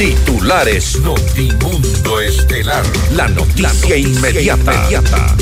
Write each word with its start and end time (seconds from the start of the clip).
Titulares 0.00 0.98
Notimundo 1.00 2.22
Estelar. 2.22 2.82
La 3.12 3.28
noticia, 3.28 3.98
inmediata. 3.98 4.72
inmediata. 4.72 5.36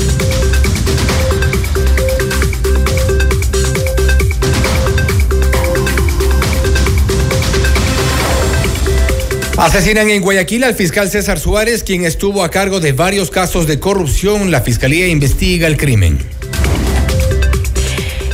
Asesinan 9.55 10.09
en 10.09 10.21
Guayaquil 10.21 10.65
al 10.65 10.75
fiscal 10.75 11.09
César 11.09 11.39
Suárez, 11.39 11.83
quien 11.83 12.03
estuvo 12.03 12.43
a 12.43 12.51
cargo 12.51 12.81
de 12.81 12.91
varios 12.91 13.31
casos 13.31 13.65
de 13.65 13.79
corrupción. 13.79 14.51
La 14.51 14.59
fiscalía 14.59 15.07
investiga 15.07 15.67
el 15.67 15.77
crimen. 15.77 16.19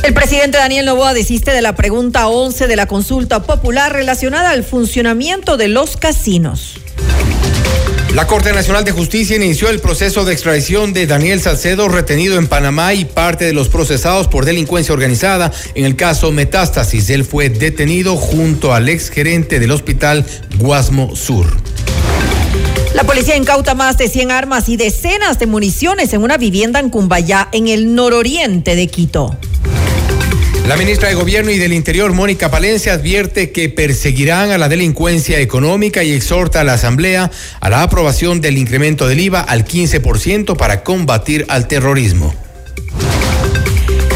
El 0.06 0.14
presidente 0.14 0.58
Daniel 0.58 0.86
Novoa 0.86 1.14
desiste 1.14 1.50
de 1.50 1.62
la 1.62 1.74
pregunta 1.74 2.28
11 2.28 2.68
de 2.68 2.76
la 2.76 2.86
consulta 2.86 3.42
popular 3.42 3.92
relacionada 3.92 4.50
al 4.50 4.62
funcionamiento 4.62 5.56
de 5.56 5.66
los 5.66 5.96
casinos. 5.96 6.76
La 8.14 8.28
Corte 8.28 8.52
Nacional 8.52 8.84
de 8.84 8.92
Justicia 8.92 9.34
inició 9.34 9.68
el 9.68 9.80
proceso 9.80 10.24
de 10.24 10.32
extradición 10.32 10.92
de 10.92 11.08
Daniel 11.08 11.40
Salcedo, 11.40 11.88
retenido 11.88 12.38
en 12.38 12.46
Panamá 12.46 12.94
y 12.94 13.04
parte 13.04 13.46
de 13.46 13.52
los 13.52 13.68
procesados 13.68 14.28
por 14.28 14.44
delincuencia 14.44 14.94
organizada 14.94 15.50
en 15.74 15.84
el 15.84 15.96
caso 15.96 16.30
Metástasis. 16.30 17.10
Él 17.10 17.24
fue 17.24 17.48
detenido 17.48 18.14
junto 18.14 18.74
al 18.74 18.88
exgerente 18.88 19.58
del 19.58 19.72
hospital 19.72 20.24
Guasmo 20.58 21.16
Sur. 21.16 21.48
La 22.94 23.02
policía 23.02 23.36
incauta 23.36 23.74
más 23.74 23.98
de 23.98 24.08
100 24.08 24.30
armas 24.30 24.68
y 24.68 24.76
decenas 24.76 25.40
de 25.40 25.46
municiones 25.46 26.12
en 26.12 26.22
una 26.22 26.36
vivienda 26.36 26.78
en 26.78 26.90
Cumbayá, 26.90 27.48
en 27.50 27.66
el 27.66 27.96
nororiente 27.96 28.76
de 28.76 28.86
Quito. 28.86 29.36
La 30.66 30.76
ministra 30.76 31.08
de 31.08 31.14
Gobierno 31.14 31.52
y 31.52 31.58
del 31.58 31.72
Interior, 31.72 32.12
Mónica 32.12 32.50
Palencia, 32.50 32.94
advierte 32.94 33.52
que 33.52 33.68
perseguirán 33.68 34.50
a 34.50 34.58
la 34.58 34.68
delincuencia 34.68 35.38
económica 35.38 36.02
y 36.02 36.10
exhorta 36.10 36.60
a 36.60 36.64
la 36.64 36.72
Asamblea 36.72 37.30
a 37.60 37.70
la 37.70 37.84
aprobación 37.84 38.40
del 38.40 38.58
incremento 38.58 39.06
del 39.06 39.20
IVA 39.20 39.42
al 39.42 39.64
15% 39.64 40.56
para 40.56 40.82
combatir 40.82 41.46
al 41.48 41.68
terrorismo. 41.68 42.34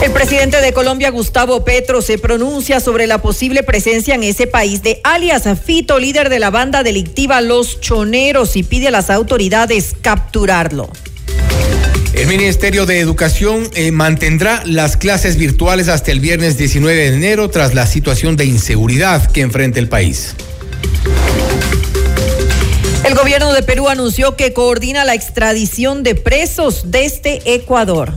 El 0.03 0.11
presidente 0.11 0.61
de 0.61 0.73
Colombia, 0.73 1.11
Gustavo 1.11 1.65
Petro, 1.65 2.03
se 2.03 2.19
pronuncia 2.19 2.81
sobre 2.81 3.07
la 3.07 3.23
posible 3.23 3.63
presencia 3.63 4.17
en 4.17 4.25
ese 4.25 4.49
país 4.49 4.83
de 4.83 5.01
alias 5.05 5.45
Fito, 5.65 6.01
líder 6.01 6.31
de 6.31 6.41
la 6.41 6.51
banda 6.51 6.83
delictiva 6.83 7.41
Los 7.41 7.81
Choneros, 7.81 8.57
y 8.57 8.65
pide 8.65 8.89
a 8.89 8.91
las 8.91 9.09
autoridades 9.09 9.95
capturarlo. 10.01 10.91
El 12.13 12.27
Ministerio 12.27 12.87
de 12.87 12.99
Educación 12.99 13.71
eh, 13.75 13.93
mantendrá 13.93 14.63
las 14.67 14.97
clases 14.97 15.37
virtuales 15.37 15.89
hasta 15.89 16.11
el 16.11 16.19
viernes 16.21 16.59
19 16.59 17.11
de 17.11 17.15
enero 17.15 17.49
tras 17.51 17.75
la 17.75 17.87
situación 17.87 18.37
de 18.37 18.45
inseguridad 18.47 19.31
que 19.31 19.43
enfrenta 19.43 19.79
el 19.79 19.89
país. 19.89 20.35
El 23.05 23.15
gobierno 23.15 23.53
de 23.53 23.63
Perú 23.63 23.89
anunció 23.89 24.37
que 24.37 24.53
coordina 24.53 25.05
la 25.05 25.15
extradición 25.15 26.03
de 26.03 26.17
presos 26.17 26.91
desde 26.91 27.41
Ecuador. 27.45 28.13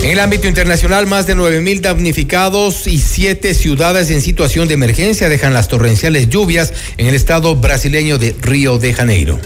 En 0.00 0.10
el 0.10 0.20
ámbito 0.20 0.46
internacional, 0.46 1.06
más 1.06 1.26
de 1.26 1.34
9.000 1.34 1.80
damnificados 1.80 2.86
y 2.86 2.98
siete 2.98 3.54
ciudades 3.54 4.10
en 4.10 4.20
situación 4.20 4.68
de 4.68 4.74
emergencia 4.74 5.28
dejan 5.28 5.54
las 5.54 5.68
torrenciales 5.68 6.28
lluvias 6.28 6.72
en 6.96 7.06
el 7.06 7.14
estado 7.14 7.56
brasileño 7.56 8.18
de 8.18 8.36
Río 8.40 8.78
de 8.78 8.92
Janeiro. 8.92 9.38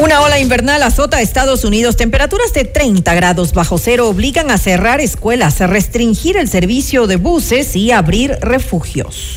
Una 0.00 0.22
ola 0.22 0.38
invernal 0.38 0.82
azota 0.82 1.18
a 1.18 1.20
Estados 1.20 1.62
Unidos. 1.62 1.94
Temperaturas 1.94 2.54
de 2.54 2.64
30 2.64 3.12
grados 3.12 3.52
bajo 3.52 3.76
cero 3.76 4.08
obligan 4.08 4.50
a 4.50 4.56
cerrar 4.56 4.98
escuelas, 4.98 5.60
a 5.60 5.66
restringir 5.66 6.38
el 6.38 6.48
servicio 6.48 7.06
de 7.06 7.16
buses 7.16 7.76
y 7.76 7.92
abrir 7.92 8.38
refugios. 8.40 9.36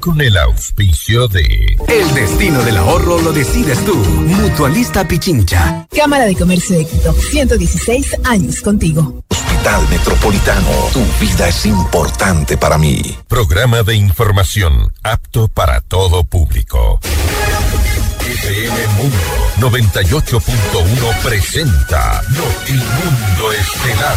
Con 0.00 0.20
el 0.20 0.36
auspicio 0.36 1.28
de... 1.28 1.44
El 1.86 2.14
destino 2.14 2.64
del 2.64 2.78
ahorro 2.78 3.20
lo 3.20 3.32
decides 3.32 3.78
tú. 3.84 3.94
Mutualista 3.94 5.06
Pichincha. 5.06 5.86
Cámara 5.96 6.24
de 6.24 6.34
Comercio 6.34 6.78
de 6.78 6.84
Quito. 6.84 7.12
116 7.12 8.16
años 8.24 8.60
contigo. 8.60 9.22
Hospital 9.30 9.88
Metropolitano. 9.88 10.68
Tu 10.92 11.04
vida 11.24 11.46
es 11.46 11.64
importante 11.64 12.58
para 12.58 12.76
mí. 12.76 13.00
Programa 13.28 13.84
de 13.84 13.94
información 13.94 14.92
apto 15.04 15.46
para 15.46 15.80
todo 15.80 16.24
público. 16.24 16.98
FM 18.32 18.88
Mundo 18.96 19.68
98.1 19.76 21.22
presenta 21.22 22.22
Notimundo 22.30 23.52
Estelar. 23.52 24.16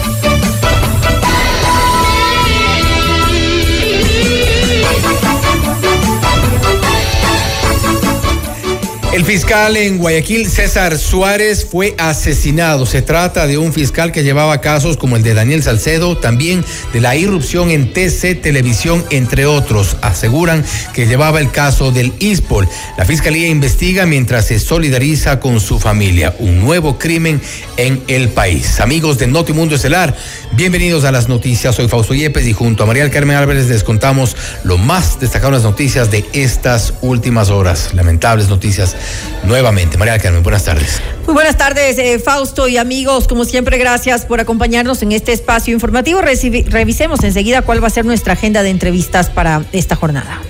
El 9.13 9.25
fiscal 9.25 9.75
en 9.75 9.97
Guayaquil, 9.97 10.49
César 10.49 10.97
Suárez, 10.97 11.67
fue 11.69 11.95
asesinado. 11.97 12.85
Se 12.85 13.01
trata 13.01 13.45
de 13.45 13.57
un 13.57 13.73
fiscal 13.73 14.13
que 14.13 14.23
llevaba 14.23 14.61
casos 14.61 14.95
como 14.95 15.17
el 15.17 15.21
de 15.21 15.33
Daniel 15.33 15.61
Salcedo, 15.61 16.17
también 16.17 16.63
de 16.93 17.01
la 17.01 17.17
irrupción 17.17 17.71
en 17.71 17.91
TC 17.91 18.41
Televisión, 18.41 19.03
entre 19.09 19.45
otros. 19.45 19.97
Aseguran 20.01 20.63
que 20.93 21.07
llevaba 21.07 21.41
el 21.41 21.51
caso 21.51 21.91
del 21.91 22.13
ISPOL. 22.19 22.69
La 22.97 23.03
fiscalía 23.03 23.49
investiga 23.49 24.05
mientras 24.05 24.47
se 24.47 24.59
solidariza 24.59 25.41
con 25.41 25.59
su 25.59 25.77
familia. 25.77 26.33
Un 26.39 26.61
nuevo 26.61 26.97
crimen 26.97 27.41
en 27.75 28.01
el 28.07 28.29
país. 28.29 28.79
Amigos 28.79 29.17
de 29.17 29.27
Notimundo 29.27 29.75
Estelar, 29.75 30.15
bienvenidos 30.61 31.05
a 31.05 31.11
las 31.11 31.27
noticias. 31.27 31.73
Soy 31.73 31.87
Fausto 31.87 32.13
Yepes 32.13 32.45
y 32.45 32.53
junto 32.53 32.83
a 32.83 32.85
María 32.85 33.09
Carmen 33.09 33.35
Álvarez 33.35 33.67
les 33.67 33.83
contamos 33.83 34.37
lo 34.63 34.77
más 34.77 35.19
destacado 35.19 35.47
en 35.47 35.53
las 35.55 35.63
noticias 35.63 36.11
de 36.11 36.23
estas 36.33 36.93
últimas 37.01 37.49
horas. 37.49 37.95
Lamentables 37.95 38.47
noticias 38.47 38.95
nuevamente. 39.43 39.97
María 39.97 40.19
Carmen, 40.19 40.43
buenas 40.43 40.65
tardes. 40.65 41.01
Muy 41.25 41.33
buenas 41.33 41.57
tardes, 41.57 41.97
eh, 41.97 42.19
Fausto 42.19 42.67
y 42.67 42.77
amigos. 42.77 43.27
Como 43.27 43.43
siempre, 43.43 43.79
gracias 43.79 44.27
por 44.27 44.39
acompañarnos 44.39 45.01
en 45.01 45.13
este 45.13 45.33
espacio 45.33 45.73
informativo. 45.73 46.21
revisemos 46.21 47.23
enseguida 47.23 47.63
cuál 47.63 47.83
va 47.83 47.87
a 47.87 47.89
ser 47.89 48.05
nuestra 48.05 48.33
agenda 48.33 48.61
de 48.61 48.69
entrevistas 48.69 49.31
para 49.31 49.63
esta 49.71 49.95
jornada. 49.95 50.41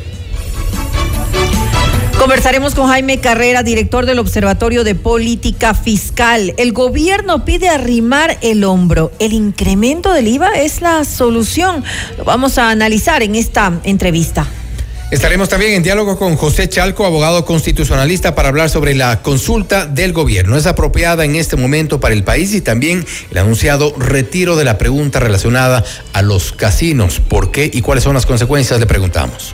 Conversaremos 2.31 2.75
con 2.75 2.87
Jaime 2.87 3.19
Carrera, 3.19 3.61
director 3.61 4.05
del 4.05 4.17
Observatorio 4.17 4.85
de 4.85 4.95
Política 4.95 5.73
Fiscal. 5.73 6.53
El 6.55 6.71
gobierno 6.71 7.43
pide 7.43 7.67
arrimar 7.67 8.37
el 8.41 8.63
hombro. 8.63 9.11
¿El 9.19 9.33
incremento 9.33 10.13
del 10.13 10.29
IVA 10.29 10.51
es 10.61 10.79
la 10.79 11.03
solución? 11.03 11.83
Lo 12.17 12.23
vamos 12.23 12.57
a 12.57 12.69
analizar 12.69 13.21
en 13.21 13.35
esta 13.35 13.81
entrevista. 13.83 14.47
Estaremos 15.11 15.49
también 15.49 15.73
en 15.73 15.83
diálogo 15.83 16.17
con 16.17 16.37
José 16.37 16.69
Chalco, 16.69 17.05
abogado 17.05 17.43
constitucionalista, 17.43 18.33
para 18.33 18.47
hablar 18.47 18.69
sobre 18.69 18.95
la 18.95 19.21
consulta 19.21 19.85
del 19.85 20.13
gobierno. 20.13 20.55
Es 20.55 20.67
apropiada 20.67 21.25
en 21.25 21.35
este 21.35 21.57
momento 21.57 21.99
para 21.99 22.13
el 22.13 22.23
país 22.23 22.53
y 22.53 22.61
también 22.61 23.05
el 23.29 23.37
anunciado 23.39 23.93
retiro 23.97 24.55
de 24.55 24.63
la 24.63 24.77
pregunta 24.77 25.19
relacionada 25.19 25.83
a 26.13 26.21
los 26.21 26.53
casinos. 26.53 27.19
¿Por 27.19 27.51
qué 27.51 27.69
y 27.73 27.81
cuáles 27.81 28.05
son 28.05 28.13
las 28.13 28.25
consecuencias? 28.25 28.79
Le 28.79 28.85
preguntamos. 28.85 29.53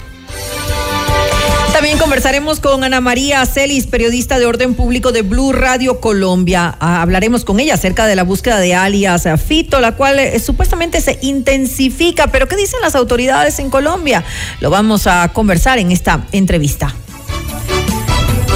También 1.88 2.04
conversaremos 2.04 2.60
con 2.60 2.84
Ana 2.84 3.00
María 3.00 3.46
Celis, 3.46 3.88
periodista 3.88 4.40
de 4.40 4.46
orden 4.46 4.74
público 4.74 5.14
de 5.14 5.22
Blue 5.22 5.54
Radio 5.54 6.02
Colombia. 6.02 6.76
Ah, 6.82 7.02
hablaremos 7.02 7.46
con 7.46 7.62
ella 7.62 7.76
acerca 7.76 8.08
de 8.08 8.18
la 8.18 8.24
búsqueda 8.24 8.60
de 8.60 8.76
alias 8.76 9.26
Fito, 9.42 9.80
la 9.80 9.94
cual 9.94 10.20
eh, 10.20 10.38
supuestamente 10.42 11.00
se 11.00 11.18
intensifica. 11.22 12.28
Pero 12.28 12.50
¿qué 12.50 12.58
dicen 12.58 12.82
las 12.82 12.96
autoridades 12.96 13.60
en 13.60 13.70
Colombia? 13.70 14.26
Lo 14.60 14.70
vamos 14.70 15.08
a 15.08 15.32
conversar 15.32 15.80
en 15.80 15.94
esta 15.94 16.28
entrevista. 16.34 16.94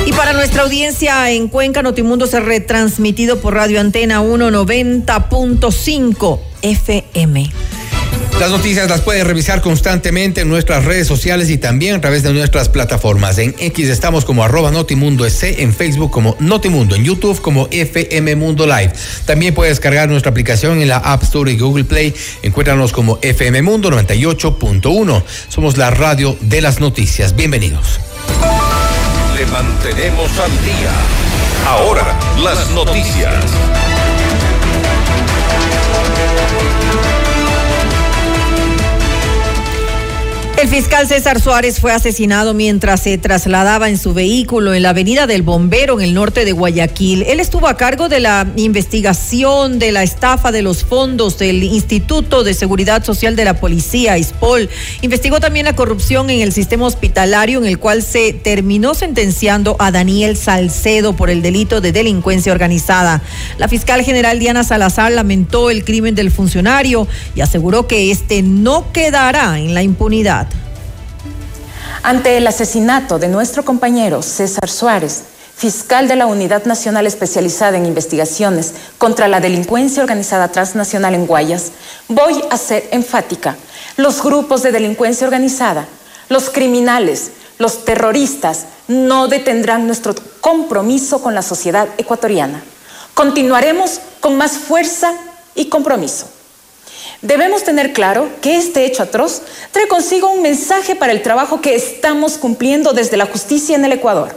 Y 0.06 0.12
para 0.12 0.34
nuestra 0.34 0.64
audiencia 0.64 1.32
en 1.32 1.48
Cuenca, 1.48 1.82
Notimundo 1.82 2.28
se 2.28 2.42
retransmitido 2.42 3.40
por 3.40 3.54
Radio 3.54 3.80
Antena 3.80 4.22
190.5 4.22 6.40
FM. 6.64 7.50
Las 8.40 8.50
noticias 8.50 8.90
las 8.90 9.02
puedes 9.02 9.26
revisar 9.26 9.62
constantemente 9.62 10.42
en 10.42 10.50
nuestras 10.50 10.86
redes 10.86 11.08
sociales 11.08 11.50
y 11.50 11.58
también 11.58 11.96
a 11.96 12.02
través 12.02 12.24
de 12.24 12.34
nuestras 12.34 12.70
plataformas. 12.70 13.38
En 13.38 13.56
X 13.60 13.90
estamos 13.90 14.26
como 14.26 14.44
arroba 14.44 14.72
Notimundo 14.72 15.26
S, 15.26 15.62
en 15.62 15.74
Facebook 15.74 16.12
como 16.12 16.36
Notimundo, 16.40 16.96
en 16.96 17.04
YouTube 17.04 17.40
como 17.40 17.68
FM 17.70 18.36
Mundo 18.36 18.66
Live. 18.66 18.94
También 19.26 19.54
puedes 19.54 19.80
cargar 19.80 20.10
nuestra 20.10 20.32
aplicación 20.32 20.82
en 20.82 20.88
la 20.88 20.98
App 20.98 21.24
Store 21.24 21.52
y 21.52 21.58
Google 21.58 21.84
Play. 21.84 22.16
Encuéntranos 22.42 22.92
como 22.92 23.20
FM 23.22 23.62
Mundo 23.62 23.92
98.1. 23.92 25.24
Somos 25.50 25.78
la 25.78 25.92
radio 25.92 26.36
de 26.42 26.62
las 26.62 26.80
noticias. 26.80 27.36
Bienvenidos. 27.36 28.00
Le 29.38 29.46
mantenemos 29.46 30.32
al 30.40 30.52
día. 30.66 30.92
Ahora, 31.68 32.20
las 32.44 32.70
noticias. 32.72 33.91
El 40.62 40.68
fiscal 40.68 41.08
César 41.08 41.42
Suárez 41.42 41.80
fue 41.80 41.92
asesinado 41.92 42.54
mientras 42.54 43.02
se 43.02 43.18
trasladaba 43.18 43.90
en 43.90 43.98
su 43.98 44.14
vehículo 44.14 44.76
en 44.76 44.84
la 44.84 44.92
avenida 44.92 45.26
del 45.26 45.42
Bombero 45.42 46.00
en 46.00 46.06
el 46.06 46.14
norte 46.14 46.46
de 46.46 46.52
Guayaquil. 46.52 47.24
Él 47.24 47.40
estuvo 47.40 47.68
a 47.68 47.78
cargo 47.78 48.10
de 48.10 48.20
la 48.20 48.46
investigación 48.58 49.80
de 49.80 49.92
la 49.92 50.04
estafa 50.04 50.52
de 50.52 50.62
los 50.62 50.84
fondos 50.84 51.40
del 51.40 51.64
Instituto 51.64 52.44
de 52.44 52.54
Seguridad 52.54 53.04
Social 53.04 53.36
de 53.36 53.44
la 53.44 53.60
Policía, 53.60 54.20
ISPOL. 54.20 54.70
Investigó 55.02 55.40
también 55.40 55.66
la 55.66 55.76
corrupción 55.76 56.30
en 56.30 56.42
el 56.42 56.54
sistema 56.54 56.86
hospitalario 56.86 57.58
en 57.58 57.66
el 57.66 57.80
cual 57.80 58.04
se 58.04 58.32
terminó 58.32 58.94
sentenciando 58.94 59.76
a 59.80 59.90
Daniel 59.90 60.38
Salcedo 60.38 61.16
por 61.16 61.32
el 61.32 61.42
delito 61.42 61.82
de 61.82 61.92
delincuencia 61.92 62.52
organizada. 62.52 63.24
La 63.58 63.68
fiscal 63.68 64.04
general 64.04 64.38
Diana 64.38 64.64
Salazar 64.64 65.12
lamentó 65.12 65.72
el 65.72 65.84
crimen 65.84 66.14
del 66.14 66.30
funcionario 66.30 67.08
y 67.34 67.42
aseguró 67.42 67.88
que 67.88 68.12
este 68.12 68.44
no 68.44 68.92
quedará 68.94 69.58
en 69.58 69.74
la 69.74 69.82
impunidad. 69.82 70.51
Ante 72.04 72.36
el 72.38 72.48
asesinato 72.48 73.20
de 73.20 73.28
nuestro 73.28 73.64
compañero 73.64 74.24
César 74.24 74.68
Suárez, 74.68 75.22
fiscal 75.56 76.08
de 76.08 76.16
la 76.16 76.26
Unidad 76.26 76.66
Nacional 76.66 77.06
Especializada 77.06 77.78
en 77.78 77.86
Investigaciones 77.86 78.74
contra 78.98 79.28
la 79.28 79.40
Delincuencia 79.40 80.02
Organizada 80.02 80.48
Transnacional 80.48 81.14
en 81.14 81.28
Guayas, 81.28 81.72
voy 82.08 82.42
a 82.50 82.58
ser 82.58 82.90
enfática. 82.92 83.56
Los 83.98 84.24
grupos 84.24 84.64
de 84.64 84.72
delincuencia 84.72 85.28
organizada, 85.28 85.86
los 86.30 86.50
criminales, 86.50 87.34
los 87.60 87.86
terroristas 87.86 88.66
no 88.88 89.28
detendrán 89.28 89.86
nuestro 89.86 90.16
compromiso 90.42 91.22
con 91.22 91.36
la 91.36 91.44
sociedad 91.44 91.88
ecuatoriana. 92.00 92.64
Continuaremos 93.14 94.00
con 94.22 94.38
más 94.38 94.54
fuerza 94.54 95.14
y 95.54 95.66
compromiso. 95.66 96.26
Debemos 97.22 97.64
tener 97.64 97.94
claro 97.94 98.30
que 98.42 98.58
este 98.58 98.84
hecho 98.84 99.04
atroz 99.04 99.44
trae 99.72 99.88
consigo 99.88 100.32
un 100.32 100.42
mensaje 100.42 100.96
para 100.96 101.12
el 101.12 101.22
trabajo 101.22 101.62
que 101.62 101.76
estamos 101.76 102.40
cumpliendo 102.40 102.94
desde 102.94 103.16
la 103.16 103.28
justicia 103.28 103.76
en 103.76 103.86
el 103.86 103.92
Ecuador. 103.92 104.36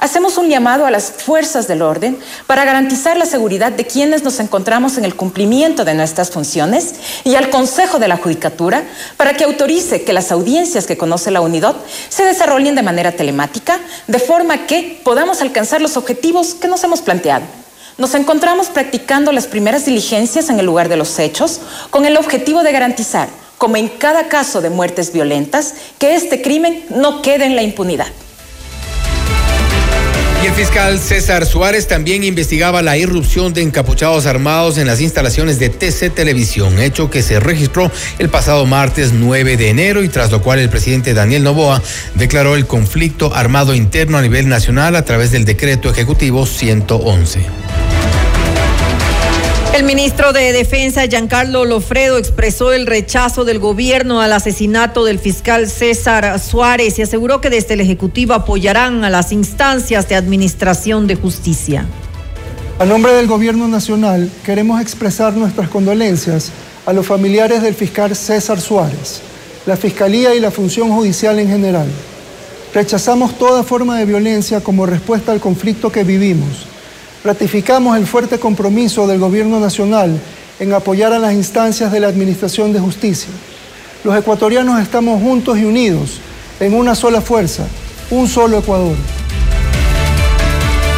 Hacemos 0.00 0.38
un 0.38 0.48
llamado 0.48 0.86
a 0.86 0.90
las 0.90 1.10
fuerzas 1.10 1.68
del 1.68 1.82
orden 1.82 2.18
para 2.46 2.64
garantizar 2.64 3.16
la 3.16 3.26
seguridad 3.26 3.70
de 3.70 3.84
quienes 3.84 4.24
nos 4.24 4.40
encontramos 4.40 4.96
en 4.96 5.04
el 5.04 5.14
cumplimiento 5.14 5.84
de 5.84 5.94
nuestras 5.94 6.30
funciones 6.30 6.94
y 7.24 7.36
al 7.36 7.50
Consejo 7.50 8.00
de 8.00 8.08
la 8.08 8.16
Judicatura 8.16 8.84
para 9.16 9.34
que 9.34 9.44
autorice 9.44 10.02
que 10.02 10.12
las 10.12 10.32
audiencias 10.32 10.86
que 10.86 10.96
conoce 10.96 11.32
la 11.32 11.40
UNIDOT 11.40 11.76
se 12.08 12.24
desarrollen 12.24 12.74
de 12.76 12.82
manera 12.82 13.12
telemática, 13.12 13.78
de 14.06 14.18
forma 14.18 14.66
que 14.66 15.00
podamos 15.04 15.42
alcanzar 15.42 15.80
los 15.80 15.96
objetivos 15.96 16.54
que 16.54 16.68
nos 16.68 16.82
hemos 16.82 17.02
planteado. 17.02 17.57
Nos 17.98 18.14
encontramos 18.14 18.68
practicando 18.68 19.32
las 19.32 19.48
primeras 19.48 19.84
diligencias 19.84 20.50
en 20.50 20.60
el 20.60 20.66
lugar 20.66 20.88
de 20.88 20.96
los 20.96 21.18
hechos 21.18 21.60
con 21.90 22.06
el 22.06 22.16
objetivo 22.16 22.62
de 22.62 22.70
garantizar, 22.70 23.28
como 23.58 23.76
en 23.76 23.88
cada 23.88 24.28
caso 24.28 24.60
de 24.60 24.70
muertes 24.70 25.12
violentas, 25.12 25.74
que 25.98 26.14
este 26.14 26.40
crimen 26.40 26.84
no 26.90 27.22
quede 27.22 27.44
en 27.46 27.56
la 27.56 27.62
impunidad. 27.62 28.06
Y 30.44 30.46
el 30.46 30.52
fiscal 30.52 31.00
César 31.00 31.44
Suárez 31.44 31.88
también 31.88 32.22
investigaba 32.22 32.82
la 32.82 32.96
irrupción 32.96 33.52
de 33.52 33.62
encapuchados 33.62 34.26
armados 34.26 34.78
en 34.78 34.86
las 34.86 35.00
instalaciones 35.00 35.58
de 35.58 35.68
TC 35.68 36.14
Televisión, 36.14 36.78
hecho 36.78 37.10
que 37.10 37.22
se 37.22 37.40
registró 37.40 37.90
el 38.20 38.28
pasado 38.28 38.64
martes 38.64 39.12
9 39.12 39.56
de 39.56 39.70
enero 39.70 40.04
y 40.04 40.08
tras 40.08 40.30
lo 40.30 40.40
cual 40.40 40.60
el 40.60 40.68
presidente 40.68 41.14
Daniel 41.14 41.42
Novoa 41.42 41.82
declaró 42.14 42.54
el 42.54 42.68
conflicto 42.68 43.34
armado 43.34 43.74
interno 43.74 44.18
a 44.18 44.22
nivel 44.22 44.48
nacional 44.48 44.94
a 44.94 45.04
través 45.04 45.32
del 45.32 45.44
decreto 45.44 45.90
ejecutivo 45.90 46.46
111. 46.46 47.67
El 49.74 49.84
ministro 49.84 50.32
de 50.32 50.52
Defensa, 50.52 51.06
Giancarlo 51.06 51.64
Lofredo, 51.64 52.16
expresó 52.16 52.72
el 52.72 52.86
rechazo 52.86 53.44
del 53.44 53.58
gobierno 53.58 54.20
al 54.20 54.32
asesinato 54.32 55.04
del 55.04 55.18
fiscal 55.18 55.68
César 55.68 56.40
Suárez 56.40 56.98
y 56.98 57.02
aseguró 57.02 57.40
que 57.40 57.50
desde 57.50 57.74
el 57.74 57.82
Ejecutivo 57.82 58.32
apoyarán 58.32 59.04
a 59.04 59.10
las 59.10 59.30
instancias 59.30 60.08
de 60.08 60.16
administración 60.16 61.06
de 61.06 61.16
justicia. 61.16 61.86
A 62.78 62.86
nombre 62.86 63.12
del 63.12 63.26
Gobierno 63.26 63.68
Nacional, 63.68 64.30
queremos 64.44 64.80
expresar 64.80 65.34
nuestras 65.34 65.68
condolencias 65.68 66.50
a 66.86 66.92
los 66.92 67.06
familiares 67.06 67.62
del 67.62 67.74
fiscal 67.74 68.16
César 68.16 68.60
Suárez, 68.60 69.20
la 69.66 69.76
Fiscalía 69.76 70.34
y 70.34 70.40
la 70.40 70.50
función 70.50 70.90
judicial 70.90 71.38
en 71.38 71.48
general. 71.48 71.88
Rechazamos 72.74 73.36
toda 73.38 73.62
forma 73.62 73.98
de 73.98 74.06
violencia 74.06 74.60
como 74.60 74.86
respuesta 74.86 75.30
al 75.30 75.40
conflicto 75.40 75.92
que 75.92 76.04
vivimos 76.04 76.66
ratificamos 77.24 77.96
el 77.96 78.06
fuerte 78.06 78.38
compromiso 78.38 79.06
del 79.06 79.18
Gobierno 79.18 79.60
Nacional 79.60 80.18
en 80.60 80.72
apoyar 80.72 81.12
a 81.12 81.18
las 81.18 81.32
instancias 81.32 81.92
de 81.92 82.00
la 82.00 82.08
Administración 82.08 82.72
de 82.72 82.80
Justicia. 82.80 83.30
Los 84.04 84.16
ecuatorianos 84.16 84.80
estamos 84.80 85.20
juntos 85.22 85.58
y 85.58 85.64
unidos 85.64 86.20
en 86.60 86.74
una 86.74 86.94
sola 86.94 87.20
fuerza, 87.20 87.66
un 88.10 88.28
solo 88.28 88.58
Ecuador. 88.58 88.96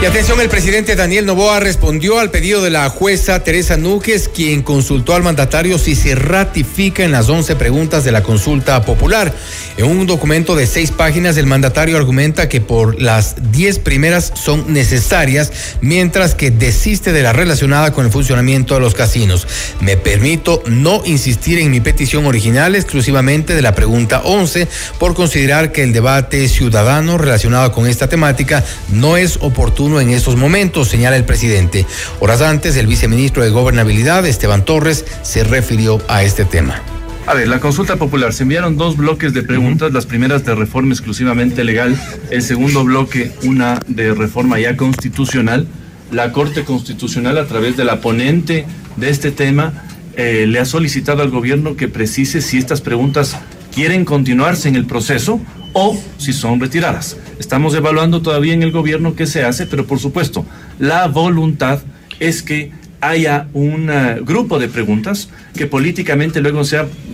Y 0.02 0.06
atención, 0.06 0.40
el 0.40 0.48
presidente 0.48 0.96
Daniel 0.96 1.26
Novoa 1.26 1.60
respondió 1.60 2.20
al 2.20 2.30
pedido 2.30 2.62
de 2.62 2.70
la 2.70 2.88
jueza 2.88 3.44
Teresa 3.44 3.76
Núquez, 3.76 4.30
quien 4.30 4.62
consultó 4.62 5.14
al 5.14 5.22
mandatario 5.22 5.78
si 5.78 5.94
se 5.94 6.14
ratifica 6.14 7.04
en 7.04 7.12
las 7.12 7.28
11 7.28 7.54
preguntas 7.56 8.02
de 8.02 8.10
la 8.10 8.22
consulta 8.22 8.82
popular. 8.82 9.30
En 9.76 9.84
un 9.84 10.06
documento 10.06 10.56
de 10.56 10.66
seis 10.66 10.90
páginas, 10.90 11.36
el 11.36 11.44
mandatario 11.44 11.98
argumenta 11.98 12.48
que 12.48 12.62
por 12.62 13.00
las 13.00 13.52
10 13.52 13.80
primeras 13.80 14.32
son 14.34 14.72
necesarias, 14.72 15.52
mientras 15.82 16.34
que 16.34 16.50
desiste 16.50 17.12
de 17.12 17.22
la 17.22 17.34
relacionada 17.34 17.92
con 17.92 18.06
el 18.06 18.10
funcionamiento 18.10 18.72
de 18.72 18.80
los 18.80 18.94
casinos. 18.94 19.46
Me 19.82 19.98
permito 19.98 20.62
no 20.64 21.02
insistir 21.04 21.58
en 21.58 21.70
mi 21.70 21.80
petición 21.80 22.24
original 22.24 22.74
exclusivamente 22.74 23.54
de 23.54 23.60
la 23.60 23.74
pregunta 23.74 24.22
11 24.24 24.66
por 24.98 25.14
considerar 25.14 25.72
que 25.72 25.82
el 25.82 25.92
debate 25.92 26.48
ciudadano 26.48 27.18
relacionado 27.18 27.70
con 27.72 27.86
esta 27.86 28.08
temática 28.08 28.64
no 28.88 29.18
es 29.18 29.36
oportuno 29.42 29.89
en 29.98 30.10
estos 30.10 30.36
momentos, 30.36 30.88
señala 30.88 31.16
el 31.16 31.24
presidente. 31.24 31.86
Horas 32.20 32.42
antes, 32.42 32.76
el 32.76 32.86
viceministro 32.86 33.42
de 33.42 33.48
Gobernabilidad, 33.48 34.26
Esteban 34.26 34.66
Torres, 34.66 35.06
se 35.22 35.42
refirió 35.42 36.02
a 36.06 36.22
este 36.22 36.44
tema. 36.44 36.82
A 37.26 37.34
ver, 37.34 37.48
la 37.48 37.60
consulta 37.60 37.96
popular, 37.96 38.32
se 38.32 38.42
enviaron 38.42 38.76
dos 38.76 38.96
bloques 38.96 39.32
de 39.32 39.42
preguntas, 39.42 39.92
las 39.92 40.04
primeras 40.04 40.44
de 40.44 40.54
reforma 40.54 40.92
exclusivamente 40.92 41.64
legal, 41.64 41.96
el 42.30 42.42
segundo 42.42 42.84
bloque, 42.84 43.32
una 43.44 43.80
de 43.86 44.14
reforma 44.14 44.58
ya 44.58 44.76
constitucional. 44.76 45.66
La 46.10 46.32
Corte 46.32 46.64
Constitucional, 46.64 47.38
a 47.38 47.46
través 47.46 47.76
de 47.76 47.84
la 47.84 48.00
ponente 48.00 48.66
de 48.96 49.10
este 49.10 49.30
tema, 49.30 49.84
eh, 50.16 50.46
le 50.46 50.58
ha 50.58 50.64
solicitado 50.64 51.22
al 51.22 51.30
gobierno 51.30 51.76
que 51.76 51.88
precise 51.88 52.42
si 52.42 52.58
estas 52.58 52.80
preguntas 52.80 53.36
quieren 53.74 54.04
continuarse 54.04 54.68
en 54.68 54.76
el 54.76 54.86
proceso 54.86 55.40
o 55.72 55.96
si 56.18 56.32
son 56.32 56.60
retiradas. 56.60 57.16
Estamos 57.38 57.74
evaluando 57.74 58.22
todavía 58.22 58.54
en 58.54 58.62
el 58.62 58.72
gobierno 58.72 59.14
qué 59.14 59.26
se 59.26 59.44
hace, 59.44 59.66
pero 59.66 59.86
por 59.86 59.98
supuesto, 59.98 60.44
la 60.78 61.06
voluntad 61.06 61.80
es 62.18 62.42
que 62.42 62.72
haya 63.00 63.48
un 63.54 63.88
eh, 63.90 64.18
grupo 64.22 64.58
de 64.58 64.68
preguntas 64.68 65.30
que 65.54 65.66
políticamente 65.66 66.40
luego 66.40 66.62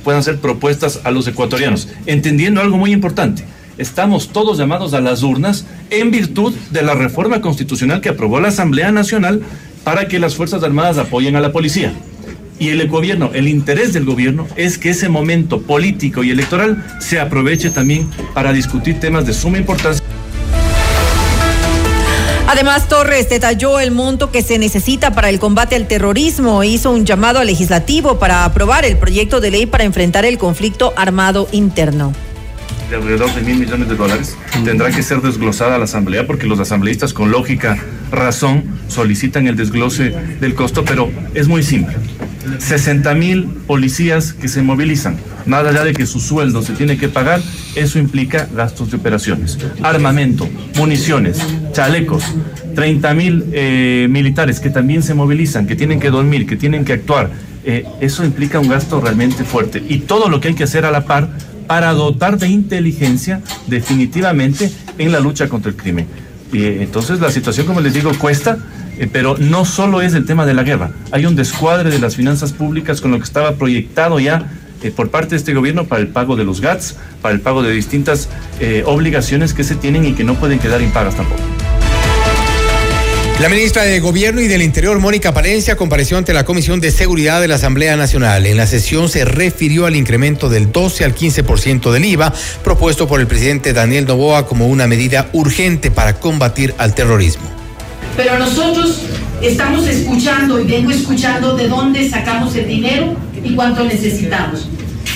puedan 0.02 0.22
ser 0.22 0.38
propuestas 0.38 1.00
a 1.04 1.10
los 1.10 1.28
ecuatorianos, 1.28 1.88
entendiendo 2.06 2.60
algo 2.60 2.76
muy 2.76 2.92
importante. 2.92 3.44
Estamos 3.78 4.30
todos 4.30 4.58
llamados 4.58 4.94
a 4.94 5.00
las 5.00 5.22
urnas 5.22 5.66
en 5.90 6.10
virtud 6.10 6.54
de 6.70 6.82
la 6.82 6.94
reforma 6.94 7.40
constitucional 7.40 8.00
que 8.00 8.08
aprobó 8.08 8.40
la 8.40 8.48
Asamblea 8.48 8.90
Nacional 8.90 9.42
para 9.84 10.08
que 10.08 10.18
las 10.18 10.34
Fuerzas 10.34 10.62
Armadas 10.62 10.98
apoyen 10.98 11.36
a 11.36 11.40
la 11.40 11.52
policía. 11.52 11.92
Y 12.58 12.70
el 12.70 12.88
gobierno, 12.88 13.30
el 13.34 13.48
interés 13.48 13.92
del 13.92 14.04
gobierno 14.04 14.46
es 14.56 14.78
que 14.78 14.90
ese 14.90 15.08
momento 15.08 15.60
político 15.60 16.24
y 16.24 16.30
electoral 16.30 16.84
se 17.00 17.20
aproveche 17.20 17.70
también 17.70 18.08
para 18.34 18.52
discutir 18.52 18.98
temas 18.98 19.26
de 19.26 19.34
suma 19.34 19.58
importancia. 19.58 20.04
Además, 22.48 22.88
Torres 22.88 23.28
detalló 23.28 23.80
el 23.80 23.90
monto 23.90 24.30
que 24.30 24.40
se 24.40 24.58
necesita 24.58 25.14
para 25.14 25.28
el 25.28 25.40
combate 25.40 25.74
al 25.74 25.88
terrorismo 25.88 26.62
e 26.62 26.68
hizo 26.68 26.92
un 26.92 27.04
llamado 27.04 27.40
al 27.40 27.46
legislativo 27.48 28.18
para 28.18 28.44
aprobar 28.44 28.84
el 28.84 28.96
proyecto 28.96 29.40
de 29.40 29.50
ley 29.50 29.66
para 29.66 29.84
enfrentar 29.84 30.24
el 30.24 30.38
conflicto 30.38 30.94
armado 30.96 31.48
interno 31.52 32.12
de 32.88 32.96
alrededor 32.96 33.34
de 33.34 33.42
mil 33.42 33.58
millones 33.58 33.88
de 33.88 33.96
dólares 33.96 34.36
tendrá 34.64 34.90
que 34.90 35.02
ser 35.02 35.20
desglosada 35.20 35.78
la 35.78 35.84
Asamblea 35.84 36.26
porque 36.26 36.46
los 36.46 36.60
asambleístas 36.60 37.12
con 37.12 37.30
lógica 37.30 37.78
razón 38.10 38.64
solicitan 38.88 39.46
el 39.46 39.56
desglose 39.56 40.10
del 40.40 40.54
costo, 40.54 40.84
pero 40.84 41.10
es 41.34 41.48
muy 41.48 41.62
simple. 41.62 41.96
60 42.58 43.14
mil 43.14 43.44
policías 43.66 44.32
que 44.32 44.48
se 44.48 44.62
movilizan. 44.62 45.16
Nada 45.46 45.70
allá 45.70 45.84
de 45.84 45.92
que 45.92 46.06
su 46.06 46.20
sueldo 46.20 46.62
se 46.62 46.72
tiene 46.72 46.96
que 46.96 47.08
pagar, 47.08 47.40
eso 47.74 47.98
implica 47.98 48.48
gastos 48.54 48.90
de 48.90 48.96
operaciones. 48.96 49.58
Armamento, 49.82 50.48
municiones, 50.76 51.38
chalecos, 51.72 52.24
30 52.74 53.14
mil 53.14 53.44
eh, 53.52 54.06
militares 54.10 54.60
que 54.60 54.70
también 54.70 55.02
se 55.02 55.14
movilizan, 55.14 55.66
que 55.66 55.76
tienen 55.76 56.00
que 56.00 56.10
dormir, 56.10 56.46
que 56.46 56.56
tienen 56.56 56.84
que 56.84 56.94
actuar. 56.94 57.30
Eh, 57.64 57.84
eso 58.00 58.24
implica 58.24 58.60
un 58.60 58.68
gasto 58.68 59.00
realmente 59.00 59.44
fuerte. 59.44 59.82
Y 59.88 59.98
todo 59.98 60.28
lo 60.28 60.40
que 60.40 60.48
hay 60.48 60.54
que 60.54 60.64
hacer 60.64 60.84
a 60.84 60.90
la 60.90 61.04
par 61.04 61.28
para 61.66 61.92
dotar 61.92 62.38
de 62.38 62.48
inteligencia 62.48 63.40
definitivamente 63.66 64.70
en 64.98 65.12
la 65.12 65.20
lucha 65.20 65.48
contra 65.48 65.70
el 65.70 65.76
crimen. 65.76 66.06
Y, 66.52 66.64
entonces 66.64 67.20
la 67.20 67.30
situación, 67.30 67.66
como 67.66 67.80
les 67.80 67.94
digo, 67.94 68.12
cuesta, 68.18 68.58
eh, 68.98 69.08
pero 69.10 69.36
no 69.38 69.64
solo 69.64 70.02
es 70.02 70.14
el 70.14 70.26
tema 70.26 70.46
de 70.46 70.54
la 70.54 70.62
guerra. 70.62 70.90
Hay 71.10 71.26
un 71.26 71.36
descuadre 71.36 71.90
de 71.90 71.98
las 71.98 72.16
finanzas 72.16 72.52
públicas 72.52 73.00
con 73.00 73.10
lo 73.10 73.18
que 73.18 73.24
estaba 73.24 73.52
proyectado 73.52 74.18
ya 74.20 74.50
eh, 74.82 74.90
por 74.90 75.10
parte 75.10 75.30
de 75.30 75.36
este 75.36 75.54
gobierno 75.54 75.86
para 75.86 76.00
el 76.00 76.08
pago 76.08 76.36
de 76.36 76.44
los 76.44 76.60
GATS, 76.60 76.96
para 77.22 77.34
el 77.34 77.40
pago 77.40 77.62
de 77.62 77.72
distintas 77.72 78.28
eh, 78.60 78.82
obligaciones 78.86 79.54
que 79.54 79.64
se 79.64 79.74
tienen 79.74 80.04
y 80.04 80.12
que 80.12 80.24
no 80.24 80.34
pueden 80.34 80.58
quedar 80.58 80.82
impagas 80.82 81.16
tampoco. 81.16 81.40
La 83.40 83.50
ministra 83.50 83.82
de 83.82 84.00
Gobierno 84.00 84.40
y 84.40 84.48
del 84.48 84.62
Interior, 84.62 84.98
Mónica 84.98 85.34
Palencia, 85.34 85.76
compareció 85.76 86.16
ante 86.16 86.32
la 86.32 86.46
Comisión 86.46 86.80
de 86.80 86.90
Seguridad 86.90 87.38
de 87.42 87.48
la 87.48 87.56
Asamblea 87.56 87.94
Nacional. 87.94 88.46
En 88.46 88.56
la 88.56 88.66
sesión 88.66 89.10
se 89.10 89.26
refirió 89.26 89.84
al 89.84 89.94
incremento 89.94 90.48
del 90.48 90.72
12 90.72 91.04
al 91.04 91.14
15% 91.14 91.92
del 91.92 92.06
IVA 92.06 92.32
propuesto 92.64 93.06
por 93.06 93.20
el 93.20 93.26
presidente 93.26 93.74
Daniel 93.74 94.06
Novoa 94.06 94.46
como 94.46 94.68
una 94.68 94.86
medida 94.86 95.28
urgente 95.34 95.90
para 95.90 96.18
combatir 96.18 96.74
al 96.78 96.94
terrorismo. 96.94 97.55
Pero 98.16 98.38
nosotros 98.38 99.02
estamos 99.42 99.86
escuchando 99.86 100.60
y 100.60 100.64
vengo 100.64 100.90
escuchando 100.90 101.56
de 101.56 101.68
dónde 101.68 102.08
sacamos 102.08 102.54
el 102.56 102.66
dinero 102.66 103.16
y 103.44 103.54
cuánto 103.54 103.84
necesitamos. 103.84 104.68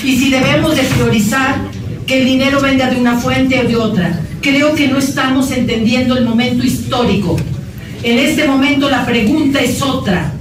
Y 0.03 0.17
si 0.17 0.29
debemos 0.29 0.75
de 0.75 0.83
priorizar 0.83 1.55
que 2.05 2.19
el 2.19 2.25
dinero 2.25 2.61
venga 2.61 2.89
de 2.89 2.99
una 2.99 3.17
fuente 3.17 3.59
o 3.59 3.67
de 3.67 3.75
otra. 3.75 4.19
Creo 4.41 4.73
que 4.73 4.87
no 4.87 4.97
estamos 4.97 5.51
entendiendo 5.51 6.17
el 6.17 6.25
momento 6.25 6.65
histórico 6.65 7.37
en 8.03 8.17
este 8.17 8.47
momento 8.47 8.89
la 8.89 9.05
pregunta 9.05 9.59
es 9.59 9.81
otra. 9.81 10.33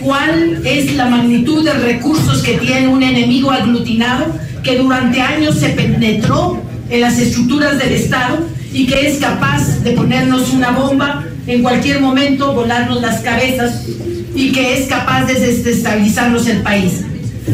¿Cuál 0.00 0.62
es 0.64 0.94
la 0.94 1.06
magnitud 1.06 1.62
de 1.62 1.74
recursos 1.74 2.42
que 2.42 2.54
tiene 2.54 2.88
un 2.88 3.02
enemigo 3.02 3.50
aglutinado 3.50 4.34
que 4.64 4.78
durante 4.78 5.20
años 5.20 5.58
se 5.58 5.68
penetró 5.70 6.62
en 6.88 7.00
las 7.02 7.18
estructuras 7.18 7.78
del 7.78 7.92
Estado 7.92 8.46
y 8.72 8.86
que 8.86 9.08
es 9.08 9.18
capaz 9.18 9.82
de 9.82 9.92
ponernos 9.92 10.52
una 10.54 10.70
bomba 10.70 11.24
en 11.46 11.62
cualquier 11.62 12.00
momento, 12.00 12.54
volarnos 12.54 13.00
las 13.00 13.20
cabezas 13.20 13.86
y 14.34 14.52
que 14.52 14.78
es 14.78 14.86
capaz 14.88 15.24
de 15.26 15.34
desestabilizarnos 15.34 16.46
el 16.46 16.62
país? 16.62 17.04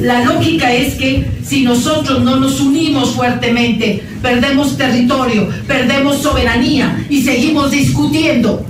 La 0.01 0.23
lógica 0.23 0.73
es 0.73 0.95
que 0.95 1.27
si 1.45 1.63
nosotros 1.63 2.23
no 2.23 2.37
nos 2.37 2.61
unimos 2.61 3.11
fuertemente, 3.11 4.03
perdemos 4.21 4.77
territorio, 4.77 5.49
perdemos 5.67 6.19
soberanía 6.19 7.07
y 7.09 7.23
seguimos 7.23 7.71
discutiendo 7.71 8.67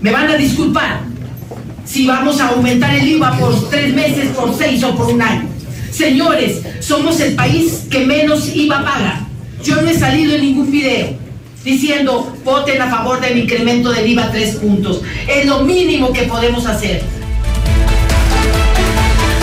me 0.00 0.12
van 0.12 0.28
a 0.28 0.36
disculpar 0.36 1.00
si 1.84 2.06
vamos 2.06 2.40
a 2.40 2.48
aumentar 2.50 2.94
el 2.94 3.08
IVA 3.08 3.38
por 3.38 3.70
tres 3.70 3.94
meses, 3.94 4.28
por 4.28 4.56
seis 4.56 4.82
o 4.84 4.94
por 4.94 5.06
un 5.06 5.22
año. 5.22 5.48
Señores, 5.90 6.60
somos 6.80 7.18
el 7.20 7.34
país 7.34 7.84
que 7.90 8.04
menos 8.04 8.54
IVA 8.54 8.84
paga. 8.84 9.26
Yo 9.64 9.82
no 9.82 9.88
he 9.88 9.98
salido 9.98 10.34
en 10.34 10.42
ningún 10.42 10.70
video 10.70 11.25
diciendo 11.66 12.32
voten 12.44 12.80
a 12.80 12.88
favor 12.88 13.20
del 13.20 13.38
incremento 13.38 13.90
del 13.92 14.06
IVA 14.06 14.30
tres 14.30 14.54
puntos. 14.54 15.02
Es 15.28 15.46
lo 15.46 15.62
mínimo 15.62 16.12
que 16.12 16.22
podemos 16.22 16.64
hacer. 16.64 17.02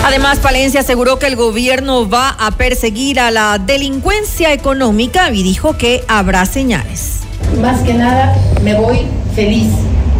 Además, 0.02 0.38
Palencia 0.38 0.80
aseguró 0.80 1.18
que 1.18 1.26
el 1.26 1.36
gobierno 1.36 2.08
va 2.08 2.30
a 2.30 2.50
perseguir 2.52 3.20
a 3.20 3.30
la 3.30 3.58
delincuencia 3.58 4.54
económica 4.54 5.30
y 5.30 5.42
dijo 5.42 5.76
que 5.76 6.02
habrá 6.08 6.46
señales. 6.46 7.20
Más 7.60 7.82
que 7.82 7.92
nada, 7.92 8.34
me 8.62 8.74
voy 8.74 9.00
feliz 9.34 9.68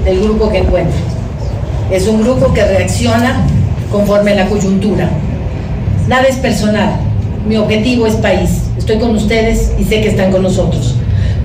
del 0.05 0.21
grupo 0.21 0.51
que 0.51 0.59
encuentro. 0.59 1.01
Es 1.91 2.07
un 2.07 2.23
grupo 2.23 2.53
que 2.53 2.67
reacciona 2.67 3.47
conforme 3.91 4.33
a 4.33 4.35
la 4.35 4.47
coyuntura. 4.49 5.09
Nada 6.07 6.25
es 6.25 6.37
personal. 6.37 7.01
Mi 7.47 7.57
objetivo 7.57 8.07
es 8.07 8.15
país. 8.17 8.51
Estoy 8.77 8.99
con 8.99 9.17
ustedes 9.17 9.73
y 9.79 9.85
sé 9.85 10.03
que 10.03 10.09
están 10.09 10.31
con 10.31 10.43
nosotros. 10.43 10.97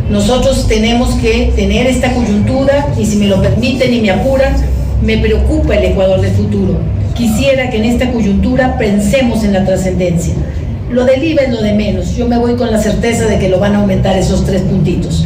Nosotros 0.09 0.67
tenemos 0.67 1.13
que 1.15 1.53
tener 1.55 1.85
esta 1.85 2.11
coyuntura 2.13 2.87
y 2.97 3.05
si 3.05 3.17
me 3.17 3.27
lo 3.27 3.41
permiten 3.41 3.93
y 3.93 4.01
me 4.01 4.09
apuran, 4.09 4.55
me 5.03 5.19
preocupa 5.19 5.75
el 5.75 5.91
Ecuador 5.91 6.19
del 6.19 6.31
futuro. 6.31 6.79
Quisiera 7.15 7.69
que 7.69 7.77
en 7.77 7.85
esta 7.85 8.11
coyuntura 8.11 8.77
pensemos 8.79 9.43
en 9.43 9.53
la 9.53 9.65
trascendencia. 9.65 10.33
Lo 10.89 11.05
del 11.05 11.23
IVA 11.23 11.43
es 11.43 11.53
lo 11.53 11.61
de 11.61 11.73
menos. 11.73 12.15
Yo 12.15 12.27
me 12.27 12.39
voy 12.39 12.55
con 12.55 12.71
la 12.71 12.81
certeza 12.81 13.27
de 13.27 13.37
que 13.37 13.49
lo 13.49 13.59
van 13.59 13.75
a 13.75 13.79
aumentar 13.79 14.17
esos 14.17 14.45
tres 14.45 14.63
puntitos. 14.63 15.25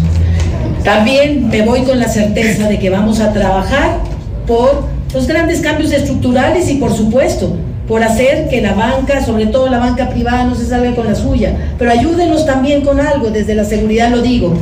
También 0.84 1.48
me 1.48 1.62
voy 1.62 1.84
con 1.84 1.98
la 2.00 2.10
certeza 2.10 2.68
de 2.68 2.78
que 2.78 2.90
vamos 2.90 3.22
a 3.22 3.32
trabajar 3.32 4.00
por 4.46 4.84
los 5.14 5.28
grandes 5.28 5.62
cambios 5.62 5.94
estructurales 5.94 6.70
y 6.70 6.76
por 6.76 6.94
supuesto 6.94 7.56
por 7.88 8.02
hacer 8.04 8.48
que 8.50 8.62
la 8.62 8.74
banca, 8.74 9.24
sobre 9.24 9.48
todo 9.48 9.70
la 9.70 9.80
banca 9.80 10.10
privada, 10.10 10.46
no 10.46 10.56
se 10.56 10.66
salga 10.66 10.96
con 10.96 11.08
la 11.08 11.16
suya. 11.16 11.56
Pero 11.78 11.92
ayúdenos 11.92 12.46
también 12.46 12.82
con 12.82 13.00
algo, 13.00 13.30
desde 13.30 13.56
la 13.56 13.66
seguridad 13.66 14.10
lo 14.10 14.22
digo. 14.22 14.54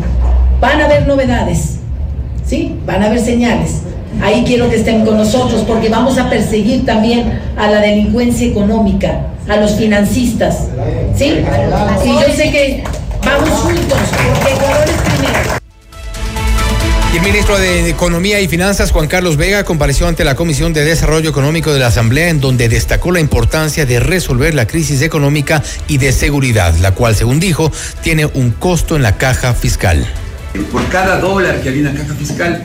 Van 0.60 0.82
a 0.82 0.86
haber 0.86 1.08
novedades, 1.08 1.78
¿sí? 2.46 2.76
Van 2.86 3.04
a 3.04 3.08
haber 3.08 3.20
señales. 3.20 3.82
Ahí 4.22 4.44
quiero 4.46 4.70
que 4.70 4.76
estén 4.76 5.06
con 5.06 5.18
nosotros 5.18 5.64
porque 5.68 5.90
vamos 5.90 6.18
a 6.18 6.30
perseguir 6.30 6.86
también 6.86 7.40
a 7.58 7.68
la 7.70 7.80
delincuencia 7.80 8.48
económica, 8.48 9.28
a 9.48 9.58
los 9.58 9.76
financistas, 9.76 10.68
¿sí? 11.16 11.44
Y 12.06 12.08
yo 12.08 12.34
sé 12.36 12.52
que 12.52 12.84
vamos 13.24 13.50
juntos, 13.50 14.00
porque. 14.28 14.91
El 17.14 17.22
ministro 17.24 17.58
de 17.58 17.90
Economía 17.90 18.40
y 18.40 18.48
Finanzas, 18.48 18.92
Juan 18.92 19.10
Carlos 19.10 19.36
Vega, 19.36 19.66
compareció 19.66 20.08
ante 20.08 20.24
la 20.24 20.36
Comisión 20.36 20.72
de 20.72 20.86
Desarrollo 20.86 21.30
Económico 21.30 21.74
de 21.74 21.80
la 21.80 21.88
Asamblea, 21.88 22.30
en 22.30 22.40
donde 22.40 22.70
destacó 22.70 23.12
la 23.12 23.20
importancia 23.20 23.86
de 23.86 24.00
resolver 24.00 24.56
la 24.56 24.66
crisis 24.66 25.02
económica 25.02 25.62
y 25.90 25.98
de 25.98 26.14
seguridad, 26.14 26.74
la 26.78 26.96
cual, 26.96 27.14
según 27.14 27.42
dijo, 27.42 27.70
tiene 28.02 28.28
un 28.28 28.52
costo 28.52 28.96
en 28.96 29.02
la 29.02 29.18
caja 29.18 29.54
fiscal. 29.54 30.08
Por 30.72 30.88
cada 30.88 31.20
dólar 31.20 31.62
que 31.62 31.68
había 31.68 31.90
en 31.90 31.96
la 31.96 32.02
caja 32.02 32.16
fiscal, 32.16 32.64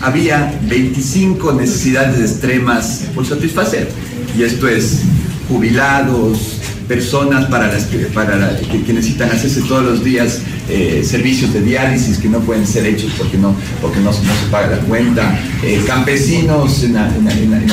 había 0.00 0.58
25 0.62 1.52
necesidades 1.52 2.18
extremas 2.18 3.04
por 3.14 3.24
satisfacer. 3.24 3.88
Y 4.36 4.42
esto 4.42 4.66
es 4.66 5.02
jubilados, 5.48 6.58
personas 6.88 7.46
para 7.46 7.72
las 7.72 7.84
que, 7.84 7.98
para 8.06 8.58
que, 8.58 8.92
necesitan 8.92 9.30
hacerse 9.30 9.62
todos 9.62 9.84
los 9.84 10.04
días 10.04 10.40
eh, 10.68 11.02
servicios 11.04 11.52
de 11.52 11.62
diálisis 11.62 12.18
que 12.18 12.28
no 12.28 12.40
pueden 12.40 12.66
ser 12.66 12.86
hechos 12.86 13.12
porque 13.16 13.38
no, 13.38 13.54
porque 13.80 14.00
no, 14.00 14.12
se 14.12 14.20
paga 14.50 14.76
la 14.76 14.78
cuenta, 14.78 15.38
eh, 15.62 15.82
campesinos 15.86 16.82
en 16.82 16.94
la, 16.94 17.10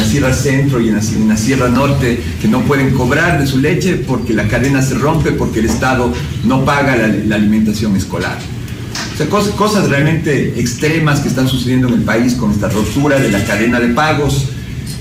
Sierra 0.05 0.33
Centro 0.33 0.79
y 0.81 0.89
en 0.89 1.27
la, 1.27 1.37
Sierra 1.37 1.69
Norte 1.69 2.21
que 2.41 2.47
no 2.47 2.61
pueden 2.61 2.91
cobrar 2.91 3.39
de 3.39 3.47
su 3.47 3.59
leche 3.59 3.95
porque 3.95 4.33
la 4.33 4.47
cadena 4.47 4.81
se 4.81 4.95
rompe, 4.95 5.31
porque 5.31 5.59
el 5.59 5.65
Estado 5.65 6.11
no 6.43 6.63
paga 6.65 6.95
la, 6.95 7.35
alimentación 7.35 7.95
escolar. 7.95 8.37
O 9.13 9.17
sea, 9.17 9.27
cosas, 9.27 9.53
cosas 9.55 9.89
realmente 9.89 10.59
extremas 10.59 11.19
que 11.19 11.27
están 11.27 11.47
sucediendo 11.47 11.87
en 11.87 11.95
el 11.95 12.01
país 12.01 12.33
con 12.33 12.51
esta 12.51 12.69
ruptura 12.69 13.19
de 13.19 13.29
la 13.29 13.43
cadena 13.45 13.79
de 13.79 13.89
pagos, 13.89 14.47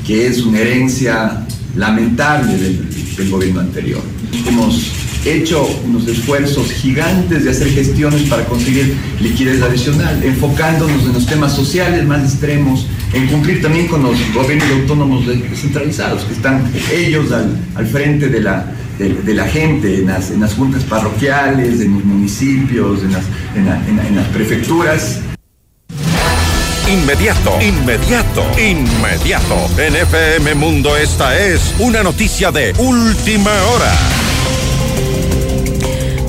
que 0.07 0.26
es 0.26 0.43
una 0.43 0.59
herencia 0.61 1.47
lamentable 1.77 2.57
del, 2.57 3.31
gobierno 3.31 3.61
anterior. 3.61 4.00
Hemos 4.47 4.93
hecho 5.27 5.67
unos 5.85 6.09
esfuerzos 6.09 6.73
gigantes 6.73 7.45
de 7.45 7.50
hacer 7.50 7.69
gestiones 7.69 8.23
para 8.23 8.47
conseguir 8.47 8.97
liquidez 9.21 9.61
adicional, 9.61 10.23
enfocándonos 10.23 11.05
en 11.05 11.12
los 11.12 11.27
temas 11.27 11.55
sociales 11.55 12.07
más 12.07 12.25
extremos, 12.25 12.87
en 13.12 13.27
cumplir 13.27 13.61
también 13.61 13.89
con 13.89 14.03
los 14.03 14.17
gobiernos 14.33 14.71
autónomos 14.71 15.27
descentralizados, 15.27 16.25
que 16.25 16.33
están 16.33 16.65
ellos 16.91 17.27
al, 17.31 17.87
frente 17.87 18.29
de 18.29 18.41
la, 18.41 19.47
gente, 19.49 19.99
en 19.99 20.07
las, 20.41 20.55
juntas 20.55 20.83
parroquiales, 20.85 21.83
en 21.83 21.93
los 21.93 22.05
municipios, 22.05 23.00
en 23.03 24.17
las 24.17 24.27
prefecturas. 24.29 25.21
Inmediato, 26.91 27.57
inmediato, 27.61 28.43
inmediato. 28.59 29.55
En 29.79 29.95
FM 29.95 30.57
Mundo 30.57 30.97
esta 30.97 31.39
es 31.39 31.73
una 31.79 32.03
noticia 32.03 32.51
de 32.51 32.75
última 32.79 33.53
hora. 33.53 34.20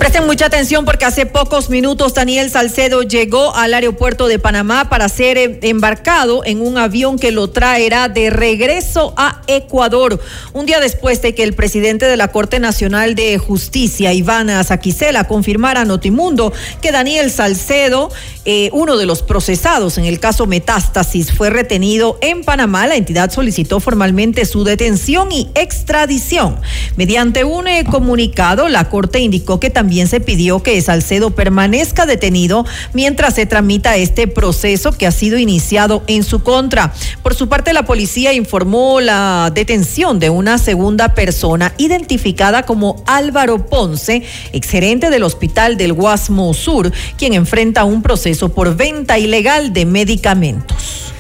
Presten 0.02 0.26
mucha 0.26 0.48
atención 0.48 0.84
porque 0.84 1.06
hace 1.06 1.28
pocos 1.28 1.70
minutos 1.70 2.16
Daniel 2.16 2.50
Salcedo 2.50 3.04
llegó 3.04 3.56
al 3.56 3.76
aeropuerto 3.76 4.28
de 4.28 4.40
Panamá 4.40 4.90
para 4.90 5.08
ser 5.08 5.38
eh, 5.38 5.60
embarcado 5.62 6.44
en 6.44 6.60
un 6.60 6.80
avión 6.80 7.20
que 7.20 7.32
lo 7.32 7.52
traerá 7.52 8.10
de 8.10 8.32
regreso 8.32 9.14
a 9.16 9.44
Ecuador. 9.46 10.20
Un 10.54 10.66
día 10.66 10.80
después 10.80 11.22
de 11.22 11.36
que 11.36 11.44
el 11.44 11.54
presidente 11.54 12.08
de 12.08 12.18
la 12.18 12.30
Corte 12.30 12.60
Nacional 12.60 13.14
de 13.14 13.38
Justicia, 13.38 14.12
Ivana 14.12 14.64
Saquicela, 14.64 15.26
confirmara 15.26 15.82
a 15.82 15.86
Notimundo 15.86 16.52
que 16.82 16.92
Daniel 16.92 17.30
Salcedo, 17.30 18.10
eh, 18.46 18.72
uno 18.74 18.98
de 18.98 19.06
los 19.06 19.22
procesados 19.22 20.00
en 20.00 20.06
el 20.06 20.20
caso 20.20 20.48
Metástasis, 20.48 21.32
fue 21.32 21.52
retenido 21.52 22.18
en 22.22 22.44
Panamá, 22.44 22.88
la 22.88 22.96
entidad 22.96 23.30
solicitó 23.30 23.80
formalmente 23.80 24.46
su 24.46 24.64
detención 24.64 25.32
y 25.32 25.52
extradición. 25.54 26.60
Mediante 26.96 27.44
un 27.44 27.68
eh, 27.68 27.84
comunicado, 27.88 28.68
la 28.68 28.90
Corte 28.90 29.20
indicó 29.20 29.60
que 29.60 29.70
también 29.70 29.91
también 29.92 30.08
se 30.08 30.22
pidió 30.22 30.64
que 30.64 30.82
Salcedo 30.82 31.32
permanezca 31.32 32.06
detenido 32.06 32.66
mientras 32.94 33.36
se 33.36 33.46
tramita 33.46 33.98
este 33.98 34.26
proceso 34.26 34.94
que 34.94 35.06
ha 35.06 35.12
sido 35.12 35.38
iniciado 35.38 36.02
en 36.08 36.24
su 36.24 36.44
contra. 36.44 36.94
Por 37.22 37.36
su 37.36 37.50
parte, 37.50 37.74
la 37.74 37.84
policía 37.84 38.32
informó 38.32 39.02
la 39.02 39.52
detención 39.54 40.18
de 40.18 40.30
una 40.30 40.60
segunda 40.60 41.14
persona 41.14 41.74
identificada 41.78 42.64
como 42.64 43.04
Álvaro 43.06 43.66
Ponce, 43.66 44.24
exgerente 44.54 45.10
del 45.10 45.24
Hospital 45.24 45.76
del 45.76 45.92
Guasmo 45.92 46.54
Sur, 46.54 46.94
quien 47.18 47.34
enfrenta 47.34 47.84
un 47.84 48.02
proceso 48.02 48.48
por 48.48 48.78
venta 48.78 49.20
ilegal 49.20 49.74
de 49.74 49.86
medicamentos. 49.86 51.11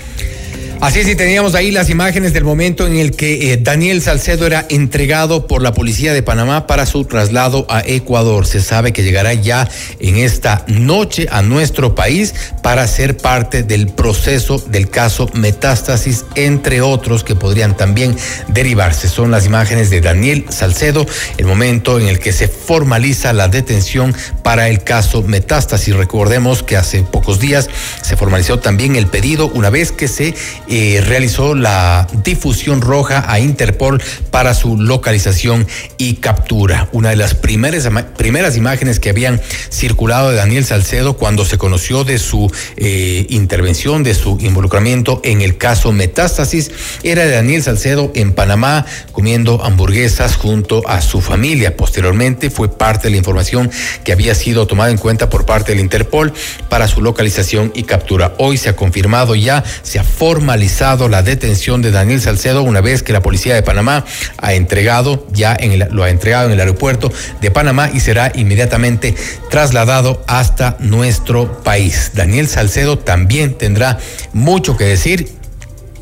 Así 0.81 0.99
es, 0.99 1.15
teníamos 1.15 1.53
ahí 1.53 1.69
las 1.69 1.91
imágenes 1.91 2.33
del 2.33 2.43
momento 2.43 2.87
en 2.87 2.97
el 2.97 3.11
que 3.11 3.53
eh, 3.53 3.57
Daniel 3.57 4.01
Salcedo 4.01 4.47
era 4.47 4.65
entregado 4.67 5.45
por 5.45 5.61
la 5.61 5.75
policía 5.75 6.11
de 6.11 6.23
Panamá 6.23 6.65
para 6.65 6.87
su 6.87 7.05
traslado 7.05 7.67
a 7.69 7.83
Ecuador. 7.85 8.47
Se 8.47 8.61
sabe 8.61 8.91
que 8.91 9.03
llegará 9.03 9.35
ya 9.35 9.69
en 9.99 10.17
esta 10.17 10.65
noche 10.67 11.27
a 11.29 11.43
nuestro 11.43 11.93
país 11.93 12.33
para 12.63 12.87
ser 12.87 13.15
parte 13.15 13.61
del 13.61 13.89
proceso 13.89 14.57
del 14.57 14.89
caso 14.89 15.29
Metástasis, 15.35 16.25
entre 16.33 16.81
otros 16.81 17.23
que 17.23 17.35
podrían 17.35 17.77
también 17.77 18.15
derivarse. 18.47 19.07
Son 19.07 19.29
las 19.29 19.45
imágenes 19.45 19.91
de 19.91 20.01
Daniel 20.01 20.45
Salcedo, 20.49 21.05
el 21.37 21.45
momento 21.45 21.99
en 21.99 22.07
el 22.07 22.17
que 22.17 22.33
se 22.33 22.47
formaliza 22.47 23.33
la 23.33 23.49
detención 23.49 24.15
para 24.41 24.67
el 24.67 24.83
caso 24.83 25.21
Metástasis. 25.21 25.95
Recordemos 25.95 26.63
que 26.63 26.75
hace 26.75 27.03
pocos 27.03 27.39
días 27.39 27.69
se 28.01 28.17
formalizó 28.17 28.57
también 28.57 28.95
el 28.95 29.05
pedido 29.05 29.45
una 29.53 29.69
vez 29.69 29.91
que 29.91 30.07
se 30.07 30.33
realizó 30.71 31.53
la 31.53 32.07
difusión 32.23 32.79
roja 32.81 33.25
a 33.27 33.39
Interpol 33.39 34.01
para 34.29 34.53
su 34.53 34.77
localización 34.77 35.67
y 35.97 36.15
captura. 36.15 36.87
Una 36.93 37.09
de 37.09 37.17
las 37.17 37.35
primeras, 37.35 37.89
primeras 38.15 38.55
imágenes 38.55 38.99
que 38.99 39.09
habían 39.09 39.41
circulado 39.69 40.29
de 40.29 40.37
Daniel 40.37 40.63
Salcedo 40.63 41.17
cuando 41.17 41.43
se 41.43 41.57
conoció 41.57 42.05
de 42.05 42.19
su 42.19 42.49
eh, 42.77 43.25
intervención, 43.29 44.03
de 44.03 44.13
su 44.13 44.37
involucramiento 44.39 45.19
en 45.25 45.41
el 45.41 45.57
caso 45.57 45.91
Metástasis, 45.91 46.71
era 47.03 47.25
de 47.25 47.31
Daniel 47.31 47.63
Salcedo 47.63 48.11
en 48.15 48.31
Panamá 48.31 48.85
comiendo 49.11 49.63
hamburguesas 49.63 50.35
junto 50.37 50.87
a 50.87 51.01
su 51.01 51.21
familia. 51.21 51.75
Posteriormente 51.75 52.49
fue 52.49 52.69
parte 52.69 53.07
de 53.07 53.11
la 53.11 53.17
información 53.17 53.69
que 54.05 54.13
había 54.13 54.35
sido 54.35 54.67
tomada 54.67 54.91
en 54.91 54.97
cuenta 54.97 55.29
por 55.29 55.45
parte 55.45 55.73
del 55.73 55.81
Interpol 55.81 56.31
para 56.69 56.87
su 56.87 57.01
localización 57.01 57.73
y 57.75 57.83
captura. 57.83 58.35
Hoy 58.37 58.57
se 58.57 58.69
ha 58.69 58.75
confirmado 58.75 59.35
ya, 59.35 59.63
se 59.83 59.99
ha 59.99 60.03
formalizado 60.03 60.60
la 61.09 61.23
detención 61.23 61.81
de 61.81 61.89
Daniel 61.89 62.21
Salcedo 62.21 62.61
una 62.61 62.81
vez 62.81 63.01
que 63.01 63.13
la 63.13 63.21
policía 63.21 63.55
de 63.55 63.63
Panamá 63.63 64.05
ha 64.37 64.53
entregado 64.53 65.25
ya 65.31 65.55
en 65.59 65.79
lo 65.91 66.03
ha 66.03 66.09
entregado 66.09 66.45
en 66.45 66.51
el 66.51 66.59
aeropuerto 66.59 67.11
de 67.41 67.49
Panamá 67.49 67.89
y 67.91 67.99
será 67.99 68.31
inmediatamente 68.35 69.15
trasladado 69.49 70.23
hasta 70.27 70.77
nuestro 70.79 71.63
país. 71.63 72.11
Daniel 72.13 72.47
Salcedo 72.47 72.99
también 72.99 73.57
tendrá 73.57 73.97
mucho 74.33 74.77
que 74.77 74.85
decir 74.85 75.40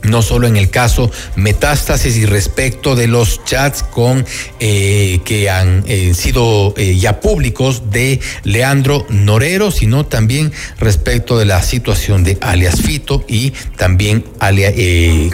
no 0.03 0.21
solo 0.21 0.47
en 0.47 0.55
el 0.55 0.69
caso 0.69 1.11
metástasis 1.35 2.17
y 2.17 2.25
respecto 2.25 2.95
de 2.95 3.07
los 3.07 3.43
chats 3.45 3.83
con 3.83 4.25
eh, 4.59 5.19
que 5.25 5.49
han 5.49 5.83
eh, 5.87 6.13
sido 6.13 6.73
eh, 6.77 6.97
ya 6.97 7.19
públicos 7.19 7.91
de 7.91 8.19
Leandro 8.43 9.05
Norero, 9.09 9.71
sino 9.71 10.05
también 10.05 10.51
respecto 10.79 11.37
de 11.37 11.45
la 11.45 11.61
situación 11.61 12.23
de 12.23 12.37
alias 12.41 12.81
Fito 12.81 13.23
y 13.27 13.51
también 13.77 14.25
alias 14.39 14.73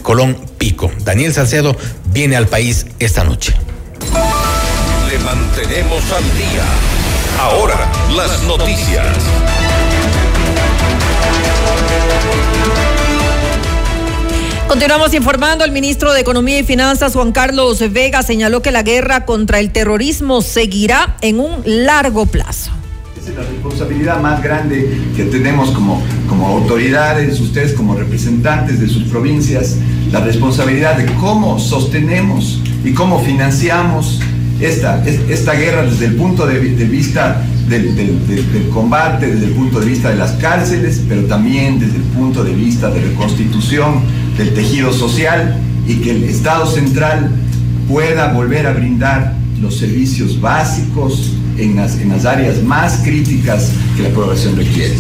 Colón 0.02 0.38
Pico. 0.58 0.92
Daniel 1.00 1.34
Salcedo 1.34 1.76
viene 2.06 2.36
al 2.36 2.48
país 2.48 2.86
esta 3.00 3.24
noche. 3.24 3.54
Le 5.10 5.20
mantenemos 5.20 6.04
al 6.12 6.24
día. 6.38 6.66
Ahora 7.40 7.92
las 8.16 8.44
noticias. 8.44 9.06
Continuamos 14.68 15.14
informando. 15.14 15.64
El 15.64 15.72
ministro 15.72 16.12
de 16.12 16.22
Economía 16.22 16.60
y 16.60 16.64
Finanzas, 16.64 17.14
Juan 17.14 17.32
Carlos 17.32 17.84
Vega, 17.92 18.24
señaló 18.24 18.64
que 18.64 18.72
la 18.72 18.82
guerra 18.82 19.24
contra 19.26 19.60
el 19.60 19.72
terrorismo 19.72 20.42
seguirá 20.42 21.18
en 21.22 21.40
un 21.40 21.62
largo 21.66 22.26
plazo. 22.26 22.72
Es 23.16 23.34
la 23.36 23.44
responsabilidad 23.44 24.20
más 24.20 24.42
grande 24.42 25.00
que 25.16 25.26
tenemos 25.26 25.70
como, 25.70 26.02
como 26.28 26.48
autoridades, 26.48 27.40
ustedes 27.40 27.74
como 27.74 27.96
representantes 27.96 28.80
de 28.80 28.88
sus 28.88 29.04
provincias, 29.04 29.78
la 30.12 30.22
responsabilidad 30.22 30.98
de 30.98 31.06
cómo 31.14 31.60
sostenemos 31.60 32.60
y 32.84 32.94
cómo 32.94 33.20
financiamos 33.24 34.20
esta, 34.60 35.04
esta 35.06 35.54
guerra 35.54 35.84
desde 35.84 36.08
el 36.08 36.16
punto 36.16 36.48
de, 36.48 36.60
vista 36.60 37.44
del, 37.68 37.96
del, 37.96 38.70
combate, 38.70 39.28
desde 39.28 39.46
el 39.46 39.54
punto 39.54 39.80
de 39.80 39.86
vista 39.86 40.10
de 40.10 40.16
las 40.16 40.32
cárceles, 40.34 41.04
pero 41.08 41.24
también 41.26 41.80
desde 41.80 41.98
el 41.98 42.04
punto 42.04 42.44
de 42.44 42.54
vista 42.54 42.90
de 42.90 43.02
reconstitución 43.02 44.25
del 44.38 44.54
tejido 44.54 44.92
social 44.94 45.60
y 45.88 45.96
que 45.96 46.12
el 46.12 46.24
Estado 46.24 46.66
central 46.66 47.32
pueda 47.88 48.34
volver 48.34 48.68
a 48.68 48.74
brindar 48.74 49.36
los 49.62 49.78
servicios 49.78 50.40
básicos 50.42 51.34
en 51.58 51.76
las, 51.76 52.00
en 52.00 52.10
las 52.10 52.26
áreas 52.26 52.62
más 52.64 53.02
críticas 53.04 53.72
que 53.96 54.04
la 54.04 54.10
población 54.10 54.56
requiere. 54.56 54.96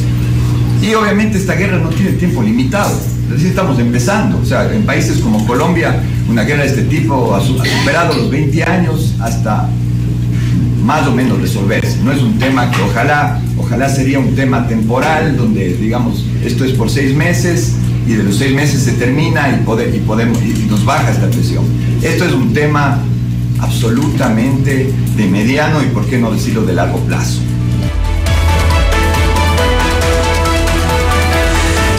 Y 0.81 0.93
obviamente 0.93 1.37
esta 1.37 1.55
guerra 1.55 1.79
no 1.79 1.89
tiene 1.89 2.13
tiempo 2.13 2.41
limitado, 2.41 2.97
recién 3.29 3.49
estamos 3.49 3.79
empezando, 3.79 4.39
o 4.39 4.45
sea, 4.45 4.71
en 4.73 4.85
países 4.85 5.17
como 5.19 5.45
Colombia 5.47 6.01
una 6.29 6.43
guerra 6.43 6.63
de 6.63 6.69
este 6.69 6.83
tipo 6.83 7.35
ha 7.35 7.41
superado 7.41 8.15
los 8.15 8.29
20 8.29 8.63
años 8.63 9.15
hasta 9.19 9.69
más 10.83 11.07
o 11.07 11.11
menos 11.11 11.41
resolverse. 11.41 11.97
No 12.03 12.11
es 12.11 12.21
un 12.21 12.37
tema 12.37 12.69
que 12.69 12.81
ojalá, 12.81 13.41
ojalá 13.57 13.89
sería 13.89 14.19
un 14.19 14.35
tema 14.35 14.67
temporal, 14.67 15.35
donde 15.35 15.75
digamos, 15.75 16.23
esto 16.43 16.63
es 16.63 16.73
por 16.73 16.89
seis 16.89 17.15
meses 17.15 17.75
y 18.07 18.13
de 18.13 18.23
los 18.23 18.37
seis 18.37 18.53
meses 18.53 18.81
se 18.81 18.93
termina 18.93 19.49
y, 19.49 19.63
podemos, 19.65 20.37
y 20.43 20.67
nos 20.69 20.85
baja 20.85 21.11
esta 21.11 21.27
presión. 21.29 21.65
Esto 22.01 22.25
es 22.25 22.33
un 22.33 22.53
tema 22.53 22.99
absolutamente 23.59 24.91
de 25.17 25.27
mediano 25.27 25.81
y 25.83 25.87
por 25.87 26.05
qué 26.05 26.17
no 26.17 26.31
decirlo 26.31 26.63
de 26.63 26.73
largo 26.73 26.99
plazo. 26.99 27.41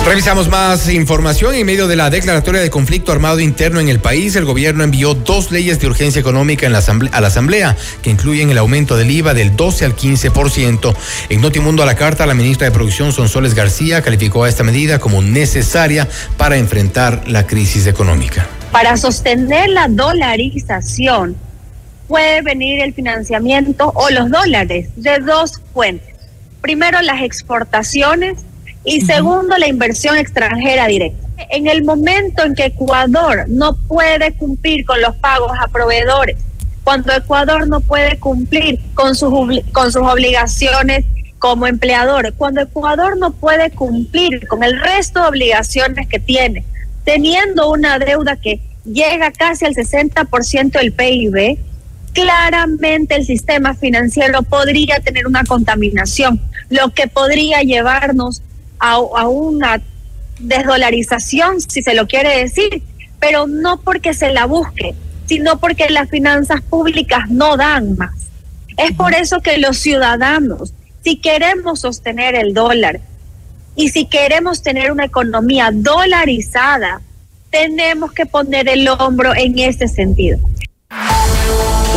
Revisamos 0.07 0.49
más 0.49 0.89
información. 0.89 1.57
En 1.57 1.67
medio 1.67 1.89
de 1.89 1.97
la 1.97 2.11
declaratoria 2.11 2.61
de 2.61 2.71
conflicto 2.71 3.11
armado 3.11 3.41
interno 3.41 3.81
en 3.81 3.89
el 3.89 3.99
país, 3.99 4.37
el 4.37 4.45
gobierno 4.45 4.85
envió 4.85 5.15
dos 5.15 5.51
leyes 5.51 5.81
de 5.81 5.89
urgencia 5.89 6.21
económica 6.21 6.65
en 6.65 6.73
la 6.73 6.79
a 7.11 7.21
la 7.21 7.27
Asamblea, 7.27 7.77
que 8.03 8.11
incluyen 8.11 8.49
el 8.51 8.59
aumento 8.59 8.97
del 8.97 9.11
IVA 9.11 9.35
del 9.35 9.57
12 9.57 9.85
al 9.85 9.97
15%. 9.97 10.95
En 11.29 11.41
Notimundo 11.41 11.83
a 11.83 11.87
la 11.87 11.97
carta, 11.97 12.25
la 12.25 12.35
ministra 12.35 12.67
de 12.67 12.71
Producción, 12.71 13.13
Sonsoles 13.13 13.55
García, 13.55 14.01
calificó 14.01 14.45
a 14.45 14.49
esta 14.49 14.63
medida 14.63 15.01
como 15.01 15.23
necesaria 15.23 16.07
para 16.37 16.57
enfrentar 16.57 17.27
la 17.27 17.45
crisis 17.49 17.89
económica. 17.89 18.47
Para 18.71 18.97
sostener 18.97 19.71
la 19.71 19.89
dolarización, 19.89 21.35
puede 22.07 22.43
venir 22.43 22.81
el 22.81 22.95
financiamiento 22.95 23.91
o 23.97 24.09
los 24.11 24.31
dólares 24.31 24.89
de 24.95 25.19
dos 25.19 25.61
fuentes. 25.75 26.15
Primero, 26.61 27.03
las 27.03 27.23
exportaciones 27.23 28.46
y 28.87 29.01
segundo, 29.01 29.59
la 29.59 29.67
inversión 29.67 30.17
extranjera 30.17 30.87
directa. 30.87 31.27
En 31.51 31.67
el 31.67 31.83
momento 31.83 32.45
en 32.45 32.55
que 32.55 32.67
Ecuador 32.67 33.45
no 33.49 33.77
puede 33.89 34.33
cumplir 34.35 34.87
con 34.87 35.01
los 35.03 35.17
pagos 35.17 35.51
a 35.61 35.67
proveedores, 35.67 36.37
cuando 36.85 37.13
Ecuador 37.13 37.67
no 37.67 37.81
puede 37.81 38.17
cumplir 38.21 38.79
con 38.95 39.17
sus, 39.17 39.33
con 39.73 39.91
sus 39.91 40.03
obligaciones 40.03 41.05
como 41.41 41.67
empleador, 41.67 42.33
cuando 42.35 42.61
Ecuador 42.61 43.19
no 43.19 43.33
puede 43.33 43.73
cumplir 43.73 44.47
con 44.47 44.63
el 44.63 44.81
resto 44.81 45.21
de 45.21 45.29
obligaciones 45.29 46.07
que 46.07 46.21
tiene, 46.21 46.65
teniendo 47.05 47.69
una 47.69 47.99
deuda 47.99 48.37
que 48.37 48.61
llega 48.85 49.33
casi 49.33 49.65
al 49.65 49.75
60% 49.75 50.79
del 50.79 50.93
PIB, 50.93 51.59
claramente 52.13 53.17
el 53.17 53.27
sistema 53.27 53.75
financiero 53.75 54.43
podría 54.43 55.01
tener 55.01 55.27
una 55.27 55.43
contaminación, 55.43 56.41
lo 56.71 56.91
que 56.91 57.09
podría 57.09 57.63
llevarnos 57.63 58.43
a, 58.93 59.29
una 59.29 59.81
desdolarización, 60.39 61.61
si 61.61 61.83
se 61.83 61.95
lo 61.95 62.07
quiere 62.07 62.39
decir, 62.39 62.83
pero 63.19 63.47
no 63.47 63.81
porque 63.81 64.15
se 64.15 64.33
la 64.33 64.47
busque, 64.47 64.95
sino 65.27 65.59
porque 65.59 65.89
las 65.91 66.09
finanzas 66.11 66.61
públicas 66.63 67.29
no 67.29 67.57
dan 67.57 67.97
más. 67.97 68.15
Es 68.77 68.93
por 68.93 69.15
eso 69.15 69.41
que 69.41 69.59
los 69.59 69.79
ciudadanos, 69.79 70.73
si 71.03 71.17
queremos 71.17 71.81
sostener 71.81 72.35
el 72.35 72.53
dólar 72.53 73.01
y 73.75 73.89
si 73.89 74.07
queremos 74.07 74.63
tener 74.63 74.93
una 74.93 75.07
economía 75.07 75.71
dolarizada, 75.73 77.01
tenemos 77.51 78.13
que 78.13 78.27
poner 78.27 78.69
el 78.69 78.89
hombro 78.89 79.35
en 79.35 79.59
ese 79.59 79.89
sentido. 79.89 80.39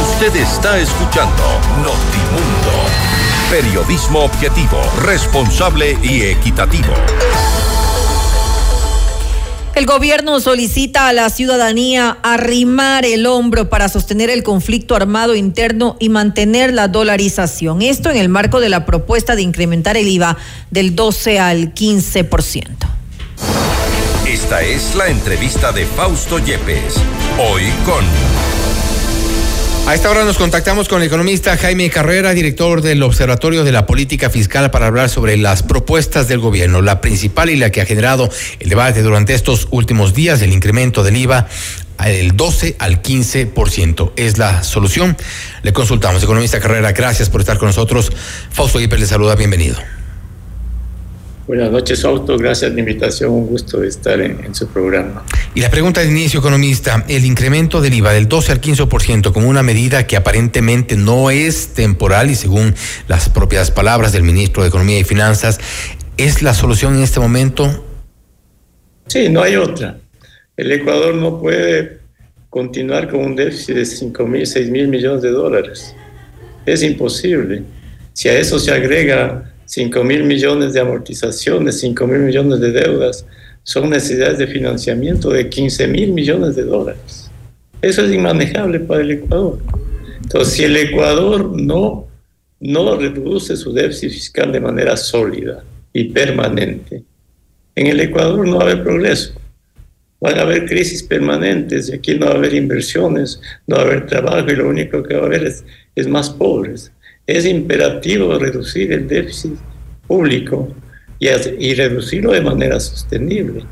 Usted 0.02 0.36
está 0.36 0.78
escuchando 0.80 1.44
Notimundo. 1.84 3.09
Periodismo 3.50 4.20
objetivo, 4.20 4.78
responsable 5.02 5.98
y 6.04 6.22
equitativo. 6.22 6.94
El 9.74 9.88
gobierno 9.88 10.40
solicita 10.40 11.08
a 11.08 11.14
la 11.14 11.32
ciudadanía 11.32 12.20
arrimar 12.22 13.06
el 13.06 13.26
hombro 13.26 13.68
para 13.68 13.90
sostener 13.90 14.30
el 14.30 14.44
conflicto 14.44 14.96
armado 14.96 15.34
interno 15.34 15.98
y 16.00 16.10
mantener 16.10 16.74
la 16.74 16.90
dolarización. 16.90 17.82
Esto 17.82 18.12
en 18.12 18.18
el 18.18 18.30
marco 18.30 18.60
de 18.60 18.70
la 18.70 18.86
propuesta 18.86 19.36
de 19.36 19.42
incrementar 19.42 19.98
el 19.98 20.08
IVA 20.10 20.38
del 20.70 20.96
12 20.96 21.40
al 21.40 21.74
15%. 21.74 22.68
Esta 24.28 24.62
es 24.62 24.94
la 24.94 25.08
entrevista 25.08 25.72
de 25.72 25.88
Fausto 25.88 26.38
Yepes. 26.38 26.98
Hoy 27.40 27.64
con... 27.84 28.49
A 29.90 29.96
esta 29.96 30.12
hora 30.12 30.24
nos 30.24 30.38
contactamos 30.38 30.88
con 30.88 31.02
el 31.02 31.08
economista 31.08 31.58
Jaime 31.58 31.90
Carrera, 31.90 32.36
director 32.36 32.84
del 32.84 33.02
Observatorio 33.02 33.64
de 33.64 33.72
la 33.72 33.88
Política 33.88 34.30
Fiscal, 34.30 34.70
para 34.70 34.86
hablar 34.86 35.10
sobre 35.10 35.36
las 35.36 35.64
propuestas 35.64 36.28
del 36.28 36.38
gobierno. 36.38 36.84
La 36.84 37.02
principal 37.02 37.50
y 37.50 37.56
la 37.56 37.72
que 37.72 37.82
ha 37.82 37.88
generado 37.88 38.30
el 38.60 38.70
debate 38.70 39.02
durante 39.02 39.34
estos 39.34 39.68
últimos 39.72 40.14
días, 40.14 40.44
el 40.44 40.54
incremento 40.54 41.02
del 41.02 41.18
IVA 41.18 41.48
del 42.06 42.38
12 42.38 42.76
al 42.78 43.02
15%. 43.02 44.12
¿Es 44.16 44.38
la 44.38 44.62
solución? 44.62 45.18
Le 45.64 45.74
consultamos. 45.74 46.22
Economista 46.22 46.60
Carrera, 46.60 46.92
gracias 46.92 47.32
por 47.32 47.42
estar 47.42 47.58
con 47.58 47.70
nosotros. 47.70 48.12
Fausto 48.52 48.80
Hiper 48.80 49.00
le 49.00 49.08
saluda, 49.08 49.34
bienvenido. 49.34 49.78
Buenas 51.50 51.72
noches, 51.72 52.04
Fausto. 52.04 52.38
Gracias 52.38 52.70
por 52.70 52.76
la 52.76 52.82
invitación. 52.82 53.32
Un 53.32 53.48
gusto 53.48 53.82
estar 53.82 54.22
en, 54.22 54.54
su 54.54 54.68
programa. 54.68 55.26
Y 55.56 55.62
la 55.62 55.72
pregunta 55.72 56.00
de 56.00 56.08
inicio, 56.08 56.42
economista. 56.42 57.04
El 57.08 57.26
incremento 57.26 57.82
del 57.82 57.96
IVA 57.96 58.14
del 58.14 58.28
12 58.28 58.52
al 58.52 58.62
15% 58.62 59.34
como 59.34 59.50
una 59.50 59.64
medida 59.64 60.06
que 60.06 60.16
aparentemente 60.16 60.96
no 60.96 61.32
es 61.32 61.74
temporal 61.74 62.30
y 62.30 62.36
según 62.36 62.76
las 63.08 63.30
propias 63.30 63.72
palabras 63.72 64.14
del 64.14 64.22
ministro 64.22 64.62
de 64.62 64.70
Economía 64.70 65.00
y 65.00 65.04
Finanzas, 65.04 65.60
¿es 66.18 66.44
la 66.44 66.54
solución 66.54 66.98
en 66.98 67.02
este 67.02 67.20
momento? 67.20 67.84
Sí, 69.08 69.28
no 69.30 69.42
hay 69.42 69.56
otra. 69.56 69.98
El 70.56 70.72
Ecuador 70.72 71.16
no 71.16 71.40
puede 71.40 71.98
continuar 72.52 73.10
con 73.10 73.22
un 73.22 73.36
déficit 73.36 73.74
de 73.74 73.86
5 73.88 74.28
mil, 74.28 74.46
6 74.46 74.70
mil 74.70 74.88
millones 74.88 75.24
de 75.24 75.32
dólares. 75.32 75.96
Es 76.68 76.84
imposible. 76.84 77.64
Si 78.14 78.30
a 78.30 78.38
eso 78.38 78.60
se 78.60 78.72
agrega 78.72 79.49
5 79.70 80.04
mil 80.04 80.24
millones 80.24 80.74
de 80.74 80.80
amortizaciones, 80.80 81.80
5 81.80 82.08
mil 82.08 82.22
millones 82.22 82.60
de 82.60 82.72
deudas, 82.72 83.24
son 83.62 83.92
necesidades 83.92 84.40
de 84.40 84.48
financiamiento 84.48 85.30
de 85.30 85.48
15 85.48 85.88
mil 85.88 86.12
millones 86.12 86.56
de 86.56 86.64
dólares. 86.64 87.30
Eso 87.80 88.04
es 88.04 88.12
inmanejable 88.12 88.80
para 88.80 89.02
el 89.02 89.12
Ecuador. 89.12 89.60
Entonces, 90.24 90.56
si 90.56 90.64
el 90.64 90.76
Ecuador 90.76 91.52
no, 91.56 92.08
no 92.60 92.96
reduce 92.96 93.56
su 93.56 93.72
déficit 93.72 94.10
fiscal 94.10 94.52
de 94.52 94.60
manera 94.60 94.98
sólida 94.98 95.64
y 95.94 96.06
permanente, 96.06 97.04
en 97.76 97.88
el 97.88 98.00
Ecuador 98.00 98.48
no 98.48 98.58
va 98.58 98.64
a 98.64 98.72
haber 98.72 98.84
progreso. 98.84 99.34
Van 100.20 100.40
a 100.40 100.42
haber 100.42 100.66
crisis 100.66 101.04
permanentes 101.04 101.90
y 101.90 101.94
aquí 101.94 102.16
no 102.16 102.26
va 102.26 102.32
a 102.32 102.36
haber 102.38 102.56
inversiones, 102.56 103.40
no 103.68 103.76
va 103.76 103.84
a 103.84 103.86
haber 103.86 104.08
trabajo 104.08 104.50
y 104.50 104.56
lo 104.56 104.68
único 104.68 105.04
que 105.04 105.14
va 105.14 105.22
a 105.22 105.26
haber 105.28 105.46
es, 105.46 105.64
es 105.96 106.08
más 106.08 106.32
pobres 106.32 106.92
es 107.38 107.46
imperativo 107.46 108.38
reducir 108.40 108.92
el 108.92 109.08
déficit 109.08 109.54
público 110.08 110.70
y, 111.20 111.74
reducirlo 111.74 112.32
de 112.32 112.42
manera 112.42 112.80
sostenible 112.80 113.64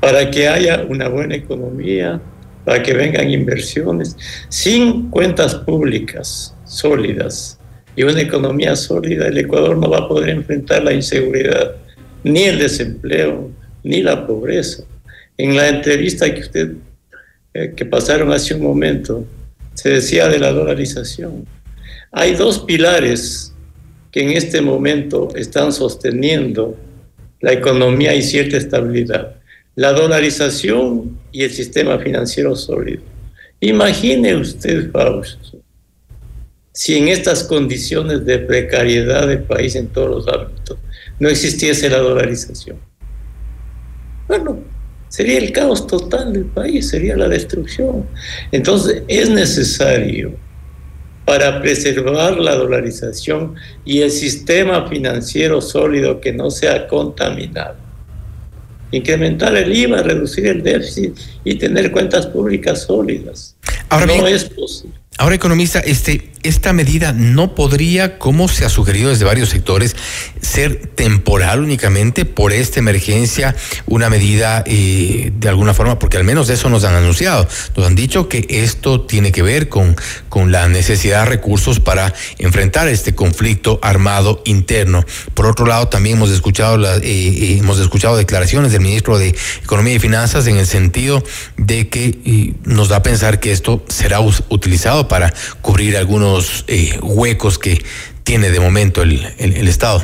para 0.00 0.30
que 0.30 0.48
haya 0.48 0.84
una 0.88 1.08
buena 1.08 1.34
economía, 1.34 2.20
para 2.64 2.82
que 2.82 2.94
vengan 2.94 3.30
inversiones, 3.30 4.16
sin 4.48 5.10
cuentas 5.10 5.54
públicas 5.54 6.54
sólidas 6.64 7.58
y 7.96 8.04
una 8.04 8.20
economía 8.20 8.76
sólida, 8.76 9.28
el 9.28 9.38
Ecuador 9.38 9.76
no 9.76 9.90
va 9.90 9.98
a 9.98 10.08
poder 10.08 10.30
enfrentar 10.30 10.82
la 10.82 10.92
inseguridad, 10.92 11.76
ni 12.22 12.44
el 12.44 12.58
desempleo, 12.58 13.50
ni 13.82 14.02
la 14.02 14.26
pobreza. 14.26 14.84
En 15.36 15.56
la 15.56 15.68
entrevista 15.68 16.32
que 16.32 16.40
usted 16.40 16.72
eh, 17.52 17.72
que 17.76 17.84
pasaron 17.84 18.32
hace 18.32 18.54
un 18.54 18.62
momento, 18.62 19.24
se 19.74 19.90
decía 19.90 20.28
de 20.28 20.38
la 20.38 20.52
dolarización. 20.52 21.46
Hay 22.16 22.34
dos 22.34 22.60
pilares 22.60 23.52
que 24.12 24.22
en 24.22 24.30
este 24.30 24.60
momento 24.60 25.34
están 25.34 25.72
sosteniendo 25.72 26.76
la 27.40 27.52
economía 27.52 28.14
y 28.14 28.22
cierta 28.22 28.56
estabilidad. 28.56 29.34
La 29.74 29.92
dolarización 29.92 31.18
y 31.32 31.42
el 31.42 31.50
sistema 31.50 31.98
financiero 31.98 32.54
sólido. 32.54 33.02
Imagine 33.58 34.36
usted, 34.36 34.92
Fausto, 34.92 35.58
si 36.72 36.98
en 36.98 37.08
estas 37.08 37.42
condiciones 37.42 38.24
de 38.24 38.38
precariedad 38.38 39.26
del 39.26 39.42
país 39.42 39.74
en 39.74 39.88
todos 39.88 40.08
los 40.08 40.28
ámbitos 40.28 40.78
no 41.18 41.28
existiese 41.28 41.90
la 41.90 41.98
dolarización. 41.98 42.78
Bueno, 44.28 44.60
sería 45.08 45.38
el 45.38 45.50
caos 45.50 45.84
total 45.88 46.32
del 46.32 46.44
país, 46.44 46.88
sería 46.88 47.16
la 47.16 47.28
destrucción. 47.28 48.06
Entonces 48.52 49.02
es 49.08 49.30
necesario 49.30 50.36
para 51.24 51.60
preservar 51.60 52.38
la 52.38 52.54
dolarización 52.54 53.54
y 53.84 54.00
el 54.00 54.10
sistema 54.10 54.88
financiero 54.88 55.60
sólido 55.60 56.20
que 56.20 56.32
no 56.32 56.50
sea 56.50 56.86
contaminado. 56.86 57.76
Incrementar 58.90 59.56
el 59.56 59.74
IVA, 59.74 60.02
reducir 60.02 60.46
el 60.46 60.62
déficit 60.62 61.16
y 61.42 61.54
tener 61.56 61.90
cuentas 61.90 62.26
públicas 62.26 62.82
sólidas. 62.82 63.56
Ahora 63.88 64.06
no 64.06 64.26
es 64.26 64.44
posible. 64.44 64.96
Ahora, 65.18 65.34
economista, 65.34 65.80
este, 65.80 66.30
esta 66.44 66.72
medida 66.72 67.12
no 67.12 67.54
podría, 67.54 68.18
como 68.18 68.48
se 68.48 68.64
ha 68.64 68.68
sugerido 68.68 69.10
desde 69.10 69.24
varios 69.24 69.48
sectores, 69.48 69.96
ser 70.40 70.86
temporal 70.94 71.60
únicamente 71.60 72.24
por 72.24 72.52
esta 72.52 72.78
emergencia, 72.78 73.56
una 73.86 74.10
medida 74.10 74.62
eh, 74.66 75.32
de 75.34 75.48
alguna 75.48 75.74
forma, 75.74 75.98
porque 75.98 76.16
al 76.16 76.24
menos 76.24 76.50
eso 76.50 76.68
nos 76.68 76.84
han 76.84 76.94
anunciado. 76.94 77.48
Nos 77.76 77.86
han 77.86 77.94
dicho 77.94 78.28
que 78.28 78.46
esto 78.48 79.00
tiene 79.00 79.32
que 79.32 79.42
ver 79.42 79.68
con, 79.68 79.96
con 80.28 80.52
la 80.52 80.68
necesidad 80.68 81.24
de 81.24 81.30
recursos 81.30 81.80
para 81.80 82.12
enfrentar 82.38 82.88
este 82.88 83.14
conflicto 83.14 83.78
armado 83.82 84.42
interno. 84.44 85.04
Por 85.32 85.46
otro 85.46 85.66
lado, 85.66 85.88
también 85.88 86.16
hemos 86.16 86.30
escuchado, 86.30 86.76
la, 86.76 86.96
eh, 86.96 87.00
eh, 87.02 87.58
hemos 87.58 87.78
escuchado 87.78 88.16
declaraciones 88.16 88.72
del 88.72 88.82
ministro 88.82 89.18
de 89.18 89.34
Economía 89.62 89.94
y 89.94 89.98
Finanzas 89.98 90.46
en 90.46 90.58
el 90.58 90.66
sentido 90.66 91.24
de 91.56 91.88
que 91.88 92.54
nos 92.64 92.88
da 92.88 92.96
a 92.96 93.02
pensar 93.02 93.40
que 93.40 93.50
esto 93.50 93.84
será 93.88 94.20
utilizado 94.20 95.08
para 95.08 95.32
cubrir 95.62 95.96
algunos 95.96 96.33
eh, 96.66 96.98
huecos 97.02 97.58
que 97.58 97.82
tiene 98.22 98.50
de 98.50 98.60
momento 98.60 99.02
el, 99.02 99.20
el, 99.38 99.68
Estado. 99.68 100.02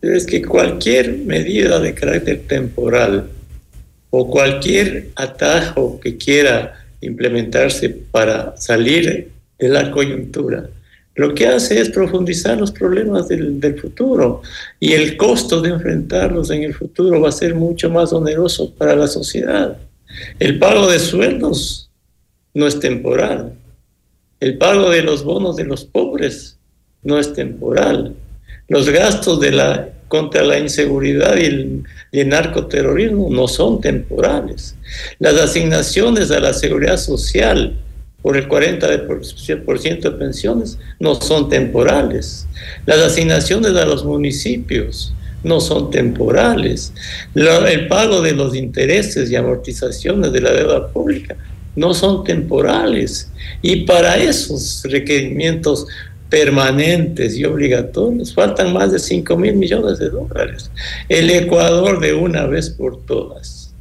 Es 0.00 0.26
que 0.26 0.42
cualquier 0.42 1.18
medida 1.18 1.78
de 1.78 1.94
carácter 1.94 2.42
temporal 2.46 3.28
o 4.10 4.28
cualquier 4.28 5.08
atajo 5.14 6.00
que 6.00 6.16
quiera 6.16 6.84
implementarse 7.00 7.88
para 7.88 8.56
salir 8.56 9.30
de 9.58 9.68
la 9.68 9.90
coyuntura, 9.90 10.68
lo 11.14 11.34
que 11.34 11.46
hace 11.46 11.80
es 11.80 11.90
profundizar 11.90 12.58
los 12.58 12.72
problemas 12.72 13.28
del, 13.28 13.60
del, 13.60 13.78
futuro 13.78 14.42
y 14.80 14.92
el 14.92 15.16
costo 15.16 15.60
de 15.60 15.70
enfrentarlos 15.70 16.50
en 16.50 16.62
el 16.62 16.74
futuro 16.74 17.20
va 17.20 17.28
a 17.28 17.32
ser 17.32 17.54
mucho 17.54 17.90
más 17.90 18.12
oneroso 18.12 18.74
para 18.74 18.96
la 18.96 19.06
sociedad. 19.06 19.76
El 20.38 20.58
pago 20.58 20.90
de 20.90 20.98
sueldos 20.98 21.90
no 22.54 22.66
es 22.66 22.80
temporal, 22.80 23.52
el 24.42 24.58
pago 24.58 24.90
de 24.90 25.02
los 25.02 25.22
bonos 25.22 25.54
de 25.54 25.62
los 25.62 25.84
pobres 25.84 26.58
no 27.04 27.16
es 27.16 27.32
temporal. 27.32 28.16
Los 28.66 28.88
gastos 28.90 29.38
contra 30.08 30.42
la 30.42 30.58
inseguridad 30.58 31.36
y 31.36 31.84
el, 32.10 32.28
narcoterrorismo 32.28 33.28
no 33.30 33.46
son 33.46 33.80
temporales. 33.80 34.74
Las 35.20 35.34
asignaciones 35.34 36.32
a 36.32 36.40
la 36.40 36.52
seguridad 36.54 36.96
social 36.96 37.78
por 38.20 38.36
el 38.36 38.48
40% 38.48 40.00
de 40.00 40.10
pensiones 40.10 40.76
no 40.98 41.14
son 41.14 41.48
temporales. 41.48 42.48
Las 42.84 42.98
asignaciones 42.98 43.76
a 43.76 43.86
los 43.86 44.04
municipios 44.04 45.14
no 45.44 45.60
son 45.60 45.92
temporales. 45.92 46.92
el 47.36 47.86
pago 47.86 48.20
de 48.20 48.32
los 48.32 48.56
intereses 48.56 49.30
y 49.30 49.36
amortizaciones 49.36 50.32
de 50.32 50.40
la 50.40 50.50
deuda 50.50 50.88
pública 50.88 51.36
no 51.76 51.94
son 51.94 52.24
temporales. 52.24 53.30
Y 53.62 53.84
para 53.84 54.16
esos 54.16 54.82
requerimientos 54.84 55.86
permanentes 56.28 57.36
y 57.36 57.44
obligatorios 57.44 58.32
faltan 58.32 58.72
más 58.72 58.90
de 58.90 58.98
5 58.98 59.36
mil 59.36 59.54
millones 59.54 59.98
de 59.98 60.08
dólares. 60.08 60.70
El 61.08 61.28
Ecuador 61.30 62.00
de 62.00 62.14
una 62.14 62.46
vez 62.46 62.70
por 62.70 63.04
todas 63.04 63.74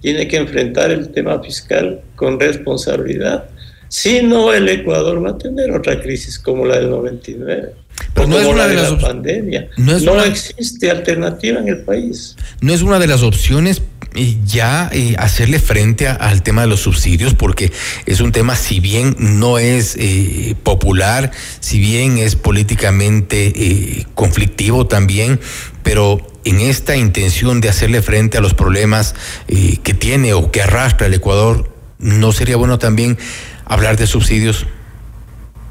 tiene 0.00 0.26
que 0.28 0.36
enfrentar 0.36 0.90
el 0.90 1.10
tema 1.10 1.42
fiscal 1.42 2.00
con 2.14 2.38
responsabilidad 2.38 3.50
Si 3.88 4.22
no, 4.22 4.52
el 4.52 4.68
Ecuador 4.68 5.24
va 5.24 5.30
a 5.30 5.38
tener 5.38 5.70
otra 5.70 6.00
crisis 6.00 6.38
como 6.38 6.64
la 6.64 6.78
del 6.78 6.90
99. 6.90 7.72
Pero 8.14 8.28
no 8.28 8.38
es 8.38 8.46
una 8.46 8.66
de, 8.66 8.74
las 8.74 8.92
la 8.92 8.98
pandemia. 8.98 9.68
No, 9.76 9.96
es 9.96 10.02
no 10.02 10.12
una, 10.12 10.24
existe 10.24 10.90
alternativa 10.90 11.60
en 11.60 11.68
el 11.68 11.78
país. 11.78 12.36
No 12.60 12.72
es 12.72 12.82
una 12.82 12.98
de 12.98 13.06
las 13.06 13.22
opciones 13.22 13.82
eh, 14.14 14.38
ya 14.46 14.88
eh, 14.92 15.14
hacerle 15.18 15.58
frente 15.58 16.08
a, 16.08 16.14
al 16.14 16.42
tema 16.42 16.62
de 16.62 16.68
los 16.68 16.80
subsidios, 16.80 17.34
porque 17.34 17.70
es 18.06 18.20
un 18.20 18.32
tema, 18.32 18.56
si 18.56 18.80
bien 18.80 19.14
no 19.18 19.58
es 19.58 19.96
eh, 19.98 20.54
popular, 20.62 21.30
si 21.60 21.78
bien 21.78 22.16
es 22.16 22.36
políticamente 22.36 23.52
eh, 23.54 24.06
conflictivo 24.14 24.86
también, 24.86 25.38
pero 25.82 26.26
en 26.44 26.60
esta 26.60 26.96
intención 26.96 27.60
de 27.60 27.68
hacerle 27.68 28.00
frente 28.00 28.38
a 28.38 28.40
los 28.40 28.54
problemas 28.54 29.14
que 29.48 29.94
tiene 29.94 30.32
o 30.32 30.52
que 30.52 30.62
arrastra 30.62 31.08
el 31.08 31.14
Ecuador, 31.14 31.68
¿no 31.98 32.30
sería 32.30 32.56
bueno 32.56 32.78
también 32.78 33.18
hablar 33.64 33.96
de 33.96 34.06
subsidios? 34.06 34.66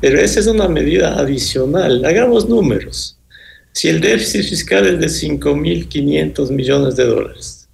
Pero 0.01 0.19
esa 0.19 0.39
es 0.39 0.47
una 0.47 0.67
medida 0.67 1.17
adicional. 1.17 2.03
Hagamos 2.05 2.47
números. 2.47 3.17
Si 3.71 3.89
el 3.89 3.99
déficit 3.99 4.43
fiscal 4.43 4.87
es 4.87 4.99
de 4.99 5.07
5.500 5.07 6.51
millones 6.51 6.95
de 6.95 7.05
dólares 7.05 7.67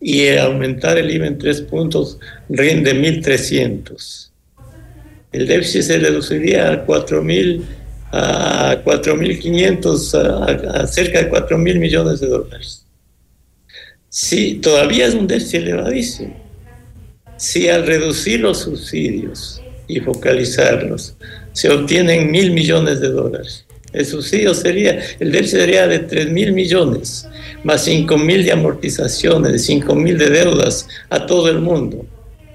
y 0.00 0.28
aumentar 0.28 0.96
el 0.98 1.10
IVA 1.10 1.26
en 1.26 1.38
tres 1.38 1.60
puntos 1.60 2.18
rinde 2.48 2.94
1.300, 2.94 4.30
el 5.32 5.46
déficit 5.48 5.82
se 5.82 5.98
reduciría 5.98 6.70
a 6.70 6.86
4.000 6.86 7.62
a 8.12 8.82
4.500, 8.84 10.14
a, 10.14 10.86
cerca 10.86 11.22
de 11.22 11.30
4.000 11.30 11.78
millones 11.78 12.20
de 12.20 12.28
dólares. 12.28 12.86
Sí, 14.08 14.60
todavía 14.62 15.06
es 15.06 15.14
un 15.14 15.26
déficit 15.26 15.56
elevadísimo. 15.56 16.36
Si 17.36 17.68
al 17.68 17.86
reducir 17.86 18.40
los 18.40 18.60
subsidios 18.60 19.60
y 19.86 20.00
focalizarlos. 20.00 21.16
Se 21.52 21.70
obtienen 21.70 22.30
mil 22.30 22.52
millones 22.52 23.00
de 23.00 23.08
dólares, 23.08 23.66
el 23.96 24.04
subsidio 24.04 24.52
sería, 24.52 25.00
el 25.20 25.32
déficit 25.32 25.60
sería 25.60 25.86
de 25.86 26.00
3 26.00 26.30
mil 26.30 26.52
millones, 26.52 27.26
más 27.64 27.84
5 27.84 28.18
mil 28.18 28.44
de 28.44 28.52
amortizaciones, 28.52 29.52
de 29.52 29.58
5 29.58 29.94
mil 29.94 30.18
de 30.18 30.28
deudas 30.28 30.86
a 31.08 31.24
todo 31.24 31.48
el 31.48 31.60
mundo, 31.60 32.04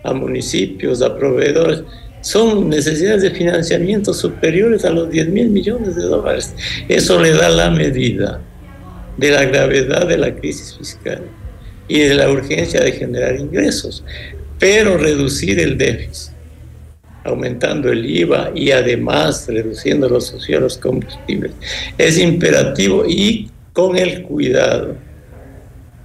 a 0.03 0.13
municipios, 0.13 1.01
a 1.01 1.17
proveedores. 1.17 1.81
Son 2.21 2.69
necesidades 2.69 3.23
de 3.23 3.31
financiamiento 3.31 4.13
superiores 4.13 4.85
a 4.85 4.91
los 4.91 5.09
10 5.09 5.29
mil 5.29 5.49
millones 5.49 5.95
de 5.95 6.03
dólares. 6.03 6.53
Eso 6.87 7.19
le 7.19 7.31
da 7.31 7.49
la 7.49 7.71
medida 7.71 8.39
de 9.17 9.31
la 9.31 9.45
gravedad 9.45 10.07
de 10.07 10.17
la 10.19 10.35
crisis 10.35 10.75
fiscal 10.77 11.23
y 11.87 12.01
de 12.01 12.13
la 12.13 12.29
urgencia 12.29 12.81
de 12.81 12.91
generar 12.91 13.35
ingresos, 13.35 14.03
pero 14.59 14.97
reducir 14.97 15.59
el 15.59 15.77
déficit, 15.77 16.33
aumentando 17.23 17.91
el 17.91 18.05
IVA 18.05 18.51
y 18.55 18.71
además 18.71 19.45
reduciendo 19.47 20.09
los 20.09 20.27
socios 20.27 20.77
combustibles, 20.77 21.51
es 21.97 22.17
imperativo 22.17 23.05
y 23.07 23.49
con 23.73 23.97
el 23.97 24.23
cuidado 24.23 24.95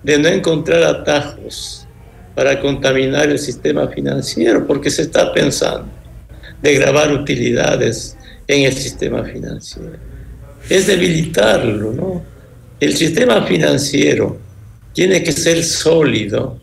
de 0.03 0.19
no 0.19 0.29
encontrar 0.29 0.83
atajos 0.85 1.87
para 2.35 2.61
contaminar 2.61 3.31
el 3.31 3.39
sistema 3.39 3.89
financiero, 3.89 4.67
porque 4.67 4.91
se 4.91 5.03
está 5.03 5.33
pensando 5.33 5.89
de 6.63 6.75
grabar 6.75 7.13
utilidades 7.13 8.17
en 8.47 8.65
el 8.65 8.73
sistema 8.75 9.25
financiero. 9.25 9.97
Es 10.69 10.87
debilitarlo, 10.87 11.93
¿no? 11.93 12.23
El 12.79 12.95
sistema 12.95 13.43
financiero 13.47 14.39
tiene 14.93 15.23
que 15.23 15.33
ser 15.33 15.65
sólido 15.65 16.61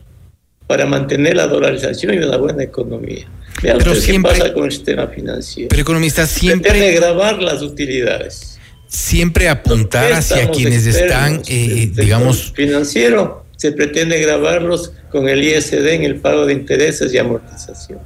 para 0.67 0.85
mantener 0.85 1.35
la 1.35 1.47
dolarización 1.47 2.13
y 2.13 2.17
una 2.17 2.37
buena 2.37 2.63
economía. 2.63 3.27
Vean 3.61 3.77
Pero 3.77 3.95
siempre- 3.95 4.33
qué 4.33 4.39
pasa 4.39 4.53
con 4.53 4.65
el 4.65 4.71
sistema 4.71 5.07
financiero. 5.07 5.69
Pero 5.69 5.81
economista, 5.81 6.25
siempre- 6.27 6.71
Pretende 6.71 6.95
grabar 6.99 7.41
las 7.41 7.61
utilidades. 7.61 8.59
Siempre 8.87 9.49
apuntar 9.49 10.13
hacia 10.13 10.51
quienes 10.51 10.85
están, 10.85 11.41
eh, 11.47 11.89
digamos, 11.95 12.51
financiero 12.53 13.45
se 13.57 13.71
pretende 13.71 14.19
grabarlos 14.19 14.91
con 15.09 15.29
el 15.29 15.43
ISD 15.43 15.93
en 15.95 16.03
el 16.03 16.17
pago 16.17 16.45
de 16.45 16.53
intereses 16.53 17.13
y 17.13 17.17
amortización. 17.17 17.99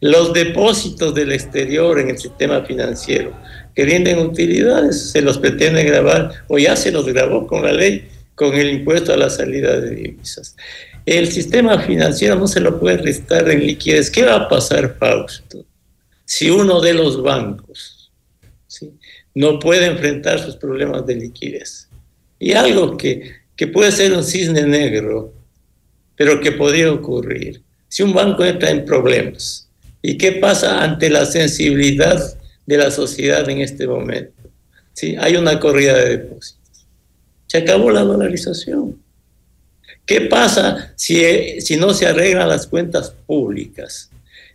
Los 0.00 0.32
depósitos 0.32 1.14
del 1.14 1.32
exterior 1.32 1.98
en 1.98 2.10
el 2.10 2.18
sistema 2.18 2.62
financiero 2.62 3.32
que 3.74 3.84
rinden 3.84 4.18
utilidades 4.20 5.10
se 5.10 5.20
los 5.20 5.38
pretende 5.38 5.84
grabar 5.84 6.32
o 6.48 6.58
ya 6.58 6.74
se 6.74 6.90
los 6.90 7.06
grabó 7.06 7.46
con 7.46 7.62
la 7.62 7.72
ley 7.72 8.08
con 8.34 8.54
el 8.54 8.70
impuesto 8.70 9.12
a 9.12 9.16
la 9.16 9.28
salida 9.30 9.78
de 9.80 9.90
divisas. 9.90 10.56
El 11.08 11.32
sistema 11.32 11.80
financiero 11.80 12.34
no 12.34 12.46
se 12.46 12.60
lo 12.60 12.78
puede 12.78 12.98
restar 12.98 13.48
en 13.48 13.66
liquidez. 13.66 14.10
¿Qué 14.10 14.24
va 14.24 14.34
a 14.34 14.48
pasar, 14.48 14.94
Fausto? 14.98 15.64
Si 16.26 16.50
uno 16.50 16.82
de 16.82 16.92
los 16.92 17.22
bancos 17.22 18.12
¿sí? 18.66 18.92
no 19.34 19.58
puede 19.58 19.86
enfrentar 19.86 20.38
sus 20.38 20.56
problemas 20.56 21.06
de 21.06 21.14
liquidez. 21.14 21.88
Y 22.38 22.52
algo 22.52 22.98
que, 22.98 23.36
que 23.56 23.68
puede 23.68 23.90
ser 23.90 24.12
un 24.12 24.22
cisne 24.22 24.64
negro, 24.64 25.32
pero 26.14 26.42
que 26.42 26.52
podría 26.52 26.92
ocurrir. 26.92 27.62
Si 27.88 28.02
un 28.02 28.12
banco 28.12 28.44
entra 28.44 28.68
en 28.68 28.84
problemas, 28.84 29.66
¿y 30.02 30.18
qué 30.18 30.32
pasa 30.32 30.84
ante 30.84 31.08
la 31.08 31.24
sensibilidad 31.24 32.38
de 32.66 32.76
la 32.76 32.90
sociedad 32.90 33.48
en 33.48 33.62
este 33.62 33.86
momento? 33.86 34.42
¿Sí? 34.92 35.16
Hay 35.18 35.36
una 35.36 35.58
corrida 35.58 35.96
de 35.96 36.18
depósitos. 36.18 36.86
Se 37.46 37.56
acabó 37.56 37.90
la 37.90 38.02
dolarización. 38.02 39.07
¿Qué 40.08 40.22
pasa 40.22 40.90
si, 40.96 41.60
si 41.60 41.76
no 41.76 41.92
se 41.92 42.06
arreglan 42.06 42.48
las 42.48 42.66
cuentas 42.66 43.12
públicas? 43.26 44.08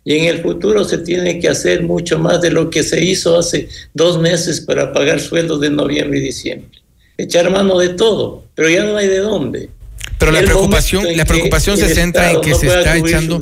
Y 0.04 0.16
en 0.18 0.24
el 0.24 0.42
futuro 0.42 0.84
se 0.84 0.98
tiene 0.98 1.38
que 1.38 1.48
hacer 1.48 1.82
mucho 1.84 2.18
más 2.18 2.40
de 2.42 2.50
lo 2.50 2.68
que 2.68 2.82
se 2.82 3.02
hizo 3.02 3.38
hace 3.38 3.68
dos 3.94 4.20
meses 4.20 4.60
para 4.60 4.92
pagar 4.92 5.20
sueldos 5.20 5.60
de 5.60 5.70
noviembre 5.70 6.18
y 6.18 6.22
diciembre. 6.22 6.80
Echar 7.16 7.48
mano 7.50 7.78
de 7.78 7.90
todo, 7.90 8.42
pero 8.56 8.68
ya 8.68 8.82
no 8.84 8.96
hay 8.96 9.06
de 9.06 9.18
dónde. 9.20 9.70
Pero 10.18 10.32
la 10.32 10.42
preocupación- 10.42 11.16
la 11.16 11.24
preocupación 11.24 11.76
se 11.78 11.94
centra 11.94 12.32
en 12.32 12.40
que 12.40 12.50
no 12.50 12.56
se 12.58 12.66
está 12.66 12.96
echando- 12.98 13.38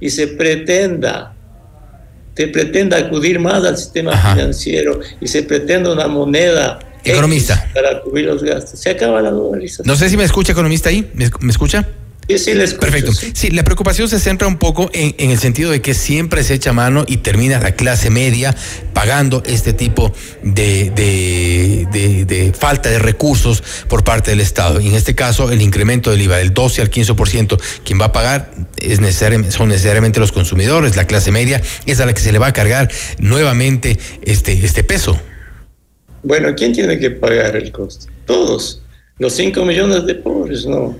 y 0.00 0.10
se 0.10 0.26
pretenda 0.28 1.34
se 2.36 2.46
pretenda 2.48 2.96
acudir 2.96 3.38
más 3.38 3.62
al 3.64 3.76
sistema 3.76 4.12
financiero 4.34 5.00
y 5.20 5.26
se 5.26 5.42
pretenda 5.42 5.92
una 5.92 6.06
moneda 6.06 6.78
Economista. 7.04 7.68
para 7.74 8.00
cubrir 8.02 8.26
los 8.26 8.42
gastos. 8.42 8.80
Se 8.80 8.90
acaba 8.90 9.20
la 9.22 9.30
dolarización. 9.30 9.86
no 9.86 9.96
sé 9.96 10.08
si 10.10 10.16
me 10.16 10.24
escucha 10.24 10.52
economista 10.52 10.88
ahí, 10.88 11.10
¿me, 11.14 11.30
me 11.40 11.50
escucha? 11.50 11.86
Sí, 12.28 12.38
sí, 12.38 12.54
le 12.54 12.62
escucho, 12.62 12.80
Perfecto. 12.82 13.12
sí. 13.12 13.32
Sí, 13.34 13.50
la 13.50 13.64
preocupación 13.64 14.08
se 14.08 14.20
centra 14.20 14.46
un 14.46 14.56
poco 14.56 14.88
en, 14.92 15.16
en 15.18 15.30
el 15.32 15.38
sentido 15.40 15.72
de 15.72 15.82
que 15.82 15.94
siempre 15.94 16.44
se 16.44 16.54
echa 16.54 16.72
mano 16.72 17.04
y 17.08 17.16
termina 17.16 17.58
la 17.58 17.72
clase 17.74 18.08
media 18.08 18.54
pagando 18.92 19.42
este 19.46 19.72
tipo 19.72 20.12
de, 20.44 20.90
de- 20.94 21.88
de- 21.90 22.24
de 22.26 22.52
falta 22.52 22.88
de 22.88 23.00
recursos 23.00 23.64
por 23.88 24.04
parte 24.04 24.30
del 24.30 24.40
Estado. 24.40 24.80
Y 24.80 24.86
en 24.90 24.94
este 24.94 25.16
caso, 25.16 25.50
el 25.50 25.60
incremento 25.60 26.12
del 26.12 26.22
IVA 26.22 26.36
del 26.36 26.54
12 26.54 26.82
al 26.82 26.90
15%, 26.92 27.60
quien 27.84 28.00
va 28.00 28.04
a 28.06 28.12
pagar 28.12 28.52
es 28.76 29.00
son 29.52 29.68
necesariamente 29.68 30.20
los 30.20 30.30
consumidores, 30.30 30.94
la 30.94 31.08
clase 31.08 31.32
media, 31.32 31.60
es 31.86 31.98
a 31.98 32.06
la 32.06 32.12
que 32.14 32.20
se 32.20 32.30
le 32.30 32.38
va 32.38 32.46
a 32.48 32.52
cargar 32.52 32.92
nuevamente 33.18 33.98
este, 34.22 34.52
este 34.64 34.84
peso. 34.84 35.20
Bueno, 36.22 36.54
¿quién 36.54 36.72
tiene 36.72 36.98
que 36.98 37.10
pagar 37.10 37.56
el 37.56 37.72
costo? 37.72 38.06
Todos. 38.26 38.82
Los 39.18 39.32
5 39.34 39.64
millones 39.64 40.06
de 40.06 40.14
pobres, 40.14 40.66
no. 40.66 40.96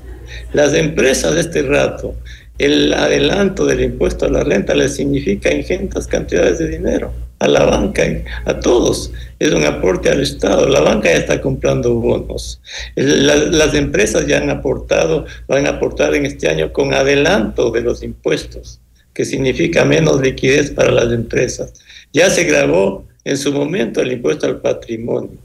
Las 0.53 0.75
empresas 0.75 1.35
de 1.35 1.41
este 1.41 1.63
rato, 1.63 2.15
el 2.59 2.93
adelanto 2.93 3.67
del 3.67 3.83
impuesto 3.83 4.27
a 4.27 4.31
la 4.31 4.45
renta 4.45 4.75
les 4.75 4.97
significa 4.97 5.53
ingentes 5.53 6.07
cantidades 6.07 6.59
de 6.59 6.69
dinero 6.69 7.13
a 7.41 7.49
la 7.49 7.65
banca, 7.65 8.03
a 8.45 8.61
todos. 8.61 9.13
Es 9.39 9.53
un 9.53 9.65
aporte 9.65 10.11
al 10.11 10.21
Estado. 10.21 10.69
La 10.69 10.81
banca 10.81 11.11
ya 11.11 11.17
está 11.17 11.41
comprando 11.41 11.95
bonos. 11.95 12.61
Las 12.95 13.75
empresas 13.75 14.27
ya 14.27 14.39
han 14.39 14.51
aportado, 14.51 15.27
van 15.49 15.67
a 15.67 15.71
aportar 15.71 16.15
en 16.15 16.27
este 16.27 16.49
año 16.49 16.73
con 16.73 16.95
adelanto 16.95 17.71
de 17.71 17.81
los 17.81 18.03
impuestos, 18.03 18.81
que 19.15 19.25
significa 19.25 19.85
menos 19.85 20.21
liquidez 20.21 20.71
para 20.71 20.93
las 20.93 21.13
empresas. 21.13 21.73
Ya 22.13 22.29
se 22.31 22.45
grabó 22.45 23.07
en 23.25 23.37
su 23.37 23.53
momento 23.53 24.01
el 24.01 24.13
impuesto 24.13 24.47
al 24.47 24.61
patrimonio. 24.61 25.39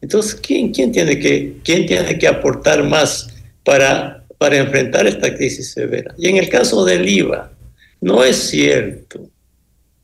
Entonces, 0.00 0.34
¿quién, 0.34 0.72
quién, 0.72 0.92
tiene, 0.92 1.18
que, 1.18 1.56
quién 1.64 1.86
tiene 1.86 2.18
que 2.18 2.28
aportar 2.28 2.84
más 2.84 3.28
para, 3.64 4.24
para 4.38 4.58
enfrentar 4.58 5.06
esta 5.06 5.34
crisis 5.34 5.72
severa? 5.72 6.14
Y 6.18 6.28
en 6.28 6.36
el 6.36 6.48
caso 6.48 6.84
del 6.84 7.08
IVA, 7.08 7.50
no 8.00 8.22
es 8.22 8.36
cierto, 8.36 9.30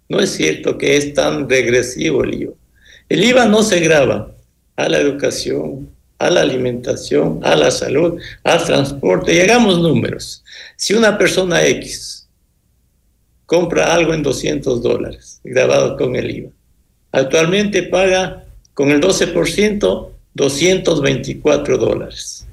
no 0.08 0.20
es 0.20 0.30
cierto 0.30 0.78
que 0.78 0.96
es 0.96 1.12
tan 1.12 1.48
regresivo 1.48 2.24
el 2.24 2.42
IVA. 2.42 2.54
El 3.08 3.24
IVA 3.24 3.44
no 3.46 3.62
se 3.62 3.80
graba 3.80 4.32
a 4.76 4.88
la 4.88 4.98
educación, 4.98 5.90
a 6.18 6.30
la 6.30 6.42
alimentación, 6.42 7.40
a 7.42 7.56
la 7.56 7.70
salud, 7.70 8.18
al 8.44 8.64
transporte. 8.64 9.34
Y 9.34 9.40
hagamos 9.40 9.80
números. 9.80 10.44
Si 10.76 10.94
una 10.94 11.18
persona 11.18 11.66
X 11.66 12.28
compra 13.46 13.92
algo 13.92 14.14
en 14.14 14.22
200 14.22 14.82
dólares, 14.82 15.40
grabado 15.44 15.96
con 15.96 16.16
el 16.16 16.30
IVA, 16.30 16.50
actualmente 17.12 17.82
paga 17.84 18.44
con 18.74 18.90
el 18.90 19.00
12% 19.00 20.10
224 20.34 21.78
dólares. 21.78 22.46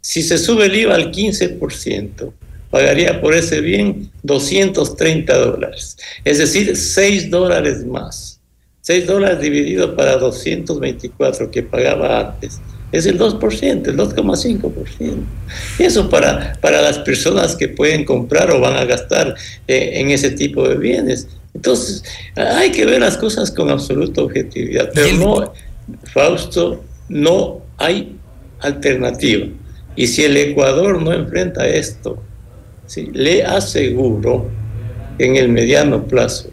Si 0.00 0.22
se 0.22 0.38
sube 0.38 0.66
el 0.66 0.76
IVA 0.76 0.94
al 0.94 1.12
15%, 1.12 2.32
pagaría 2.70 3.20
por 3.20 3.34
ese 3.34 3.60
bien 3.60 4.10
230 4.22 5.36
dólares, 5.36 5.96
es 6.24 6.38
decir, 6.38 6.76
6 6.76 7.30
dólares 7.30 7.84
más. 7.84 8.40
6 8.80 9.06
dólares 9.06 9.40
dividido 9.40 9.94
para 9.94 10.16
224 10.16 11.50
que 11.50 11.62
pagaba 11.62 12.32
antes. 12.32 12.60
Es 12.92 13.06
el 13.06 13.18
2%, 13.18 13.88
el 13.88 13.96
2,5%. 13.96 15.16
Eso 15.78 16.10
para, 16.10 16.52
para 16.60 16.82
las 16.82 16.98
personas 16.98 17.56
que 17.56 17.68
pueden 17.68 18.04
comprar 18.04 18.50
o 18.50 18.60
van 18.60 18.76
a 18.76 18.84
gastar 18.84 19.34
eh, 19.66 19.92
en 19.94 20.10
ese 20.10 20.30
tipo 20.30 20.68
de 20.68 20.76
bienes. 20.76 21.26
Entonces, 21.54 22.04
hay 22.36 22.70
que 22.70 22.84
ver 22.84 23.00
las 23.00 23.16
cosas 23.16 23.50
con 23.50 23.70
absoluta 23.70 24.22
objetividad. 24.22 24.90
Pero 24.94 25.16
no, 25.16 25.52
Fausto, 26.12 26.84
no 27.08 27.62
hay 27.78 28.16
alternativa. 28.60 29.46
Y 29.96 30.06
si 30.06 30.24
el 30.24 30.36
Ecuador 30.36 31.00
no 31.02 31.12
enfrenta 31.12 31.66
esto, 31.66 32.22
¿sí? 32.86 33.10
le 33.12 33.44
aseguro 33.44 34.48
que 35.18 35.26
en 35.26 35.36
el 35.36 35.48
mediano 35.48 36.04
plazo 36.06 36.50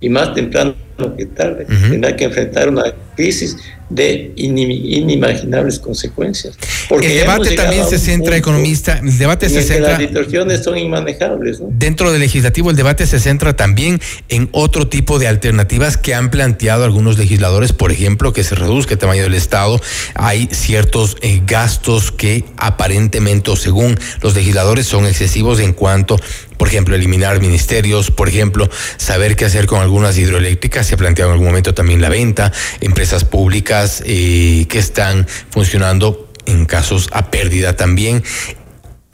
y 0.00 0.08
más 0.08 0.34
temprano 0.34 0.74
que 1.16 1.26
tarde 1.26 1.66
tendrá 1.66 2.16
que 2.16 2.24
enfrentar 2.24 2.68
una 2.68 2.84
crisis 3.14 3.56
de 3.90 4.32
inimaginables 4.36 5.80
consecuencias. 5.80 6.56
Porque 6.88 7.08
el 7.08 7.26
debate 7.26 7.56
también 7.56 7.84
se 7.88 7.98
centra, 7.98 8.36
economista, 8.36 9.00
el 9.02 9.18
debate 9.18 9.48
se 9.48 9.62
centra... 9.62 9.90
las 9.90 9.98
distorsiones 9.98 10.62
son 10.62 10.78
inmanejables. 10.78 11.58
Dentro 11.60 12.12
del 12.12 12.20
legislativo 12.20 12.70
el 12.70 12.76
debate 12.76 13.06
se 13.06 13.18
centra 13.18 13.54
también 13.56 14.00
en 14.28 14.48
otro 14.52 14.88
tipo 14.88 15.18
de 15.18 15.26
alternativas 15.26 15.96
que 15.96 16.14
han 16.14 16.30
planteado 16.30 16.84
algunos 16.84 17.18
legisladores, 17.18 17.72
por 17.72 17.90
ejemplo, 17.90 18.32
que 18.32 18.44
se 18.44 18.54
reduzca 18.54 18.94
el 18.94 19.00
tamaño 19.00 19.24
del 19.24 19.34
Estado. 19.34 19.80
Hay 20.14 20.48
ciertos 20.52 21.16
eh, 21.20 21.42
gastos 21.44 22.12
que 22.12 22.44
aparentemente 22.56 23.50
o 23.50 23.56
según 23.56 23.98
los 24.22 24.36
legisladores 24.36 24.86
son 24.86 25.06
excesivos 25.06 25.58
en 25.58 25.72
cuanto 25.72 26.16
por 26.60 26.68
ejemplo, 26.68 26.94
eliminar 26.94 27.40
ministerios, 27.40 28.10
por 28.10 28.28
ejemplo, 28.28 28.68
saber 28.98 29.34
qué 29.34 29.46
hacer 29.46 29.64
con 29.64 29.80
algunas 29.80 30.18
hidroeléctricas, 30.18 30.86
se 30.86 30.94
ha 30.94 30.98
planteado 30.98 31.30
en 31.30 31.32
algún 31.32 31.46
momento 31.46 31.72
también 31.72 32.02
la 32.02 32.10
venta, 32.10 32.52
empresas 32.82 33.09
públicas 33.18 34.02
eh, 34.06 34.66
que 34.68 34.78
están 34.78 35.26
funcionando 35.50 36.30
en 36.46 36.64
casos 36.64 37.08
a 37.12 37.30
pérdida 37.30 37.76
también. 37.76 38.22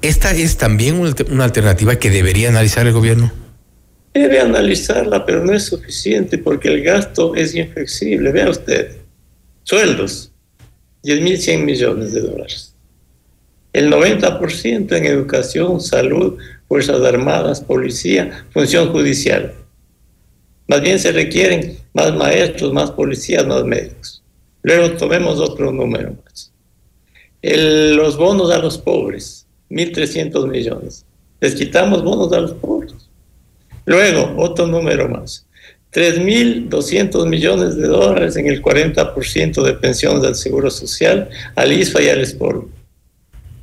¿Esta 0.02 0.32
es 0.32 0.58
también 0.58 1.00
una 1.30 1.44
alternativa 1.44 1.96
que 1.96 2.10
debería 2.10 2.48
analizar 2.48 2.86
el 2.86 2.92
gobierno? 2.92 3.32
Debe 4.12 4.40
analizarla, 4.40 5.24
pero 5.24 5.44
no 5.44 5.52
es 5.52 5.64
suficiente 5.64 6.38
porque 6.38 6.68
el 6.68 6.82
gasto 6.82 7.34
es 7.34 7.54
inflexible. 7.54 8.32
Vea 8.32 8.50
usted, 8.50 8.96
sueldos, 9.62 10.32
10.100 11.02 11.64
millones 11.64 12.12
de 12.12 12.20
dólares. 12.20 12.74
El 13.72 13.90
90% 13.90 14.96
en 14.96 15.06
educación, 15.06 15.80
salud, 15.80 16.38
Fuerzas 16.68 17.00
Armadas, 17.02 17.60
Policía, 17.60 18.46
Función 18.52 18.90
Judicial. 18.90 19.54
Más 20.68 20.80
bien 20.80 20.98
se 20.98 21.12
requieren 21.12 21.78
más 21.96 22.14
maestros, 22.14 22.74
más 22.74 22.90
policías, 22.90 23.46
más 23.46 23.64
médicos. 23.64 24.22
Luego 24.62 24.90
tomemos 24.98 25.40
otro 25.40 25.72
número 25.72 26.14
más. 26.22 26.52
los 27.42 28.18
bonos 28.18 28.50
a 28.50 28.58
los 28.58 28.76
pobres, 28.76 29.46
1.300 29.70 30.46
millones. 30.46 31.06
Les 31.40 31.54
quitamos 31.54 32.04
bonos 32.04 32.30
a 32.34 32.40
los 32.40 32.52
pobres. 32.52 32.92
Luego, 33.86 34.34
otro 34.36 34.66
número 34.66 35.08
más. 35.08 35.46
3.200 35.94 37.26
millones 37.26 37.76
de 37.76 37.86
dólares 37.86 38.36
en 38.36 38.46
el 38.48 38.60
40% 38.60 39.62
de 39.62 39.72
pensiones 39.72 40.22
del 40.22 40.34
Seguro 40.34 40.70
Social, 40.70 41.30
al 41.54 41.72
ISFA 41.72 42.02
y 42.02 42.08
al 42.10 42.20
ESPOL. 42.20 42.68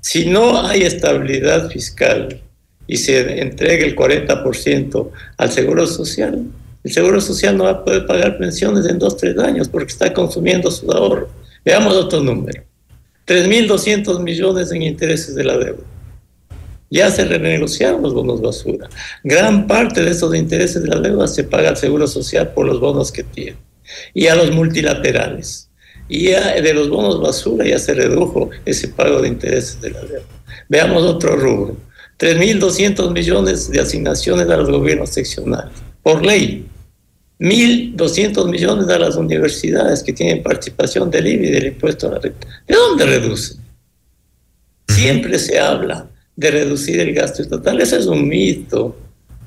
Si 0.02 0.26
no 0.26 0.66
hay 0.66 0.82
estabilidad 0.82 1.70
fiscal 1.70 2.42
y 2.88 2.98
se 2.98 3.42
entregue 3.42 3.86
el 3.86 3.96
40% 3.96 5.12
al 5.38 5.52
Seguro 5.52 5.86
Social, 5.86 6.48
el 6.84 6.92
Seguro 6.92 7.22
Social 7.22 7.58
no 7.58 7.64
va 7.64 7.72
a 7.72 7.86
poder 7.86 8.06
pagar 8.06 8.38
pensiones 8.38 8.86
en 8.86 9.00
dos, 9.00 9.16
tres 9.18 9.38
años 9.38 9.70
porque 9.70 9.92
está 9.92 10.14
consumiendo 10.14 10.70
su 10.70 10.92
ahorro. 10.92 11.30
Veamos 11.64 11.96
otro 11.96 12.22
número. 12.22 12.64
3.200 13.26 14.20
millones 14.22 14.72
en 14.72 14.82
intereses 14.82 15.34
de 15.34 15.44
la 15.46 15.58
deuda. 15.58 15.84
Ya 16.90 17.10
se 17.10 17.24
renegociaron 17.24 18.02
los 18.04 18.14
bonos 18.14 18.42
basura. 18.42 18.90
Gran 19.24 19.66
parte 19.66 20.04
de 20.04 20.12
esos 20.12 20.36
intereses 20.36 20.84
de 20.84 20.90
la 20.90 21.00
deuda 21.00 21.28
se 21.28 21.46
paga 21.46 21.70
al 21.70 21.78
Seguro 21.78 22.06
Social 22.06 22.52
por 22.54 22.66
los 22.66 22.80
bonos 22.80 23.12
que 23.12 23.24
tiene. 23.24 23.58
Y 24.14 24.28
a 24.28 24.36
los 24.36 24.52
multilaterales. 24.52 25.70
Y 26.10 26.28
de 26.28 26.74
los 26.74 26.90
bonos 26.90 27.22
basura 27.22 27.66
ya 27.66 27.80
se 27.80 27.94
redujo 27.94 28.50
ese 28.66 28.90
pago 28.90 29.22
de 29.22 29.30
intereses 29.30 29.80
de 29.80 29.92
la 29.92 30.02
deuda. 30.02 30.26
Veamos 30.68 31.04
otro 31.04 31.38
rubro. 31.38 31.78
3.200 32.20 33.12
millones 33.12 33.72
de 33.72 33.80
asignaciones 33.80 34.50
a 34.50 34.58
los 34.58 34.70
gobiernos 34.70 35.10
seccionales, 35.10 35.74
por 36.04 36.26
ley. 36.26 36.68
1.200 37.40 38.50
millones 38.50 38.88
a 38.90 39.00
las 39.00 39.16
universidades 39.16 40.04
que 40.04 40.14
tienen 40.14 40.44
participación 40.44 41.10
del 41.10 41.28
IBI 41.28 41.48
y 41.48 41.52
del 41.52 41.66
impuesto 41.68 42.08
a 42.08 42.12
la 42.12 42.20
renta. 42.20 42.48
¿De 42.68 42.76
dónde 42.76 43.06
reducen? 43.06 43.58
Siempre 44.88 45.40
se 45.40 45.60
habla 45.60 46.08
de 46.36 46.52
reducir 46.52 47.00
el 47.00 47.14
gasto 47.14 47.42
estatal. 47.42 47.82
Ese 47.82 47.98
es 47.98 48.06
un 48.06 48.28
mito, 48.28 48.96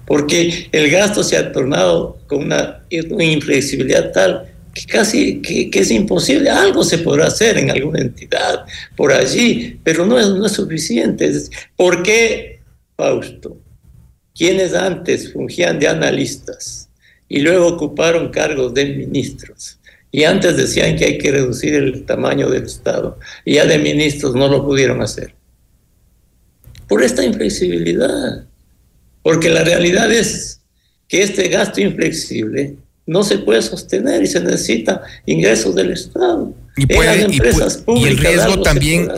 porque 0.06 0.68
el 0.72 0.90
gasto 0.90 1.22
se 1.22 1.36
ha 1.36 1.52
tornado 1.52 2.18
con 2.26 2.44
una, 2.44 2.84
inflexibilidad 2.90 4.12
tal 4.12 4.52
que 4.74 4.84
casi 4.84 5.40
que, 5.40 5.70
es 5.72 5.90
imposible. 5.90 6.50
Algo 6.50 6.84
se 6.84 6.98
podrá 6.98 7.26
hacer 7.26 7.56
en 7.56 7.70
alguna 7.70 8.00
entidad 8.00 8.66
por 8.94 9.12
allí, 9.12 9.80
pero 9.82 10.04
no 10.04 10.18
es, 10.18 10.28
no 10.28 10.46
es 10.46 10.52
suficiente. 10.52 11.32
¿Por 11.76 12.02
qué 12.02 12.56
Fausto, 12.96 13.58
quienes 14.34 14.72
antes 14.72 15.32
fungían 15.32 15.78
de 15.78 15.86
analistas 15.86 16.85
y 17.28 17.40
luego 17.40 17.66
ocuparon 17.68 18.30
cargos 18.30 18.74
de 18.74 18.86
ministros, 18.86 19.78
y 20.10 20.24
antes 20.24 20.56
decían 20.56 20.96
que 20.96 21.04
hay 21.04 21.18
que 21.18 21.32
reducir 21.32 21.74
el 21.74 22.04
tamaño 22.04 22.48
del 22.48 22.64
Estado, 22.64 23.18
y 23.44 23.54
ya 23.54 23.66
de 23.66 23.78
ministros 23.78 24.34
no 24.34 24.48
lo 24.48 24.64
pudieron 24.64 25.02
hacer. 25.02 25.34
Por 26.88 27.02
esta 27.02 27.24
inflexibilidad, 27.24 28.46
porque 29.22 29.50
la 29.50 29.64
realidad 29.64 30.12
es 30.12 30.60
que 31.08 31.22
este 31.22 31.48
gasto 31.48 31.80
inflexible 31.80 32.76
no 33.06 33.22
se 33.22 33.38
puede 33.38 33.62
sostener 33.62 34.22
y 34.22 34.26
se 34.26 34.40
necesita 34.40 35.02
ingresos 35.26 35.74
del 35.74 35.92
Estado. 35.92 36.54
Y, 36.76 36.92
el 36.92 38.18
riesgo 38.18 38.60
también, 38.60 39.08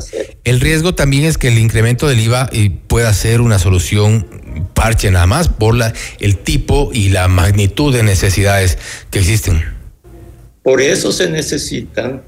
el 0.45 0.61
riesgo 0.61 0.95
también 0.95 1.25
es 1.25 1.39
que 1.39 1.49
el 1.49 1.59
incremento 1.59 2.07
del 2.07 2.21
IVA 2.21 2.49
eh, 2.53 2.71
pueda 2.87 3.13
ser 3.13 3.41
una 3.41 3.59
solución 3.59 4.27
parche 4.75 5.11
nada 5.11 5.27
más 5.27 5.49
por 5.49 5.75
la, 5.75 5.93
el 6.21 6.37
tipo 6.37 6.91
y 6.93 7.09
la 7.09 7.27
magnitud 7.27 7.93
de 7.93 8.05
necesidades 8.05 8.79
que 9.11 9.19
existen. 9.19 9.65
Por 10.63 10.81
eso 10.81 11.11
se 11.11 11.29
necesitan 11.29 12.23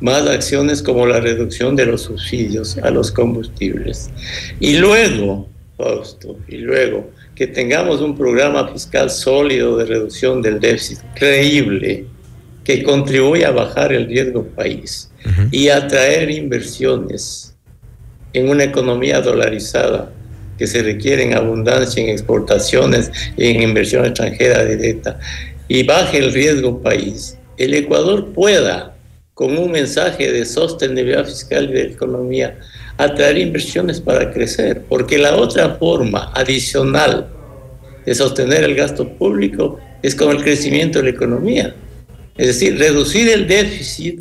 más 0.00 0.26
acciones 0.26 0.82
como 0.82 1.06
la 1.06 1.20
reducción 1.20 1.76
de 1.76 1.86
los 1.86 2.02
subsidios 2.02 2.78
a 2.78 2.90
los 2.90 3.12
combustibles. 3.12 4.10
Y 4.58 4.76
luego, 4.78 5.48
Fausto, 5.76 6.36
y 6.48 6.56
luego 6.56 7.12
que 7.36 7.46
tengamos 7.46 8.00
un 8.00 8.16
programa 8.16 8.68
fiscal 8.68 9.10
sólido 9.10 9.76
de 9.78 9.86
reducción 9.86 10.42
del 10.42 10.60
déficit 10.60 10.98
creíble 11.14 12.06
que 12.64 12.82
contribuya 12.82 13.48
a 13.48 13.52
bajar 13.52 13.92
el 13.92 14.06
riesgo 14.06 14.44
país 14.44 15.10
y 15.50 15.68
atraer 15.68 16.30
inversiones 16.30 17.54
en 18.32 18.48
una 18.48 18.64
economía 18.64 19.20
dolarizada 19.20 20.10
que 20.58 20.66
se 20.66 20.82
requiere 20.82 21.24
en 21.24 21.34
abundancia 21.34 22.02
en 22.02 22.08
exportaciones 22.08 23.10
y 23.36 23.46
en 23.46 23.62
inversión 23.62 24.04
extranjera 24.04 24.64
directa 24.64 25.18
y 25.68 25.82
baje 25.84 26.18
el 26.18 26.32
riesgo 26.32 26.82
país, 26.82 27.38
el 27.56 27.74
Ecuador 27.74 28.32
pueda, 28.32 28.94
con 29.34 29.56
un 29.56 29.70
mensaje 29.70 30.30
de 30.30 30.44
sostenibilidad 30.44 31.24
fiscal 31.24 31.70
y 31.70 31.72
de 31.72 31.82
economía, 31.84 32.58
atraer 32.98 33.38
inversiones 33.38 34.00
para 34.00 34.30
crecer, 34.32 34.82
porque 34.88 35.16
la 35.16 35.34
otra 35.36 35.76
forma 35.76 36.30
adicional 36.34 37.28
de 38.04 38.14
sostener 38.14 38.64
el 38.64 38.74
gasto 38.74 39.08
público 39.08 39.78
es 40.02 40.14
con 40.14 40.36
el 40.36 40.42
crecimiento 40.42 40.98
de 40.98 41.04
la 41.04 41.10
economía. 41.10 41.74
Es 42.36 42.46
decir, 42.46 42.78
reducir 42.78 43.28
el 43.28 43.46
déficit 43.46 44.20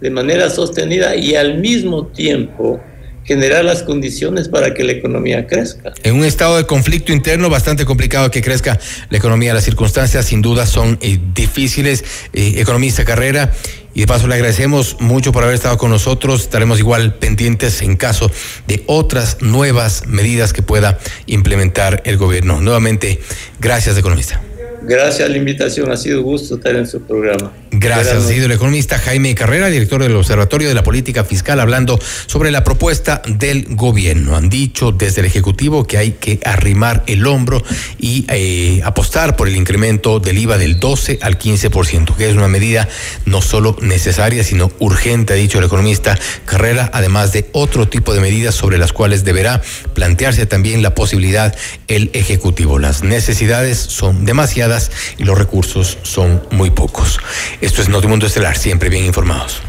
de 0.00 0.10
manera 0.10 0.50
sostenida 0.50 1.14
y 1.14 1.34
al 1.36 1.58
mismo 1.58 2.06
tiempo 2.06 2.80
generar 3.24 3.64
las 3.64 3.82
condiciones 3.82 4.48
para 4.48 4.74
que 4.74 4.82
la 4.84 4.92
economía 4.92 5.46
crezca. 5.46 5.92
En 6.02 6.16
un 6.16 6.24
estado 6.24 6.56
de 6.56 6.66
conflicto 6.66 7.12
interno 7.12 7.48
bastante 7.48 7.84
complicado 7.84 8.30
que 8.30 8.42
crezca 8.42 8.78
la 9.10 9.18
economía, 9.18 9.54
las 9.54 9.64
circunstancias 9.64 10.26
sin 10.26 10.42
duda 10.42 10.66
son 10.66 10.98
eh, 11.00 11.18
difíciles. 11.34 12.04
Eh, 12.32 12.54
economista 12.56 13.04
Carrera, 13.04 13.52
y 13.94 14.00
de 14.00 14.06
paso 14.06 14.26
le 14.26 14.34
agradecemos 14.34 14.96
mucho 15.00 15.32
por 15.32 15.44
haber 15.44 15.54
estado 15.54 15.78
con 15.78 15.90
nosotros. 15.90 16.42
Estaremos 16.42 16.78
igual 16.78 17.14
pendientes 17.14 17.82
en 17.82 17.96
caso 17.96 18.30
de 18.66 18.82
otras 18.86 19.38
nuevas 19.40 20.06
medidas 20.06 20.52
que 20.52 20.62
pueda 20.62 20.98
implementar 21.26 22.02
el 22.04 22.16
gobierno. 22.16 22.60
Nuevamente, 22.60 23.20
gracias, 23.60 23.96
economista. 23.96 24.40
Gracias 24.84 25.28
a 25.28 25.30
la 25.30 25.36
invitación, 25.36 25.92
ha 25.92 25.96
sido 25.96 26.18
un 26.18 26.24
gusto 26.24 26.56
estar 26.56 26.74
en 26.74 26.86
su 26.86 27.00
programa. 27.02 27.52
Gracias, 27.70 28.16
ha 28.16 28.28
sido 28.28 28.46
el 28.46 28.52
economista 28.52 28.98
Jaime 28.98 29.34
Carrera, 29.34 29.68
director 29.68 30.02
del 30.02 30.14
Observatorio 30.16 30.68
de 30.68 30.74
la 30.74 30.82
Política 30.82 31.24
Fiscal, 31.24 31.60
hablando 31.60 31.98
sobre 32.26 32.50
la 32.50 32.64
propuesta 32.64 33.22
del 33.26 33.66
gobierno. 33.76 34.36
Han 34.36 34.50
dicho 34.50 34.92
desde 34.92 35.20
el 35.20 35.26
Ejecutivo 35.26 35.84
que 35.86 35.98
hay 35.98 36.12
que 36.12 36.40
arrimar 36.44 37.04
el 37.06 37.26
hombro 37.26 37.62
y 37.98 38.26
eh, 38.28 38.82
apostar 38.84 39.36
por 39.36 39.48
el 39.48 39.56
incremento 39.56 40.18
del 40.18 40.38
IVA 40.38 40.58
del 40.58 40.80
12 40.80 41.20
al 41.22 41.38
15%, 41.38 42.16
que 42.16 42.28
es 42.28 42.34
una 42.34 42.48
medida 42.48 42.88
no 43.24 43.40
solo 43.40 43.76
necesaria, 43.80 44.42
sino 44.42 44.70
urgente, 44.80 45.32
ha 45.32 45.36
dicho 45.36 45.58
el 45.58 45.64
economista 45.64 46.18
Carrera, 46.44 46.90
además 46.92 47.32
de 47.32 47.48
otro 47.52 47.88
tipo 47.88 48.14
de 48.14 48.20
medidas 48.20 48.54
sobre 48.54 48.78
las 48.78 48.92
cuales 48.92 49.24
deberá 49.24 49.62
plantearse 49.94 50.46
también 50.46 50.82
la 50.82 50.94
posibilidad 50.94 51.54
el 51.88 52.10
Ejecutivo. 52.14 52.78
Las 52.78 53.02
necesidades 53.02 53.78
son 53.78 54.24
demasiadas 54.24 54.71
y 55.18 55.24
los 55.24 55.36
recursos 55.36 55.98
son 56.02 56.42
muy 56.50 56.70
pocos. 56.70 57.18
Esto 57.60 57.82
es 57.82 57.88
Notimundo 57.88 58.26
Estelar, 58.26 58.56
siempre 58.56 58.88
bien 58.88 59.04
informados. 59.04 59.60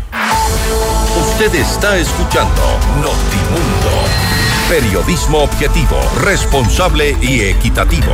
Usted 1.20 1.54
está 1.56 1.98
escuchando 1.98 2.62
Notimundo. 2.96 4.04
Periodismo 4.70 5.40
objetivo, 5.40 6.00
responsable 6.22 7.18
y 7.22 7.42
equitativo. 7.42 8.14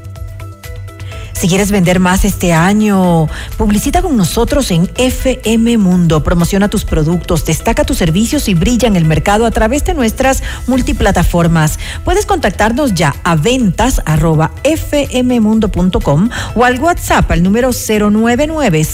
Si 1.33 1.47
quieres 1.47 1.71
vender 1.71 1.99
más 1.99 2.25
este 2.25 2.53
año, 2.53 3.27
publicita 3.57 4.01
con 4.01 4.15
nosotros 4.15 4.71
en 4.71 4.89
FM 4.95 5.77
Mundo. 5.77 6.23
Promociona 6.23 6.69
tus 6.69 6.85
productos, 6.85 7.45
destaca 7.45 7.83
tus 7.83 7.97
servicios 7.97 8.47
y 8.47 8.53
brilla 8.53 8.87
en 8.87 8.95
el 8.95 9.05
mercado 9.05 9.45
a 9.45 9.51
través 9.51 9.83
de 9.85 9.93
nuestras 9.93 10.43
multiplataformas. 10.67 11.79
Puedes 12.05 12.25
contactarnos 12.25 12.93
ya 12.93 13.15
a 13.23 13.35
ventas 13.35 14.01
arroba 14.05 14.51
fmmundo.com 14.63 16.29
o 16.55 16.63
al 16.63 16.79
WhatsApp 16.79 17.31
al 17.31 17.43
número 17.43 17.71
099 17.71 18.85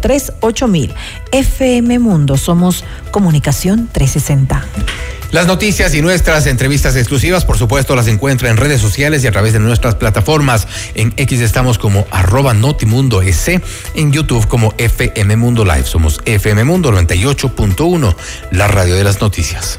003 0.00 0.32
8000. 0.40 0.94
FM 1.32 1.98
Mundo, 1.98 2.36
somos 2.36 2.84
Comunicación 3.10 3.88
360. 3.90 5.17
Las 5.30 5.46
noticias 5.46 5.94
y 5.94 6.00
nuestras 6.00 6.46
entrevistas 6.46 6.96
exclusivas, 6.96 7.44
por 7.44 7.58
supuesto, 7.58 7.94
las 7.94 8.08
encuentra 8.08 8.48
en 8.48 8.56
redes 8.56 8.80
sociales 8.80 9.22
y 9.22 9.26
a 9.26 9.32
través 9.32 9.52
de 9.52 9.58
nuestras 9.58 9.94
plataformas. 9.94 10.66
En 10.94 11.12
X 11.16 11.40
estamos 11.40 11.76
como 11.76 12.06
arroba 12.10 12.54
Notimundo 12.54 13.20
S, 13.20 13.60
en 13.94 14.12
YouTube 14.12 14.48
como 14.48 14.72
FM 14.78 15.36
Mundo 15.36 15.66
Live. 15.66 15.84
Somos 15.84 16.22
FM 16.24 16.64
Mundo 16.64 16.90
98.1, 16.92 18.16
la 18.52 18.68
radio 18.68 18.94
de 18.94 19.04
las 19.04 19.20
noticias. 19.20 19.78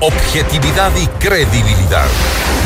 Objetividad 0.00 0.90
y 0.96 1.06
credibilidad. 1.24 2.08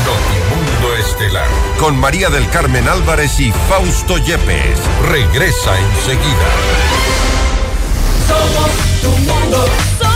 Notimundo 0.06 0.96
Estelar. 1.06 1.48
Con 1.78 1.98
María 1.98 2.30
del 2.30 2.48
Carmen 2.48 2.88
Álvarez 2.88 3.38
y 3.40 3.52
Fausto 3.68 4.16
Yepes. 4.16 4.78
Regresa 5.10 5.78
enseguida. 5.78 6.48
Somos 8.26 8.70
tu 9.02 9.10
mundo. 9.10 10.15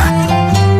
Yeah. 0.00 0.79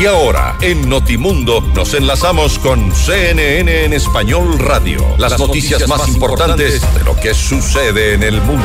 Y 0.00 0.06
ahora, 0.06 0.56
en 0.62 0.88
Notimundo, 0.88 1.60
nos 1.60 1.92
enlazamos 1.92 2.58
con 2.58 2.90
CNN 2.94 3.84
en 3.84 3.92
Español 3.92 4.58
Radio. 4.58 5.04
Las, 5.18 5.38
noticias, 5.38 5.86
más 5.86 6.08
importantes 6.08 6.80
de 6.94 7.04
lo 7.04 7.14
que 7.16 7.34
sucede 7.34 8.14
en 8.14 8.22
el 8.22 8.40
mundo. 8.40 8.64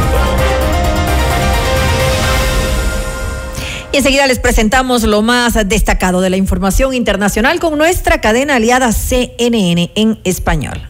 Y 3.91 3.97
enseguida 3.97 4.27
les 4.27 4.39
presentamos 4.39 5.03
lo 5.03 5.21
más 5.23 5.55
destacado 5.67 6.21
de 6.21 6.29
la 6.29 6.37
información 6.37 6.93
internacional 6.93 7.59
con 7.59 7.77
nuestra 7.77 8.21
cadena 8.21 8.55
aliada 8.55 8.93
CNN 8.93 9.91
en 9.93 10.21
español. 10.23 10.87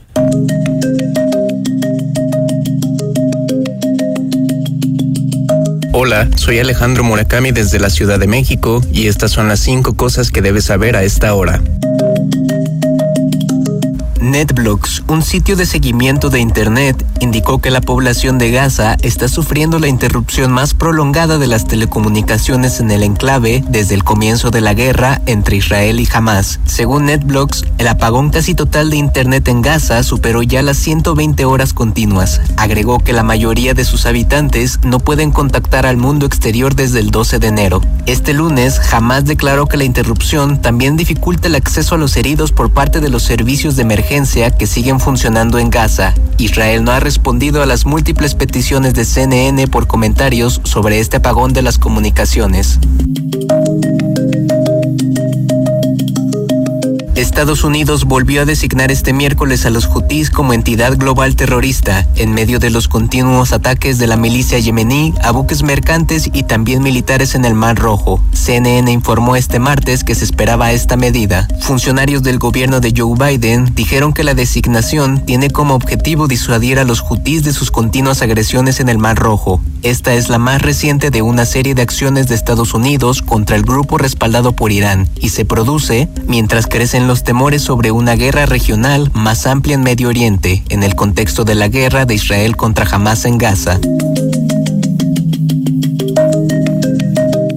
Hola, 5.98 6.28
soy 6.36 6.60
Alejandro 6.60 7.06
Murakami 7.06 7.52
desde 7.54 7.80
la 7.80 7.90
Ciudad 7.90 8.20
de 8.20 8.28
México 8.28 8.82
y 8.92 9.08
estas 9.08 9.32
son 9.32 9.48
las 9.48 9.62
cinco 9.62 9.96
cosas 9.96 10.30
que 10.30 10.42
debes 10.42 10.66
saber 10.66 10.98
a 10.98 11.04
esta 11.04 11.34
hora. 11.34 11.62
NetBlocks, 14.32 15.04
un 15.08 15.22
sitio 15.22 15.56
de 15.56 15.68
seguimiento 15.68 16.32
de 16.32 16.40
Internet, 16.40 17.06
indicó 17.20 17.60
que 17.60 17.70
la 17.70 17.82
población 17.82 18.40
de 18.40 18.50
Gaza 18.50 18.98
está 19.04 19.28
sufriendo 19.28 19.78
la 19.78 19.88
interrupción 19.88 20.52
más 20.52 20.74
prolongada 20.74 21.38
de 21.38 21.46
las 21.46 21.68
telecomunicaciones 21.68 22.80
en 22.80 22.90
el 22.90 23.04
enclave 23.04 23.64
desde 23.70 23.94
el 23.94 24.04
comienzo 24.04 24.50
de 24.50 24.62
la 24.62 24.74
guerra 24.74 25.22
entre 25.28 25.58
Israel 25.58 26.00
y 26.00 26.08
Hamas. 26.12 26.60
Según 26.66 27.06
NetBlocks, 27.06 27.66
el 27.78 27.88
apagón 27.88 28.32
casi 28.32 28.56
total 28.56 28.90
de 28.90 28.98
Internet 28.98 29.48
en 29.48 29.62
Gaza 29.62 30.02
superó 30.02 30.42
ya 30.42 30.64
las 30.64 30.78
120 30.78 31.46
horas 31.46 31.74
continuas. 31.74 32.42
Agregó 32.58 33.00
que 33.00 33.14
la 33.14 33.24
mayoría 33.24 33.76
de 33.76 33.86
sus 33.86 34.08
habitantes 34.08 34.80
no 34.84 35.00
pueden 35.00 35.32
contactar 35.32 35.86
al 35.86 35.98
mundo 35.98 36.26
exterior 36.26 36.74
desde 36.74 37.00
el 37.00 37.12
12 37.12 37.38
de 37.38 37.48
enero. 37.48 37.82
Este 38.08 38.34
lunes, 38.34 38.82
Hamas 38.92 39.26
declaró 39.26 39.68
que 39.68 39.78
la 39.78 39.84
interrupción 39.84 40.62
también 40.62 40.98
dificulta 40.98 41.48
el 41.48 41.56
acceso 41.56 41.94
a 41.94 41.98
los 42.00 42.18
heridos 42.18 42.52
por 42.52 42.72
parte 42.72 43.02
de 43.02 43.10
los 43.10 43.22
servicios 43.22 43.76
de 43.76 43.84
emergencia 43.84 44.15
que 44.58 44.66
siguen 44.66 45.02
funcionando 45.02 45.60
en 45.60 45.70
Gaza. 45.70 46.14
Israel 46.38 46.86
no 46.86 46.92
ha 46.92 47.02
respondido 47.02 47.62
a 47.62 47.66
las 47.66 47.86
múltiples 47.86 48.34
peticiones 48.34 48.94
de 48.94 49.04
CNN 49.04 49.68
por 49.68 49.88
comentarios 49.88 50.62
sobre 50.64 51.02
este 51.02 51.18
apagón 51.18 51.52
de 51.52 51.62
las 51.62 51.78
comunicaciones. 51.78 52.80
Estados 57.26 57.64
Unidos 57.64 58.06
volvió 58.06 58.44
a 58.44 58.46
designar 58.46 58.92
este 58.92 59.12
miércoles 59.12 59.66
a 59.66 59.72
los 59.72 59.88
Houthis 59.88 60.30
como 60.30 60.54
entidad 60.54 60.96
global 60.96 61.36
terrorista 61.36 62.08
en 62.16 62.34
medio 62.34 62.60
de 62.60 62.70
los 62.70 62.88
continuos 62.88 63.52
ataques 63.52 63.98
de 63.98 64.06
la 64.06 64.16
milicia 64.16 64.60
yemení 64.60 65.12
a 65.24 65.32
buques 65.32 65.64
mercantes 65.64 66.30
y 66.32 66.44
también 66.44 66.84
militares 66.84 67.34
en 67.34 67.44
el 67.44 67.56
Mar 67.56 67.78
Rojo. 67.78 68.22
CNN 68.32 68.90
informó 68.92 69.36
este 69.36 69.58
martes 69.58 70.04
que 70.04 70.14
se 70.14 70.24
esperaba 70.24 70.72
esta 70.72 70.98
medida. 70.98 71.48
Funcionarios 71.62 72.22
del 72.22 72.38
gobierno 72.38 72.80
de 72.80 72.94
Joe 72.96 73.18
Biden 73.18 73.74
dijeron 73.74 74.14
que 74.14 74.24
la 74.24 74.36
designación 74.36 75.26
tiene 75.26 75.50
como 75.50 75.74
objetivo 75.74 76.28
disuadir 76.28 76.78
a 76.78 76.86
los 76.86 77.02
Houthis 77.02 77.44
de 77.44 77.54
sus 77.54 77.72
continuas 77.72 78.22
agresiones 78.22 78.80
en 78.80 78.88
el 78.88 79.00
Mar 79.00 79.18
Rojo. 79.18 79.62
Esta 79.86 80.16
es 80.16 80.30
la 80.30 80.40
más 80.40 80.64
reciente 80.64 81.12
de 81.12 81.22
una 81.22 81.46
serie 81.46 81.76
de 81.76 81.84
acciones 81.84 82.28
de 82.28 82.34
Estados 82.34 82.74
Unidos 82.74 83.22
contra 83.22 83.56
el 83.56 83.62
grupo 83.62 84.00
respaldado 84.00 84.54
por 84.54 84.72
Irán 84.72 85.08
y 85.20 85.30
se 85.30 85.46
produce 85.46 86.10
mientras 86.26 86.66
crecen 86.66 87.06
los 87.06 87.22
temores 87.22 87.62
sobre 87.62 87.92
una 87.92 88.16
guerra 88.16 88.48
regional 88.48 89.12
más 89.14 89.46
amplia 89.46 89.76
en 89.76 89.84
Medio 89.84 90.10
Oriente, 90.10 90.64
en 90.70 90.82
el 90.82 90.96
contexto 90.96 91.46
de 91.46 91.54
la 91.54 91.68
guerra 91.68 92.08
de 92.08 92.16
Israel 92.16 92.56
contra 92.56 92.88
Hamas 92.90 93.26
en 93.26 93.38
Gaza. 93.38 93.80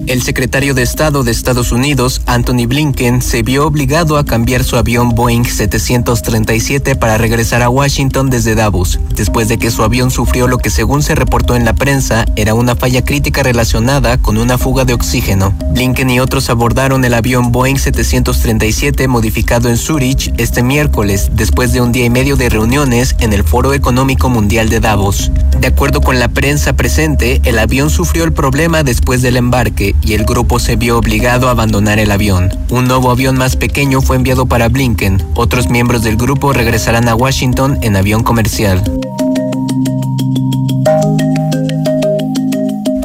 El 0.09 0.23
secretario 0.23 0.73
de 0.73 0.81
Estado 0.81 1.23
de 1.23 1.29
Estados 1.29 1.71
Unidos, 1.71 2.23
Anthony 2.25 2.65
Blinken, 2.65 3.21
se 3.21 3.43
vio 3.43 3.67
obligado 3.67 4.17
a 4.17 4.25
cambiar 4.25 4.63
su 4.63 4.75
avión 4.75 5.09
Boeing 5.09 5.43
737 5.43 6.95
para 6.95 7.19
regresar 7.19 7.61
a 7.61 7.69
Washington 7.69 8.31
desde 8.31 8.55
Davos, 8.55 8.99
después 9.15 9.49
de 9.49 9.59
que 9.59 9.69
su 9.69 9.83
avión 9.83 10.09
sufrió 10.09 10.47
lo 10.47 10.57
que 10.57 10.71
según 10.71 11.03
se 11.03 11.13
reportó 11.13 11.55
en 11.55 11.63
la 11.63 11.73
prensa 11.73 12.25
era 12.35 12.55
una 12.55 12.75
falla 12.75 13.05
crítica 13.05 13.43
relacionada 13.43 14.17
con 14.17 14.39
una 14.39 14.57
fuga 14.57 14.83
de 14.83 14.95
oxígeno. 14.95 15.53
Blinken 15.73 16.09
y 16.09 16.19
otros 16.19 16.49
abordaron 16.49 17.05
el 17.05 17.13
avión 17.13 17.51
Boeing 17.51 17.77
737 17.77 19.07
modificado 19.07 19.69
en 19.69 19.77
Zurich 19.77 20.33
este 20.39 20.63
miércoles, 20.63 21.29
después 21.33 21.71
de 21.71 21.81
un 21.81 21.91
día 21.91 22.05
y 22.05 22.09
medio 22.09 22.35
de 22.35 22.49
reuniones 22.49 23.15
en 23.19 23.31
el 23.31 23.43
Foro 23.43 23.75
Económico 23.75 24.27
Mundial 24.27 24.69
de 24.69 24.79
Davos. 24.79 25.31
De 25.59 25.67
acuerdo 25.67 26.01
con 26.01 26.17
la 26.17 26.29
prensa 26.29 26.73
presente, 26.73 27.41
el 27.43 27.59
avión 27.59 27.91
sufrió 27.91 28.23
el 28.23 28.33
problema 28.33 28.81
después 28.81 29.21
del 29.21 29.37
embarque 29.37 29.95
y 30.03 30.13
el 30.13 30.25
grupo 30.25 30.59
se 30.59 30.75
vio 30.75 30.97
obligado 30.97 31.47
a 31.47 31.51
abandonar 31.51 31.99
el 31.99 32.11
avión. 32.11 32.49
Un 32.69 32.87
nuevo 32.87 33.11
avión 33.11 33.37
más 33.37 33.55
pequeño 33.55 34.01
fue 34.01 34.15
enviado 34.15 34.45
para 34.45 34.69
Blinken. 34.69 35.23
Otros 35.35 35.69
miembros 35.69 36.03
del 36.03 36.17
grupo 36.17 36.53
regresarán 36.53 37.07
a 37.07 37.15
Washington 37.15 37.77
en 37.81 37.95
avión 37.95 38.23
comercial. 38.23 38.83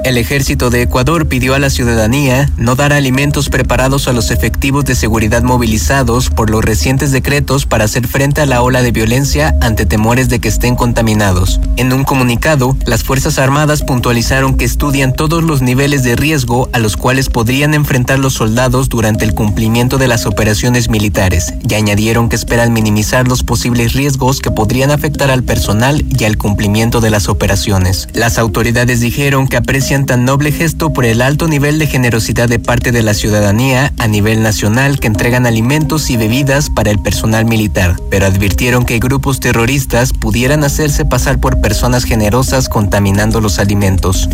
El 0.04 0.18
ejército 0.18 0.68
de 0.68 0.82
Ecuador 0.82 1.28
pidió 1.28 1.54
a 1.54 1.58
la 1.58 1.70
ciudadanía 1.70 2.50
no 2.58 2.74
dar 2.74 2.92
alimentos 2.92 3.48
preparados 3.48 4.06
a 4.06 4.12
los 4.12 4.30
efectivos 4.30 4.84
de 4.84 4.94
seguridad 4.94 5.42
movilizados 5.42 6.28
por 6.28 6.50
los 6.50 6.62
recientes 6.62 7.10
decretos 7.10 7.64
para 7.64 7.84
hacer 7.84 8.06
frente 8.06 8.42
a 8.42 8.46
la 8.46 8.60
ola 8.60 8.82
de 8.82 8.92
violencia 8.92 9.56
ante 9.62 9.86
temores 9.86 10.28
de 10.28 10.40
que 10.40 10.48
estén 10.48 10.76
contaminados. 10.76 11.58
En 11.78 11.90
un 11.94 12.04
comunicado, 12.04 12.76
las 12.84 13.02
Fuerzas 13.02 13.38
Armadas 13.38 13.82
puntualizaron 13.82 14.58
que 14.58 14.66
estudian 14.66 15.14
todos 15.14 15.42
los 15.42 15.62
niveles 15.62 16.02
de 16.02 16.16
riesgo 16.16 16.68
a 16.74 16.80
los 16.80 16.98
cuales 16.98 17.30
podrían 17.30 17.72
enfrentar 17.72 18.18
los 18.18 18.34
soldados 18.34 18.90
durante 18.90 19.24
el 19.24 19.32
cumplimiento 19.32 19.96
de 19.96 20.08
las 20.08 20.26
operaciones 20.26 20.90
militares 20.90 21.54
y 21.66 21.76
añadieron 21.76 22.28
que 22.28 22.36
esperan 22.36 22.74
minimizar 22.74 23.26
los 23.26 23.42
posibles 23.42 23.94
riesgos 23.94 24.40
que 24.40 24.50
podrían 24.50 24.90
afectar 24.90 25.30
al 25.30 25.44
personal 25.44 26.04
y 26.10 26.24
al 26.24 26.36
cumplimiento 26.36 27.00
de 27.00 27.08
las 27.08 27.30
operaciones. 27.30 28.06
Las 28.12 28.36
autoridades 28.36 29.00
dijeron 29.00 29.48
que 29.48 29.56
aprecian 29.56 29.93
tan 30.02 30.24
noble 30.24 30.50
gesto 30.50 30.92
por 30.92 31.04
el 31.04 31.22
alto 31.22 31.46
nivel 31.46 31.78
de 31.78 31.86
generosidad 31.86 32.48
de 32.48 32.58
parte 32.58 32.90
de 32.90 33.04
la 33.04 33.14
ciudadanía 33.14 33.92
a 33.98 34.08
nivel 34.08 34.42
nacional 34.42 34.98
que 34.98 35.06
entregan 35.06 35.46
alimentos 35.46 36.10
y 36.10 36.16
bebidas 36.16 36.68
para 36.68 36.90
el 36.90 36.98
personal 36.98 37.44
militar, 37.44 37.96
pero 38.10 38.26
advirtieron 38.26 38.84
que 38.84 38.98
grupos 38.98 39.38
terroristas 39.38 40.12
pudieran 40.12 40.64
hacerse 40.64 41.04
pasar 41.04 41.38
por 41.38 41.60
personas 41.60 42.02
generosas 42.02 42.68
contaminando 42.68 43.40
los 43.40 43.60
alimentos. 43.60 44.28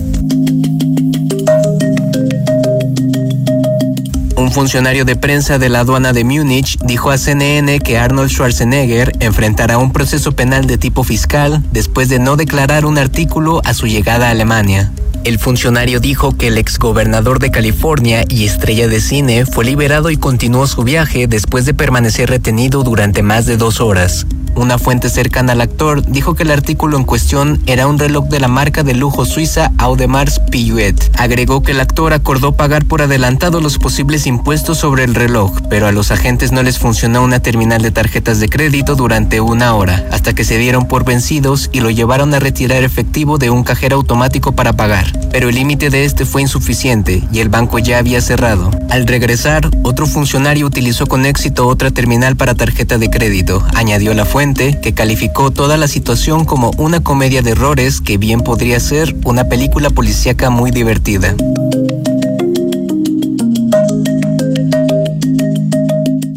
Un 4.37 4.51
funcionario 4.51 5.05
de 5.05 5.17
prensa 5.17 5.59
de 5.59 5.69
la 5.69 5.81
aduana 5.81 6.15
de 6.15 6.25
Múnich 6.25 6.79
dijo 6.83 7.11
a 7.11 7.19
CNN 7.19 7.79
que 7.81 7.99
Arnold 7.99 8.31
Schwarzenegger 8.31 9.13
enfrentará 9.21 9.77
un 9.77 9.93
proceso 9.93 10.33
penal 10.33 10.67
de 10.67 10.79
tipo 10.79 11.05
fiscal 11.05 11.63
después 11.71 12.09
de 12.09 12.19
no 12.19 12.37
declarar 12.37 12.87
un 12.87 12.97
artículo 12.97 13.61
a 13.65 13.75
su 13.75 13.87
llegada 13.87 14.29
a 14.29 14.31
Alemania. 14.31 14.91
El 15.23 15.39
funcionario 15.39 16.01
dijo 16.01 16.37
que 16.37 16.49
el 16.49 16.57
exgobernador 16.57 17.41
de 17.41 17.51
California 17.51 18.25
y 18.29 18.47
estrella 18.47 18.89
de 18.89 19.01
cine 19.01 19.45
fue 19.45 19.67
liberado 19.67 20.11
y 20.11 20.17
continuó 20.17 20.67
su 20.67 20.83
viaje 20.83 21.27
después 21.27 21.67
de 21.67 21.75
permanecer 21.75 22.31
retenido 22.31 22.83
durante 22.83 23.23
más 23.23 23.45
de 23.45 23.59
dos 23.59 23.81
horas. 23.81 24.27
Una 24.57 24.79
fuente 24.79 25.09
cercana 25.09 25.53
al 25.53 25.61
actor 25.61 26.05
dijo 26.05 26.35
que 26.35 26.43
el 26.43 26.51
artículo 26.51 26.97
en 26.97 27.05
cuestión 27.05 27.63
era 27.67 27.87
un 27.87 27.99
reloj 27.99 28.27
de 28.29 28.41
la 28.41 28.49
marca 28.49 28.83
de 28.83 28.95
lujo 28.95 29.25
suiza 29.25 29.73
Audemars 29.79 30.41
Piguet. 30.51 31.11
Agregó 31.17 31.63
que 31.63 31.73
el 31.73 31.81
actor 31.81 32.13
acordó 32.13 32.53
pagar 32.53 32.85
por 32.85 33.01
adelantado 33.01 33.61
los 33.61 33.79
posibles 33.79 34.27
impuestos 34.27 34.79
sobre 34.79 35.05
el 35.05 35.15
reloj, 35.15 35.61
pero 35.71 35.87
a 35.87 35.93
los 35.93 36.11
agentes 36.11 36.53
no 36.53 36.63
les 36.63 36.79
funcionó 36.79 37.23
una 37.23 37.41
terminal 37.41 37.81
de 37.81 37.91
tarjetas 37.91 38.41
de 38.41 38.49
crédito 38.49 38.97
durante 38.97 39.41
una 39.41 39.75
hora, 39.75 40.05
hasta 40.11 40.35
que 40.35 40.45
se 40.45 40.59
dieron 40.59 40.87
por 40.89 41.05
vencidos 41.05 41.71
y 41.73 41.81
lo 41.81 41.91
llevaron 41.91 42.35
a 42.35 42.41
retirar 42.41 42.83
efectivo 42.83 43.39
de 43.39 43.51
un 43.51 43.63
cajero 43.63 43.97
automático 43.97 44.53
para 44.53 44.73
pagar. 44.73 45.07
Pero 45.31 45.49
el 45.49 45.55
límite 45.55 45.91
de 45.91 46.05
este 46.05 46.25
fue 46.25 46.43
insuficiente 46.43 47.23
y 47.33 47.39
el 47.39 47.49
banco 47.49 47.79
ya 47.79 47.99
había 47.99 48.21
cerrado. 48.21 48.71
Al 48.91 49.07
regresar, 49.07 49.71
otro 49.85 50.07
funcionario 50.07 50.67
utilizó 50.67 51.07
con 51.07 51.25
éxito 51.25 51.69
otra 51.69 51.91
terminal 51.93 52.37
para 52.37 52.55
tarjeta 52.55 52.99
de 52.99 53.09
crédito, 53.09 53.65
añadió 53.75 54.13
la 54.13 54.25
fuente 54.25 54.40
que 54.41 54.95
calificó 54.95 55.51
toda 55.51 55.77
la 55.77 55.87
situación 55.87 56.47
como 56.47 56.71
una 56.79 57.03
comedia 57.03 57.43
de 57.43 57.51
errores 57.51 58.01
que 58.01 58.17
bien 58.17 58.41
podría 58.41 58.81
ser 58.81 59.15
una 59.25 59.45
película 59.45 59.91
policíaca 59.91 60.49
muy 60.49 60.71
divertida. 60.71 61.35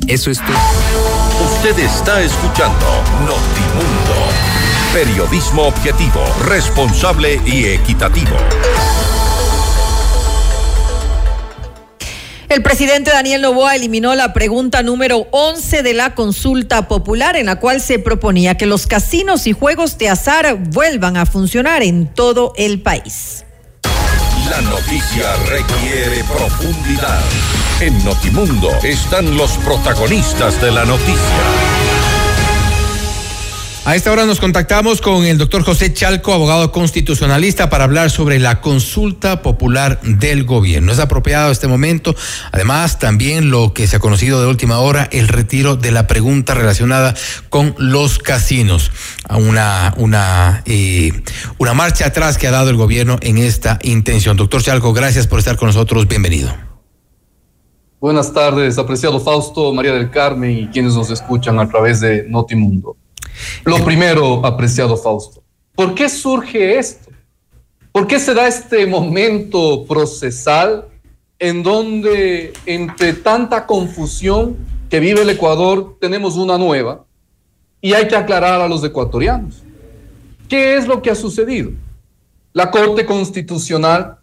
Eso 0.05 0.31
es 0.31 0.39
todo. 0.39 0.57
Usted 1.45 1.79
está 1.79 2.21
escuchando 2.21 2.85
Notimundo. 3.21 4.27
Periodismo 4.93 5.61
objetivo, 5.67 6.19
responsable 6.45 7.39
y 7.45 7.67
equitativo. 7.67 8.35
El 12.53 12.61
presidente 12.61 13.09
Daniel 13.09 13.41
Novoa 13.41 13.75
eliminó 13.75 14.13
la 14.13 14.31
pregunta 14.31 14.83
número 14.83 15.25
11 15.31 15.81
de 15.81 15.95
la 15.95 16.13
consulta 16.13 16.87
popular 16.87 17.35
en 17.35 17.47
la 17.47 17.55
cual 17.55 17.81
se 17.81 17.97
proponía 17.97 18.57
que 18.57 18.67
los 18.67 18.85
casinos 18.85 19.47
y 19.47 19.53
juegos 19.53 19.97
de 19.97 20.09
azar 20.09 20.55
vuelvan 20.69 21.17
a 21.17 21.25
funcionar 21.25 21.81
en 21.81 22.05
todo 22.13 22.53
el 22.55 22.79
país. 22.79 23.43
La 24.51 24.61
noticia 24.61 25.35
requiere 25.47 26.23
profundidad. 26.25 27.23
En 27.79 28.05
Notimundo 28.05 28.69
están 28.83 29.35
los 29.35 29.57
protagonistas 29.57 30.61
de 30.61 30.71
la 30.71 30.85
noticia. 30.85 31.82
A 33.85 33.97
esta 33.97 34.13
hora 34.13 34.25
nos 34.25 34.39
contactamos 34.39 35.01
con 35.01 35.25
el 35.25 35.37
doctor 35.37 35.65
José 35.65 35.91
Chalco, 35.91 36.31
abogado 36.31 36.71
constitucionalista, 36.71 37.69
para 37.69 37.83
hablar 37.83 38.11
sobre 38.11 38.39
la 38.39 38.61
consulta 38.61 39.41
popular 39.41 39.99
del 40.03 40.45
gobierno. 40.45 40.93
Es 40.93 40.99
apropiado 40.99 41.51
este 41.51 41.67
momento. 41.67 42.15
Además, 42.53 42.97
también 42.97 43.51
lo 43.51 43.73
que 43.73 43.85
se 43.87 43.97
ha 43.97 43.99
conocido 43.99 44.39
de 44.39 44.47
última 44.47 44.79
hora, 44.79 45.09
el 45.11 45.27
retiro 45.27 45.75
de 45.75 45.91
la 45.91 46.07
pregunta 46.07 46.53
relacionada 46.53 47.13
con 47.49 47.75
los 47.77 48.19
casinos. 48.19 48.89
Una, 49.29 49.93
una, 49.97 50.63
eh, 50.65 51.11
una 51.57 51.73
marcha 51.73 52.07
atrás 52.07 52.37
que 52.37 52.47
ha 52.47 52.51
dado 52.51 52.69
el 52.69 52.77
gobierno 52.77 53.17
en 53.19 53.37
esta 53.37 53.79
intención. 53.83 54.37
Doctor 54.37 54.63
Chalco, 54.63 54.93
gracias 54.93 55.27
por 55.27 55.39
estar 55.39 55.57
con 55.57 55.67
nosotros. 55.67 56.07
Bienvenido. 56.07 56.55
Buenas 57.99 58.33
tardes, 58.33 58.77
apreciado 58.77 59.19
Fausto, 59.19 59.73
María 59.73 59.91
del 59.91 60.09
Carmen 60.09 60.57
y 60.57 60.67
quienes 60.67 60.93
nos 60.93 61.09
escuchan 61.09 61.59
a 61.59 61.67
través 61.67 61.99
de 61.99 62.25
Notimundo. 62.29 62.95
Lo 63.65 63.83
primero, 63.83 64.45
apreciado 64.45 64.97
Fausto, 64.97 65.43
¿por 65.75 65.95
qué 65.95 66.09
surge 66.09 66.77
esto? 66.77 67.11
¿Por 67.91 68.07
qué 68.07 68.19
se 68.19 68.33
da 68.33 68.47
este 68.47 68.87
momento 68.87 69.85
procesal 69.85 70.87
en 71.37 71.61
donde 71.61 72.53
entre 72.65 73.13
tanta 73.13 73.67
confusión 73.67 74.57
que 74.89 74.99
vive 74.99 75.21
el 75.21 75.29
Ecuador 75.29 75.97
tenemos 76.01 76.35
una 76.35 76.57
nueva 76.57 77.05
y 77.81 77.93
hay 77.93 78.07
que 78.07 78.15
aclarar 78.15 78.61
a 78.61 78.67
los 78.67 78.83
ecuatorianos? 78.83 79.63
¿Qué 80.49 80.75
es 80.75 80.87
lo 80.87 81.01
que 81.01 81.11
ha 81.11 81.15
sucedido? 81.15 81.71
La 82.51 82.71
Corte 82.71 83.05
Constitucional, 83.05 84.17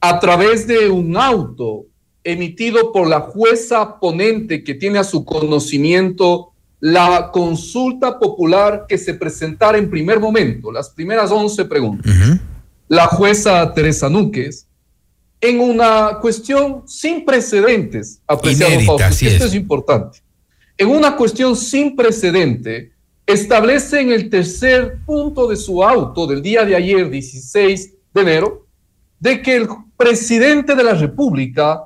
a 0.00 0.20
través 0.20 0.66
de 0.66 0.88
un 0.88 1.16
auto 1.16 1.86
emitido 2.24 2.92
por 2.92 3.08
la 3.08 3.20
jueza 3.20 3.98
ponente 3.98 4.62
que 4.62 4.74
tiene 4.74 4.98
a 4.98 5.04
su 5.04 5.24
conocimiento 5.24 6.49
la 6.80 7.30
consulta 7.30 8.18
popular 8.18 8.86
que 8.88 8.96
se 8.96 9.14
presentara 9.14 9.76
en 9.76 9.90
primer 9.90 10.18
momento, 10.18 10.72
las 10.72 10.90
primeras 10.90 11.30
11 11.30 11.66
preguntas, 11.66 12.12
la 12.88 13.06
jueza 13.06 13.72
Teresa 13.74 14.08
Núquez, 14.08 14.66
en 15.40 15.60
una 15.60 16.18
cuestión 16.20 16.82
sin 16.86 17.24
precedentes, 17.24 18.20
apreciado 18.26 18.72
Inédita, 18.72 19.06
así 19.06 19.26
esto 19.26 19.44
es. 19.44 19.50
es 19.50 19.54
importante, 19.54 20.22
en 20.76 20.88
una 20.88 21.16
cuestión 21.16 21.54
sin 21.54 21.94
precedente, 21.94 22.92
establece 23.26 24.00
en 24.00 24.10
el 24.10 24.30
tercer 24.30 24.98
punto 25.04 25.46
de 25.46 25.56
su 25.56 25.84
auto 25.84 26.26
del 26.26 26.42
día 26.42 26.64
de 26.64 26.74
ayer, 26.74 27.08
16 27.10 27.94
de 28.14 28.20
enero, 28.20 28.66
de 29.18 29.42
que 29.42 29.56
el 29.56 29.68
presidente 29.96 30.74
de 30.74 30.82
la 30.82 30.94
República 30.94 31.82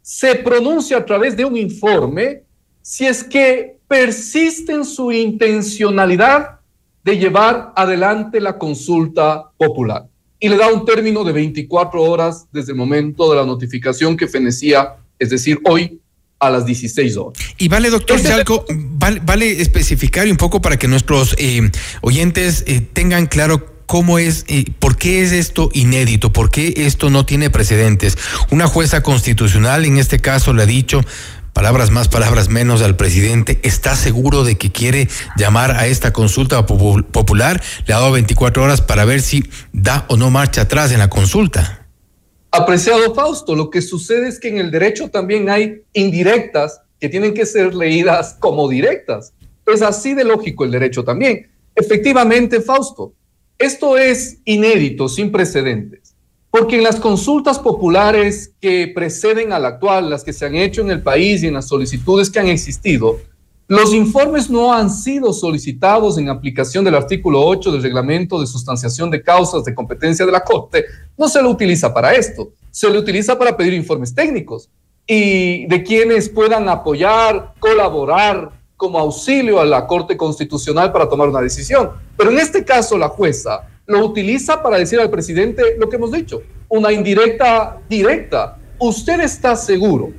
se 0.00 0.36
pronuncia 0.36 0.98
a 0.98 1.04
través 1.04 1.36
de 1.36 1.44
un 1.44 1.56
informe 1.56 2.45
si 2.88 3.04
es 3.04 3.24
que 3.24 3.78
persiste 3.88 4.72
en 4.72 4.84
su 4.84 5.10
intencionalidad 5.10 6.60
de 7.02 7.18
llevar 7.18 7.72
adelante 7.74 8.40
la 8.40 8.58
consulta 8.58 9.50
popular. 9.56 10.06
Y 10.38 10.48
le 10.48 10.56
da 10.56 10.68
un 10.68 10.84
término 10.84 11.24
de 11.24 11.32
24 11.32 12.00
horas 12.00 12.46
desde 12.52 12.70
el 12.70 12.78
momento 12.78 13.28
de 13.28 13.38
la 13.38 13.44
notificación 13.44 14.16
que 14.16 14.28
fenecía, 14.28 14.94
es 15.18 15.30
decir, 15.30 15.58
hoy 15.64 16.00
a 16.38 16.48
las 16.48 16.64
16 16.64 17.16
horas. 17.16 17.42
Y 17.58 17.66
vale, 17.66 17.90
doctor 17.90 18.22
Chalco, 18.22 18.64
vale, 18.68 19.20
vale 19.24 19.60
especificar 19.60 20.28
un 20.28 20.36
poco 20.36 20.62
para 20.62 20.76
que 20.76 20.86
nuestros 20.86 21.34
eh, 21.38 21.68
oyentes 22.02 22.62
eh, 22.68 22.80
tengan 22.92 23.26
claro 23.26 23.74
cómo 23.86 24.20
es, 24.20 24.44
eh, 24.46 24.64
por 24.78 24.96
qué 24.96 25.22
es 25.22 25.32
esto 25.32 25.70
inédito, 25.72 26.32
por 26.32 26.50
qué 26.50 26.72
esto 26.76 27.10
no 27.10 27.26
tiene 27.26 27.50
precedentes. 27.50 28.16
Una 28.52 28.68
jueza 28.68 29.02
constitucional, 29.02 29.84
en 29.86 29.96
este 29.98 30.20
caso, 30.20 30.52
le 30.52 30.62
ha 30.62 30.66
dicho, 30.66 31.00
palabras 31.56 31.90
más, 31.90 32.08
palabras 32.08 32.50
menos 32.50 32.82
al 32.82 32.96
presidente, 32.96 33.58
está 33.62 33.96
seguro 33.96 34.44
de 34.44 34.58
que 34.58 34.70
quiere 34.70 35.08
llamar 35.38 35.70
a 35.70 35.86
esta 35.86 36.12
consulta 36.12 36.66
popu- 36.66 37.02
popular, 37.02 37.62
le 37.86 37.94
ha 37.94 37.98
dado 37.98 38.12
24 38.12 38.62
horas 38.62 38.82
para 38.82 39.06
ver 39.06 39.22
si 39.22 39.42
da 39.72 40.04
o 40.10 40.18
no 40.18 40.28
marcha 40.28 40.60
atrás 40.60 40.92
en 40.92 40.98
la 40.98 41.08
consulta. 41.08 41.86
Apreciado 42.50 43.14
Fausto, 43.14 43.56
lo 43.56 43.70
que 43.70 43.80
sucede 43.80 44.28
es 44.28 44.38
que 44.38 44.48
en 44.48 44.58
el 44.58 44.70
derecho 44.70 45.08
también 45.08 45.48
hay 45.48 45.80
indirectas 45.94 46.82
que 47.00 47.08
tienen 47.08 47.32
que 47.32 47.46
ser 47.46 47.74
leídas 47.74 48.36
como 48.38 48.68
directas. 48.68 49.32
Es 49.64 49.80
así 49.80 50.12
de 50.12 50.24
lógico 50.24 50.62
el 50.66 50.70
derecho 50.70 51.04
también. 51.04 51.48
Efectivamente, 51.74 52.60
Fausto, 52.60 53.14
esto 53.58 53.96
es 53.96 54.40
inédito, 54.44 55.08
sin 55.08 55.32
precedentes, 55.32 56.05
porque 56.58 56.76
en 56.76 56.84
las 56.84 56.96
consultas 56.96 57.58
populares 57.58 58.54
que 58.62 58.90
preceden 58.94 59.52
a 59.52 59.58
la 59.58 59.68
actual, 59.68 60.08
las 60.08 60.24
que 60.24 60.32
se 60.32 60.46
han 60.46 60.54
hecho 60.54 60.80
en 60.80 60.90
el 60.90 61.02
país 61.02 61.42
y 61.42 61.48
en 61.48 61.54
las 61.54 61.68
solicitudes 61.68 62.30
que 62.30 62.38
han 62.38 62.46
existido, 62.46 63.18
los 63.68 63.92
informes 63.92 64.48
no 64.48 64.72
han 64.72 64.88
sido 64.88 65.34
solicitados 65.34 66.16
en 66.16 66.30
aplicación 66.30 66.82
del 66.82 66.94
artículo 66.94 67.44
8 67.44 67.72
del 67.72 67.82
reglamento 67.82 68.40
de 68.40 68.46
sustanciación 68.46 69.10
de 69.10 69.22
causas 69.22 69.64
de 69.64 69.74
competencia 69.74 70.24
de 70.24 70.32
la 70.32 70.42
Corte. 70.42 70.86
No 71.18 71.28
se 71.28 71.42
lo 71.42 71.50
utiliza 71.50 71.92
para 71.92 72.14
esto, 72.14 72.52
se 72.70 72.88
le 72.88 72.98
utiliza 72.98 73.38
para 73.38 73.54
pedir 73.54 73.74
informes 73.74 74.14
técnicos 74.14 74.70
y 75.06 75.66
de 75.66 75.82
quienes 75.82 76.30
puedan 76.30 76.70
apoyar, 76.70 77.52
colaborar 77.58 78.50
como 78.78 78.98
auxilio 78.98 79.60
a 79.60 79.66
la 79.66 79.86
Corte 79.86 80.16
Constitucional 80.16 80.90
para 80.90 81.06
tomar 81.06 81.28
una 81.28 81.42
decisión. 81.42 81.90
Pero 82.16 82.30
en 82.30 82.38
este 82.38 82.64
caso 82.64 82.96
la 82.96 83.08
jueza 83.08 83.68
lo 83.86 84.04
utiliza 84.04 84.62
para 84.62 84.78
decir 84.78 85.00
al 85.00 85.10
presidente 85.10 85.76
lo 85.78 85.88
que 85.88 85.96
hemos 85.96 86.12
dicho, 86.12 86.42
una 86.68 86.92
indirecta 86.92 87.80
directa. 87.88 88.58
¿Usted 88.78 89.20
está 89.20 89.56
seguro 89.56 90.10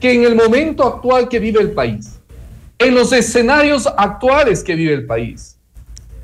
que 0.00 0.12
en 0.12 0.24
el 0.24 0.34
momento 0.34 0.84
actual 0.84 1.28
que 1.28 1.38
vive 1.38 1.60
el 1.60 1.72
país, 1.72 2.18
en 2.78 2.94
los 2.94 3.12
escenarios 3.12 3.86
actuales 3.86 4.62
que 4.62 4.74
vive 4.74 4.92
el 4.92 5.06
país, 5.06 5.56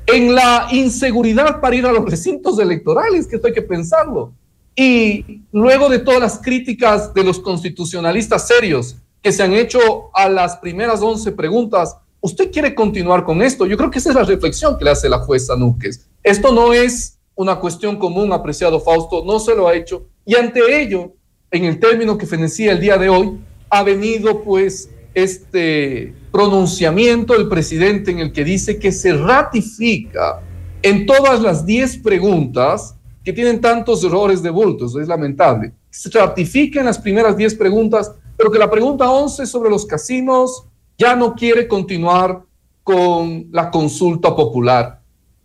en 0.05 0.35
la 0.35 0.67
inseguridad 0.71 1.59
para 1.59 1.75
ir 1.75 1.85
a 1.85 1.91
los 1.91 2.05
recintos 2.09 2.59
electorales, 2.59 3.27
que 3.27 3.37
esto 3.37 3.47
hay 3.47 3.53
que 3.53 3.61
pensarlo. 3.61 4.33
Y 4.75 5.41
luego 5.51 5.87
de 5.87 5.99
todas 5.99 6.19
las 6.19 6.39
críticas 6.41 7.13
de 7.13 7.23
los 7.23 7.39
constitucionalistas 7.39 8.47
serios 8.47 8.97
que 9.21 9.31
se 9.31 9.41
han 9.41 9.53
hecho 9.53 9.79
a 10.13 10.29
las 10.29 10.57
primeras 10.57 11.01
11 11.01 11.31
preguntas, 11.31 11.97
¿usted 12.21 12.51
quiere 12.51 12.73
continuar 12.73 13.23
con 13.23 13.41
esto? 13.41 13.65
Yo 13.65 13.77
creo 13.77 13.91
que 13.91 13.99
esa 13.99 14.09
es 14.09 14.15
la 14.15 14.23
reflexión 14.23 14.77
que 14.77 14.85
le 14.85 14.91
hace 14.91 15.09
la 15.09 15.19
jueza 15.19 15.55
Núquez. 15.55 16.07
Esto 16.23 16.51
no 16.51 16.73
es 16.73 17.19
una 17.35 17.59
cuestión 17.59 17.97
común, 17.97 18.31
apreciado 18.31 18.79
Fausto, 18.79 19.23
no 19.25 19.39
se 19.39 19.55
lo 19.55 19.67
ha 19.67 19.75
hecho. 19.75 20.07
Y 20.25 20.35
ante 20.35 20.81
ello, 20.81 21.13
en 21.51 21.65
el 21.65 21.79
término 21.79 22.17
que 22.17 22.25
fenecía 22.25 22.71
el 22.71 22.79
día 22.79 22.97
de 22.97 23.09
hoy, 23.09 23.39
ha 23.69 23.83
venido 23.83 24.41
pues 24.41 24.89
este 25.13 26.13
pronunciamiento 26.31 27.33
del 27.33 27.47
presidente 27.47 28.11
en 28.11 28.19
el 28.19 28.31
que 28.31 28.43
dice 28.43 28.77
que 28.77 28.91
se 28.91 29.13
ratifica 29.13 30.41
en 30.81 31.05
todas 31.05 31.41
las 31.41 31.65
10 31.65 31.99
preguntas 31.99 32.95
que 33.23 33.33
tienen 33.33 33.59
tantos 33.59 34.03
errores 34.03 34.43
de 34.43 34.51
bultos, 34.51 34.95
es 34.95 35.07
lamentable. 35.07 35.73
Se 35.89 36.09
ratifica 36.09 36.79
en 36.79 36.85
las 36.85 36.99
primeras 36.99 37.35
10 37.35 37.55
preguntas, 37.55 38.11
pero 38.37 38.51
que 38.51 38.59
la 38.59 38.69
pregunta 38.69 39.09
11 39.09 39.45
sobre 39.45 39.69
los 39.69 39.85
casinos 39.85 40.67
ya 40.97 41.15
no 41.15 41.35
quiere 41.35 41.67
continuar 41.67 42.43
con 42.83 43.47
la 43.51 43.71
consulta 43.71 44.35
popular. 44.35 45.01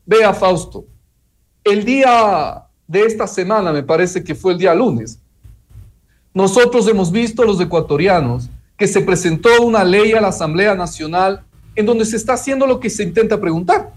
Vea, 0.07 0.35
Fausto, 0.35 0.85
el 1.65 1.85
día 1.85 2.67
de 2.87 3.03
esta 3.03 3.27
semana, 3.27 3.73
me 3.73 3.83
parece 3.83 4.23
que 4.25 4.35
fue 4.35 4.53
el 4.53 4.59
día 4.59 4.75
lunes, 4.75 5.21
nosotros 6.33 6.87
hemos 6.89 7.11
visto 7.11 7.45
los 7.45 7.61
ecuatorianos 7.61 8.49
que 8.77 8.87
se 8.87 9.01
presentó 9.01 9.63
una 9.63 9.85
ley 9.85 10.13
a 10.13 10.21
la 10.21 10.29
Asamblea 10.29 10.75
Nacional 10.75 11.45
en 11.75 11.87
donde 11.87 12.05
se 12.05 12.17
está 12.17 12.35
haciendo 12.35 12.67
lo 12.67 12.81
que 12.81 12.91
se 12.91 13.03
intenta 13.03 13.41
preguntar. 13.41 13.93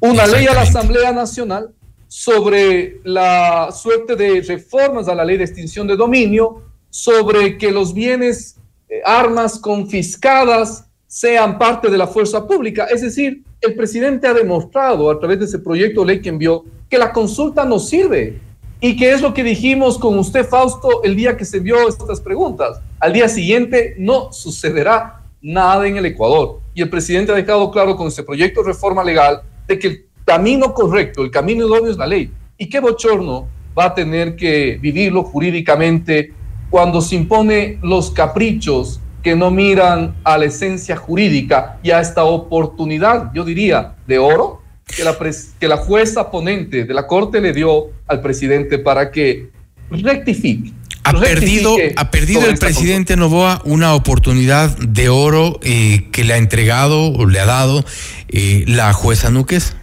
Una 0.00 0.26
ley 0.26 0.46
a 0.46 0.54
la 0.54 0.62
Asamblea 0.62 1.12
Nacional 1.12 1.72
sobre 2.08 3.00
la 3.04 3.70
suerte 3.72 4.14
de 4.14 4.40
reformas 4.42 5.08
a 5.08 5.14
la 5.14 5.24
ley 5.24 5.36
de 5.36 5.44
extinción 5.44 5.86
de 5.86 5.96
dominio, 5.96 6.62
sobre 6.88 7.58
que 7.58 7.70
los 7.72 7.92
bienes, 7.92 8.56
armas 9.04 9.58
confiscadas 9.58 10.86
sean 11.06 11.58
parte 11.58 11.90
de 11.90 11.98
la 11.98 12.06
fuerza 12.06 12.46
pública. 12.46 12.86
Es 12.86 13.02
decir, 13.02 13.42
el 13.60 13.74
presidente 13.74 14.26
ha 14.26 14.34
demostrado 14.34 15.10
a 15.10 15.18
través 15.18 15.38
de 15.38 15.44
ese 15.46 15.58
proyecto 15.58 16.00
de 16.00 16.06
ley 16.06 16.20
que 16.20 16.28
envió 16.28 16.64
que 16.88 16.98
la 16.98 17.12
consulta 17.12 17.64
no 17.64 17.78
sirve. 17.78 18.38
Y 18.80 18.96
que 18.96 19.12
es 19.12 19.22
lo 19.22 19.32
que 19.32 19.42
dijimos 19.42 19.98
con 19.98 20.18
usted, 20.18 20.46
Fausto, 20.46 21.02
el 21.02 21.16
día 21.16 21.36
que 21.36 21.46
se 21.46 21.56
envió 21.58 21.88
estas 21.88 22.20
preguntas. 22.20 22.78
Al 23.00 23.12
día 23.12 23.28
siguiente 23.28 23.94
no 23.98 24.32
sucederá 24.32 25.22
nada 25.40 25.86
en 25.86 25.96
el 25.96 26.06
Ecuador. 26.06 26.60
Y 26.74 26.82
el 26.82 26.90
presidente 26.90 27.32
ha 27.32 27.34
dejado 27.36 27.70
claro 27.70 27.96
con 27.96 28.08
este 28.08 28.22
proyecto 28.22 28.62
de 28.62 28.68
reforma 28.68 29.02
legal 29.02 29.40
de 29.66 29.78
que 29.78 29.86
el 29.86 30.04
camino 30.24 30.74
correcto, 30.74 31.22
el 31.22 31.30
camino 31.30 31.66
idóneo 31.66 31.90
es 31.90 31.96
la 31.96 32.06
ley. 32.06 32.30
Y 32.58 32.68
qué 32.68 32.80
bochorno 32.80 33.48
va 33.76 33.86
a 33.86 33.94
tener 33.94 34.36
que 34.36 34.78
vivirlo 34.80 35.22
jurídicamente 35.22 36.32
cuando 36.76 37.00
se 37.00 37.16
impone 37.16 37.78
los 37.82 38.10
caprichos 38.10 39.00
que 39.22 39.34
no 39.34 39.50
miran 39.50 40.14
a 40.24 40.36
la 40.36 40.44
esencia 40.44 40.94
jurídica 40.94 41.78
y 41.82 41.90
a 41.90 42.02
esta 42.02 42.24
oportunidad, 42.24 43.32
yo 43.32 43.46
diría, 43.46 43.94
de 44.06 44.18
oro 44.18 44.60
que 44.84 45.02
la, 45.02 45.16
que 45.58 45.68
la 45.68 45.78
jueza 45.78 46.30
ponente 46.30 46.84
de 46.84 46.92
la 46.92 47.06
Corte 47.06 47.40
le 47.40 47.54
dio 47.54 47.86
al 48.06 48.20
presidente 48.20 48.78
para 48.78 49.10
que 49.10 49.48
rectifique. 49.90 50.74
Ha 51.02 51.18
perdido, 51.18 51.78
ha 51.96 52.10
perdido 52.10 52.44
el 52.44 52.58
presidente 52.58 53.16
Novoa 53.16 53.62
una 53.64 53.94
oportunidad 53.94 54.76
de 54.76 55.08
oro 55.08 55.58
eh, 55.62 56.10
que 56.12 56.24
le 56.24 56.34
ha 56.34 56.36
entregado 56.36 57.10
o 57.10 57.24
le 57.24 57.40
ha 57.40 57.46
dado 57.46 57.86
eh, 58.28 58.64
la 58.66 58.92
jueza 58.92 59.30
Núquez. 59.30 59.74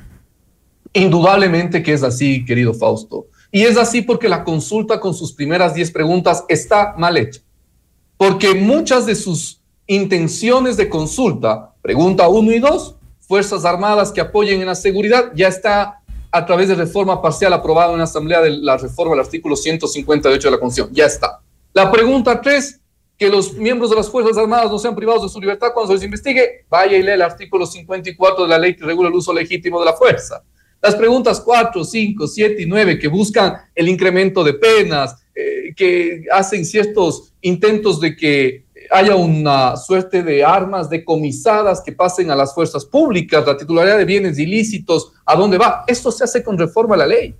Indudablemente 0.93 1.81
que 1.81 1.93
es 1.93 2.03
así, 2.03 2.45
querido 2.45 2.75
Fausto. 2.75 3.25
Y 3.55 3.65
es 3.65 3.77
así 3.77 4.01
porque 4.01 4.27
la 4.27 4.43
consulta 4.43 4.99
con 4.99 5.13
sus 5.13 5.31
primeras 5.31 5.75
10 5.75 5.91
preguntas 5.91 6.43
está 6.49 6.95
mal 6.97 7.15
hecha. 7.17 7.39
Porque 8.17 8.55
muchas 8.55 9.05
de 9.05 9.13
sus 9.13 9.61
intenciones 9.85 10.75
de 10.75 10.89
consulta, 10.89 11.71
pregunta 11.83 12.27
1 12.27 12.51
y 12.51 12.57
2, 12.57 12.95
Fuerzas 13.19 13.63
Armadas 13.63 14.11
que 14.11 14.21
apoyen 14.21 14.59
en 14.59 14.65
la 14.65 14.73
seguridad, 14.73 15.31
ya 15.35 15.49
está 15.49 16.01
a 16.31 16.45
través 16.47 16.67
de 16.67 16.73
reforma 16.73 17.21
parcial 17.21 17.53
aprobada 17.53 17.91
en 17.91 17.99
la 17.99 18.05
Asamblea 18.05 18.41
de 18.41 18.49
la 18.49 18.75
reforma 18.75 19.11
del 19.11 19.23
artículo 19.23 19.55
158 19.55 20.47
de 20.47 20.51
la 20.51 20.59
Constitución. 20.59 20.95
Ya 20.95 21.05
está. 21.05 21.39
La 21.73 21.91
pregunta 21.91 22.41
3, 22.41 22.81
que 23.19 23.29
los 23.29 23.53
miembros 23.53 23.91
de 23.91 23.97
las 23.97 24.09
Fuerzas 24.09 24.35
Armadas 24.35 24.71
no 24.71 24.79
sean 24.79 24.95
privados 24.95 25.21
de 25.21 25.29
su 25.29 25.39
libertad 25.39 25.73
cuando 25.75 25.89
se 25.89 25.93
les 25.93 26.03
investigue, 26.05 26.65
vaya 26.71 26.97
y 26.97 27.03
lee 27.03 27.11
el 27.11 27.21
artículo 27.21 27.67
54 27.67 28.45
de 28.45 28.49
la 28.49 28.57
ley 28.57 28.75
que 28.75 28.83
regula 28.83 29.09
el 29.09 29.15
uso 29.15 29.31
legítimo 29.31 29.79
de 29.79 29.85
la 29.85 29.93
fuerza. 29.93 30.41
Las 30.83 30.95
preguntas 30.95 31.39
4, 31.39 31.81
5, 31.81 32.27
7 32.27 32.61
y 32.61 32.65
9 32.65 32.99
que 32.99 33.07
buscan 33.07 33.55
el 33.73 33.87
incremento 33.87 34.43
de 34.43 34.55
penas, 34.55 35.15
eh, 35.33 35.73
que 35.77 36.25
hacen 36.29 36.65
ciertos 36.65 37.31
intentos 37.39 38.01
de 38.01 38.17
que 38.17 38.65
haya 38.91 39.15
una 39.15 39.77
suerte 39.77 40.23
de 40.23 40.43
armas 40.43 40.89
decomisadas 40.89 41.81
que 41.81 41.93
pasen 41.93 42.31
a 42.31 42.35
las 42.35 42.53
fuerzas 42.53 42.83
públicas, 42.83 43.47
la 43.47 43.55
titularidad 43.55 43.97
de 43.97 44.03
bienes 44.03 44.37
ilícitos, 44.37 45.13
¿a 45.25 45.37
dónde 45.37 45.57
va? 45.57 45.85
Esto 45.87 46.11
se 46.11 46.25
hace 46.25 46.43
con 46.43 46.57
reforma 46.57 46.95
a 46.95 46.97
la 46.97 47.07
ley. 47.07 47.33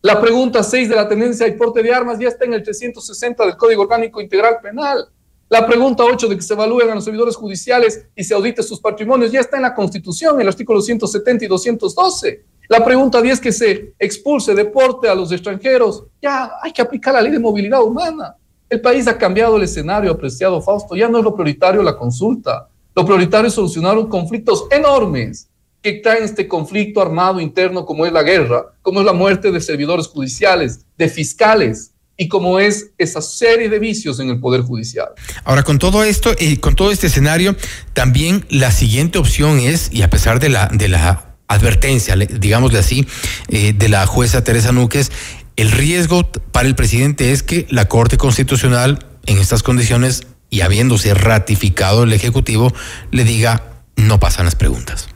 La 0.00 0.18
pregunta 0.18 0.62
6 0.62 0.88
de 0.88 0.96
la 0.96 1.06
tenencia 1.06 1.46
y 1.46 1.58
porte 1.58 1.82
de 1.82 1.92
armas 1.92 2.18
ya 2.18 2.28
está 2.28 2.46
en 2.46 2.54
el 2.54 2.62
360 2.62 3.44
del 3.44 3.56
Código 3.58 3.82
Orgánico 3.82 4.18
Integral 4.18 4.60
Penal. 4.62 5.10
La 5.50 5.66
pregunta 5.66 6.04
8 6.04 6.26
de 6.26 6.36
que 6.36 6.42
se 6.42 6.54
evalúen 6.54 6.88
a 6.88 6.94
los 6.94 7.04
servidores 7.04 7.36
judiciales 7.36 8.06
y 8.16 8.24
se 8.24 8.32
audite 8.32 8.62
sus 8.62 8.80
patrimonios 8.80 9.30
ya 9.30 9.40
está 9.40 9.58
en 9.58 9.64
la 9.64 9.74
Constitución, 9.74 10.36
en 10.36 10.40
el 10.40 10.48
artículo 10.48 10.80
170 10.80 11.44
y 11.44 11.48
212. 11.48 12.44
La 12.68 12.84
pregunta 12.84 13.22
10 13.22 13.40
que 13.40 13.50
se 13.50 13.94
expulse, 13.98 14.54
deporte 14.54 15.08
a 15.08 15.14
los 15.14 15.32
extranjeros. 15.32 16.04
Ya 16.20 16.50
hay 16.62 16.70
que 16.70 16.82
aplicar 16.82 17.14
la 17.14 17.22
ley 17.22 17.32
de 17.32 17.38
movilidad 17.38 17.82
humana. 17.82 18.36
El 18.68 18.82
país 18.82 19.08
ha 19.08 19.16
cambiado 19.16 19.56
el 19.56 19.62
escenario, 19.62 20.12
apreciado 20.12 20.60
Fausto. 20.60 20.94
Ya 20.94 21.08
no 21.08 21.18
es 21.18 21.24
lo 21.24 21.34
prioritario 21.34 21.82
la 21.82 21.96
consulta. 21.96 22.68
Lo 22.94 23.06
prioritario 23.06 23.48
es 23.48 23.54
solucionar 23.54 23.96
conflictos 24.08 24.66
enormes 24.70 25.48
que 25.80 25.94
traen 25.94 26.24
este 26.24 26.46
conflicto 26.46 27.00
armado 27.00 27.40
interno 27.40 27.86
como 27.86 28.04
es 28.04 28.12
la 28.12 28.22
guerra, 28.22 28.66
como 28.82 29.00
es 29.00 29.06
la 29.06 29.12
muerte 29.12 29.50
de 29.50 29.60
servidores 29.60 30.06
judiciales, 30.08 30.84
de 30.98 31.08
fiscales, 31.08 31.92
y 32.20 32.28
como 32.28 32.58
es 32.58 32.90
esa 32.98 33.22
serie 33.22 33.68
de 33.68 33.78
vicios 33.78 34.18
en 34.18 34.28
el 34.28 34.40
Poder 34.40 34.62
Judicial. 34.62 35.10
Ahora, 35.44 35.62
con 35.62 35.78
todo 35.78 36.02
esto 36.02 36.32
y 36.36 36.56
con 36.56 36.74
todo 36.74 36.90
este 36.90 37.06
escenario, 37.06 37.54
también 37.92 38.44
la 38.50 38.72
siguiente 38.72 39.18
opción 39.18 39.60
es, 39.60 39.88
y 39.92 40.02
a 40.02 40.10
pesar 40.10 40.40
de 40.40 40.48
la, 40.48 40.66
de 40.66 40.88
la 40.88 41.27
advertencia, 41.48 42.14
digámosle 42.16 42.78
así, 42.78 43.06
eh, 43.48 43.72
de 43.72 43.88
la 43.88 44.06
jueza 44.06 44.44
Teresa 44.44 44.72
Núquez, 44.72 45.10
el 45.56 45.70
riesgo 45.70 46.30
para 46.52 46.68
el 46.68 46.74
presidente 46.74 47.32
es 47.32 47.42
que 47.42 47.66
la 47.70 47.88
Corte 47.88 48.16
Constitucional, 48.16 49.06
en 49.26 49.38
estas 49.38 49.62
condiciones 49.62 50.26
y 50.50 50.60
habiéndose 50.60 51.14
ratificado 51.14 52.04
el 52.04 52.12
Ejecutivo, 52.12 52.72
le 53.10 53.24
diga, 53.24 53.82
no 53.96 54.20
pasan 54.20 54.44
las 54.44 54.54
preguntas. 54.54 55.08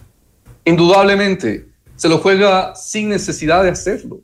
Indudablemente, 0.65 1.69
se 1.97 2.09
lo 2.09 2.19
juega 2.19 2.75
sin 2.75 3.09
necesidad 3.09 3.63
de 3.63 3.71
hacerlo 3.71 4.21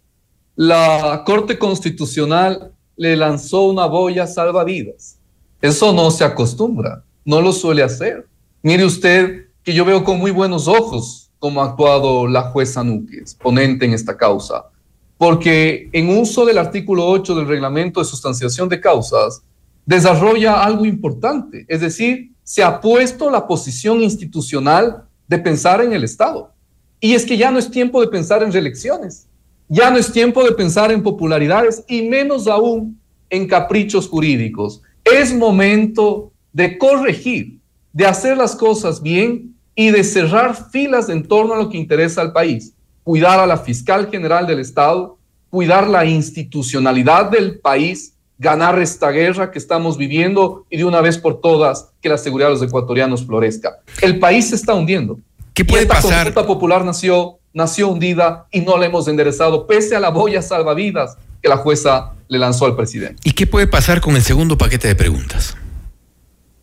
la 0.59 1.23
Corte 1.25 1.57
Constitucional 1.57 2.73
le 2.97 3.15
lanzó 3.15 3.69
una 3.69 3.87
boya 3.87 4.27
salvavidas. 4.27 5.17
Eso 5.63 5.93
no 5.93 6.11
se 6.11 6.25
acostumbra, 6.25 7.05
no 7.25 7.41
lo 7.41 7.53
suele 7.53 7.85
hacer. 7.85 8.27
Mire 8.65 8.85
usted 8.85 9.47
que 9.63 9.73
yo 9.73 9.85
veo 9.85 10.03
con 10.03 10.19
muy 10.19 10.33
buenos 10.33 10.67
ojos 10.67 11.28
cómo 11.39 11.63
ha 11.63 11.67
actuado 11.67 12.27
la 12.27 12.43
jueza 12.43 12.83
Núñez, 12.83 13.35
ponente 13.35 13.85
en 13.85 13.93
esta 13.93 14.17
causa, 14.17 14.67
porque 15.17 15.89
en 15.93 16.11
uso 16.11 16.45
del 16.45 16.59
artículo 16.59 17.07
8 17.07 17.35
del 17.35 17.49
reglamento 17.49 18.01
de 18.01 18.07
sustanciación 18.07 18.69
de 18.69 18.81
causas, 18.81 19.43
desarrolla 19.87 20.63
algo 20.63 20.85
importante, 20.85 21.65
es 21.69 21.81
decir, 21.81 22.33
se 22.45 22.63
ha 22.63 22.81
puesto 22.81 23.31
la 23.31 23.47
posición 23.47 24.03
institucional 24.03 25.05
de 25.27 25.39
pensar 25.39 25.83
en 25.83 25.93
el 25.93 26.05
Estado. 26.05 26.53
Y 27.01 27.15
es 27.15 27.25
que 27.25 27.37
ya 27.37 27.51
no 27.51 27.59
es 27.59 27.71
tiempo 27.71 28.01
de 28.01 28.09
pensar 28.09 28.43
en 28.43 28.53
reelecciones. 28.53 29.29
Ya 29.69 29.91
no 29.91 29.99
es 29.99 30.11
tiempo 30.11 30.43
de 30.43 30.53
pensar 30.53 30.91
en 30.91 31.03
popularidades 31.03 31.85
y 31.87 32.09
menos 32.09 32.47
aún 32.47 32.99
en 33.29 33.47
caprichos 33.47 34.09
jurídicos. 34.09 34.83
Es 35.05 35.35
momento 35.35 36.33
de 36.53 36.79
corregir, 36.79 37.59
de 37.93 38.07
hacer 38.07 38.37
las 38.37 38.57
cosas 38.57 39.03
bien 39.03 39.55
y 39.79 39.93
de 39.93 40.03
cerrar 40.03 40.57
filas 40.73 41.09
en 41.09 41.23
torno 41.23 41.55
a 41.55 41.57
lo 41.57 41.71
que 41.71 41.77
interesa 41.77 42.21
al 42.21 42.33
país. 42.33 42.73
Cuidar 43.05 43.39
a 43.39 43.47
la 43.47 43.59
fiscal 43.59 44.11
general 44.11 44.45
del 44.45 44.59
Estado, 44.59 45.17
cuidar 45.51 45.87
la 45.87 46.05
institucionalidad 46.05 47.31
del 47.31 47.61
país, 47.61 48.15
ganar 48.39 48.77
esta 48.81 49.13
guerra 49.13 49.53
que 49.53 49.59
estamos 49.61 49.97
viviendo 49.97 50.67
y 50.69 50.79
de 50.79 50.85
una 50.85 51.01
vez 51.01 51.17
por 51.17 51.41
todas 51.41 51.91
que 52.03 52.09
la 52.09 52.19
seguridad 52.19 52.49
de 52.49 52.55
los 52.55 52.63
ecuatorianos 52.65 53.25
florezca. 53.25 53.79
El 54.03 54.19
país 54.19 54.49
se 54.49 54.57
está 54.57 54.75
hundiendo. 54.75 55.21
¿Qué 55.55 55.65
puede 55.65 55.83
esta 55.83 55.95
pasar? 55.95 56.25
consulta 56.25 56.45
popular 56.45 56.85
nació 56.85 57.39
nació 57.53 57.89
hundida 57.89 58.49
y 58.51 58.63
no 58.63 58.79
la 58.79 58.87
hemos 58.87 59.07
enderezado, 59.07 59.69
pese 59.69 59.95
a 59.95 60.01
la 60.01 60.11
boya 60.11 60.43
salvavidas 60.43 61.17
que 61.41 61.49
la 61.49 61.57
jueza 61.57 62.15
le 62.27 62.39
lanzó 62.41 62.67
al 62.67 62.75
presidente. 62.75 63.23
¿Y 63.23 63.31
qué 63.31 63.47
puede 63.47 63.69
pasar 63.69 64.01
con 64.01 64.17
el 64.17 64.23
segundo 64.23 64.59
paquete 64.59 64.89
de 64.89 64.97
preguntas? 64.97 65.57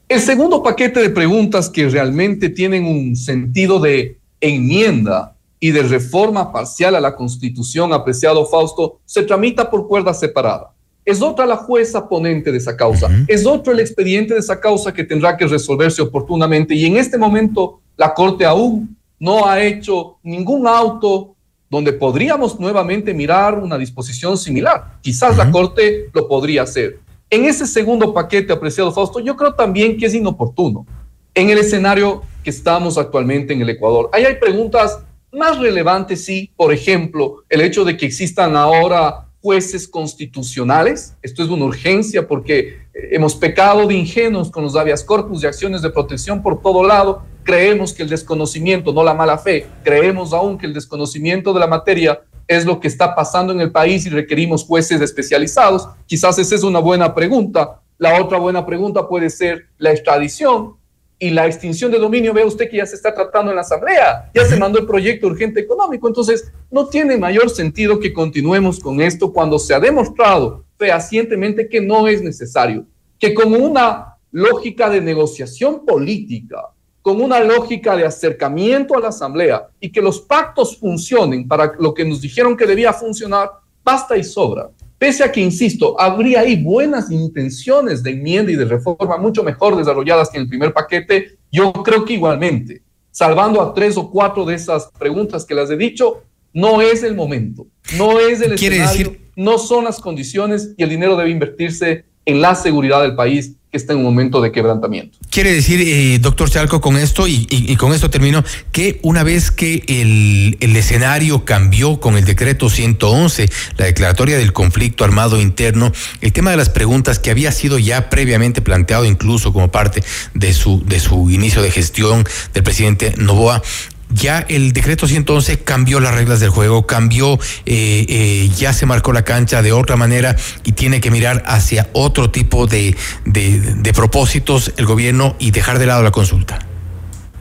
El 0.07 0.19
segundo 0.19 0.61
paquete 0.61 0.99
de 0.99 1.09
preguntas 1.09 1.67
que 1.67 1.89
realmente 1.89 2.49
tienen 2.49 2.85
un 2.85 3.15
sentido 3.15 3.79
de 3.79 4.19
enmienda 4.39 5.35
y 5.59 5.71
de 5.71 5.81
reforma 5.81 6.51
parcial 6.51 6.95
a 6.95 6.99
la 6.99 7.15
Constitución, 7.15 7.91
apreciado 7.91 8.45
Fausto, 8.45 8.99
se 9.03 9.23
tramita 9.23 9.67
por 9.67 9.87
cuerda 9.87 10.13
separada. 10.13 10.73
Es 11.03 11.23
otra 11.23 11.47
la 11.47 11.55
jueza 11.57 12.07
ponente 12.07 12.51
de 12.51 12.59
esa 12.59 12.77
causa, 12.77 13.09
es 13.27 13.47
otro 13.47 13.73
el 13.73 13.79
expediente 13.79 14.35
de 14.35 14.41
esa 14.41 14.59
causa 14.59 14.93
que 14.93 15.03
tendrá 15.03 15.35
que 15.35 15.47
resolverse 15.47 16.03
oportunamente 16.03 16.75
y 16.75 16.85
en 16.85 16.97
este 16.97 17.17
momento 17.17 17.79
la 17.97 18.13
Corte 18.13 18.45
aún 18.45 18.95
no 19.19 19.47
ha 19.47 19.63
hecho 19.63 20.17
ningún 20.21 20.67
auto 20.67 21.35
donde 21.69 21.93
podríamos 21.93 22.59
nuevamente 22.59 23.11
mirar 23.13 23.57
una 23.57 23.77
disposición 23.77 24.37
similar. 24.37 24.97
Quizás 25.01 25.35
la 25.35 25.49
Corte 25.49 26.09
lo 26.13 26.27
podría 26.27 26.61
hacer. 26.61 26.99
En 27.29 27.45
ese 27.45 27.65
segundo 27.65 28.13
paquete, 28.13 28.53
apreciado 28.53 28.91
Fausto, 28.91 29.19
yo 29.19 29.35
creo 29.35 29.53
también 29.53 29.97
que 29.97 30.05
es 30.05 30.13
inoportuno. 30.13 30.85
En 31.33 31.49
el 31.49 31.57
escenario 31.57 32.21
que 32.43 32.49
estamos 32.49 32.97
actualmente 32.97 33.53
en 33.53 33.61
el 33.61 33.69
Ecuador, 33.69 34.09
ahí 34.13 34.25
hay 34.25 34.35
preguntas 34.35 34.99
más 35.31 35.59
relevantes, 35.59 36.23
sí, 36.23 36.51
por 36.55 36.71
ejemplo, 36.71 37.43
el 37.49 37.61
hecho 37.61 37.83
de 37.83 37.97
que 37.97 38.05
existan 38.05 38.55
ahora 38.55 39.27
jueces 39.41 39.87
constitucionales. 39.87 41.15
Esto 41.21 41.43
es 41.43 41.49
una 41.49 41.65
urgencia 41.65 42.27
porque 42.27 42.79
hemos 42.93 43.35
pecado 43.35 43.85
de 43.85 43.95
ingenuos 43.95 44.49
con 44.49 44.63
los 44.63 44.75
habeas 44.75 45.03
corpus 45.03 45.43
y 45.43 45.47
acciones 45.47 45.81
de 45.81 45.89
protección 45.89 46.41
por 46.41 46.61
todo 46.61 46.83
lado 46.83 47.23
creemos 47.45 47.93
que 47.93 48.03
el 48.03 48.09
desconocimiento, 48.09 48.91
no 48.91 49.03
la 49.03 49.13
mala 49.13 49.37
fe, 49.37 49.67
creemos 49.83 50.33
aún 50.33 50.57
que 50.57 50.65
el 50.65 50.73
desconocimiento 50.73 51.53
de 51.53 51.59
la 51.61 51.67
materia 51.67 52.21
es 52.47 52.65
lo 52.65 52.79
que 52.79 52.87
está 52.87 53.15
pasando 53.15 53.53
en 53.53 53.61
el 53.61 53.71
país 53.71 54.05
y 54.05 54.09
requerimos 54.09 54.63
jueces 54.63 55.01
especializados. 55.01 55.87
Quizás 56.05 56.37
esa 56.37 56.55
es 56.55 56.63
una 56.63 56.79
buena 56.79 57.13
pregunta. 57.15 57.81
La 57.97 58.21
otra 58.21 58.37
buena 58.37 58.65
pregunta 58.65 59.07
puede 59.07 59.29
ser 59.29 59.67
la 59.77 59.91
extradición 59.91 60.75
y 61.17 61.29
la 61.29 61.47
extinción 61.47 61.91
de 61.91 61.99
dominio. 61.99 62.33
Ve 62.33 62.43
usted 62.43 62.69
que 62.69 62.77
ya 62.77 62.85
se 62.85 62.95
está 62.95 63.13
tratando 63.13 63.51
en 63.51 63.55
la 63.55 63.61
Asamblea, 63.61 64.31
ya 64.33 64.45
se 64.45 64.57
mandó 64.57 64.79
el 64.79 64.85
proyecto 64.85 65.27
urgente 65.27 65.61
económico. 65.61 66.07
Entonces, 66.07 66.51
no 66.69 66.87
tiene 66.87 67.17
mayor 67.17 67.49
sentido 67.49 67.99
que 67.99 68.13
continuemos 68.13 68.79
con 68.79 69.01
esto 69.01 69.31
cuando 69.31 69.57
se 69.57 69.73
ha 69.73 69.79
demostrado 69.79 70.65
fehacientemente 70.77 71.69
que 71.69 71.81
no 71.81 72.07
es 72.07 72.21
necesario, 72.21 72.85
que 73.17 73.33
con 73.33 73.53
una 73.53 74.17
lógica 74.31 74.89
de 74.89 74.99
negociación 74.99 75.85
política, 75.85 76.74
con 77.05 77.21
una 77.21 77.39
lógica 77.39 77.95
de 77.95 78.03
acercamiento 78.03 78.97
a 78.97 78.99
la 78.99 79.09
Asamblea 79.09 79.67
y 79.79 79.91
que 79.91 80.01
los 80.01 80.21
pactos 80.21 80.75
funcionen 80.79 81.47
para 81.47 81.73
lo 81.77 81.93
que 81.93 82.03
nos 82.03 82.19
dijeron 82.19 82.57
que 82.57 82.65
debía 82.65 82.91
funcionar, 82.93 83.51
basta 83.83 84.17
y 84.17 84.23
sobra. 84.23 84.71
Pese 84.97 85.23
a 85.23 85.31
que, 85.31 85.39
insisto, 85.39 86.01
habría 86.01 86.39
ahí 86.39 86.55
buenas 86.55 87.11
intenciones 87.11 88.01
de 88.01 88.09
enmienda 88.09 88.51
y 88.51 88.55
de 88.55 88.65
reforma 88.65 89.17
mucho 89.17 89.43
mejor 89.43 89.75
desarrolladas 89.75 90.31
que 90.31 90.37
en 90.37 90.43
el 90.45 90.49
primer 90.49 90.73
paquete, 90.73 91.37
yo 91.51 91.71
creo 91.71 92.03
que 92.05 92.13
igualmente, 92.13 92.81
salvando 93.11 93.61
a 93.61 93.71
tres 93.71 93.97
o 93.97 94.09
cuatro 94.09 94.43
de 94.43 94.55
esas 94.55 94.87
preguntas 94.97 95.45
que 95.45 95.53
las 95.53 95.69
he 95.69 95.77
dicho, 95.77 96.23
no 96.53 96.81
es 96.81 97.03
el 97.03 97.13
momento, 97.13 97.67
no 97.99 98.19
es 98.19 98.41
el 98.41 98.53
escenario, 98.53 99.15
no 99.35 99.59
son 99.59 99.83
las 99.83 99.99
condiciones 99.99 100.73
y 100.75 100.81
el 100.81 100.89
dinero 100.89 101.15
debe 101.15 101.29
invertirse 101.29 102.05
en 102.25 102.41
la 102.41 102.55
seguridad 102.55 103.03
del 103.03 103.15
país 103.15 103.57
está 103.77 103.93
en 103.93 103.99
un 103.99 104.05
momento 104.05 104.41
de 104.41 104.51
quebrantamiento. 104.51 105.17
Quiere 105.29 105.53
decir, 105.53 105.81
eh, 105.81 106.19
doctor 106.19 106.49
Chalco, 106.49 106.81
con 106.81 106.97
esto, 106.97 107.27
y, 107.27 107.75
con 107.77 107.93
esto 107.93 108.09
termino, 108.09 108.43
que 108.71 108.99
una 109.03 109.23
vez 109.23 109.51
que 109.51 109.83
el, 109.87 110.57
el, 110.59 110.75
escenario 110.75 111.45
cambió 111.45 111.99
con 111.99 112.17
el 112.17 112.25
decreto 112.25 112.69
111, 112.69 113.49
la 113.77 113.85
declaratoria 113.85 114.37
del 114.37 114.53
conflicto 114.53 115.03
armado 115.03 115.41
interno, 115.41 115.91
el 116.21 116.33
tema 116.33 116.51
de 116.51 116.57
las 116.57 116.69
preguntas 116.69 117.19
que 117.19 117.31
había 117.31 117.51
sido 117.51 117.79
ya 117.79 118.09
previamente 118.09 118.61
planteado 118.61 119.05
incluso 119.05 119.53
como 119.53 119.69
parte 119.71 120.03
de 120.33 120.53
su, 120.53 120.83
de 120.85 120.99
su 120.99 121.29
inicio 121.29 121.61
de 121.61 121.71
gestión 121.71 122.25
del 122.53 122.63
presidente 122.63 123.13
Novoa, 123.17 123.61
ya 124.09 124.39
el 124.47 124.73
decreto 124.73 125.07
111 125.07 125.59
cambió 125.59 125.99
las 125.99 126.13
reglas 126.13 126.39
del 126.39 126.49
juego, 126.49 126.85
cambió, 126.85 127.33
eh, 127.65 128.05
eh, 128.07 128.49
ya 128.55 128.73
se 128.73 128.85
marcó 128.85 129.13
la 129.13 129.23
cancha 129.23 129.61
de 129.61 129.71
otra 129.71 129.95
manera 129.95 130.35
y 130.63 130.73
tiene 130.73 131.01
que 131.01 131.11
mirar 131.11 131.43
hacia 131.45 131.89
otro 131.93 132.29
tipo 132.29 132.67
de, 132.67 132.95
de, 133.25 133.93
propósitos 133.93 134.73
el 134.77 134.85
gobierno 134.85 135.35
y 135.39 135.51
dejar 135.51 135.79
de 135.79 135.85
lado 135.85 136.03
la 136.03 136.11
consulta. 136.11 136.59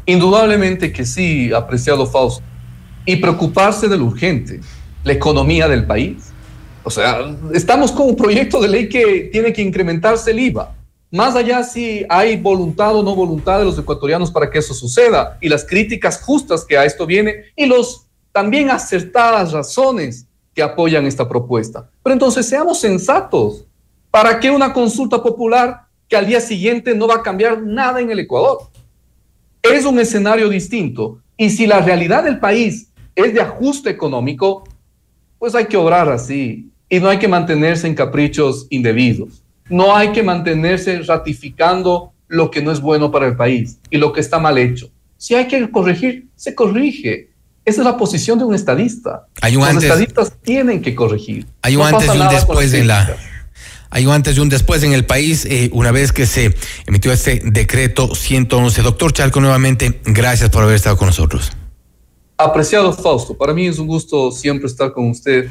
Indudablemente 0.06 0.92
que 0.92 1.04
sí, 1.04 1.52
apreciado 1.52 2.06
Fausto. 2.06 2.42
Y 3.06 3.16
preocuparse 3.16 3.88
de 3.88 3.98
lo 3.98 4.06
urgente, 4.06 4.60
la 5.02 5.12
economía 5.12 5.68
del 5.68 5.84
país. 5.84 6.16
O 6.82 6.90
sea, 6.90 7.18
estamos 7.52 7.92
con 7.92 8.08
un 8.08 8.16
proyecto 8.16 8.60
de 8.60 8.68
ley 8.68 8.88
que 8.88 9.28
tiene 9.30 9.52
que 9.52 9.62
incrementarse 9.62 10.30
el 10.30 10.40
IVA 10.40 10.74
más 11.14 11.36
allá 11.36 11.62
si 11.62 12.04
hay 12.08 12.36
voluntad 12.36 12.96
o 12.96 13.02
no 13.04 13.14
voluntad 13.14 13.60
de 13.60 13.64
los 13.64 13.78
ecuatorianos 13.78 14.32
para 14.32 14.50
que 14.50 14.58
eso 14.58 14.74
suceda 14.74 15.38
y 15.40 15.48
las 15.48 15.64
críticas 15.64 16.20
justas 16.20 16.64
que 16.64 16.76
a 16.76 16.84
esto 16.84 17.06
viene 17.06 17.44
y 17.54 17.66
los 17.66 18.08
también 18.32 18.68
acertadas 18.68 19.52
razones 19.52 20.26
que 20.52 20.60
apoyan 20.60 21.06
esta 21.06 21.28
propuesta. 21.28 21.88
Pero 22.02 22.14
entonces 22.14 22.48
seamos 22.48 22.80
sensatos. 22.80 23.64
¿Para 24.10 24.40
qué 24.40 24.50
una 24.50 24.72
consulta 24.72 25.22
popular 25.22 25.82
que 26.08 26.16
al 26.16 26.26
día 26.26 26.40
siguiente 26.40 26.96
no 26.96 27.06
va 27.06 27.14
a 27.14 27.22
cambiar 27.22 27.62
nada 27.62 28.00
en 28.00 28.10
el 28.10 28.18
Ecuador? 28.18 28.62
Es 29.62 29.84
un 29.84 30.00
escenario 30.00 30.48
distinto. 30.48 31.20
Y 31.36 31.50
si 31.50 31.68
la 31.68 31.78
realidad 31.78 32.24
del 32.24 32.40
país 32.40 32.88
es 33.14 33.32
de 33.32 33.40
ajuste 33.40 33.88
económico, 33.88 34.64
pues 35.38 35.54
hay 35.54 35.66
que 35.66 35.76
obrar 35.76 36.08
así 36.08 36.72
y 36.88 36.98
no 36.98 37.08
hay 37.08 37.20
que 37.20 37.28
mantenerse 37.28 37.86
en 37.86 37.94
caprichos 37.94 38.66
indebidos. 38.68 39.43
No 39.68 39.96
hay 39.96 40.12
que 40.12 40.22
mantenerse 40.22 41.00
ratificando 41.02 42.12
lo 42.28 42.50
que 42.50 42.62
no 42.62 42.70
es 42.70 42.80
bueno 42.80 43.10
para 43.10 43.26
el 43.26 43.36
país 43.36 43.78
y 43.90 43.96
lo 43.98 44.12
que 44.12 44.20
está 44.20 44.38
mal 44.38 44.58
hecho. 44.58 44.90
Si 45.16 45.34
hay 45.34 45.46
que 45.46 45.70
corregir, 45.70 46.26
se 46.36 46.54
corrige. 46.54 47.30
Esa 47.64 47.80
es 47.80 47.84
la 47.86 47.96
posición 47.96 48.38
de 48.38 48.44
un 48.44 48.54
estadista. 48.54 49.26
Hay 49.40 49.56
un 49.56 49.60
Los 49.62 49.70
antes- 49.70 49.84
estadistas 49.84 50.32
tienen 50.42 50.82
que 50.82 50.94
corregir. 50.94 51.46
Hay 51.62 51.76
un 51.76 51.82
No 51.82 51.86
antes 51.98 52.14
y 52.14 52.18
un 52.18 52.28
después 52.28 52.74
en 52.74 52.86
la. 52.88 53.16
Hay 53.90 54.06
un 54.06 54.12
antes 54.12 54.36
y 54.36 54.40
un 54.40 54.48
después 54.48 54.82
en 54.82 54.92
el 54.92 55.06
país, 55.06 55.46
eh, 55.46 55.70
una 55.72 55.92
vez 55.92 56.12
que 56.12 56.26
se 56.26 56.54
emitió 56.86 57.12
este 57.12 57.40
decreto 57.44 58.14
111. 58.14 58.82
Doctor 58.82 59.12
Chalco, 59.12 59.40
nuevamente, 59.40 60.00
gracias 60.04 60.50
por 60.50 60.64
haber 60.64 60.74
estado 60.74 60.96
con 60.96 61.06
nosotros. 61.06 61.52
Apreciado 62.36 62.92
Fausto, 62.92 63.34
para 63.38 63.54
mí 63.54 63.66
es 63.68 63.78
un 63.78 63.86
gusto 63.86 64.32
siempre 64.32 64.66
estar 64.66 64.92
con 64.92 65.08
usted. 65.10 65.48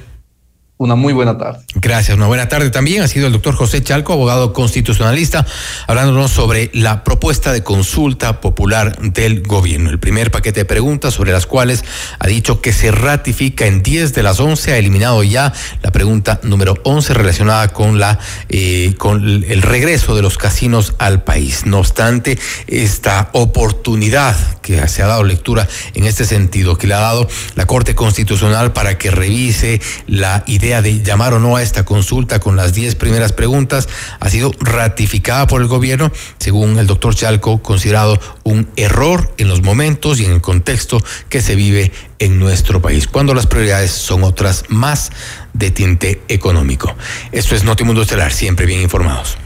Una 0.84 0.96
muy 0.96 1.14
buena 1.14 1.38
tarde. 1.38 1.60
Gracias, 1.76 2.18
una 2.18 2.28
buena 2.28 2.50
tarde 2.50 2.70
también. 2.70 3.04
Ha 3.04 3.08
sido 3.08 3.28
el 3.28 3.32
doctor 3.32 3.56
José 3.56 3.82
Chalco, 3.82 4.12
abogado 4.12 4.52
constitucionalista, 4.52 5.46
hablándonos 5.88 6.30
sobre 6.30 6.72
la 6.74 7.06
propuesta 7.06 7.54
de 7.54 7.64
consulta 7.64 8.42
popular 8.42 8.98
del 9.00 9.44
gobierno. 9.44 9.92
El 9.92 10.00
primer 10.00 10.30
paquete 10.30 10.60
de 10.60 10.66
preguntas 10.66 11.14
sobre 11.14 11.32
las 11.32 11.46
cuales 11.46 11.86
ha 12.20 12.28
dicho 12.28 12.60
que 12.60 12.74
se 12.74 12.92
ratifica 12.92 13.66
en 13.66 13.82
10 13.82 14.14
de 14.14 14.24
las 14.24 14.42
11. 14.42 14.74
Ha 14.74 14.78
eliminado 14.78 15.24
ya 15.24 15.54
la 15.82 15.92
pregunta 15.92 16.42
número 16.44 16.76
11 16.84 17.14
relacionada 17.14 17.70
con, 17.70 17.98
la, 17.98 18.20
eh, 18.50 18.94
con 18.98 19.24
el 19.24 19.62
regreso 19.62 20.18
de 20.18 20.22
los 20.22 20.38
casinos 20.38 20.96
al 20.98 21.24
país. 21.24 21.66
No 21.66 21.80
obstante, 21.80 22.38
esta 22.68 23.30
oportunidad 23.32 24.36
que 24.62 24.86
se 24.90 25.02
ha 25.02 25.08
dado 25.08 25.24
lectura 25.24 25.66
en 25.94 26.04
este 26.04 26.26
sentido, 26.26 26.78
que 26.78 26.88
le 26.88 26.94
ha 26.94 27.00
dado 27.00 27.30
la 27.56 27.68
Corte 27.68 27.96
Constitucional 27.96 28.74
para 28.74 28.98
que 28.98 29.12
revise 29.12 29.80
la 30.08 30.44
idea 30.48 30.73
de 30.82 31.02
llamar 31.04 31.34
o 31.34 31.40
no 31.40 31.56
a 31.56 31.62
esta 31.62 31.86
consulta 31.86 32.40
con 32.40 32.56
las 32.56 32.74
10 32.74 32.96
primeras 32.96 33.32
preguntas, 33.32 33.88
ha 34.20 34.30
sido 34.30 34.52
ratificada 34.60 35.48
por 35.48 35.62
el 35.62 35.68
gobierno, 35.68 36.12
según 36.40 36.80
el 36.80 36.88
doctor 36.88 37.16
Chalco, 37.16 37.62
considerado 37.62 38.20
un 38.44 38.70
error 38.76 39.34
en 39.38 39.48
los 39.48 39.62
momentos 39.62 40.20
y 40.20 40.26
en 40.26 40.32
el 40.32 40.42
contexto 40.42 41.04
que 41.30 41.42
se 41.42 41.56
vive 41.56 41.92
en 42.20 42.40
nuestro 42.40 42.82
país, 42.82 43.08
cuando 43.08 43.34
las 43.34 43.48
prioridades 43.48 43.92
son 43.92 44.24
otras 44.24 44.64
más 44.70 45.12
de 45.54 45.72
tinte 45.72 46.22
económico. 46.28 46.96
Esto 47.32 47.56
es 47.56 47.64
Notimundo 47.64 48.02
Estelar, 48.02 48.32
siempre 48.32 48.66
bien 48.66 48.82
informados. 48.82 49.38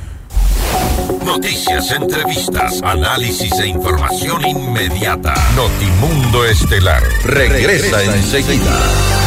Noticias, 1.23 1.91
entrevistas, 1.91 2.81
análisis 2.83 3.51
e 3.59 3.67
información 3.67 4.45
inmediata. 4.45 5.33
Notimundo 5.55 6.45
Estelar 6.45 7.03
regresa 7.23 8.03
enseguida. 8.03 9.26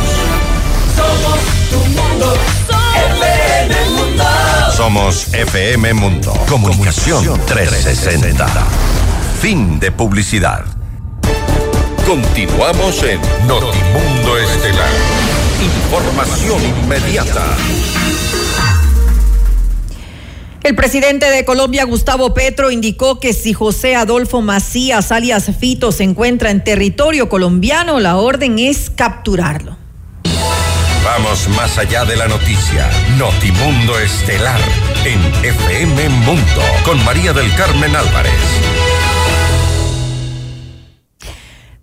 Somos 0.95 1.39
tu 1.69 1.77
mundo. 1.77 2.33
FM 3.17 3.89
Mundo. 3.89 4.23
Somos 4.75 5.33
FM 5.33 5.93
Mundo. 5.93 6.33
Comunicación 6.49 7.39
360. 7.45 8.47
Fin 9.41 9.79
de 9.79 9.91
publicidad. 9.91 10.65
Continuamos 12.05 13.03
en 13.03 13.21
Notimundo 13.47 14.37
Estelar. 14.37 14.89
Información 15.61 16.61
inmediata. 16.63 17.45
El 20.63 20.75
presidente 20.75 21.25
de 21.25 21.43
Colombia, 21.43 21.85
Gustavo 21.85 22.35
Petro, 22.35 22.69
indicó 22.69 23.19
que 23.19 23.33
si 23.33 23.53
José 23.53 23.95
Adolfo 23.95 24.41
Macías, 24.41 25.11
alias 25.11 25.49
Fito, 25.59 25.91
se 25.91 26.03
encuentra 26.03 26.51
en 26.51 26.63
territorio 26.63 27.29
colombiano, 27.29 27.99
la 27.99 28.17
orden 28.17 28.59
es 28.59 28.91
capturarlo. 28.91 29.80
Vamos 31.03 31.47
más 31.49 31.77
allá 31.77 32.05
de 32.05 32.15
la 32.15 32.27
noticia. 32.27 32.89
Notimundo 33.17 33.97
Estelar 33.99 34.59
en 35.03 35.19
FM 35.43 36.09
Mundo 36.09 36.61
con 36.83 37.03
María 37.03 37.33
del 37.33 37.53
Carmen 37.55 37.95
Álvarez. 37.95 38.80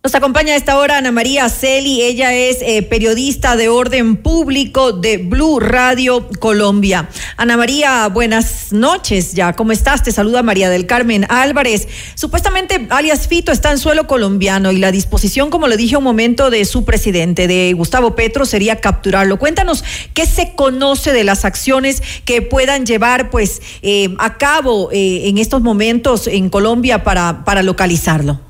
Nos 0.04 0.14
acompaña 0.14 0.54
a 0.54 0.56
esta 0.56 0.78
hora 0.78 0.98
Ana 0.98 1.10
María 1.10 1.48
Celi, 1.48 2.02
ella 2.02 2.32
es 2.32 2.58
eh, 2.62 2.82
periodista 2.82 3.56
de 3.56 3.68
orden 3.68 4.14
público 4.14 4.92
de 4.92 5.18
Blue 5.18 5.58
Radio 5.58 6.28
Colombia. 6.38 7.08
Ana 7.36 7.56
María, 7.56 8.06
buenas 8.06 8.72
noches 8.72 9.34
ya, 9.34 9.54
¿cómo 9.54 9.72
estás? 9.72 10.04
Te 10.04 10.12
saluda 10.12 10.44
María 10.44 10.70
del 10.70 10.86
Carmen 10.86 11.26
Álvarez. 11.28 11.88
Supuestamente 12.14 12.86
alias 12.90 13.26
Fito 13.26 13.50
está 13.50 13.72
en 13.72 13.78
suelo 13.78 14.06
colombiano 14.06 14.70
y 14.70 14.78
la 14.78 14.92
disposición, 14.92 15.50
como 15.50 15.66
le 15.66 15.76
dije 15.76 15.96
un 15.96 16.04
momento, 16.04 16.48
de 16.48 16.64
su 16.64 16.84
presidente, 16.84 17.48
de 17.48 17.72
Gustavo 17.72 18.14
Petro, 18.14 18.46
sería 18.46 18.76
capturarlo. 18.76 19.36
Cuéntanos 19.40 19.82
qué 20.14 20.26
se 20.26 20.54
conoce 20.54 21.12
de 21.12 21.24
las 21.24 21.44
acciones 21.44 22.04
que 22.24 22.40
puedan 22.40 22.86
llevar 22.86 23.30
pues 23.30 23.60
eh, 23.82 24.14
a 24.20 24.38
cabo 24.38 24.90
eh, 24.92 25.28
en 25.28 25.38
estos 25.38 25.60
momentos 25.60 26.28
en 26.28 26.50
Colombia 26.50 27.02
para, 27.02 27.44
para 27.44 27.64
localizarlo. 27.64 28.47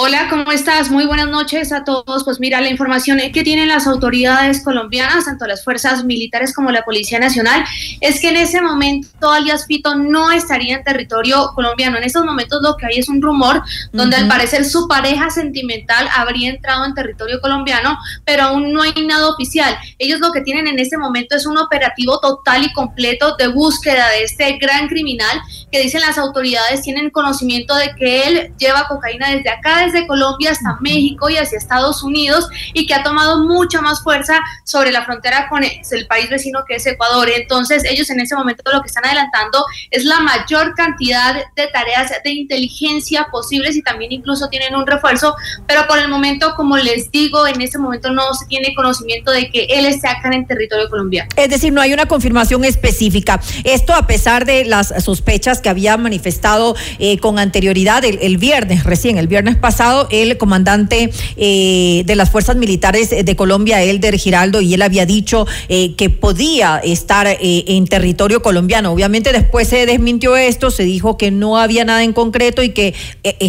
Hola, 0.00 0.28
¿cómo 0.30 0.52
estás? 0.52 0.92
Muy 0.92 1.06
buenas 1.06 1.26
noches 1.26 1.72
a 1.72 1.82
todos. 1.82 2.22
Pues 2.22 2.38
mira, 2.38 2.60
la 2.60 2.70
información 2.70 3.18
que 3.32 3.42
tienen 3.42 3.66
las 3.66 3.88
autoridades 3.88 4.62
colombianas, 4.62 5.24
tanto 5.24 5.44
las 5.44 5.64
fuerzas 5.64 6.04
militares 6.04 6.54
como 6.54 6.70
la 6.70 6.84
Policía 6.84 7.18
Nacional, 7.18 7.64
es 8.00 8.20
que 8.20 8.28
en 8.28 8.36
ese 8.36 8.60
momento 8.60 9.32
alias 9.32 9.66
Fito 9.66 9.96
no 9.96 10.30
estaría 10.30 10.76
en 10.76 10.84
territorio 10.84 11.50
colombiano. 11.52 11.98
En 11.98 12.04
estos 12.04 12.24
momentos 12.24 12.62
lo 12.62 12.76
que 12.76 12.86
hay 12.86 13.00
es 13.00 13.08
un 13.08 13.20
rumor 13.20 13.60
donde 13.92 14.14
al 14.14 14.28
parecer 14.28 14.64
su 14.66 14.86
pareja 14.86 15.30
sentimental 15.30 16.08
habría 16.14 16.50
entrado 16.50 16.84
en 16.84 16.94
territorio 16.94 17.40
colombiano, 17.40 17.98
pero 18.24 18.44
aún 18.44 18.72
no 18.72 18.82
hay 18.82 18.92
nada 19.04 19.28
oficial. 19.28 19.76
Ellos 19.98 20.20
lo 20.20 20.30
que 20.30 20.42
tienen 20.42 20.68
en 20.68 20.78
este 20.78 20.96
momento 20.96 21.34
es 21.34 21.44
un 21.44 21.58
operativo 21.58 22.20
total 22.20 22.62
y 22.62 22.72
completo 22.72 23.34
de 23.36 23.48
búsqueda 23.48 24.10
de 24.10 24.22
este 24.22 24.58
gran 24.58 24.86
criminal 24.86 25.40
que 25.72 25.82
dicen 25.82 26.02
las 26.02 26.18
autoridades 26.18 26.82
tienen 26.82 27.10
conocimiento 27.10 27.74
de 27.74 27.92
que 27.96 28.22
él 28.28 28.54
lleva 28.58 28.86
cocaína 28.86 29.30
desde 29.30 29.50
acá, 29.50 29.87
desde 29.92 30.06
Colombia 30.06 30.52
hasta 30.52 30.78
México 30.80 31.28
y 31.30 31.36
hacia 31.36 31.58
Estados 31.58 32.02
Unidos 32.02 32.48
y 32.72 32.86
que 32.86 32.94
ha 32.94 33.02
tomado 33.02 33.44
mucha 33.44 33.80
más 33.80 34.02
fuerza 34.02 34.40
sobre 34.64 34.92
la 34.92 35.04
frontera 35.04 35.48
con 35.48 35.64
el 35.64 36.06
país 36.06 36.30
vecino 36.30 36.60
que 36.66 36.76
es 36.76 36.86
Ecuador. 36.86 37.28
Entonces 37.28 37.84
ellos 37.84 38.10
en 38.10 38.20
ese 38.20 38.34
momento 38.34 38.62
lo 38.72 38.80
que 38.80 38.88
están 38.88 39.04
adelantando 39.06 39.64
es 39.90 40.04
la 40.04 40.20
mayor 40.20 40.74
cantidad 40.74 41.34
de 41.34 41.66
tareas 41.68 42.12
de 42.22 42.30
inteligencia 42.30 43.28
posibles 43.30 43.76
y 43.76 43.82
también 43.82 44.12
incluso 44.12 44.48
tienen 44.48 44.74
un 44.74 44.86
refuerzo, 44.86 45.34
pero 45.66 45.86
por 45.86 45.98
el 45.98 46.08
momento, 46.08 46.54
como 46.56 46.76
les 46.76 47.10
digo, 47.10 47.46
en 47.46 47.60
este 47.60 47.78
momento 47.78 48.10
no 48.10 48.34
se 48.34 48.46
tiene 48.46 48.74
conocimiento 48.74 49.30
de 49.30 49.50
que 49.50 49.66
él 49.70 49.86
esté 49.86 50.08
acá 50.08 50.28
en 50.28 50.34
el 50.34 50.46
territorio 50.46 50.88
colombiano. 50.88 51.28
Es 51.36 51.48
decir, 51.48 51.72
no 51.72 51.80
hay 51.80 51.92
una 51.92 52.06
confirmación 52.06 52.64
específica. 52.64 53.40
Esto 53.64 53.94
a 53.94 54.06
pesar 54.06 54.44
de 54.44 54.64
las 54.64 54.92
sospechas 55.02 55.60
que 55.60 55.68
había 55.68 55.96
manifestado 55.96 56.76
eh, 56.98 57.18
con 57.18 57.38
anterioridad 57.38 58.04
el, 58.04 58.38
viernes, 58.38 58.84
recién, 58.84 59.18
el 59.18 59.26
viernes 59.26 59.56
pasado, 59.56 59.67
el 60.10 60.36
comandante 60.36 61.10
eh, 61.36 62.02
de 62.06 62.16
las 62.16 62.30
fuerzas 62.30 62.56
militares 62.56 63.10
de 63.10 63.36
Colombia, 63.36 63.82
Elder 63.82 64.16
Giraldo, 64.16 64.60
y 64.60 64.74
él 64.74 64.82
había 64.82 65.06
dicho 65.06 65.46
eh, 65.68 65.94
que 65.96 66.10
podía 66.10 66.78
estar 66.78 67.26
en 67.40 67.86
territorio 67.86 68.42
colombiano. 68.42 68.92
Obviamente 68.92 69.32
después 69.32 69.68
se 69.68 69.86
desmintió 69.86 70.36
esto, 70.36 70.70
se 70.70 70.84
dijo 70.84 71.16
que 71.16 71.30
no 71.30 71.58
había 71.58 71.84
nada 71.84 72.02
en 72.02 72.12
concreto 72.12 72.62
y 72.62 72.70
que 72.70 72.94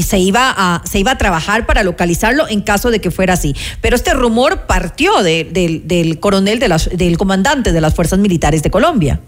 se, 0.02 0.20
iba 0.20 0.54
a, 0.56 0.84
se 0.86 1.00
iba 1.00 1.12
a 1.12 1.18
trabajar 1.18 1.66
para 1.66 1.84
localizarlo 1.84 2.48
en 2.48 2.62
caso 2.62 2.92
de 2.92 3.00
que 3.00 3.12
fuera 3.12 3.34
así. 3.34 3.56
Pero 3.82 3.96
este 3.96 4.14
rumor 4.14 4.68
partió 4.68 5.24
del 5.24 6.18
coronel, 6.20 6.60
del 6.60 7.18
comandante 7.18 7.72
de 7.72 7.82
las 7.82 7.94
fuerzas 7.94 8.20
militares 8.20 8.64
de 8.64 8.70
Colombia. 8.70 9.20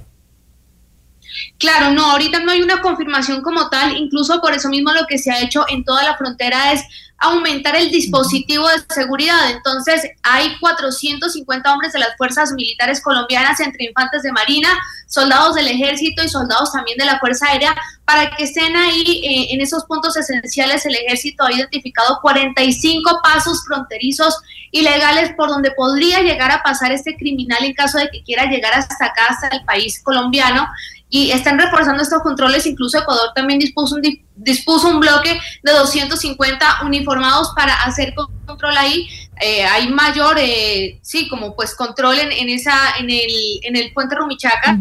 Claro, 1.57 1.91
no, 1.91 2.11
ahorita 2.11 2.39
no 2.39 2.51
hay 2.51 2.61
una 2.61 2.81
confirmación 2.81 3.41
como 3.41 3.69
tal, 3.69 3.97
incluso 3.97 4.41
por 4.41 4.53
eso 4.53 4.69
mismo 4.69 4.91
lo 4.91 5.05
que 5.07 5.17
se 5.17 5.31
ha 5.31 5.41
hecho 5.41 5.65
en 5.69 5.83
toda 5.83 6.03
la 6.03 6.17
frontera 6.17 6.73
es 6.73 6.83
aumentar 7.21 7.75
el 7.75 7.91
dispositivo 7.91 8.67
de 8.67 8.81
seguridad. 8.93 9.51
Entonces, 9.51 10.09
hay 10.23 10.57
450 10.59 11.71
hombres 11.71 11.93
de 11.93 11.99
las 11.99 12.17
fuerzas 12.17 12.51
militares 12.51 12.99
colombianas, 12.99 13.59
entre 13.59 13.85
infantes 13.85 14.23
de 14.23 14.31
marina, 14.31 14.69
soldados 15.07 15.53
del 15.53 15.67
ejército 15.67 16.23
y 16.23 16.29
soldados 16.29 16.71
también 16.71 16.97
de 16.97 17.05
la 17.05 17.19
Fuerza 17.19 17.45
Aérea, 17.47 17.75
para 18.05 18.31
que 18.31 18.45
estén 18.45 18.75
ahí 18.75 19.21
eh, 19.23 19.53
en 19.53 19.61
esos 19.61 19.85
puntos 19.85 20.17
esenciales. 20.17 20.83
El 20.87 20.95
ejército 20.95 21.43
ha 21.43 21.53
identificado 21.53 22.17
45 22.23 23.19
pasos 23.23 23.63
fronterizos 23.67 24.41
ilegales 24.71 25.31
por 25.37 25.49
donde 25.49 25.71
podría 25.71 26.21
llegar 26.21 26.49
a 26.49 26.63
pasar 26.63 26.91
este 26.91 27.15
criminal 27.15 27.63
en 27.63 27.73
caso 27.73 27.99
de 27.99 28.09
que 28.09 28.23
quiera 28.23 28.45
llegar 28.45 28.73
hasta 28.73 29.05
acá, 29.05 29.27
hasta 29.29 29.55
el 29.55 29.63
país 29.65 30.01
colombiano 30.03 30.67
y 31.11 31.31
están 31.31 31.59
reforzando 31.59 32.01
estos 32.01 32.23
controles. 32.23 32.65
Incluso 32.65 32.97
Ecuador 32.97 33.31
también 33.35 33.59
dispuso 33.59 33.95
un, 33.95 34.01
dispuso 34.35 34.87
un 34.87 35.01
bloque 35.01 35.39
de 35.61 35.71
250 35.71 36.83
uniformados 36.85 37.51
para 37.55 37.73
hacer 37.83 38.15
control 38.15 38.77
ahí. 38.77 39.07
Eh, 39.41 39.65
hay 39.65 39.89
mayor, 39.89 40.37
eh, 40.39 40.99
sí, 41.01 41.27
como 41.27 41.53
pues 41.55 41.75
control 41.75 42.17
en, 42.19 42.47
esa, 42.49 42.95
en 42.99 43.09
el, 43.09 43.31
en 43.63 43.75
el 43.75 43.91
puente 43.91 44.15
Rumichaca. 44.15 44.77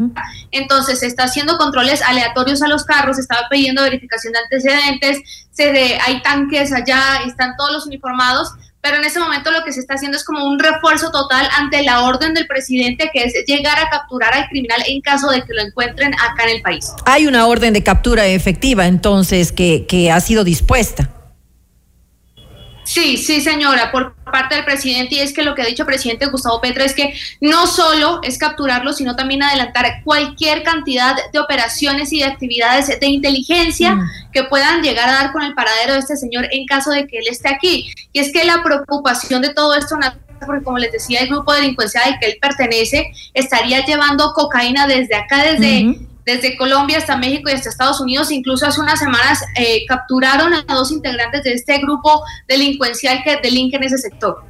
Entonces 0.53 1.01
se 1.01 1.07
está 1.07 1.24
haciendo 1.24 1.59
controles 1.59 2.01
aleatorios 2.01 2.62
a 2.62 2.68
los 2.68 2.85
carros, 2.85 3.16
se 3.16 3.22
estaba 3.22 3.49
pidiendo 3.51 3.83
verificación 3.83 4.33
de 4.33 4.39
antecedentes, 4.39 5.47
se 5.51 5.72
de, 5.72 5.99
hay 6.01 6.22
tanques 6.22 6.72
allá, 6.72 7.22
están 7.26 7.57
todos 7.57 7.72
los 7.72 7.87
uniformados 7.87 8.53
pero 8.81 8.97
en 8.97 9.05
ese 9.05 9.20
momento 9.20 9.51
lo 9.51 9.62
que 9.64 9.72
se 9.72 9.81
está 9.81 9.95
haciendo 9.95 10.16
es 10.16 10.24
como 10.24 10.45
un 10.45 10.59
refuerzo 10.59 11.11
total 11.11 11.49
ante 11.59 11.83
la 11.83 12.05
orden 12.05 12.35
del 12.35 12.47
presidente 12.47 13.11
que 13.12 13.24
es 13.24 13.35
llegar 13.47 13.78
a 13.78 13.91
capturar 13.91 14.33
al 14.35 14.49
criminal 14.49 14.83
en 14.87 15.01
caso 15.01 15.31
de 15.31 15.43
que 15.43 15.53
lo 15.53 15.62
encuentren 15.62 16.14
acá 16.14 16.45
en 16.45 16.57
el 16.57 16.62
país. 16.62 16.93
Hay 17.05 17.26
una 17.26 17.47
orden 17.47 17.72
de 17.72 17.83
captura 17.83 18.26
efectiva 18.26 18.87
entonces 18.87 19.53
que, 19.53 19.87
que 19.87 20.11
ha 20.11 20.20
sido 20.20 20.45
dispuesta. 20.45 21.09
Sí, 22.93 23.18
sí, 23.18 23.41
señora, 23.41 23.93
por 23.93 24.16
parte 24.16 24.57
del 24.57 24.64
presidente, 24.64 25.14
y 25.14 25.20
es 25.20 25.32
que 25.32 25.45
lo 25.45 25.55
que 25.55 25.62
ha 25.62 25.64
dicho 25.64 25.84
el 25.84 25.86
presidente 25.86 26.26
Gustavo 26.26 26.61
Petro 26.61 26.82
es 26.82 26.93
que 26.93 27.14
no 27.41 27.68
solo 27.68 28.18
es 28.24 28.36
capturarlo, 28.36 28.93
sino 28.93 29.14
también 29.14 29.45
adelantar 29.45 30.03
cualquier 30.03 30.64
cantidad 30.64 31.14
de 31.32 31.38
operaciones 31.38 32.12
y 32.12 32.18
de 32.18 32.24
actividades 32.24 32.88
de 32.88 33.07
inteligencia 33.07 33.95
mm. 33.95 34.11
que 34.32 34.43
puedan 34.43 34.82
llegar 34.82 35.09
a 35.09 35.12
dar 35.12 35.32
con 35.32 35.43
el 35.43 35.55
paradero 35.55 35.93
de 35.93 36.01
este 36.01 36.16
señor 36.16 36.49
en 36.51 36.66
caso 36.66 36.91
de 36.91 37.07
que 37.07 37.18
él 37.18 37.26
esté 37.30 37.49
aquí. 37.49 37.95
Y 38.12 38.18
es 38.18 38.32
que 38.32 38.43
la 38.43 38.61
preocupación 38.64 39.41
de 39.41 39.55
todo 39.55 39.76
esto 39.76 39.97
porque 40.45 40.64
como 40.64 40.78
les 40.78 40.91
decía, 40.91 41.20
el 41.20 41.28
grupo 41.28 41.53
delincuencial 41.53 42.12
al 42.12 42.18
que 42.18 42.26
él 42.26 42.38
pertenece 42.41 43.12
estaría 43.34 43.86
llevando 43.86 44.32
cocaína 44.32 44.88
desde 44.88 45.14
acá, 45.14 45.45
desde 45.45 45.97
desde 46.24 46.56
Colombia 46.56 46.98
hasta 46.98 47.16
México 47.16 47.50
y 47.50 47.52
hasta 47.52 47.68
Estados 47.68 48.00
Unidos. 48.00 48.30
Incluso 48.30 48.66
hace 48.66 48.80
unas 48.80 48.98
semanas 48.98 49.40
eh, 49.56 49.84
capturaron 49.86 50.52
a 50.54 50.64
dos 50.68 50.90
integrantes 50.92 51.44
de 51.44 51.54
este 51.54 51.78
grupo 51.78 52.22
delincuencial 52.48 53.22
que 53.24 53.38
delinque 53.42 53.76
en 53.76 53.84
ese 53.84 53.98
sector. 53.98 54.44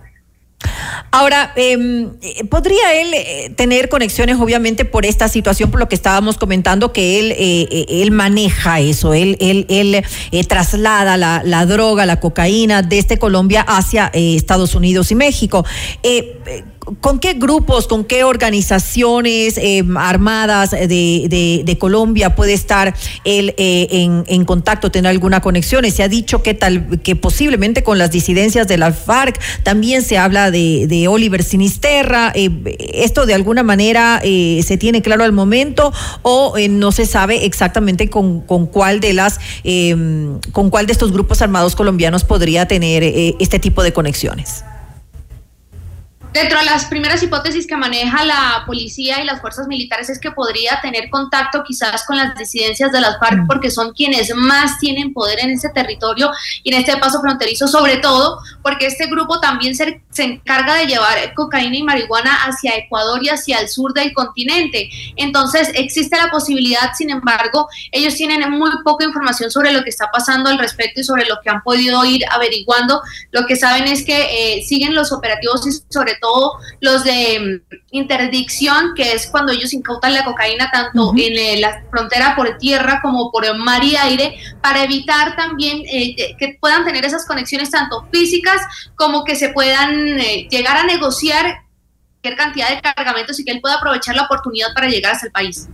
Ahora, 1.11 1.53
em, 1.57 2.11
¿podría 2.51 3.01
él 3.01 3.09
eh, 3.15 3.53
tener 3.57 3.89
conexiones, 3.89 4.37
obviamente, 4.39 4.85
por 4.85 5.07
esta 5.07 5.29
situación, 5.29 5.71
por 5.71 5.81
lo 5.81 5.89
que 5.89 5.95
estábamos 5.95 6.37
comentando, 6.37 6.93
que 6.93 7.19
él, 7.19 7.35
eh, 7.37 7.87
él 7.89 8.11
maneja 8.11 8.79
eso, 8.81 9.15
él, 9.15 9.37
él, 9.41 10.05
traslada 10.47 11.17
la, 11.17 11.43
la, 11.45 11.67
droga, 11.67 12.07
la 12.07 12.21
cocaína 12.21 12.83
desde 12.83 13.19
Colombia 13.19 13.63
hacia 13.63 14.11
Estados 14.13 14.75
Unidos 14.75 15.11
y 15.11 15.15
México? 15.15 15.65
¿Con 17.01 17.19
qué 17.19 17.35
grupos, 17.35 17.87
con 17.87 18.05
qué 18.05 18.25
organizaciones 18.25 19.59
eh, 19.59 19.85
armadas 19.97 20.71
de, 20.71 21.77
Colombia 21.79 22.35
puede 22.35 22.55
estar 22.55 22.95
él 23.25 23.55
eh, 23.59 24.25
en, 24.27 24.45
contacto, 24.47 24.91
tener 24.91 25.11
alguna 25.11 25.41
conexión? 25.43 25.89
Se 25.91 26.03
ha 26.03 26.09
dicho 26.09 26.43
que 26.43 26.55
tal 26.55 27.01
que 27.03 27.17
posiblemente 27.17 27.83
con 27.83 27.99
las 27.99 28.11
disidencias 28.11 28.67
de 28.67 28.79
la 28.79 28.93
FARC 28.93 29.39
también 29.63 30.03
se 30.03 30.17
habla 30.17 30.51
de, 30.51 31.07
Oliver 31.09 31.45
Sinisterra. 31.45 32.33
Eh, 32.35 32.51
¿Esto 32.95 33.27
de 33.27 33.35
alguna 33.35 33.63
manera 33.63 34.21
se 34.23 34.77
tiene 34.79 35.03
claro 35.03 35.25
al 35.25 35.33
momento 35.33 35.93
o 36.23 36.55
no 36.71 36.93
se 36.93 37.05
sabe 37.05 37.45
exactamente 37.45 38.09
con 38.09 38.41
cuál 38.41 39.01
de 39.01 39.13
las 39.13 39.39
con 40.53 40.71
cuál 40.71 40.87
de 40.87 40.93
estos 40.93 41.13
grupos 41.13 41.43
armados 41.43 41.77
colombianos 41.77 42.25
podría 42.25 42.67
tener 42.67 43.03
este 43.39 43.59
tipo 43.59 43.83
de 43.83 43.93
conexiones? 43.93 44.65
Dentro 46.33 46.61
de 46.61 46.65
las 46.65 46.85
primeras 46.85 47.21
hipótesis 47.25 47.67
que 47.67 47.77
maneja 47.77 48.25
la 48.25 48.63
policía 48.65 49.21
y 49.21 49.25
las 49.25 49.41
fuerzas 49.41 49.67
militares 49.67 50.09
es 50.11 50.21
que 50.21 50.31
podría 50.31 50.81
tener 50.81 51.11
contacto 51.11 51.65
quizás 51.67 52.05
con 52.07 52.17
las 52.17 52.37
disidencias 52.37 52.93
de 52.93 53.01
las 53.01 53.19
FARC 53.19 53.39
mm. 53.41 53.47
porque 53.49 53.69
son 53.69 53.93
quienes 53.93 54.33
más 54.37 54.79
tienen 54.79 55.13
poder 55.13 55.41
en 55.41 55.51
ese 55.51 55.71
territorio 55.71 56.31
y 56.63 56.73
en 56.73 56.81
este 56.81 56.97
paso 56.99 57.21
fronterizo, 57.21 57.67
sobre 57.67 57.97
todo 57.97 58.39
porque 58.63 58.87
este 58.87 59.07
grupo 59.07 59.41
también 59.41 59.75
se, 59.75 60.05
se 60.11 60.23
encarga 60.23 60.77
de 60.77 60.87
llevar 60.87 61.35
cocaína 61.35 61.77
y 61.77 61.83
marihuana 61.83 62.45
hacia 62.45 62.77
Ecuador 62.77 63.21
y 63.25 63.31
hacia 63.31 63.59
el 63.59 63.69
sur 63.69 63.93
del 63.93 64.13
continente. 64.13 64.89
Entonces 65.17 65.73
existe 65.75 66.17
la 66.17 66.31
posibilidad, 66.31 66.93
sin 66.97 67.11
embargo, 67.11 67.69
ellos 67.91 68.15
tienen 68.15 68.49
muy 68.53 68.71
poca 68.85 69.05
información 69.05 69.51
sobre 69.51 69.73
lo 69.73 69.83
que 69.83 69.91
está 69.91 70.09
pasando 70.13 70.49
al 70.49 70.59
respecto 70.59 71.01
y 71.01 71.05
sobre 71.05 71.27
lo 71.27 71.41
que 71.43 71.51
han 71.51 71.63
podido 71.63 72.05
ir 72.05 72.23
averiguando. 72.31 73.03
Lo 73.33 73.47
que 73.47 73.57
saben 73.57 73.89
es 73.89 74.05
que 74.05 74.59
eh, 74.59 74.63
siguen 74.63 74.95
los 74.95 75.11
operativos 75.11 75.67
y 75.67 75.73
sobre 75.93 76.20
todo 76.21 76.59
los 76.81 77.05
de 77.05 77.41
mm, 77.41 77.77
interdicción, 77.93 78.93
que 78.95 79.13
es 79.13 79.29
cuando 79.31 79.53
ellos 79.53 79.73
incautan 79.73 80.15
la 80.15 80.25
cocaína 80.25 80.71
tanto 80.71 81.13
en 81.17 81.37
eh, 81.37 81.61
la 81.61 81.83
frontera 81.91 82.35
por 82.37 82.59
tierra 82.59 83.01
como 83.03 83.31
por 83.31 83.57
mar 83.59 83.83
y 83.83 83.97
aire, 83.97 84.37
para 84.63 84.85
evitar 84.85 85.37
también 85.37 85.83
eh, 85.91 86.37
que 86.39 86.59
puedan 86.61 86.85
tener 86.85 87.05
esas 87.05 87.27
conexiones 87.27 87.71
tanto 87.71 88.07
físicas 88.13 88.61
como 88.95 89.25
que 89.25 89.37
se 89.37 89.51
puedan 89.51 90.21
eh, 90.21 90.47
llegar 90.51 90.77
a 90.77 90.85
negociar 90.85 91.65
cualquier 92.21 92.37
cantidad 92.37 92.69
de 92.69 92.83
cargamentos 92.83 93.39
y 93.41 93.45
que 93.45 93.53
él 93.53 93.61
pueda 93.61 93.77
aprovechar 93.77 94.15
la 94.15 94.23
oportunidad 94.23 94.69
para 94.75 94.89
llegar 94.89 95.13
hasta 95.13 95.27
el 95.27 95.33
país. 95.33 95.69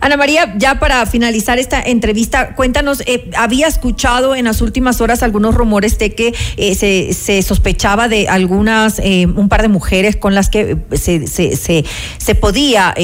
Ana 0.00 0.16
María, 0.16 0.54
ya 0.56 0.78
para 0.78 1.04
finalizar 1.06 1.58
esta 1.58 1.82
entrevista, 1.82 2.54
cuéntanos, 2.54 3.00
eh, 3.06 3.30
había 3.36 3.66
escuchado 3.66 4.34
en 4.34 4.44
las 4.44 4.60
últimas 4.60 5.00
horas 5.00 5.22
algunos 5.22 5.54
rumores 5.54 5.98
de 5.98 6.14
que 6.14 6.34
eh, 6.56 6.74
se, 7.14 7.42
sospechaba 7.42 8.08
de 8.08 8.28
algunas, 8.28 9.00
eh, 9.00 9.26
un 9.26 9.48
par 9.48 9.62
de 9.62 9.68
mujeres 9.68 10.16
con 10.16 10.34
las 10.34 10.50
que 10.50 10.78
se, 10.92 11.26
se, 11.26 12.34
podía 12.36 12.94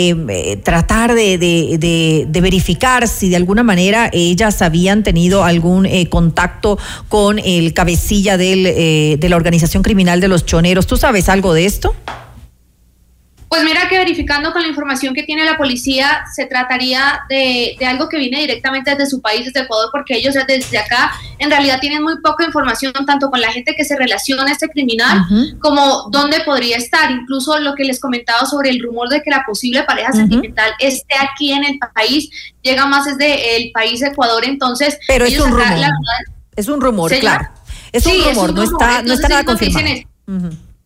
tratar 0.63 1.15
de, 1.15 2.27
verificar 2.31 3.09
si 3.09 3.29
de 3.29 3.37
alguna 3.37 3.63
manera 3.65 4.09
ellas 4.13 4.63
habían 4.63 5.03
tenido 5.03 5.45
algún 5.45 5.89
contacto 6.09 6.79
con 7.09 7.39
el 7.39 7.75
cabecilla 7.75 8.37
del, 8.37 9.19
de 9.19 9.29
la 9.29 9.37
organización 9.37 9.83
criminal 9.83 10.21
de 10.21 10.29
los 10.29 10.47
choneros. 10.47 10.87
¿Tú 10.87 10.97
sabes 10.97 11.29
algo 11.29 11.55
de 11.55 11.67
esto? 11.67 11.95
Pues 13.55 13.63
mira 13.63 13.89
que 13.89 13.97
verificando 13.99 14.53
con 14.53 14.63
la 14.63 14.69
información 14.69 15.15
que 15.15 15.23
tiene 15.23 15.45
la 15.45 15.57
policía, 15.57 16.25
se 16.35 16.47
trataría 16.47 17.21
de, 17.29 17.77
algo 17.87 18.09
que 18.09 18.19
viene 18.19 18.41
directamente 18.41 18.91
desde 18.91 19.07
su 19.07 19.21
país, 19.21 19.45
desde 19.45 19.61
Ecuador, 19.61 19.91
porque 19.93 20.17
ellos 20.17 20.35
desde 20.49 20.77
acá 20.77 21.13
en 21.39 21.51
realidad 21.51 21.79
tienen 21.79 22.03
muy 22.03 22.21
poca 22.21 22.45
información, 22.45 22.93
tanto 23.07 23.31
con 23.31 23.41
la 23.41 23.53
gente 23.53 23.77
que 23.77 23.85
se 23.85 23.97
relaciona 23.97 24.43
a 24.47 24.51
este 24.51 24.69
criminal, 24.69 25.25
como 25.61 26.09
dónde 26.11 26.41
podría 26.41 26.79
estar. 26.79 27.13
Incluso 27.13 27.57
lo 27.61 27.77
que 27.77 27.85
les 27.85 28.01
comentaba 28.01 28.45
sobre 28.45 28.71
el 28.71 28.83
rumor 28.83 29.09
de 29.09 29.23
que 29.23 29.31
la 29.31 29.45
posible 29.47 29.85
pareja 29.85 30.13
sentimental 30.13 30.73
esté 30.81 31.15
aquí 31.15 31.53
en 31.53 31.63
el 31.63 31.79
país, 31.95 32.29
llega 32.61 32.87
más 32.87 33.05
desde 33.05 33.57
el 33.57 33.71
país 33.71 34.03
Ecuador, 34.03 34.45
entonces... 34.45 34.99
Pero 35.07 35.27
es 35.27 35.39
un 35.39 35.53
rumor. 35.53 35.93
es 36.57 36.67
un 36.67 36.81
rumor, 36.81 37.19
claro. 37.21 37.51
Es 37.93 38.05
un 38.05 38.21
rumor, 38.21 38.53
no 38.53 38.65
está, 38.65 39.03
no 39.03 39.15
está 39.15 39.29
nada 39.29 39.45
confirmado. 39.45 39.87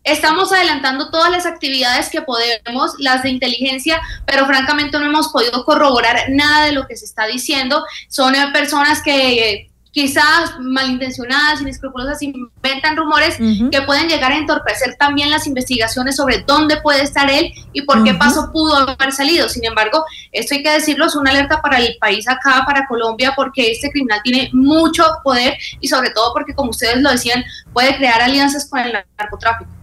Estamos 0.04 0.52
adelantando 0.52 1.10
todas 1.10 1.30
las 1.30 1.44
actividades 1.44 2.08
que 2.08 2.22
podemos, 2.22 2.94
las 2.98 3.22
de 3.22 3.30
inteligencia, 3.30 4.00
pero 4.24 4.46
francamente 4.46 4.98
no 4.98 5.06
hemos 5.06 5.28
podido 5.28 5.64
corroborar 5.64 6.30
nada 6.30 6.64
de 6.64 6.72
lo 6.72 6.86
que 6.86 6.96
se 6.96 7.04
está 7.04 7.26
diciendo. 7.26 7.84
Son 8.08 8.34
eh, 8.34 8.48
personas 8.52 9.02
que 9.02 9.68
quizás 9.90 10.52
malintencionadas, 10.60 11.60
inescrupulosas, 11.60 12.22
inventan 12.22 12.96
rumores 12.96 13.36
que 13.36 13.82
pueden 13.82 14.08
llegar 14.08 14.30
a 14.30 14.36
entorpecer 14.36 14.96
también 14.96 15.30
las 15.30 15.46
investigaciones 15.46 16.16
sobre 16.16 16.44
dónde 16.46 16.76
puede 16.80 17.02
estar 17.02 17.28
él 17.30 17.52
y 17.72 17.82
por 17.82 18.04
qué 18.04 18.14
paso 18.14 18.50
pudo 18.52 18.76
haber 18.76 19.12
salido. 19.12 19.48
Sin 19.48 19.64
embargo, 19.64 20.04
esto 20.30 20.54
hay 20.54 20.62
que 20.62 20.70
decirlo, 20.70 21.06
es 21.06 21.16
una 21.16 21.30
alerta 21.30 21.60
para 21.60 21.78
el 21.78 21.96
país 21.98 22.28
acá, 22.28 22.62
para 22.64 22.86
Colombia, 22.86 23.32
porque 23.34 23.72
este 23.72 23.90
criminal 23.90 24.20
tiene 24.22 24.50
mucho 24.52 25.04
poder 25.24 25.58
y 25.80 25.88
sobre 25.88 26.10
todo 26.10 26.32
porque, 26.32 26.54
como 26.54 26.70
ustedes 26.70 27.00
lo 27.02 27.10
decían, 27.10 27.44
puede 27.72 27.96
crear 27.96 28.20
alianzas 28.20 28.68
con 28.68 28.80
el 28.80 28.92
narcotráfico. 29.18 29.77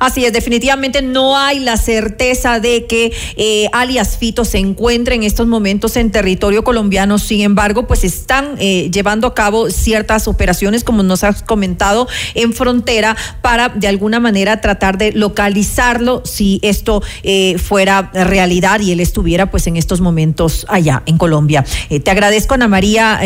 Así 0.00 0.24
es, 0.24 0.32
definitivamente 0.32 1.02
no 1.02 1.36
hay 1.36 1.58
la 1.58 1.76
certeza 1.76 2.60
de 2.60 2.86
que 2.86 3.12
eh, 3.36 3.68
alias 3.72 4.16
Fito 4.18 4.44
se 4.44 4.58
encuentre 4.58 5.14
en 5.14 5.22
estos 5.22 5.46
momentos 5.46 5.96
en 5.96 6.10
territorio 6.10 6.64
colombiano. 6.64 7.18
Sin 7.18 7.40
embargo, 7.40 7.86
pues 7.86 8.04
están 8.04 8.56
eh, 8.58 8.90
llevando 8.92 9.26
a 9.26 9.34
cabo 9.34 9.70
ciertas 9.70 10.28
operaciones, 10.28 10.84
como 10.84 11.02
nos 11.02 11.24
has 11.24 11.42
comentado, 11.42 12.08
en 12.34 12.52
frontera 12.52 13.16
para 13.42 13.68
de 13.68 13.88
alguna 13.88 14.20
manera 14.20 14.60
tratar 14.60 14.98
de 14.98 15.12
localizarlo 15.12 16.22
si 16.24 16.60
esto 16.62 17.02
eh, 17.22 17.58
fuera 17.58 18.10
realidad 18.12 18.80
y 18.80 18.92
él 18.92 19.00
estuviera 19.00 19.50
pues 19.50 19.66
en 19.66 19.76
estos 19.76 20.00
momentos 20.00 20.66
allá 20.68 21.02
en 21.06 21.18
Colombia. 21.18 21.64
te 21.88 22.10
agradezco, 22.10 22.54
Ana 22.54 22.68
María, 22.68 23.20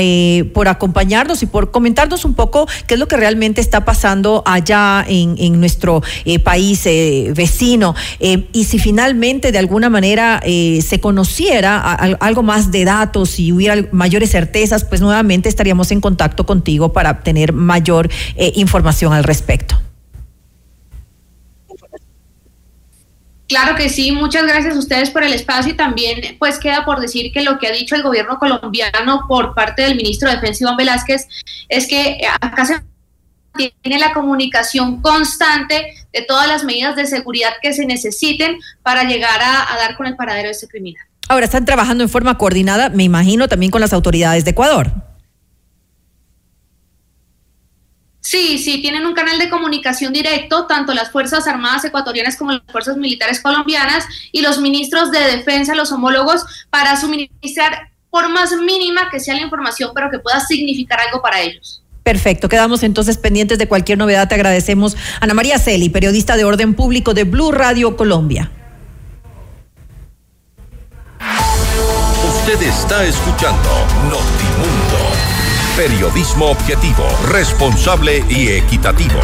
por 0.54 0.68
acompañarnos 0.68 1.42
y 1.42 1.46
por 1.46 1.70
comentarnos 1.70 2.24
un 2.24 2.34
poco 2.34 2.66
qué 2.86 2.94
es 2.94 3.00
lo 3.00 3.08
que 3.08 3.16
realmente 3.16 3.60
está 3.60 3.84
pasando 3.84 4.42
allá 4.46 5.04
en, 5.06 5.34
en 5.38 5.60
nuestro 5.60 6.02
país 6.44 6.51
eh, 6.54 7.32
vecino 7.34 7.94
eh, 8.20 8.48
y 8.52 8.64
si 8.64 8.78
finalmente 8.78 9.52
de 9.52 9.58
alguna 9.58 9.88
manera 9.88 10.40
eh, 10.44 10.82
se 10.86 11.00
conociera 11.00 11.80
algo 12.20 12.42
más 12.42 12.70
de 12.70 12.84
datos 12.84 13.38
y 13.38 13.52
hubiera 13.52 13.88
mayores 13.92 14.30
certezas, 14.30 14.84
pues 14.84 15.00
nuevamente 15.00 15.48
estaríamos 15.48 15.90
en 15.90 16.00
contacto 16.00 16.44
contigo 16.44 16.92
para 16.92 17.10
obtener 17.10 17.52
mayor 17.52 18.10
información 18.54 19.12
al 19.12 19.24
respecto. 19.24 19.80
Claro 23.48 23.76
que 23.76 23.90
sí, 23.90 24.12
muchas 24.12 24.46
gracias 24.46 24.74
a 24.74 24.78
ustedes 24.78 25.10
por 25.10 25.22
el 25.22 25.34
espacio 25.34 25.72
y 25.72 25.76
también 25.76 26.36
pues 26.38 26.58
queda 26.58 26.86
por 26.86 27.00
decir 27.00 27.32
que 27.32 27.42
lo 27.42 27.58
que 27.58 27.66
ha 27.66 27.72
dicho 27.72 27.94
el 27.94 28.02
gobierno 28.02 28.38
colombiano 28.38 29.26
por 29.28 29.54
parte 29.54 29.82
del 29.82 29.96
ministro 29.96 30.28
de 30.28 30.36
Defensa 30.36 30.64
Iván 30.64 30.76
Velázquez 30.76 31.28
es 31.68 31.86
que 31.86 32.20
acá 32.40 32.64
se 32.64 32.82
tiene 33.82 33.98
la 33.98 34.14
comunicación 34.14 35.02
constante 35.02 35.94
de 36.12 36.22
todas 36.22 36.48
las 36.48 36.64
medidas 36.64 36.96
de 36.96 37.06
seguridad 37.06 37.52
que 37.60 37.72
se 37.72 37.86
necesiten 37.86 38.58
para 38.82 39.04
llegar 39.04 39.40
a, 39.40 39.76
dar 39.76 39.96
con 39.96 40.06
el 40.06 40.16
paradero 40.16 40.48
de 40.48 40.52
ese 40.52 40.68
criminal. 40.68 41.04
Ahora 41.28 41.46
están 41.46 41.64
trabajando 41.64 42.04
en 42.04 42.10
forma 42.10 42.36
coordinada, 42.36 42.88
me 42.88 43.04
imagino, 43.04 43.48
también 43.48 43.70
con 43.70 43.80
las 43.80 43.92
autoridades 43.92 44.44
de 44.44 44.50
Ecuador. 44.50 44.92
Sí, 48.20 48.58
sí, 48.58 48.80
tienen 48.80 49.04
un 49.04 49.14
canal 49.14 49.38
de 49.38 49.50
comunicación 49.50 50.12
directo, 50.12 50.66
tanto 50.66 50.94
las 50.94 51.10
Fuerzas 51.10 51.46
Armadas 51.48 51.84
ecuatorianas 51.84 52.36
como 52.36 52.52
las 52.52 52.62
Fuerzas 52.70 52.96
Militares 52.96 53.40
colombianas 53.40 54.06
y 54.30 54.42
los 54.42 54.60
ministros 54.60 55.10
de 55.10 55.20
defensa, 55.20 55.74
los 55.74 55.90
homólogos, 55.90 56.44
para 56.70 56.96
suministrar 56.96 57.90
por 58.10 58.28
más 58.28 58.52
mínima 58.52 59.10
que 59.10 59.18
sea 59.18 59.34
la 59.34 59.40
información, 59.40 59.90
pero 59.94 60.10
que 60.10 60.18
pueda 60.18 60.38
significar 60.40 61.00
algo 61.00 61.20
para 61.20 61.40
ellos. 61.40 61.81
Perfecto, 62.02 62.48
quedamos 62.48 62.82
entonces 62.82 63.16
pendientes 63.16 63.58
de 63.58 63.68
cualquier 63.68 63.98
novedad. 63.98 64.28
Te 64.28 64.34
agradecemos. 64.34 64.96
Ana 65.20 65.34
María 65.34 65.58
Celi, 65.58 65.88
periodista 65.88 66.36
de 66.36 66.44
orden 66.44 66.74
público 66.74 67.14
de 67.14 67.24
Blue 67.24 67.52
Radio 67.52 67.96
Colombia. 67.96 68.50
Usted 72.28 72.62
está 72.62 73.04
escuchando 73.04 73.68
Notimundo. 74.04 75.12
Periodismo 75.76 76.46
objetivo, 76.46 77.04
responsable 77.30 78.24
y 78.28 78.48
equitativo. 78.48 79.20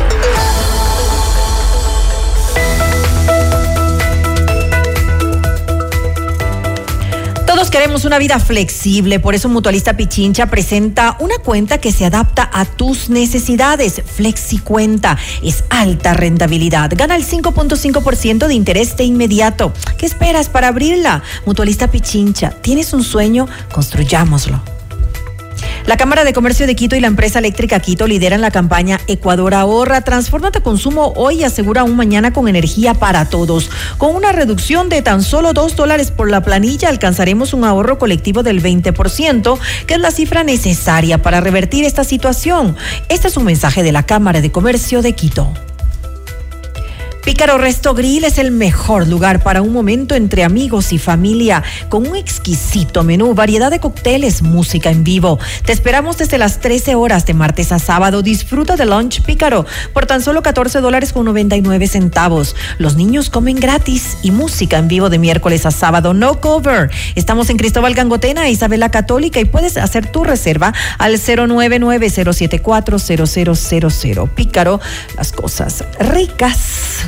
Todos 7.59 7.73
queremos 7.73 8.05
una 8.05 8.21
vida 8.21 8.39
flexible, 8.39 9.19
por 9.19 9.35
eso 9.35 9.49
Mutualista 9.49 9.97
Pichincha 9.97 10.47
presenta 10.47 11.17
una 11.19 11.39
cuenta 11.39 11.79
que 11.79 11.91
se 11.91 12.05
adapta 12.05 12.49
a 12.53 12.65
tus 12.65 13.11
necesidades. 13.11 14.01
FlexiCuenta 14.01 15.19
es 15.43 15.65
alta 15.69 16.15
rentabilidad, 16.15 16.93
gana 16.95 17.17
el 17.17 17.27
5.5% 17.27 18.47
de 18.47 18.55
interés 18.55 18.97
de 18.97 19.03
inmediato. 19.03 19.73
¿Qué 19.99 20.07
esperas 20.07 20.49
para 20.49 20.69
abrirla? 20.69 21.25
Mutualista 21.47 21.91
Pichincha, 21.91 22.51
¿tienes 22.51 22.93
un 22.93 23.03
sueño? 23.03 23.49
Construyámoslo. 23.73 24.78
La 25.89 25.97
Cámara 25.97 26.23
de 26.23 26.35
Comercio 26.35 26.67
de 26.67 26.77
Quito 26.77 26.97
y 26.97 27.01
la 27.01 27.07
empresa 27.07 27.39
eléctrica 27.39 27.81
Quito 27.81 28.07
lideran 28.07 28.43
la 28.43 28.51
campaña 28.51 29.01
Ecuador 29.07 29.55
ahorra, 29.55 30.03
transforma 30.03 30.51
tu 30.51 30.61
consumo 30.61 31.15
hoy 31.17 31.37
y 31.37 31.45
asegura 31.45 31.83
un 31.83 31.97
mañana 31.97 32.31
con 32.31 32.47
energía 32.47 32.93
para 32.93 33.31
todos. 33.31 33.71
Con 33.97 34.15
una 34.15 34.33
reducción 34.33 34.91
de 34.91 35.01
tan 35.01 35.23
solo 35.23 35.55
dos 35.55 35.77
dólares 35.77 36.11
por 36.11 36.31
la 36.31 36.43
planilla 36.43 36.91
alcanzaremos 36.91 37.55
un 37.55 37.65
ahorro 37.65 37.99
colectivo 37.99 38.43
del 38.43 38.63
20%, 38.63 39.59
que 39.87 39.95
es 39.95 40.01
la 40.01 40.11
cifra 40.11 40.45
necesaria 40.45 41.23
para 41.23 41.41
revertir 41.41 41.87
esta 41.87 42.05
situación. 42.05 42.77
Este 43.09 43.29
es 43.29 43.39
un 43.39 43.45
mensaje 43.45 43.83
de 43.83 43.93
la 43.93 44.03
Cámara 44.03 44.43
de 44.43 44.53
Comercio 44.53 45.01
de 45.01 45.15
Quito. 45.15 45.55
Pícaro 47.25 47.59
Resto 47.59 47.95
Grill 47.95 48.25
es 48.25 48.39
el 48.39 48.51
mejor 48.51 49.07
lugar 49.07 49.43
para 49.43 49.61
un 49.63 49.73
momento 49.73 50.15
entre 50.15 50.45
amigos 50.45 50.93
y 50.93 50.99
familia, 50.99 51.63
con 51.89 52.07
un 52.07 52.17
exquisito 52.17 53.05
menú, 53.05 53.35
variedad 53.35 53.71
de 53.71 53.81
cócteles, 53.81 54.43
música 54.43 54.91
en 54.91 55.05
vivo. 55.05 55.39
Te 55.65 55.73
esperamos 55.73 56.17
desde 56.19 56.39
las 56.39 56.61
13 56.61 56.95
horas 56.95 57.27
de 57.27 57.35
martes 57.35 57.73
a 57.73 57.79
sábado. 57.79 58.23
Disfruta 58.23 58.77
de 58.77 58.87
lunch 58.87 59.23
Pícaro 59.23 59.67
por 59.93 60.07
tan 60.07 60.23
solo 60.23 60.43
14 60.43 60.81
dólares 60.81 61.13
con 61.13 61.27
99 61.27 61.87
centavos. 61.89 62.57
Los 62.79 62.97
niños 62.97 63.31
comen 63.31 63.57
gratis 63.57 64.19
y 64.23 64.31
música 64.31 64.79
en 64.79 64.89
vivo 64.89 65.11
de 65.11 65.19
miércoles 65.19 65.67
a 65.67 65.71
sábado, 65.71 66.15
no 66.15 66.41
cover. 66.41 66.91
Estamos 67.15 67.51
en 67.51 67.57
Cristóbal 67.57 67.95
Gangotena, 67.95 68.49
Isabela 68.49 68.91
Católica 68.91 69.41
y 69.41 69.45
puedes 69.45 69.77
hacer 69.77 70.11
tu 70.11 70.25
reserva 70.25 70.73
al 70.99 71.19
099 71.19 72.11
074 72.11 72.97
Pícaro, 74.35 74.81
las 75.17 75.33
cosas 75.33 75.85
ricas 76.01 77.08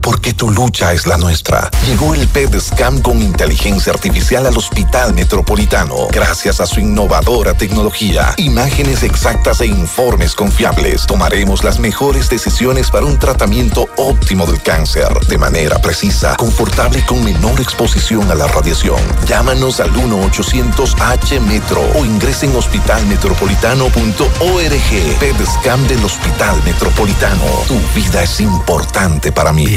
porque 0.00 0.34
tu 0.34 0.50
lucha 0.50 0.92
es 0.92 1.06
la 1.06 1.16
nuestra. 1.16 1.70
Llegó 1.86 2.14
el 2.14 2.26
PEDSCAM 2.28 3.00
con 3.00 3.22
inteligencia 3.22 3.92
artificial 3.92 4.46
al 4.46 4.56
Hospital 4.56 5.14
Metropolitano. 5.14 6.08
Gracias 6.10 6.60
a 6.60 6.66
su 6.66 6.80
innovadora 6.80 7.54
tecnología, 7.54 8.34
imágenes 8.36 9.02
exactas 9.02 9.60
e 9.60 9.66
informes 9.66 10.34
confiables, 10.34 11.06
tomaremos 11.06 11.64
las 11.64 11.78
mejores 11.78 12.28
decisiones 12.28 12.90
para 12.90 13.06
un 13.06 13.18
tratamiento 13.18 13.88
óptimo 13.96 14.46
del 14.46 14.62
cáncer, 14.62 15.08
de 15.28 15.38
manera 15.38 15.78
precisa, 15.78 16.36
confortable 16.36 16.98
y 16.98 17.02
con 17.02 17.24
menor 17.24 17.60
exposición 17.60 18.30
a 18.30 18.34
la 18.34 18.46
radiación. 18.46 19.00
Llámanos 19.26 19.80
al 19.80 19.92
1-800-H-METRO 19.92 21.98
o 21.98 22.04
ingresen 22.04 22.50
en 22.50 22.56
hospitalmetropolitano.org. 22.56 25.18
PEDSCAM 25.18 25.86
del 25.86 26.04
Hospital 26.04 26.62
Metropolitano. 26.64 27.44
Tu 27.66 27.78
vida 27.94 28.22
es 28.22 28.40
importante 28.40 29.32
para 29.32 29.52
mí. 29.52 29.76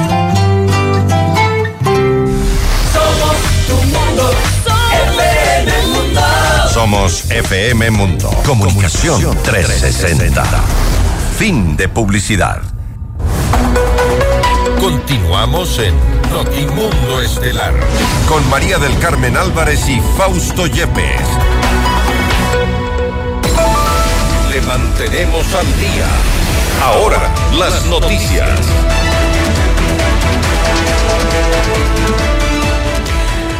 Somos. 2.93 3.51
FM 5.31 5.81
Mundo. 5.87 6.21
Somos 6.73 7.31
FM 7.31 7.91
Mundo. 7.91 8.29
Comunicación 8.45 9.37
360. 9.43 10.43
Fin 11.37 11.77
de 11.77 11.87
publicidad. 11.89 12.61
Continuamos 14.79 15.77
en 15.79 15.95
Notimundo 16.31 17.21
Estelar 17.21 17.73
con 18.27 18.49
María 18.49 18.77
del 18.77 18.97
Carmen 18.99 19.37
Álvarez 19.37 19.87
y 19.87 20.01
Fausto 20.17 20.65
Yepes. 20.65 21.21
Le 24.51 24.61
mantenemos 24.61 25.45
al 25.53 25.67
día. 25.79 26.07
Ahora, 26.83 27.33
las 27.57 27.85
noticias. 27.85 28.49
Thank 31.73 32.30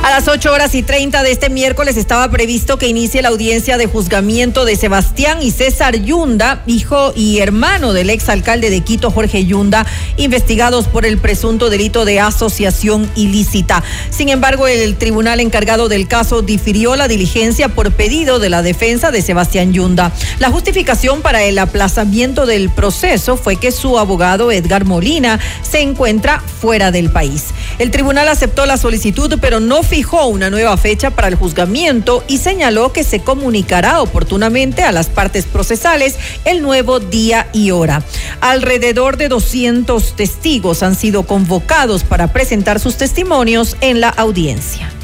A 0.03 0.09
las 0.09 0.27
8 0.27 0.51
horas 0.51 0.73
y 0.73 0.81
30 0.81 1.21
de 1.21 1.31
este 1.31 1.51
miércoles 1.51 1.95
estaba 1.95 2.27
previsto 2.31 2.79
que 2.79 2.87
inicie 2.87 3.21
la 3.21 3.29
audiencia 3.29 3.77
de 3.77 3.85
juzgamiento 3.85 4.65
de 4.65 4.75
Sebastián 4.75 5.43
y 5.43 5.51
César 5.51 5.95
Yunda, 5.95 6.63
hijo 6.65 7.13
y 7.15 7.37
hermano 7.37 7.93
del 7.93 8.09
exalcalde 8.09 8.71
de 8.71 8.81
Quito, 8.81 9.11
Jorge 9.11 9.45
Yunda, 9.45 9.85
investigados 10.17 10.87
por 10.87 11.05
el 11.05 11.19
presunto 11.19 11.69
delito 11.69 12.03
de 12.03 12.19
asociación 12.19 13.11
ilícita. 13.15 13.83
Sin 14.09 14.29
embargo, 14.29 14.67
el 14.67 14.95
tribunal 14.95 15.39
encargado 15.39 15.87
del 15.87 16.07
caso 16.07 16.41
difirió 16.41 16.95
la 16.95 17.07
diligencia 17.07 17.69
por 17.69 17.91
pedido 17.91 18.39
de 18.39 18.49
la 18.49 18.63
defensa 18.63 19.11
de 19.11 19.21
Sebastián 19.21 19.71
Yunda. 19.71 20.11
La 20.39 20.49
justificación 20.49 21.21
para 21.21 21.43
el 21.43 21.59
aplazamiento 21.59 22.47
del 22.47 22.71
proceso 22.71 23.37
fue 23.37 23.57
que 23.57 23.71
su 23.71 23.99
abogado 23.99 24.51
Edgar 24.51 24.83
Molina 24.83 25.39
se 25.61 25.81
encuentra 25.81 26.39
fuera 26.39 26.89
del 26.89 27.11
país. 27.11 27.45
El 27.77 27.91
tribunal 27.91 28.27
aceptó 28.29 28.65
la 28.65 28.77
solicitud, 28.77 29.37
pero 29.39 29.59
no 29.59 29.83
fijó 29.91 30.27
una 30.27 30.49
nueva 30.49 30.77
fecha 30.77 31.09
para 31.09 31.27
el 31.27 31.35
juzgamiento 31.35 32.23
y 32.29 32.37
señaló 32.37 32.93
que 32.93 33.03
se 33.03 33.19
comunicará 33.19 34.01
oportunamente 34.01 34.83
a 34.83 34.93
las 34.93 35.07
partes 35.07 35.43
procesales 35.43 36.15
el 36.45 36.61
nuevo 36.61 37.01
día 37.01 37.49
y 37.51 37.71
hora. 37.71 38.01
Alrededor 38.39 39.17
de 39.17 39.27
200 39.27 40.15
testigos 40.15 40.81
han 40.81 40.95
sido 40.95 41.23
convocados 41.23 42.05
para 42.05 42.31
presentar 42.31 42.79
sus 42.79 42.95
testimonios 42.95 43.75
en 43.81 43.99
la 43.99 44.07
audiencia. 44.07 45.00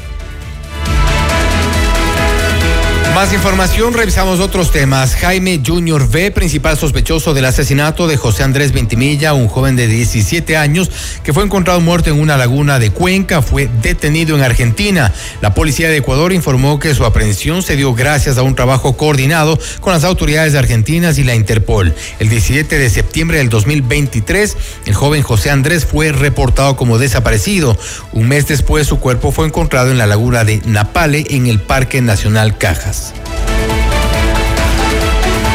Más 3.18 3.32
información, 3.32 3.94
revisamos 3.94 4.38
otros 4.38 4.70
temas. 4.70 5.16
Jaime 5.16 5.60
Junior 5.66 6.04
V, 6.04 6.30
principal 6.30 6.78
sospechoso 6.78 7.34
del 7.34 7.46
asesinato 7.46 8.06
de 8.06 8.16
José 8.16 8.44
Andrés 8.44 8.70
Ventimilla, 8.70 9.34
un 9.34 9.48
joven 9.48 9.74
de 9.74 9.88
17 9.88 10.56
años 10.56 10.88
que 11.24 11.32
fue 11.32 11.42
encontrado 11.42 11.80
muerto 11.80 12.10
en 12.10 12.20
una 12.20 12.36
laguna 12.36 12.78
de 12.78 12.92
Cuenca, 12.92 13.42
fue 13.42 13.68
detenido 13.82 14.36
en 14.36 14.44
Argentina. 14.44 15.12
La 15.40 15.52
policía 15.52 15.88
de 15.88 15.96
Ecuador 15.96 16.32
informó 16.32 16.78
que 16.78 16.94
su 16.94 17.04
aprehensión 17.04 17.64
se 17.64 17.74
dio 17.74 17.92
gracias 17.92 18.38
a 18.38 18.42
un 18.42 18.54
trabajo 18.54 18.96
coordinado 18.96 19.58
con 19.80 19.92
las 19.92 20.04
autoridades 20.04 20.54
argentinas 20.54 21.18
y 21.18 21.24
la 21.24 21.34
Interpol. 21.34 21.96
El 22.20 22.28
17 22.28 22.78
de 22.78 22.88
septiembre 22.88 23.38
del 23.38 23.48
2023, 23.48 24.56
el 24.86 24.94
joven 24.94 25.22
José 25.22 25.50
Andrés 25.50 25.86
fue 25.86 26.12
reportado 26.12 26.76
como 26.76 26.98
desaparecido. 26.98 27.76
Un 28.12 28.28
mes 28.28 28.46
después, 28.46 28.86
su 28.86 29.00
cuerpo 29.00 29.32
fue 29.32 29.48
encontrado 29.48 29.90
en 29.90 29.98
la 29.98 30.06
laguna 30.06 30.44
de 30.44 30.62
Napale, 30.66 31.26
en 31.30 31.48
el 31.48 31.58
Parque 31.58 32.00
Nacional 32.00 32.58
Cajas. 32.58 33.07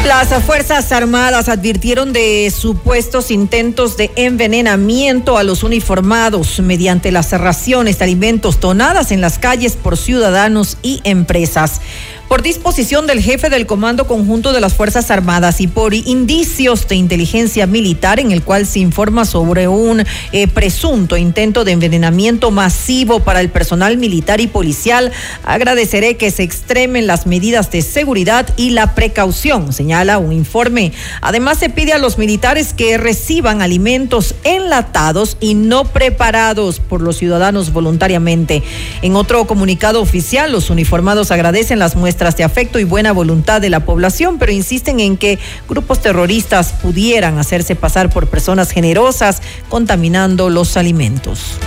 Las 0.06 0.44
Fuerzas 0.44 0.92
Armadas 0.92 1.48
advirtieron 1.48 2.12
de 2.12 2.52
supuestos 2.54 3.30
intentos 3.30 3.96
de 3.96 4.10
envenenamiento 4.16 5.38
a 5.38 5.42
los 5.42 5.62
uniformados 5.62 6.60
mediante 6.60 7.10
las 7.10 7.32
raciones 7.32 7.98
de 7.98 8.04
alimentos 8.04 8.60
donadas 8.60 9.12
en 9.12 9.22
las 9.22 9.38
calles 9.38 9.76
por 9.76 9.96
ciudadanos 9.96 10.76
y 10.82 11.00
empresas. 11.04 11.80
Por 12.28 12.42
disposición 12.42 13.06
del 13.06 13.20
jefe 13.20 13.50
del 13.50 13.66
Comando 13.66 14.06
Conjunto 14.06 14.54
de 14.54 14.60
las 14.60 14.74
Fuerzas 14.74 15.10
Armadas 15.10 15.60
y 15.60 15.66
por 15.68 15.92
indicios 15.92 16.88
de 16.88 16.96
inteligencia 16.96 17.66
militar 17.66 18.18
en 18.18 18.32
el 18.32 18.42
cual 18.42 18.66
se 18.66 18.78
informa 18.78 19.26
sobre 19.26 19.68
un 19.68 20.02
eh, 20.32 20.48
presunto 20.48 21.18
intento 21.18 21.64
de 21.64 21.72
envenenamiento 21.72 22.50
masivo 22.50 23.20
para 23.20 23.40
el 23.40 23.50
personal 23.50 23.98
militar 23.98 24.40
y 24.40 24.46
policial, 24.46 25.12
agradeceré 25.44 26.16
que 26.16 26.30
se 26.30 26.42
extremen 26.42 27.06
las 27.06 27.26
medidas 27.26 27.70
de 27.70 27.82
seguridad 27.82 28.48
y 28.56 28.70
la 28.70 28.94
precaución, 28.94 29.72
señala 29.72 30.16
un 30.18 30.32
informe. 30.32 30.92
Además, 31.20 31.58
se 31.58 31.68
pide 31.68 31.92
a 31.92 31.98
los 31.98 32.16
militares 32.16 32.72
que 32.72 32.96
reciban 32.96 33.60
alimentos 33.60 34.34
enlatados 34.44 35.36
y 35.40 35.54
no 35.54 35.84
preparados 35.84 36.80
por 36.80 37.02
los 37.02 37.18
ciudadanos 37.18 37.72
voluntariamente. 37.72 38.62
En 39.02 39.14
otro 39.14 39.46
comunicado 39.46 40.00
oficial, 40.00 40.50
los 40.50 40.70
uniformados 40.70 41.30
agradecen 41.30 41.78
las 41.78 41.94
muestras 41.94 42.13
de 42.14 42.44
afecto 42.44 42.78
y 42.78 42.84
buena 42.84 43.12
voluntad 43.12 43.60
de 43.60 43.70
la 43.70 43.80
población, 43.80 44.38
pero 44.38 44.52
insisten 44.52 45.00
en 45.00 45.16
que 45.16 45.38
grupos 45.68 46.00
terroristas 46.00 46.72
pudieran 46.72 47.38
hacerse 47.38 47.76
pasar 47.76 48.10
por 48.10 48.28
personas 48.28 48.70
generosas 48.70 49.42
contaminando 49.68 50.48
los 50.48 50.76
alimentos. 50.76 51.58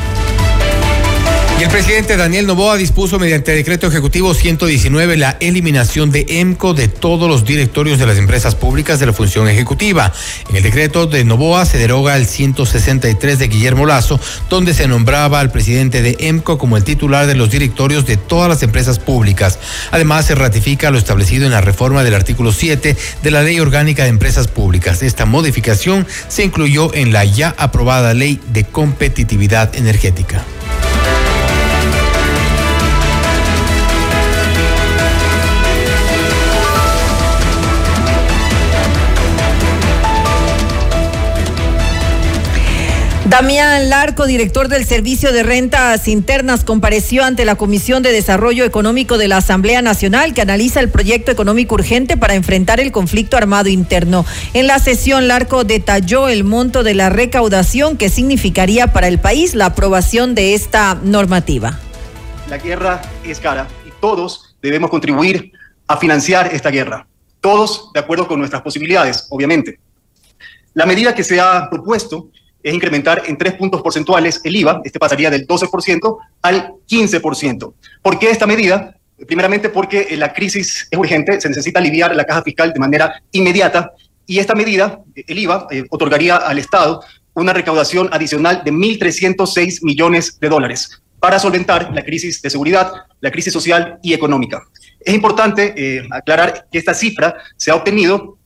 Y 1.60 1.64
el 1.64 1.70
presidente 1.70 2.18
Daniel 2.18 2.46
Novoa 2.46 2.78
dispuso 2.78 3.18
mediante 3.18 3.52
decreto 3.52 3.88
ejecutivo 3.88 4.36
119 4.36 5.18
la 5.18 5.38
eliminación 5.40 6.12
de 6.12 6.24
EMCO 6.30 6.76
de 6.76 6.88
todos 6.88 7.28
los 7.28 7.46
directorios 7.46 7.98
de 7.98 8.06
las 8.06 8.20
empresas 8.20 8.54
públicas 8.54 9.00
de 9.00 9.08
la 9.08 9.14
función 9.14 9.50
ejecutiva. 9.50 10.14
En 10.50 10.56
el 10.56 10.62
decreto 10.62 11.08
de 11.08 11.24
Novoa 11.24 11.66
se 11.66 11.80
deroga 11.80 12.16
el 12.16 12.28
163 12.28 13.40
de 13.40 13.48
Guillermo 13.48 13.88
Lazo, 13.88 14.20
donde 14.52 14.76
se 14.76 14.88
nombraba 14.88 15.40
al 15.40 15.52
presidente 15.52 16.04
de 16.04 16.16
EMCO 16.20 16.60
como 16.60 16.78
el 16.78 16.84
titular 16.84 17.26
de 17.26 17.34
los 17.34 17.50
directorios 17.50 18.06
de 18.06 18.18
todas 18.18 18.50
las 18.50 18.62
empresas 18.62 19.00
públicas. 19.00 19.58
Además, 19.90 20.28
se 20.28 20.36
ratifica 20.36 20.92
lo 20.92 21.00
establecido 21.00 21.48
en 21.48 21.54
la 21.54 21.62
reforma 21.62 22.04
del 22.04 22.14
artículo 22.14 22.52
7 22.52 22.96
de 23.24 23.32
la 23.32 23.42
Ley 23.42 23.60
Orgánica 23.60 24.04
de 24.04 24.10
Empresas 24.10 24.48
Públicas. 24.48 25.02
Esta 25.02 25.26
modificación 25.26 26.06
se 26.28 26.44
incluyó 26.44 26.94
en 26.94 27.14
la 27.14 27.26
ya 27.26 27.56
aprobada 27.58 28.14
Ley 28.14 28.40
de 28.54 28.64
Competitividad 28.64 29.76
Energética. 29.76 30.46
Damián 43.30 43.90
Larco, 43.90 44.26
director 44.26 44.70
del 44.70 44.86
Servicio 44.86 45.34
de 45.34 45.44
Rentas 45.44 46.08
Internas, 46.08 46.64
compareció 46.64 47.26
ante 47.26 47.44
la 47.44 47.56
Comisión 47.56 48.02
de 48.02 48.14
Desarrollo 48.14 48.64
Económico 48.64 49.18
de 49.18 49.28
la 49.28 49.36
Asamblea 49.36 49.82
Nacional 49.82 50.34
que 50.34 50.42
analiza 50.42 50.80
el 50.80 50.90
proyecto 50.90 51.30
económico 51.30 51.76
urgente 51.76 52.16
para 52.16 52.36
enfrentar 52.36 52.80
el 52.80 52.94
conflicto 52.94 53.36
armado 53.36 53.68
interno. 53.68 54.26
En 54.54 54.66
la 54.66 54.80
sesión, 54.80 55.28
Larco 55.28 55.66
detalló 55.66 56.30
el 56.30 56.46
monto 56.46 56.84
de 56.84 56.94
la 56.94 57.10
recaudación 57.10 57.98
que 57.98 58.08
significaría 58.08 58.94
para 58.94 59.10
el 59.10 59.20
país 59.20 59.56
la 59.56 59.66
aprobación 59.66 60.34
de 60.34 60.54
esta 60.54 60.98
normativa. 61.04 61.78
La 62.50 62.60
guerra 62.60 63.02
es 63.26 63.42
cara 63.42 63.68
y 63.86 63.92
todos 64.00 64.56
debemos 64.62 64.90
contribuir 64.90 65.52
a 65.86 65.98
financiar 65.98 66.56
esta 66.56 66.70
guerra. 66.70 67.06
Todos 67.42 67.92
de 67.94 68.00
acuerdo 68.00 68.26
con 68.26 68.40
nuestras 68.40 68.62
posibilidades, 68.62 69.28
obviamente. 69.30 69.80
La 70.74 70.86
medida 70.86 71.14
que 71.14 71.26
se 71.26 71.42
ha 71.42 71.70
propuesto 71.70 72.30
es 72.64 72.74
incrementar 72.74 73.24
en 73.26 73.38
tres 73.38 73.54
puntos 73.54 73.82
porcentuales 73.82 74.42
el 74.44 74.56
IVA, 74.56 74.82
este 74.84 75.00
pasaría 75.00 75.30
del 75.30 75.48
12% 75.48 76.18
al 76.42 76.74
15%. 76.90 77.74
¿Por 78.02 78.20
qué 78.20 78.30
esta 78.30 78.48
medida? 78.48 78.96
Primeramente 79.26 79.70
porque 79.70 80.16
la 80.18 80.34
crisis 80.34 80.88
es 80.90 81.00
urgente, 81.00 81.42
se 81.42 81.50
necesita 81.50 81.80
aliviar 81.80 82.16
la 82.16 82.26
caja 82.26 82.44
fiscal 82.44 82.74
de 82.74 82.80
manera 82.80 83.22
inmediata 83.32 83.92
y 84.26 84.40
esta 84.40 84.54
medida, 84.54 85.00
el 85.16 85.40
IVA, 85.40 85.68
eh, 85.72 85.86
otorgaría 85.90 86.36
al 86.36 86.60
Estado 86.60 87.02
una 87.34 87.54
recaudación 87.54 88.10
adicional 88.12 88.62
de 88.64 88.74
1.306 88.74 89.80
millones 89.84 90.40
de 90.40 90.50
dólares 90.50 91.02
para 91.20 91.40
solventar 91.40 91.94
la 91.94 92.04
crisis 92.04 92.42
de 92.42 92.50
seguridad, 92.50 92.92
la 93.22 93.32
crisis 93.32 93.54
social 93.54 94.00
y 94.04 94.14
económica. 94.14 94.64
Es 95.00 95.14
importante 95.14 95.74
eh, 95.78 96.08
aclarar 96.12 96.68
que 96.72 96.78
esta 96.78 96.94
cifra 96.94 97.38
se 97.56 97.72
ha 97.72 97.76
obtenido 97.76 98.37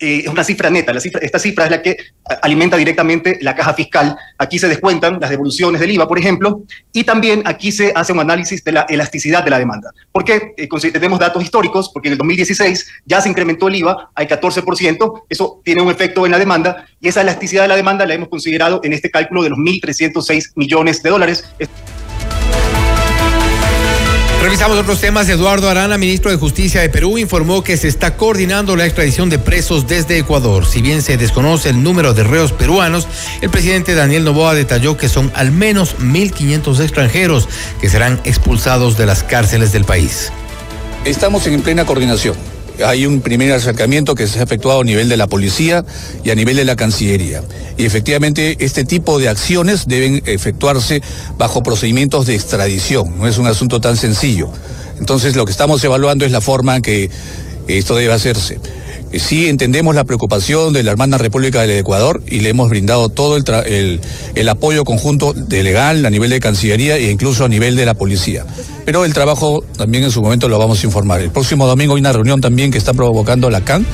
eh, 0.00 0.22
es 0.24 0.28
una 0.28 0.42
cifra 0.42 0.70
neta. 0.70 0.92
Esta 0.92 1.38
cifra 1.38 1.66
es 1.66 1.70
la 1.70 1.82
que 1.82 1.96
alimenta 2.42 2.76
directamente 2.76 3.38
la 3.42 3.54
caja 3.54 3.74
fiscal. 3.74 4.16
Aquí 4.38 4.58
se 4.58 4.68
descuentan 4.68 5.18
las 5.20 5.30
devoluciones 5.30 5.80
del 5.80 5.90
IVA, 5.90 6.08
por 6.08 6.18
ejemplo, 6.18 6.62
y 6.92 7.04
también 7.04 7.42
aquí 7.44 7.70
se 7.70 7.92
hace 7.94 8.12
un 8.12 8.20
análisis 8.20 8.64
de 8.64 8.72
la 8.72 8.86
elasticidad 8.88 9.44
de 9.44 9.50
la 9.50 9.58
demanda. 9.58 9.92
¿Por 10.10 10.24
qué? 10.24 10.54
Eh, 10.56 10.68
tenemos 10.92 11.18
datos 11.18 11.42
históricos, 11.42 11.90
porque 11.92 12.08
en 12.08 12.12
el 12.12 12.18
2016 12.18 12.88
ya 13.04 13.20
se 13.20 13.28
incrementó 13.28 13.68
el 13.68 13.76
IVA 13.76 14.10
al 14.14 14.26
14%, 14.26 15.24
eso 15.28 15.60
tiene 15.64 15.82
un 15.82 15.90
efecto 15.90 16.24
en 16.24 16.32
la 16.32 16.38
demanda, 16.38 16.86
y 17.00 17.08
esa 17.08 17.20
elasticidad 17.20 17.62
de 17.62 17.68
la 17.68 17.76
demanda 17.76 18.06
la 18.06 18.14
hemos 18.14 18.28
considerado 18.28 18.80
en 18.82 18.92
este 18.92 19.10
cálculo 19.10 19.42
de 19.42 19.50
los 19.50 19.58
1.306 19.58 20.52
millones 20.54 21.02
de 21.02 21.10
dólares. 21.10 21.44
Revisamos 24.40 24.78
otros 24.78 25.00
temas. 25.00 25.28
Eduardo 25.28 25.68
Arana, 25.68 25.98
ministro 25.98 26.30
de 26.30 26.38
Justicia 26.38 26.80
de 26.80 26.88
Perú, 26.88 27.18
informó 27.18 27.62
que 27.62 27.76
se 27.76 27.88
está 27.88 28.16
coordinando 28.16 28.74
la 28.74 28.86
extradición 28.86 29.28
de 29.28 29.38
presos 29.38 29.86
desde 29.86 30.16
Ecuador. 30.16 30.64
Si 30.64 30.80
bien 30.80 31.02
se 31.02 31.18
desconoce 31.18 31.68
el 31.68 31.82
número 31.82 32.14
de 32.14 32.24
reos 32.24 32.50
peruanos, 32.52 33.06
el 33.42 33.50
presidente 33.50 33.94
Daniel 33.94 34.24
Novoa 34.24 34.54
detalló 34.54 34.96
que 34.96 35.10
son 35.10 35.30
al 35.34 35.50
menos 35.50 35.96
1.500 35.98 36.80
extranjeros 36.80 37.48
que 37.82 37.90
serán 37.90 38.18
expulsados 38.24 38.96
de 38.96 39.04
las 39.04 39.22
cárceles 39.22 39.72
del 39.72 39.84
país. 39.84 40.32
Estamos 41.04 41.46
en 41.46 41.60
plena 41.60 41.84
coordinación 41.84 42.34
hay 42.84 43.06
un 43.06 43.20
primer 43.20 43.52
acercamiento 43.52 44.14
que 44.14 44.26
se 44.26 44.40
ha 44.40 44.42
efectuado 44.42 44.80
a 44.80 44.84
nivel 44.84 45.08
de 45.08 45.16
la 45.16 45.26
policía 45.26 45.84
y 46.24 46.30
a 46.30 46.34
nivel 46.34 46.56
de 46.56 46.64
la 46.64 46.76
Cancillería. 46.76 47.42
Y 47.76 47.84
efectivamente 47.84 48.56
este 48.60 48.84
tipo 48.84 49.18
de 49.18 49.28
acciones 49.28 49.86
deben 49.86 50.22
efectuarse 50.26 51.02
bajo 51.38 51.62
procedimientos 51.62 52.26
de 52.26 52.34
extradición, 52.34 53.18
no 53.18 53.26
es 53.26 53.38
un 53.38 53.46
asunto 53.46 53.80
tan 53.80 53.96
sencillo. 53.96 54.50
Entonces 54.98 55.36
lo 55.36 55.44
que 55.46 55.52
estamos 55.52 55.82
evaluando 55.82 56.24
es 56.24 56.32
la 56.32 56.40
forma 56.40 56.76
en 56.76 56.82
que 56.82 57.10
esto 57.68 57.94
debe 57.96 58.12
hacerse. 58.12 58.58
Sí 59.12 59.48
entendemos 59.48 59.94
la 59.94 60.04
preocupación 60.04 60.72
de 60.72 60.82
la 60.82 60.92
hermana 60.92 61.18
República 61.18 61.62
del 61.62 61.72
Ecuador 61.72 62.22
y 62.28 62.40
le 62.40 62.50
hemos 62.50 62.70
brindado 62.70 63.08
todo 63.08 63.36
el, 63.36 64.00
el, 64.34 64.48
apoyo 64.48 64.84
conjunto 64.84 65.32
de 65.32 65.62
legal 65.62 66.06
a 66.06 66.10
nivel 66.10 66.30
de 66.30 66.38
Cancillería 66.38 66.96
e 66.96 67.10
incluso 67.10 67.44
a 67.44 67.48
nivel 67.48 67.74
de 67.74 67.86
la 67.86 67.94
policía. 67.94 68.46
Pero 68.84 69.04
el 69.04 69.12
trabajo 69.12 69.64
también 69.76 70.04
en 70.04 70.10
su 70.10 70.22
momento 70.22 70.48
lo 70.48 70.58
vamos 70.58 70.82
a 70.82 70.86
informar. 70.86 71.20
El 71.20 71.30
próximo 71.30 71.66
domingo 71.66 71.94
hay 71.94 72.00
una 72.00 72.12
reunión 72.12 72.40
también 72.40 72.70
que 72.70 72.78
está 72.78 72.94
provocando 72.94 73.50
la 73.50 73.62
CAN 73.62 73.84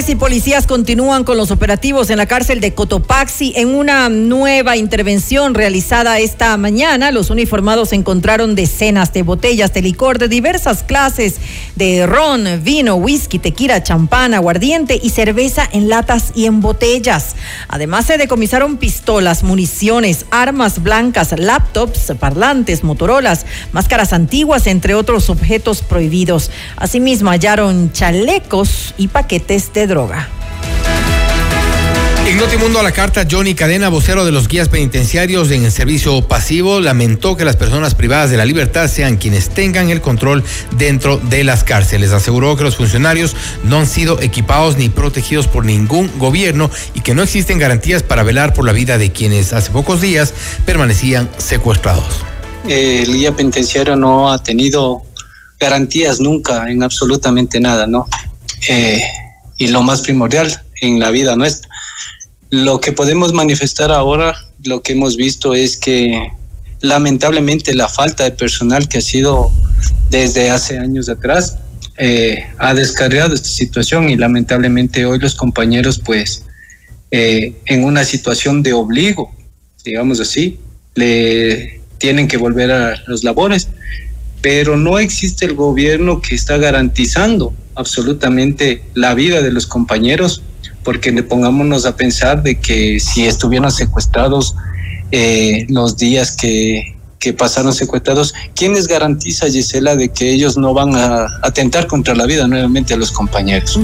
Militares 0.00 0.16
y 0.16 0.18
policías 0.18 0.66
continúan 0.66 1.24
con 1.24 1.36
los 1.36 1.50
operativos 1.50 2.08
en 2.08 2.16
la 2.16 2.24
cárcel 2.24 2.62
de 2.62 2.72
Cotopaxi. 2.72 3.52
En 3.56 3.68
una 3.68 4.08
nueva 4.08 4.78
intervención 4.78 5.52
realizada 5.52 6.20
esta 6.20 6.56
mañana, 6.56 7.10
los 7.10 7.28
uniformados 7.28 7.92
encontraron 7.92 8.54
decenas 8.54 9.12
de 9.12 9.22
botellas 9.22 9.74
de 9.74 9.82
licor 9.82 10.18
de 10.18 10.28
diversas 10.28 10.84
clases 10.84 11.36
de 11.76 12.06
ron, 12.06 12.46
vino, 12.62 12.94
whisky, 12.94 13.38
tequila, 13.38 13.82
champán, 13.82 14.32
aguardiente 14.32 14.98
y 15.02 15.10
cerveza 15.10 15.68
en 15.70 15.90
latas 15.90 16.32
y 16.34 16.46
en 16.46 16.62
botellas. 16.62 17.36
Además, 17.68 18.06
se 18.06 18.16
decomisaron 18.16 18.78
pistolas, 18.78 19.42
municiones, 19.42 20.24
armas 20.30 20.82
blancas, 20.82 21.34
laptops, 21.38 22.14
parlantes, 22.18 22.84
motorolas, 22.84 23.44
máscaras 23.72 24.14
antiguas, 24.14 24.66
entre 24.66 24.94
otros 24.94 25.28
objetos 25.28 25.82
prohibidos. 25.82 26.50
Asimismo, 26.76 27.28
hallaron 27.28 27.92
chalecos 27.92 28.94
y 28.96 29.08
paquetes 29.08 29.74
de 29.74 29.89
droga. 29.90 30.28
En 32.26 32.36
Notimundo 32.36 32.78
a 32.78 32.84
la 32.84 32.92
carta, 32.92 33.26
Johnny 33.28 33.56
Cadena, 33.56 33.88
vocero 33.88 34.24
de 34.24 34.30
los 34.30 34.46
guías 34.46 34.68
penitenciarios 34.68 35.50
en 35.50 35.64
el 35.64 35.72
servicio 35.72 36.22
pasivo, 36.28 36.78
lamentó 36.78 37.36
que 37.36 37.44
las 37.44 37.56
personas 37.56 37.96
privadas 37.96 38.30
de 38.30 38.36
la 38.36 38.44
libertad 38.44 38.88
sean 38.88 39.16
quienes 39.16 39.48
tengan 39.48 39.90
el 39.90 40.00
control 40.00 40.44
dentro 40.76 41.16
de 41.16 41.42
las 41.42 41.64
cárceles. 41.64 42.12
Aseguró 42.12 42.56
que 42.56 42.62
los 42.62 42.76
funcionarios 42.76 43.34
no 43.64 43.78
han 43.78 43.88
sido 43.88 44.20
equipados 44.20 44.76
ni 44.76 44.88
protegidos 44.88 45.48
por 45.48 45.64
ningún 45.64 46.08
gobierno 46.18 46.70
y 46.94 47.00
que 47.00 47.14
no 47.14 47.24
existen 47.24 47.58
garantías 47.58 48.04
para 48.04 48.22
velar 48.22 48.54
por 48.54 48.64
la 48.64 48.72
vida 48.72 48.96
de 48.96 49.10
quienes 49.10 49.52
hace 49.52 49.72
pocos 49.72 50.00
días 50.00 50.32
permanecían 50.64 51.28
secuestrados. 51.36 52.22
El 52.68 53.12
guía 53.12 53.34
penitenciario 53.34 53.96
no 53.96 54.30
ha 54.30 54.40
tenido 54.40 55.02
garantías 55.58 56.20
nunca 56.20 56.70
en 56.70 56.84
absolutamente 56.84 57.58
nada, 57.58 57.88
¿no? 57.88 58.06
Eh, 58.68 59.02
y 59.60 59.68
lo 59.68 59.82
más 59.82 60.00
primordial 60.00 60.62
en 60.80 60.98
la 60.98 61.10
vida 61.10 61.36
nuestra. 61.36 61.68
Lo 62.48 62.80
que 62.80 62.92
podemos 62.92 63.34
manifestar 63.34 63.92
ahora, 63.92 64.34
lo 64.64 64.82
que 64.82 64.94
hemos 64.94 65.16
visto 65.16 65.54
es 65.54 65.76
que 65.76 66.32
lamentablemente 66.80 67.74
la 67.74 67.86
falta 67.86 68.24
de 68.24 68.30
personal 68.30 68.88
que 68.88 68.98
ha 68.98 69.02
sido 69.02 69.52
desde 70.08 70.48
hace 70.48 70.78
años 70.78 71.10
atrás 71.10 71.58
eh, 71.98 72.46
ha 72.56 72.72
descargado 72.72 73.34
esta 73.34 73.50
situación 73.50 74.08
y 74.08 74.16
lamentablemente 74.16 75.04
hoy 75.04 75.18
los 75.18 75.34
compañeros 75.34 76.00
pues 76.02 76.46
eh, 77.10 77.54
en 77.66 77.84
una 77.84 78.04
situación 78.04 78.62
de 78.62 78.72
obligo, 78.72 79.30
digamos 79.84 80.20
así, 80.20 80.58
le 80.94 81.82
tienen 81.98 82.28
que 82.28 82.38
volver 82.38 82.70
a 82.70 83.02
los 83.06 83.24
labores, 83.24 83.68
pero 84.42 84.76
no 84.76 84.98
existe 84.98 85.44
el 85.44 85.54
gobierno 85.54 86.20
que 86.20 86.34
está 86.34 86.56
garantizando 86.56 87.52
absolutamente 87.74 88.82
la 88.94 89.14
vida 89.14 89.42
de 89.42 89.52
los 89.52 89.66
compañeros, 89.66 90.42
porque 90.82 91.12
le 91.12 91.22
pongámonos 91.22 91.86
a 91.86 91.96
pensar 91.96 92.42
de 92.42 92.58
que 92.58 93.00
si 93.00 93.26
estuvieran 93.26 93.70
secuestrados 93.70 94.54
eh, 95.12 95.66
los 95.68 95.96
días 95.96 96.36
que, 96.36 96.96
que 97.18 97.32
pasaron 97.32 97.74
secuestrados, 97.74 98.34
¿quién 98.54 98.74
les 98.74 98.88
garantiza, 98.88 99.48
Gisela, 99.48 99.94
de 99.94 100.08
que 100.08 100.32
ellos 100.32 100.56
no 100.56 100.72
van 100.72 100.94
a 100.96 101.26
atentar 101.42 101.86
contra 101.86 102.14
la 102.14 102.26
vida 102.26 102.46
nuevamente 102.46 102.94
a 102.94 102.96
los 102.96 103.12
compañeros? 103.12 103.78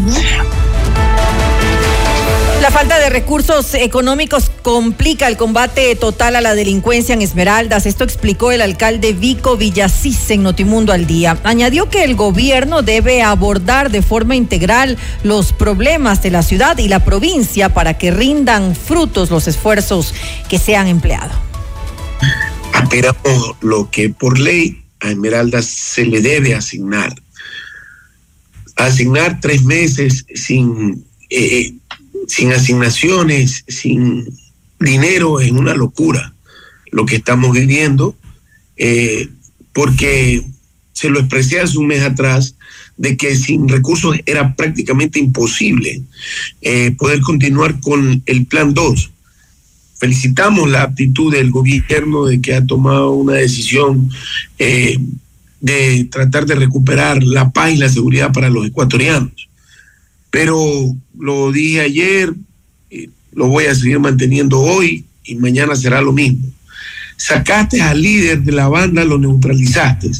La 2.66 2.72
falta 2.72 2.98
de 2.98 3.10
recursos 3.10 3.74
económicos 3.74 4.50
complica 4.62 5.28
el 5.28 5.36
combate 5.36 5.94
total 5.94 6.34
a 6.34 6.40
la 6.40 6.56
delincuencia 6.56 7.14
en 7.14 7.22
Esmeraldas. 7.22 7.86
Esto 7.86 8.02
explicó 8.02 8.50
el 8.50 8.60
alcalde 8.60 9.12
Vico 9.12 9.56
Villasís 9.56 10.28
en 10.30 10.42
Notimundo 10.42 10.92
al 10.92 11.06
Día. 11.06 11.38
Añadió 11.44 11.88
que 11.88 12.02
el 12.02 12.16
gobierno 12.16 12.82
debe 12.82 13.22
abordar 13.22 13.92
de 13.92 14.02
forma 14.02 14.34
integral 14.34 14.98
los 15.22 15.52
problemas 15.52 16.24
de 16.24 16.32
la 16.32 16.42
ciudad 16.42 16.76
y 16.78 16.88
la 16.88 17.04
provincia 17.04 17.72
para 17.72 17.98
que 17.98 18.10
rindan 18.10 18.74
frutos 18.74 19.30
los 19.30 19.46
esfuerzos 19.46 20.12
que 20.48 20.58
se 20.58 20.74
han 20.74 20.88
empleado. 20.88 21.30
Aspiramos 22.72 23.54
lo 23.60 23.88
que 23.92 24.08
por 24.08 24.40
ley 24.40 24.82
a 24.98 25.10
Esmeraldas 25.10 25.66
se 25.66 26.04
le 26.04 26.20
debe 26.20 26.56
asignar. 26.56 27.14
Asignar 28.74 29.38
tres 29.40 29.62
meses 29.62 30.26
sin 30.34 31.06
eh, 31.30 31.74
sin 32.26 32.52
asignaciones, 32.52 33.64
sin 33.68 34.26
dinero, 34.78 35.40
es 35.40 35.50
una 35.50 35.74
locura 35.74 36.32
lo 36.92 37.04
que 37.04 37.16
estamos 37.16 37.52
viviendo, 37.52 38.16
eh, 38.76 39.28
porque 39.72 40.42
se 40.92 41.10
lo 41.10 41.20
expresé 41.20 41.60
hace 41.60 41.78
un 41.78 41.88
mes 41.88 42.02
atrás, 42.02 42.56
de 42.96 43.16
que 43.16 43.36
sin 43.36 43.68
recursos 43.68 44.16
era 44.24 44.56
prácticamente 44.56 45.18
imposible 45.18 46.00
eh, 46.62 46.92
poder 46.92 47.20
continuar 47.20 47.78
con 47.80 48.22
el 48.24 48.46
plan 48.46 48.72
2. 48.72 49.10
Felicitamos 49.98 50.70
la 50.70 50.82
actitud 50.82 51.32
del 51.32 51.50
gobierno 51.50 52.24
de 52.24 52.40
que 52.40 52.54
ha 52.54 52.64
tomado 52.64 53.12
una 53.12 53.34
decisión 53.34 54.10
eh, 54.58 54.98
de 55.60 56.04
tratar 56.04 56.46
de 56.46 56.54
recuperar 56.54 57.22
la 57.22 57.50
paz 57.50 57.72
y 57.72 57.76
la 57.76 57.88
seguridad 57.88 58.32
para 58.32 58.48
los 58.48 58.66
ecuatorianos. 58.66 59.48
Pero 60.36 60.94
lo 61.18 61.50
dije 61.50 61.80
ayer, 61.80 62.34
lo 63.32 63.46
voy 63.46 63.64
a 63.64 63.74
seguir 63.74 63.98
manteniendo 64.00 64.60
hoy 64.60 65.06
y 65.24 65.34
mañana 65.36 65.74
será 65.74 66.02
lo 66.02 66.12
mismo. 66.12 66.46
Sacaste 67.16 67.80
al 67.80 68.02
líder 68.02 68.42
de 68.42 68.52
la 68.52 68.68
banda, 68.68 69.02
lo 69.06 69.16
neutralizaste. 69.16 70.10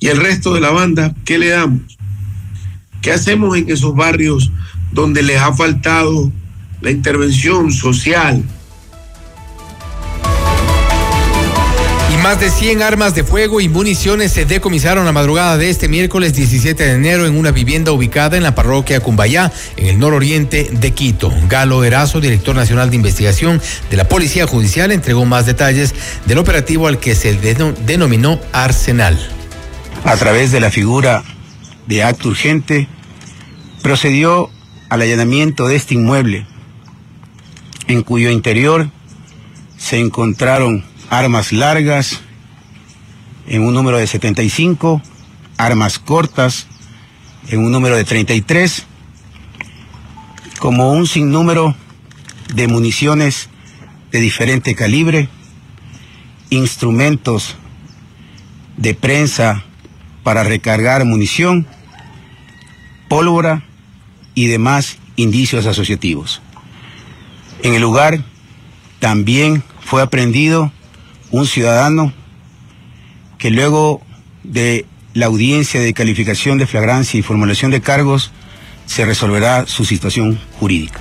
Y 0.00 0.08
el 0.08 0.18
resto 0.18 0.52
de 0.52 0.60
la 0.60 0.70
banda, 0.70 1.14
¿qué 1.24 1.38
le 1.38 1.48
damos? 1.48 1.96
¿Qué 3.00 3.10
hacemos 3.10 3.56
en 3.56 3.70
esos 3.70 3.94
barrios 3.94 4.52
donde 4.92 5.22
les 5.22 5.38
ha 5.38 5.54
faltado 5.54 6.30
la 6.82 6.90
intervención 6.90 7.72
social, 7.72 8.44
Más 12.28 12.40
de 12.40 12.50
100 12.50 12.82
armas 12.82 13.14
de 13.14 13.24
fuego 13.24 13.58
y 13.58 13.70
municiones 13.70 14.32
se 14.32 14.44
decomisaron 14.44 15.06
la 15.06 15.12
madrugada 15.12 15.56
de 15.56 15.70
este 15.70 15.88
miércoles 15.88 16.34
17 16.34 16.84
de 16.84 16.92
enero 16.92 17.24
en 17.24 17.38
una 17.38 17.52
vivienda 17.52 17.90
ubicada 17.90 18.36
en 18.36 18.42
la 18.42 18.54
parroquia 18.54 19.00
Cumbayá, 19.00 19.50
en 19.78 19.86
el 19.86 19.98
nororiente 19.98 20.68
de 20.70 20.90
Quito. 20.90 21.32
Galo 21.48 21.84
Erazo, 21.84 22.20
director 22.20 22.54
nacional 22.54 22.90
de 22.90 22.96
investigación 22.96 23.62
de 23.90 23.96
la 23.96 24.06
Policía 24.10 24.46
Judicial, 24.46 24.92
entregó 24.92 25.24
más 25.24 25.46
detalles 25.46 25.94
del 26.26 26.36
operativo 26.36 26.86
al 26.86 26.98
que 26.98 27.14
se 27.14 27.32
denominó 27.86 28.38
Arsenal. 28.52 29.18
A 30.04 30.14
través 30.16 30.52
de 30.52 30.60
la 30.60 30.70
figura 30.70 31.24
de 31.86 32.02
acto 32.02 32.28
urgente, 32.28 32.88
procedió 33.82 34.50
al 34.90 35.00
allanamiento 35.00 35.66
de 35.66 35.76
este 35.76 35.94
inmueble, 35.94 36.46
en 37.86 38.02
cuyo 38.02 38.28
interior 38.28 38.90
se 39.78 39.98
encontraron 39.98 40.87
armas 41.10 41.52
largas 41.52 42.20
en 43.46 43.62
un 43.62 43.74
número 43.74 43.98
de 43.98 44.06
75, 44.06 45.02
armas 45.56 45.98
cortas 45.98 46.66
en 47.48 47.60
un 47.60 47.72
número 47.72 47.96
de 47.96 48.04
33, 48.04 48.84
como 50.58 50.92
un 50.92 51.06
sinnúmero 51.06 51.74
de 52.54 52.68
municiones 52.68 53.48
de 54.10 54.20
diferente 54.20 54.74
calibre, 54.74 55.28
instrumentos 56.50 57.56
de 58.76 58.94
prensa 58.94 59.64
para 60.22 60.44
recargar 60.44 61.04
munición, 61.04 61.66
pólvora 63.08 63.64
y 64.34 64.46
demás 64.46 64.98
indicios 65.16 65.66
asociativos. 65.66 66.42
En 67.62 67.74
el 67.74 67.82
lugar 67.82 68.22
también 69.00 69.62
fue 69.80 70.02
aprendido 70.02 70.70
un 71.30 71.46
ciudadano 71.46 72.12
que 73.38 73.50
luego 73.50 74.02
de 74.44 74.86
la 75.14 75.26
audiencia 75.26 75.80
de 75.80 75.94
calificación 75.94 76.58
de 76.58 76.66
flagrancia 76.66 77.18
y 77.18 77.22
formulación 77.22 77.70
de 77.70 77.80
cargos 77.80 78.30
se 78.86 79.04
resolverá 79.04 79.66
su 79.66 79.84
situación 79.84 80.38
jurídica. 80.58 81.00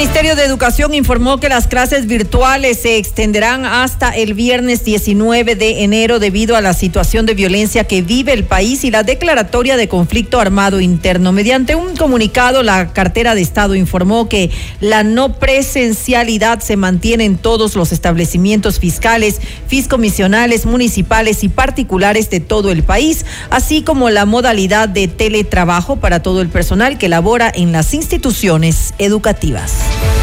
El 0.00 0.06
Ministerio 0.06 0.34
de 0.34 0.46
Educación 0.46 0.94
informó 0.94 1.40
que 1.40 1.50
las 1.50 1.66
clases 1.66 2.06
virtuales 2.06 2.80
se 2.80 2.96
extenderán 2.96 3.66
hasta 3.66 4.08
el 4.08 4.32
viernes 4.32 4.82
19 4.82 5.56
de 5.56 5.84
enero 5.84 6.18
debido 6.18 6.56
a 6.56 6.62
la 6.62 6.72
situación 6.72 7.26
de 7.26 7.34
violencia 7.34 7.84
que 7.84 8.00
vive 8.00 8.32
el 8.32 8.44
país 8.44 8.82
y 8.84 8.90
la 8.90 9.02
declaratoria 9.02 9.76
de 9.76 9.88
conflicto 9.88 10.40
armado 10.40 10.80
interno. 10.80 11.32
Mediante 11.32 11.74
un 11.74 11.96
comunicado, 11.96 12.62
la 12.62 12.94
cartera 12.94 13.34
de 13.34 13.42
Estado 13.42 13.74
informó 13.74 14.26
que 14.26 14.50
la 14.80 15.02
no 15.02 15.34
presencialidad 15.34 16.60
se 16.60 16.78
mantiene 16.78 17.26
en 17.26 17.36
todos 17.36 17.76
los 17.76 17.92
establecimientos 17.92 18.80
fiscales, 18.80 19.38
fiscomisionales, 19.66 20.64
municipales 20.64 21.44
y 21.44 21.50
particulares 21.50 22.30
de 22.30 22.40
todo 22.40 22.72
el 22.72 22.84
país, 22.84 23.26
así 23.50 23.82
como 23.82 24.08
la 24.08 24.24
modalidad 24.24 24.88
de 24.88 25.08
teletrabajo 25.08 25.96
para 25.96 26.22
todo 26.22 26.40
el 26.40 26.48
personal 26.48 26.96
que 26.96 27.10
labora 27.10 27.52
en 27.54 27.70
las 27.70 27.92
instituciones 27.92 28.94
educativas. 28.96 29.89
Podcast. 29.90 30.19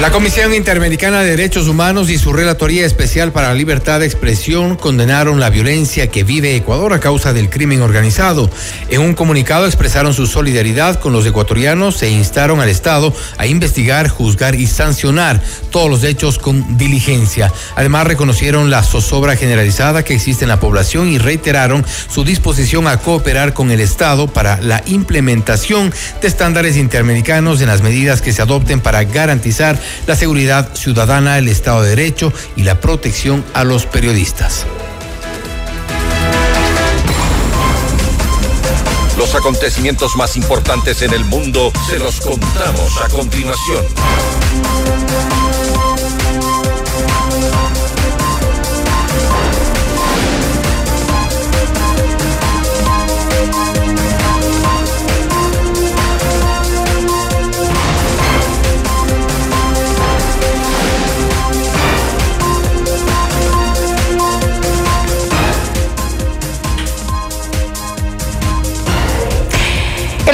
La 0.00 0.10
Comisión 0.10 0.54
Interamericana 0.54 1.20
de 1.20 1.32
Derechos 1.32 1.68
Humanos 1.68 2.08
y 2.08 2.16
su 2.16 2.32
Relatoría 2.32 2.86
Especial 2.86 3.32
para 3.32 3.48
la 3.48 3.54
Libertad 3.54 4.00
de 4.00 4.06
Expresión 4.06 4.76
condenaron 4.76 5.40
la 5.40 5.50
violencia 5.50 6.06
que 6.06 6.24
vive 6.24 6.56
Ecuador 6.56 6.94
a 6.94 7.00
causa 7.00 7.34
del 7.34 7.50
crimen 7.50 7.82
organizado. 7.82 8.48
En 8.88 9.02
un 9.02 9.12
comunicado 9.12 9.66
expresaron 9.66 10.14
su 10.14 10.26
solidaridad 10.26 10.98
con 10.98 11.12
los 11.12 11.26
ecuatorianos 11.26 12.02
e 12.02 12.08
instaron 12.08 12.60
al 12.60 12.70
Estado 12.70 13.12
a 13.36 13.46
investigar, 13.46 14.08
juzgar 14.08 14.54
y 14.54 14.66
sancionar 14.68 15.42
todos 15.70 15.90
los 15.90 16.02
hechos 16.02 16.38
con 16.38 16.78
diligencia. 16.78 17.52
Además, 17.76 18.06
reconocieron 18.06 18.70
la 18.70 18.82
zozobra 18.82 19.36
generalizada 19.36 20.02
que 20.02 20.14
existe 20.14 20.46
en 20.46 20.48
la 20.48 20.60
población 20.60 21.08
y 21.08 21.18
reiteraron 21.18 21.84
su 22.08 22.24
disposición 22.24 22.88
a 22.88 22.96
cooperar 22.96 23.52
con 23.52 23.70
el 23.70 23.80
Estado 23.80 24.28
para 24.28 24.62
la 24.62 24.82
implementación 24.86 25.92
de 26.22 26.26
estándares 26.26 26.78
interamericanos 26.78 27.60
en 27.60 27.66
las 27.66 27.82
medidas 27.82 28.22
que 28.22 28.32
se 28.32 28.40
adopten 28.40 28.80
para 28.80 29.04
garantizar 29.04 29.78
la 30.06 30.16
seguridad 30.16 30.74
ciudadana, 30.74 31.38
el 31.38 31.48
Estado 31.48 31.82
de 31.82 31.90
Derecho 31.90 32.32
y 32.56 32.62
la 32.62 32.80
protección 32.80 33.44
a 33.54 33.64
los 33.64 33.86
periodistas. 33.86 34.66
Los 39.16 39.34
acontecimientos 39.34 40.16
más 40.16 40.36
importantes 40.36 41.02
en 41.02 41.12
el 41.12 41.24
mundo 41.24 41.72
se 41.88 41.98
los 41.98 42.20
contamos 42.20 43.00
a 43.02 43.08
continuación. 43.10 43.84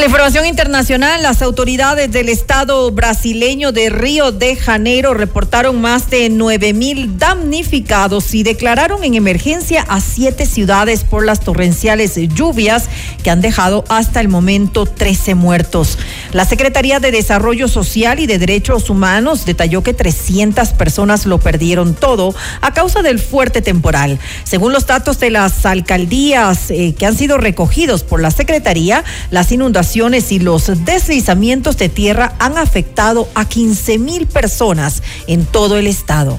Información 0.06 0.46
internacional, 0.46 1.20
las 1.20 1.42
autoridades 1.42 2.12
del 2.12 2.28
estado 2.28 2.92
brasileño 2.92 3.72
de 3.72 3.90
Río 3.90 4.30
de 4.30 4.54
Janeiro 4.54 5.14
reportaron 5.14 5.80
más 5.80 6.10
de 6.10 6.30
9 6.30 6.74
mil 6.74 7.18
damnificados 7.18 8.32
y 8.32 8.44
declararon 8.44 9.02
en 9.02 9.14
emergencia 9.14 9.84
a 9.88 10.00
siete 10.00 10.46
ciudades 10.46 11.02
por 11.02 11.24
las 11.24 11.40
torrenciales 11.40 12.14
lluvias 12.34 12.84
que 13.24 13.30
han 13.30 13.40
dejado 13.40 13.84
hasta 13.88 14.20
el 14.20 14.28
momento 14.28 14.86
13 14.86 15.34
muertos. 15.34 15.98
La 16.32 16.44
Secretaría 16.44 17.00
de 17.00 17.10
Desarrollo 17.10 17.66
Social 17.66 18.20
y 18.20 18.28
de 18.28 18.38
Derechos 18.38 18.88
Humanos 18.90 19.44
detalló 19.44 19.82
que 19.82 19.92
300 19.92 20.68
personas 20.74 21.26
lo 21.26 21.40
perdieron 21.40 21.94
todo 21.94 22.32
a 22.60 22.72
causa 22.72 23.02
del 23.02 23.18
fuerte 23.18 23.60
temporal. 23.60 24.20
Según 24.44 24.72
los 24.72 24.86
datos 24.86 25.18
de 25.18 25.30
las 25.30 25.66
alcaldías 25.66 26.70
eh, 26.70 26.94
que 26.96 27.06
han 27.06 27.16
sido 27.16 27.38
recogidos 27.38 28.04
por 28.04 28.22
la 28.22 28.30
Secretaría, 28.30 29.02
las 29.32 29.50
inundaciones 29.50 29.95
y 29.96 30.38
los 30.40 30.70
deslizamientos 30.84 31.78
de 31.78 31.88
tierra 31.88 32.34
han 32.38 32.58
afectado 32.58 33.30
a 33.34 33.48
15 33.48 33.98
mil 33.98 34.26
personas 34.26 35.02
en 35.26 35.46
todo 35.46 35.78
el 35.78 35.86
estado. 35.86 36.38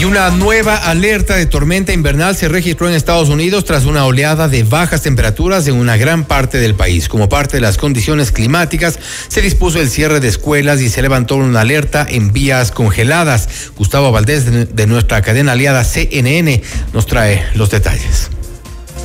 Y 0.00 0.06
una 0.06 0.30
nueva 0.30 0.76
alerta 0.76 1.36
de 1.36 1.44
tormenta 1.44 1.92
invernal 1.92 2.34
se 2.34 2.48
registró 2.48 2.88
en 2.88 2.94
Estados 2.94 3.28
Unidos 3.28 3.66
tras 3.66 3.84
una 3.84 4.06
oleada 4.06 4.48
de 4.48 4.62
bajas 4.62 5.02
temperaturas 5.02 5.68
en 5.68 5.76
una 5.76 5.98
gran 5.98 6.24
parte 6.24 6.56
del 6.56 6.74
país. 6.74 7.08
Como 7.08 7.28
parte 7.28 7.58
de 7.58 7.60
las 7.60 7.76
condiciones 7.76 8.32
climáticas, 8.32 8.98
se 9.28 9.42
dispuso 9.42 9.78
el 9.78 9.90
cierre 9.90 10.20
de 10.20 10.28
escuelas 10.28 10.80
y 10.80 10.88
se 10.88 11.02
levantó 11.02 11.36
una 11.36 11.60
alerta 11.60 12.06
en 12.08 12.32
vías 12.32 12.70
congeladas. 12.72 13.70
Gustavo 13.76 14.10
Valdés 14.10 14.74
de, 14.74 14.86
nuestra 14.86 15.20
cadena 15.20 15.52
aliada 15.52 15.84
CNN 15.84 16.62
nos 16.94 17.06
trae 17.06 17.44
los 17.54 17.70
detalles. 17.70 18.30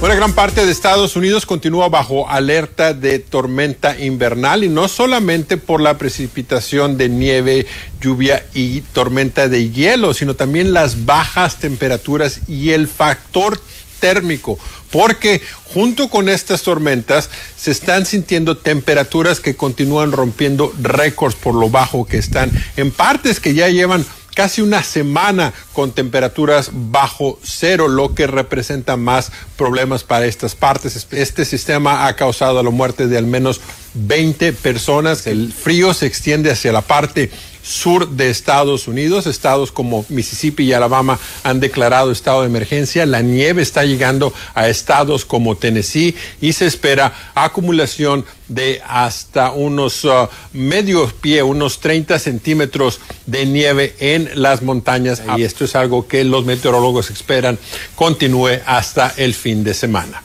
Una 0.02 0.16
gran 0.16 0.32
parte 0.32 0.66
de 0.66 0.72
Estados 0.72 1.18
Unidos 1.18 1.46
continúa 1.46 1.90
bajo 1.90 2.30
alerta 2.30 2.94
de 2.94 3.20
tormenta 3.20 4.00
invernal 4.00 4.64
y 4.64 4.70
no 4.70 4.88
solamente 4.88 5.58
por 5.58 5.82
la 5.82 5.98
precipitación 5.98 6.98
de 6.98 7.10
nieve, 7.10 7.68
lluvia 8.00 8.46
y 8.54 8.80
tormenta 8.80 9.50
de 9.50 9.70
hielo, 9.72 10.14
sino 10.14 10.36
también 10.36 10.72
las 10.72 11.04
bajas 11.04 11.58
temperaturas 11.58 12.40
y 12.48 12.70
el 12.70 12.88
factor 12.88 13.60
térmico, 14.00 14.58
porque 14.90 15.42
junto 15.66 16.10
con 16.10 16.30
estas 16.30 16.62
tormentas 16.62 17.30
se 17.58 17.72
están 17.72 18.06
sintiendo 18.06 18.56
temperaturas 18.56 19.42
que 19.42 19.58
continúan 19.58 20.14
rompiendo 20.14 20.74
récords 20.82 21.36
por 21.36 21.56
lo 21.56 21.70
bajo 21.70 22.08
que 22.08 22.20
están 22.20 22.52
en 22.78 22.92
partes 22.92 23.42
que 23.42 23.54
ya 23.54 23.68
llevan 23.68 24.06
casi 24.40 24.62
una 24.62 24.84
semana 24.84 25.52
con 25.74 25.92
temperaturas 25.92 26.70
bajo 26.72 27.38
cero, 27.44 27.90
lo 27.90 28.16
que 28.16 28.26
representa 28.26 28.96
más 28.96 29.34
problemas 29.58 30.06
para 30.06 30.28
estas 30.28 30.56
partes. 30.56 31.06
Este 31.12 31.44
sistema 31.44 32.08
ha 32.08 32.16
causado 32.16 32.64
la 32.64 32.70
muerte 32.70 33.08
de 33.08 33.18
al 33.18 33.26
menos 33.26 33.60
20 33.94 34.54
personas. 34.54 35.28
El 35.28 35.52
frío 35.52 35.94
se 35.94 36.06
extiende 36.06 36.52
hacia 36.52 36.72
la 36.72 36.82
parte 36.82 37.30
sur 37.62 38.10
de 38.10 38.30
Estados 38.30 38.88
Unidos. 38.88 39.28
Estados 39.28 39.72
como 39.72 40.06
Mississippi 40.10 40.64
y 40.64 40.74
Alabama 40.74 41.20
han 41.44 41.60
declarado 41.60 42.12
estado 42.12 42.42
de 42.42 42.48
emergencia. 42.48 43.06
La 43.06 43.22
nieve 43.22 43.62
está 43.62 43.86
llegando 43.86 44.34
a 44.56 44.68
estados 44.70 45.26
como 45.26 45.56
Tennessee 45.56 46.16
y 46.42 46.54
se 46.54 46.66
espera 46.66 47.14
acumulación 47.36 48.26
de 48.48 48.82
hasta 48.88 49.52
unos 49.52 50.04
uh, 50.06 50.28
medio 50.54 51.08
pie, 51.08 51.44
unos 51.44 51.80
30 51.80 52.18
centímetros 52.18 53.00
de 53.26 53.46
nieve 53.46 53.96
en 54.00 54.30
las 54.36 54.62
montañas. 54.62 55.22
Y 55.38 55.44
esto 55.44 55.66
es 55.66 55.76
algo 55.76 56.08
que 56.08 56.24
los 56.24 56.46
meteorólogos 56.46 57.12
esperan 57.12 57.60
continúe 57.96 58.60
hasta 58.66 59.14
el 59.18 59.34
fin 59.34 59.64
de 59.64 59.74
semana. 59.74 60.24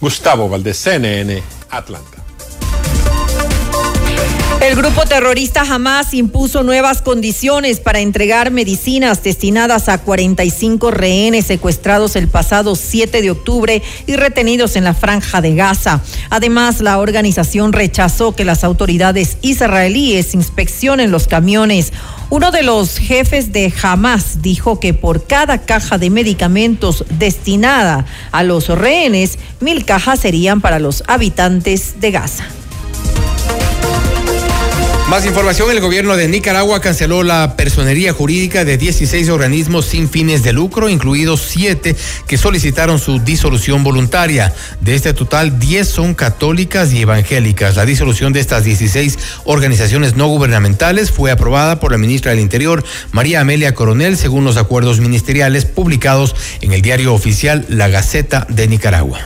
Gustavo 0.00 0.48
Valdez, 0.48 0.78
CNN, 0.78 1.42
Atlanta. 1.70 2.19
El 4.60 4.76
grupo 4.76 5.06
terrorista 5.06 5.62
Hamas 5.62 6.12
impuso 6.12 6.62
nuevas 6.62 7.00
condiciones 7.00 7.80
para 7.80 8.00
entregar 8.00 8.50
medicinas 8.50 9.22
destinadas 9.22 9.88
a 9.88 9.96
45 9.96 10.90
rehenes 10.90 11.46
secuestrados 11.46 12.14
el 12.14 12.28
pasado 12.28 12.76
7 12.76 13.22
de 13.22 13.30
octubre 13.30 13.82
y 14.06 14.16
retenidos 14.16 14.76
en 14.76 14.84
la 14.84 14.92
franja 14.92 15.40
de 15.40 15.54
Gaza. 15.54 16.02
Además, 16.28 16.82
la 16.82 16.98
organización 16.98 17.72
rechazó 17.72 18.36
que 18.36 18.44
las 18.44 18.62
autoridades 18.62 19.38
israelíes 19.40 20.34
inspeccionen 20.34 21.10
los 21.10 21.26
camiones. 21.26 21.94
Uno 22.28 22.50
de 22.50 22.62
los 22.62 22.98
jefes 22.98 23.52
de 23.52 23.72
Hamas 23.82 24.42
dijo 24.42 24.78
que 24.78 24.92
por 24.92 25.26
cada 25.26 25.62
caja 25.62 25.96
de 25.96 26.10
medicamentos 26.10 27.06
destinada 27.08 28.04
a 28.30 28.42
los 28.42 28.68
rehenes, 28.68 29.38
mil 29.60 29.86
cajas 29.86 30.20
serían 30.20 30.60
para 30.60 30.78
los 30.78 31.02
habitantes 31.06 31.98
de 31.98 32.10
Gaza. 32.10 32.44
Más 35.10 35.26
información, 35.26 35.72
el 35.72 35.80
gobierno 35.80 36.16
de 36.16 36.28
Nicaragua 36.28 36.80
canceló 36.80 37.24
la 37.24 37.56
personería 37.56 38.12
jurídica 38.12 38.64
de 38.64 38.78
16 38.78 39.28
organismos 39.30 39.86
sin 39.86 40.08
fines 40.08 40.44
de 40.44 40.52
lucro, 40.52 40.88
incluidos 40.88 41.42
7 41.48 41.96
que 42.28 42.38
solicitaron 42.38 43.00
su 43.00 43.18
disolución 43.18 43.82
voluntaria. 43.82 44.54
De 44.80 44.94
este 44.94 45.12
total, 45.12 45.58
10 45.58 45.88
son 45.88 46.14
católicas 46.14 46.92
y 46.92 47.00
evangélicas. 47.02 47.74
La 47.74 47.86
disolución 47.86 48.32
de 48.32 48.38
estas 48.38 48.62
16 48.62 49.18
organizaciones 49.46 50.14
no 50.14 50.28
gubernamentales 50.28 51.10
fue 51.10 51.32
aprobada 51.32 51.80
por 51.80 51.90
la 51.90 51.98
ministra 51.98 52.30
del 52.30 52.38
Interior, 52.38 52.84
María 53.10 53.40
Amelia 53.40 53.74
Coronel, 53.74 54.16
según 54.16 54.44
los 54.44 54.58
acuerdos 54.58 55.00
ministeriales 55.00 55.64
publicados 55.64 56.36
en 56.60 56.72
el 56.72 56.82
diario 56.82 57.14
oficial 57.14 57.66
La 57.68 57.88
Gaceta 57.88 58.46
de 58.48 58.68
Nicaragua. 58.68 59.18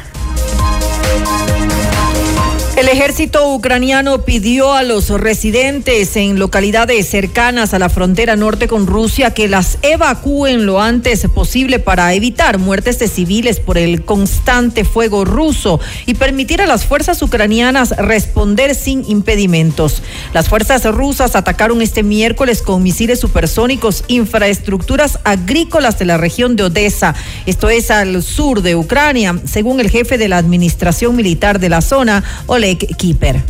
El 2.76 2.88
ejército 2.88 3.54
ucraniano 3.54 4.24
pidió 4.24 4.72
a 4.72 4.82
los 4.82 5.08
residentes 5.08 6.16
en 6.16 6.40
localidades 6.40 7.08
cercanas 7.08 7.72
a 7.72 7.78
la 7.78 7.88
frontera 7.88 8.34
norte 8.34 8.66
con 8.66 8.88
Rusia 8.88 9.30
que 9.30 9.46
las 9.46 9.78
evacúen 9.82 10.66
lo 10.66 10.80
antes 10.80 11.24
posible 11.32 11.78
para 11.78 12.12
evitar 12.14 12.58
muertes 12.58 12.98
de 12.98 13.06
civiles 13.06 13.60
por 13.60 13.78
el 13.78 14.04
constante 14.04 14.84
fuego 14.84 15.24
ruso 15.24 15.78
y 16.04 16.14
permitir 16.14 16.60
a 16.62 16.66
las 16.66 16.84
fuerzas 16.84 17.22
ucranianas 17.22 17.90
responder 17.96 18.74
sin 18.74 19.08
impedimentos. 19.08 20.02
Las 20.32 20.48
fuerzas 20.48 20.84
rusas 20.84 21.36
atacaron 21.36 21.80
este 21.80 22.02
miércoles 22.02 22.60
con 22.60 22.82
misiles 22.82 23.20
supersónicos 23.20 24.02
infraestructuras 24.08 25.20
agrícolas 25.22 25.96
de 26.00 26.06
la 26.06 26.16
región 26.16 26.56
de 26.56 26.64
Odessa, 26.64 27.14
esto 27.46 27.70
es 27.70 27.92
al 27.92 28.20
sur 28.24 28.62
de 28.62 28.74
Ucrania, 28.74 29.38
según 29.44 29.78
el 29.78 29.90
jefe 29.90 30.18
de 30.18 30.26
la 30.26 30.38
administración 30.38 31.14
militar 31.14 31.60
de 31.60 31.68
la 31.68 31.80
zona, 31.80 32.24
Keeper. 32.76 33.42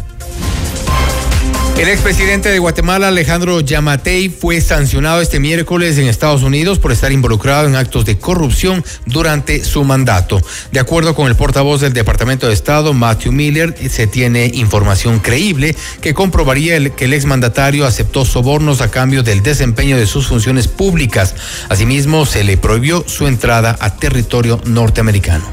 El 1.78 1.88
expresidente 1.88 2.50
de 2.50 2.60
Guatemala, 2.60 3.08
Alejandro 3.08 3.60
Yamatei, 3.60 4.28
fue 4.28 4.60
sancionado 4.60 5.20
este 5.20 5.40
miércoles 5.40 5.98
en 5.98 6.06
Estados 6.06 6.44
Unidos 6.44 6.78
por 6.78 6.92
estar 6.92 7.10
involucrado 7.10 7.66
en 7.66 7.74
actos 7.74 8.04
de 8.04 8.16
corrupción 8.16 8.84
durante 9.06 9.64
su 9.64 9.82
mandato. 9.82 10.40
De 10.70 10.78
acuerdo 10.78 11.16
con 11.16 11.26
el 11.26 11.34
portavoz 11.34 11.80
del 11.80 11.92
Departamento 11.92 12.46
de 12.46 12.54
Estado, 12.54 12.92
Matthew 12.92 13.32
Miller, 13.32 13.74
se 13.90 14.06
tiene 14.06 14.52
información 14.54 15.18
creíble 15.18 15.74
que 16.00 16.14
comprobaría 16.14 16.78
que 16.90 17.06
el 17.06 17.12
exmandatario 17.12 17.86
aceptó 17.86 18.24
sobornos 18.24 18.80
a 18.80 18.92
cambio 18.92 19.24
del 19.24 19.42
desempeño 19.42 19.96
de 19.96 20.06
sus 20.06 20.28
funciones 20.28 20.68
públicas. 20.68 21.34
Asimismo, 21.68 22.24
se 22.24 22.44
le 22.44 22.56
prohibió 22.56 23.04
su 23.08 23.26
entrada 23.26 23.76
a 23.80 23.96
territorio 23.96 24.60
norteamericano. 24.64 25.44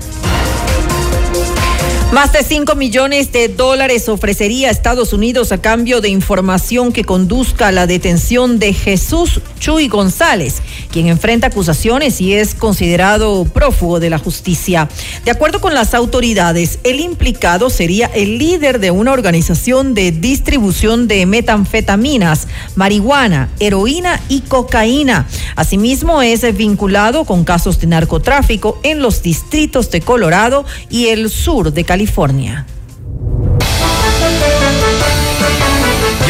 Más 2.11 2.33
de 2.33 2.43
5 2.43 2.75
millones 2.75 3.31
de 3.31 3.47
dólares 3.47 4.09
ofrecería 4.09 4.69
Estados 4.69 5.13
Unidos 5.13 5.53
a 5.53 5.61
cambio 5.61 6.01
de 6.01 6.09
información 6.09 6.91
que 6.91 7.05
conduzca 7.05 7.69
a 7.69 7.71
la 7.71 7.87
detención 7.87 8.59
de 8.59 8.73
Jesús 8.73 9.39
Chuy 9.59 9.87
González, 9.87 10.61
quien 10.91 11.07
enfrenta 11.07 11.47
acusaciones 11.47 12.19
y 12.19 12.33
es 12.33 12.53
considerado 12.53 13.45
prófugo 13.45 14.01
de 14.01 14.09
la 14.09 14.17
justicia. 14.17 14.89
De 15.23 15.31
acuerdo 15.31 15.61
con 15.61 15.73
las 15.73 15.93
autoridades, 15.93 16.79
el 16.83 16.99
implicado 16.99 17.69
sería 17.69 18.07
el 18.07 18.37
líder 18.37 18.81
de 18.81 18.91
una 18.91 19.13
organización 19.13 19.93
de 19.93 20.11
distribución 20.11 21.07
de 21.07 21.25
metanfetaminas, 21.25 22.49
marihuana, 22.75 23.51
heroína 23.61 24.19
y 24.27 24.41
cocaína. 24.41 25.29
Asimismo, 25.55 26.21
es 26.21 26.41
vinculado 26.57 27.23
con 27.23 27.45
casos 27.45 27.79
de 27.79 27.87
narcotráfico 27.87 28.81
en 28.83 29.01
los 29.01 29.21
distritos 29.21 29.89
de 29.91 30.01
Colorado 30.01 30.65
y 30.89 31.07
el 31.07 31.29
sur 31.29 31.71
de 31.71 31.85
California. 31.85 32.00
California. 32.01 32.65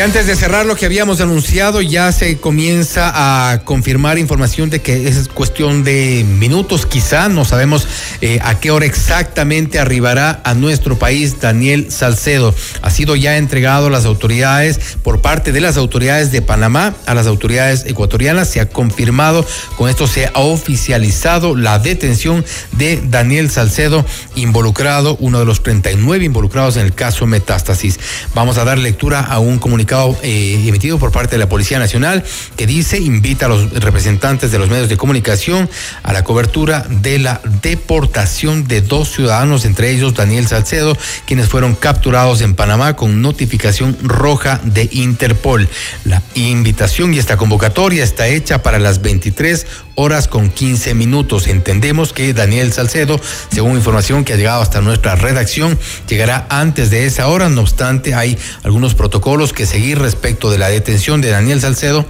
Antes 0.04 0.26
de 0.26 0.36
cerrar 0.36 0.66
lo 0.66 0.76
que 0.76 0.88
habíamos 0.88 1.22
anunciado, 1.22 1.80
ya 1.80 2.12
se 2.12 2.38
comienza 2.38 3.12
a 3.54 3.60
confirmar 3.60 4.18
información 4.18 4.72
de 4.72 4.82
que 4.82 5.08
es 5.08 5.28
cuestión 5.28 5.84
de 5.84 6.26
minutos, 6.28 6.88
quizá, 6.88 7.30
no 7.30 7.46
sabemos 7.46 7.88
eh, 8.20 8.40
a 8.42 8.60
qué 8.60 8.72
hora 8.72 8.88
exactamente 8.88 9.78
arribará 9.78 10.42
a 10.44 10.56
nuestro 10.56 10.98
país 10.98 11.40
Daniel 11.40 11.92
Salcedo. 11.92 12.56
Ha 12.82 12.90
sido 12.90 13.16
ya 13.16 13.38
entregado 13.38 13.92
las 13.92 14.06
autoridades 14.06 14.80
por 15.04 15.22
parte 15.22 15.52
de 15.52 15.62
las 15.62 15.78
autoridades 15.78 16.32
de 16.32 16.42
Panamá 16.42 16.96
a 17.06 17.14
las 17.14 17.28
autoridades 17.28 17.86
ecuatorianas. 17.86 18.50
Se 18.50 18.60
ha 18.60 18.70
confirmado, 18.70 19.46
con 19.78 19.88
esto 19.88 20.08
se 20.08 20.26
ha 20.26 20.40
oficializado 20.40 21.56
la 21.56 21.78
detención 21.78 22.44
de 22.72 23.04
Daniel 23.08 23.52
Salcedo, 23.52 24.04
involucrado, 24.34 25.16
uno 25.20 25.38
de 25.38 25.46
los 25.46 25.62
39 25.62 26.26
involucrados 26.26 26.76
en 26.78 26.88
el 26.88 26.96
caso 26.96 27.28
Metástasis. 27.28 28.00
Vamos 28.34 28.58
a 28.58 28.64
dar 28.64 28.80
lectura 28.80 29.20
a 29.20 29.38
un 29.38 29.60
comunicado 29.60 29.91
eh, 30.24 30.64
emitido 30.68 30.98
por 30.98 31.12
parte 31.12 31.36
de 31.36 31.40
la 31.40 31.50
Policía 31.50 31.78
Nacional 31.80 32.24
que 32.56 32.66
dice 32.66 32.98
invita 33.00 33.48
a 33.48 33.50
los 33.50 33.72
representantes 33.72 34.52
de 34.52 34.58
los 34.58 34.70
medios 34.70 34.88
de 34.88 34.98
comunicación 34.98 35.70
a 36.04 36.14
la 36.14 36.24
cobertura 36.24 36.86
de 36.90 37.20
la 37.20 37.42
deportación 37.62 38.68
de 38.68 38.82
dos 38.82 39.12
ciudadanos, 39.12 39.66
entre 39.66 39.92
ellos 39.92 40.14
Daniel 40.14 40.48
Salcedo, 40.48 40.98
quienes 41.26 41.50
fueron 41.50 41.76
capturados 41.76 42.42
en 42.42 42.56
Panamá 42.56 42.96
con 42.96 43.22
notificación 43.22 43.98
roja 44.02 44.62
de 44.64 44.88
Interpol. 44.92 45.68
La 46.06 46.22
invitación 46.36 47.14
y 47.14 47.20
esta 47.20 47.38
convocatoria 47.38 48.04
está 48.04 48.28
hecha 48.28 48.64
para 48.64 48.80
las 48.80 49.02
23 49.02 49.66
horas 49.96 50.28
con 50.28 50.50
15 50.50 50.94
minutos. 50.94 51.48
Entendemos 51.48 52.14
que 52.14 52.34
Daniel 52.34 52.74
Salcedo, 52.74 53.20
según 53.52 53.78
información 53.78 54.24
que 54.24 54.34
ha 54.34 54.38
llegado 54.38 54.62
hasta 54.62 54.82
nuestra 54.82 55.16
redacción, 55.16 55.78
llegará 56.08 56.46
antes 56.50 56.90
de 56.90 57.06
esa 57.06 57.28
hora. 57.28 57.50
No 57.50 57.62
obstante, 57.62 58.14
hay 58.14 58.38
algunos 58.64 58.96
protocolos 58.96 59.54
que 59.54 59.66
seguir 59.66 60.00
respecto 60.00 60.52
de 60.52 60.58
la 60.58 60.70
detención 60.70 61.22
de 61.22 61.30
Daniel 61.30 61.62
Salcedo 61.62 62.06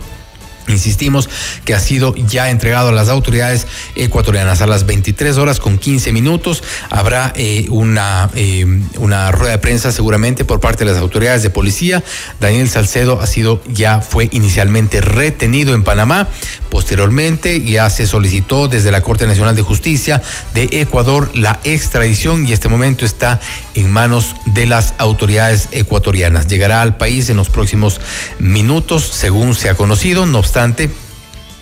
Insistimos 0.67 1.29
que 1.65 1.73
ha 1.73 1.79
sido 1.79 2.15
ya 2.15 2.49
entregado 2.49 2.89
a 2.89 2.91
las 2.91 3.09
autoridades 3.09 3.67
ecuatorianas 3.95 4.61
a 4.61 4.67
las 4.67 4.85
23 4.85 5.37
horas 5.37 5.59
con 5.59 5.77
15 5.77 6.11
minutos. 6.13 6.63
Habrá 6.89 7.33
eh, 7.35 7.67
una, 7.69 8.29
eh, 8.35 8.65
una 8.97 9.31
rueda 9.31 9.51
de 9.51 9.57
prensa 9.57 9.91
seguramente 9.91 10.45
por 10.45 10.59
parte 10.59 10.85
de 10.85 10.91
las 10.91 11.01
autoridades 11.01 11.43
de 11.43 11.49
policía. 11.49 12.03
Daniel 12.39 12.69
Salcedo 12.69 13.21
ha 13.21 13.27
sido, 13.27 13.61
ya 13.67 14.01
fue 14.01 14.29
inicialmente 14.31 15.01
retenido 15.01 15.73
en 15.73 15.83
Panamá. 15.83 16.27
Posteriormente 16.69 17.61
ya 17.61 17.89
se 17.89 18.07
solicitó 18.07 18.69
desde 18.69 18.91
la 18.91 19.01
Corte 19.01 19.27
Nacional 19.27 19.55
de 19.55 19.61
Justicia 19.61 20.21
de 20.53 20.69
Ecuador 20.71 21.29
la 21.33 21.59
extradición 21.65 22.47
y 22.47 22.53
este 22.53 22.69
momento 22.69 23.05
está 23.05 23.39
en 23.75 23.91
manos 23.91 24.35
de 24.45 24.65
las 24.65 24.93
autoridades 24.97 25.67
ecuatorianas. 25.71 26.47
Llegará 26.47 26.81
al 26.81 26.95
país 26.95 27.29
en 27.29 27.37
los 27.37 27.49
próximos 27.49 27.99
minutos, 28.39 29.03
según 29.03 29.55
se 29.55 29.69
ha 29.69 29.75
conocido. 29.75 30.25
No 30.25 30.39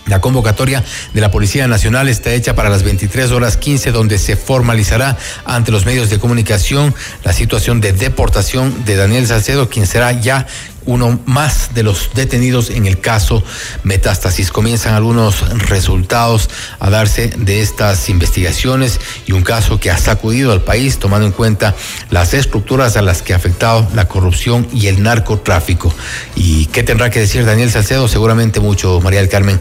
la 0.06 0.20
convocatoria 0.20 0.82
de 1.14 1.20
la 1.20 1.30
Policía 1.30 1.68
Nacional 1.68 2.08
está 2.08 2.32
hecha 2.32 2.54
para 2.54 2.68
las 2.68 2.82
23 2.82 3.30
horas 3.30 3.56
15, 3.56 3.92
donde 3.92 4.18
se 4.18 4.34
formalizará 4.34 5.16
ante 5.44 5.70
los 5.70 5.86
medios 5.86 6.10
de 6.10 6.18
comunicación 6.18 6.94
la 7.22 7.32
situación 7.32 7.80
de 7.80 7.92
deportación 7.92 8.84
de 8.84 8.96
Daniel 8.96 9.26
Salcedo, 9.26 9.68
quien 9.68 9.86
será 9.86 10.12
ya 10.12 10.46
uno 10.86 11.20
más 11.26 11.74
de 11.74 11.82
los 11.82 12.10
detenidos 12.14 12.70
en 12.70 12.86
el 12.86 13.00
caso 13.00 13.42
Metástasis. 13.82 14.50
Comienzan 14.50 14.94
algunos 14.94 15.48
resultados 15.68 16.50
a 16.78 16.90
darse 16.90 17.28
de 17.28 17.60
estas 17.60 18.08
investigaciones 18.08 19.00
y 19.26 19.32
un 19.32 19.42
caso 19.42 19.78
que 19.80 19.90
ha 19.90 19.98
sacudido 19.98 20.52
al 20.52 20.62
país 20.62 20.98
tomando 20.98 21.26
en 21.26 21.32
cuenta 21.32 21.74
las 22.10 22.34
estructuras 22.34 22.96
a 22.96 23.02
las 23.02 23.22
que 23.22 23.32
ha 23.32 23.36
afectado 23.36 23.88
la 23.94 24.08
corrupción 24.08 24.66
y 24.72 24.86
el 24.86 25.02
narcotráfico. 25.02 25.94
¿Y 26.34 26.66
qué 26.66 26.82
tendrá 26.82 27.10
que 27.10 27.20
decir 27.20 27.44
Daniel 27.44 27.70
Salcedo? 27.70 28.08
Seguramente 28.08 28.60
mucho, 28.60 29.00
María 29.00 29.20
del 29.20 29.28
Carmen, 29.28 29.60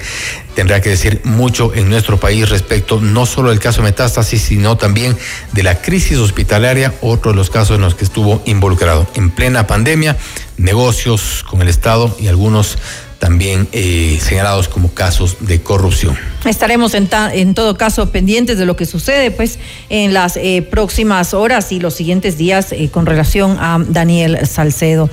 tendrá 0.59 0.81
que 0.81 0.89
decir 0.89 1.21
mucho 1.23 1.73
en 1.73 1.89
nuestro 1.89 2.19
país 2.19 2.49
respecto 2.49 2.99
no 2.99 3.25
solo 3.25 3.49
del 3.49 3.59
caso 3.59 3.81
Metástasis, 3.81 4.41
sino 4.41 4.75
también 4.75 5.17
de 5.53 5.63
la 5.63 5.81
crisis 5.81 6.17
hospitalaria, 6.17 6.93
otro 6.99 7.31
de 7.31 7.37
los 7.37 7.49
casos 7.49 7.77
en 7.77 7.81
los 7.81 7.95
que 7.95 8.03
estuvo 8.03 8.41
involucrado. 8.43 9.07
En 9.13 9.31
plena 9.31 9.67
pandemia, 9.67 10.17
negocios 10.57 11.45
con 11.49 11.61
el 11.61 11.69
Estado 11.69 12.13
y 12.19 12.27
algunos 12.27 12.77
también 13.19 13.67
eh, 13.73 14.17
señalados 14.21 14.69
como 14.69 14.93
casos 14.93 15.37
de 15.41 15.61
corrupción. 15.61 16.17
Estaremos 16.45 16.93
en, 16.93 17.09
en, 17.33 17.53
todo 17.53 17.77
caso 17.77 18.09
pendientes 18.11 18.57
de 18.57 18.65
lo 18.65 18.77
que 18.77 18.85
sucede 18.85 19.29
pues 19.29 19.59
en 19.89 20.13
las 20.13 20.37
eh, 20.37 20.65
próximas 20.67 21.33
horas 21.33 21.73
y 21.73 21.81
los 21.81 21.93
siguientes 21.93 22.37
días 22.37 22.71
eh, 22.71 22.89
con 22.89 23.05
relación 23.05 23.57
a 23.59 23.77
Daniel 23.85 24.47
Salcedo. 24.47 25.09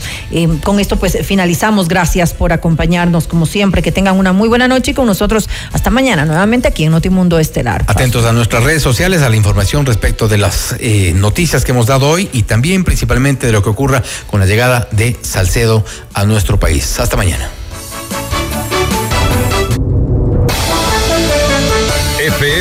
con 0.63 0.79
esto 0.79 0.97
pues 0.99 1.19
finalizamos. 1.23 1.89
Gracias 1.89 2.33
por 2.33 2.53
acompañarnos 2.53 3.27
como 3.27 3.45
siempre. 3.45 3.83
Que 3.83 3.91
tengan 3.91 4.17
una 4.19 4.33
muy 4.33 4.49
buena 4.49 4.69
noche 4.69 4.93
y 4.93 4.95
con 4.95 5.07
nosotros 5.07 5.49
hasta 5.73 5.91
mañana 5.91 6.25
nuevamente 6.25 6.69
aquí 6.69 6.85
en 6.85 6.93
Notimundo 6.93 7.41
Estelar. 7.41 7.85
Atentos 7.89 8.25
a 8.25 8.33
nuestras 8.33 8.63
redes 8.63 8.83
sociales, 8.83 9.23
a 9.23 9.29
la 9.29 9.37
información 9.37 9.85
respecto 9.85 10.29
de 10.29 10.39
las 10.39 10.77
noticias 11.15 11.65
que 11.65 11.73
hemos 11.73 11.87
dado 11.87 12.09
hoy 12.09 12.31
y 12.33 12.45
también 12.45 12.85
principalmente 12.85 13.47
de 13.47 13.53
lo 13.53 13.65
que 13.65 13.71
ocurra 13.71 14.03
con 14.29 14.39
la 14.39 14.47
llegada 14.47 14.89
de 14.93 15.17
Salcedo 15.23 15.85
a 16.15 16.25
nuestro 16.25 16.61
país. 16.61 17.01
Hasta 17.01 17.17
mañana. 17.17 17.51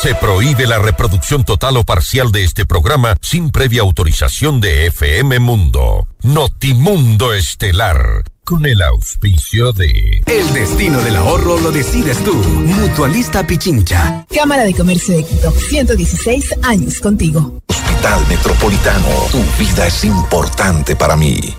Se 0.00 0.14
prohíbe 0.14 0.68
la 0.68 0.78
reproducción 0.78 1.44
total 1.44 1.76
o 1.76 1.84
parcial 1.84 2.30
de 2.30 2.44
este 2.44 2.64
programa 2.64 3.16
sin 3.20 3.50
previa 3.50 3.82
autorización 3.82 4.60
de 4.60 4.86
FM 4.86 5.40
Mundo. 5.40 6.06
Notimundo 6.22 7.34
Estelar. 7.34 8.22
Con 8.44 8.64
el 8.64 8.80
auspicio 8.80 9.72
de... 9.72 10.22
El 10.24 10.52
destino 10.54 11.00
del 11.02 11.16
ahorro 11.16 11.58
lo 11.58 11.72
decides 11.72 12.22
tú. 12.22 12.32
Mutualista 12.32 13.44
Pichincha. 13.44 14.24
Cámara 14.32 14.62
de 14.62 14.72
Comercio 14.72 15.16
de 15.16 15.24
Quito. 15.24 15.50
116 15.50 16.54
años 16.62 17.00
contigo. 17.00 17.60
Hospital 17.66 18.24
Metropolitano. 18.28 19.08
Tu 19.32 19.42
vida 19.58 19.88
es 19.88 20.04
importante 20.04 20.94
para 20.94 21.16
mí. 21.16 21.56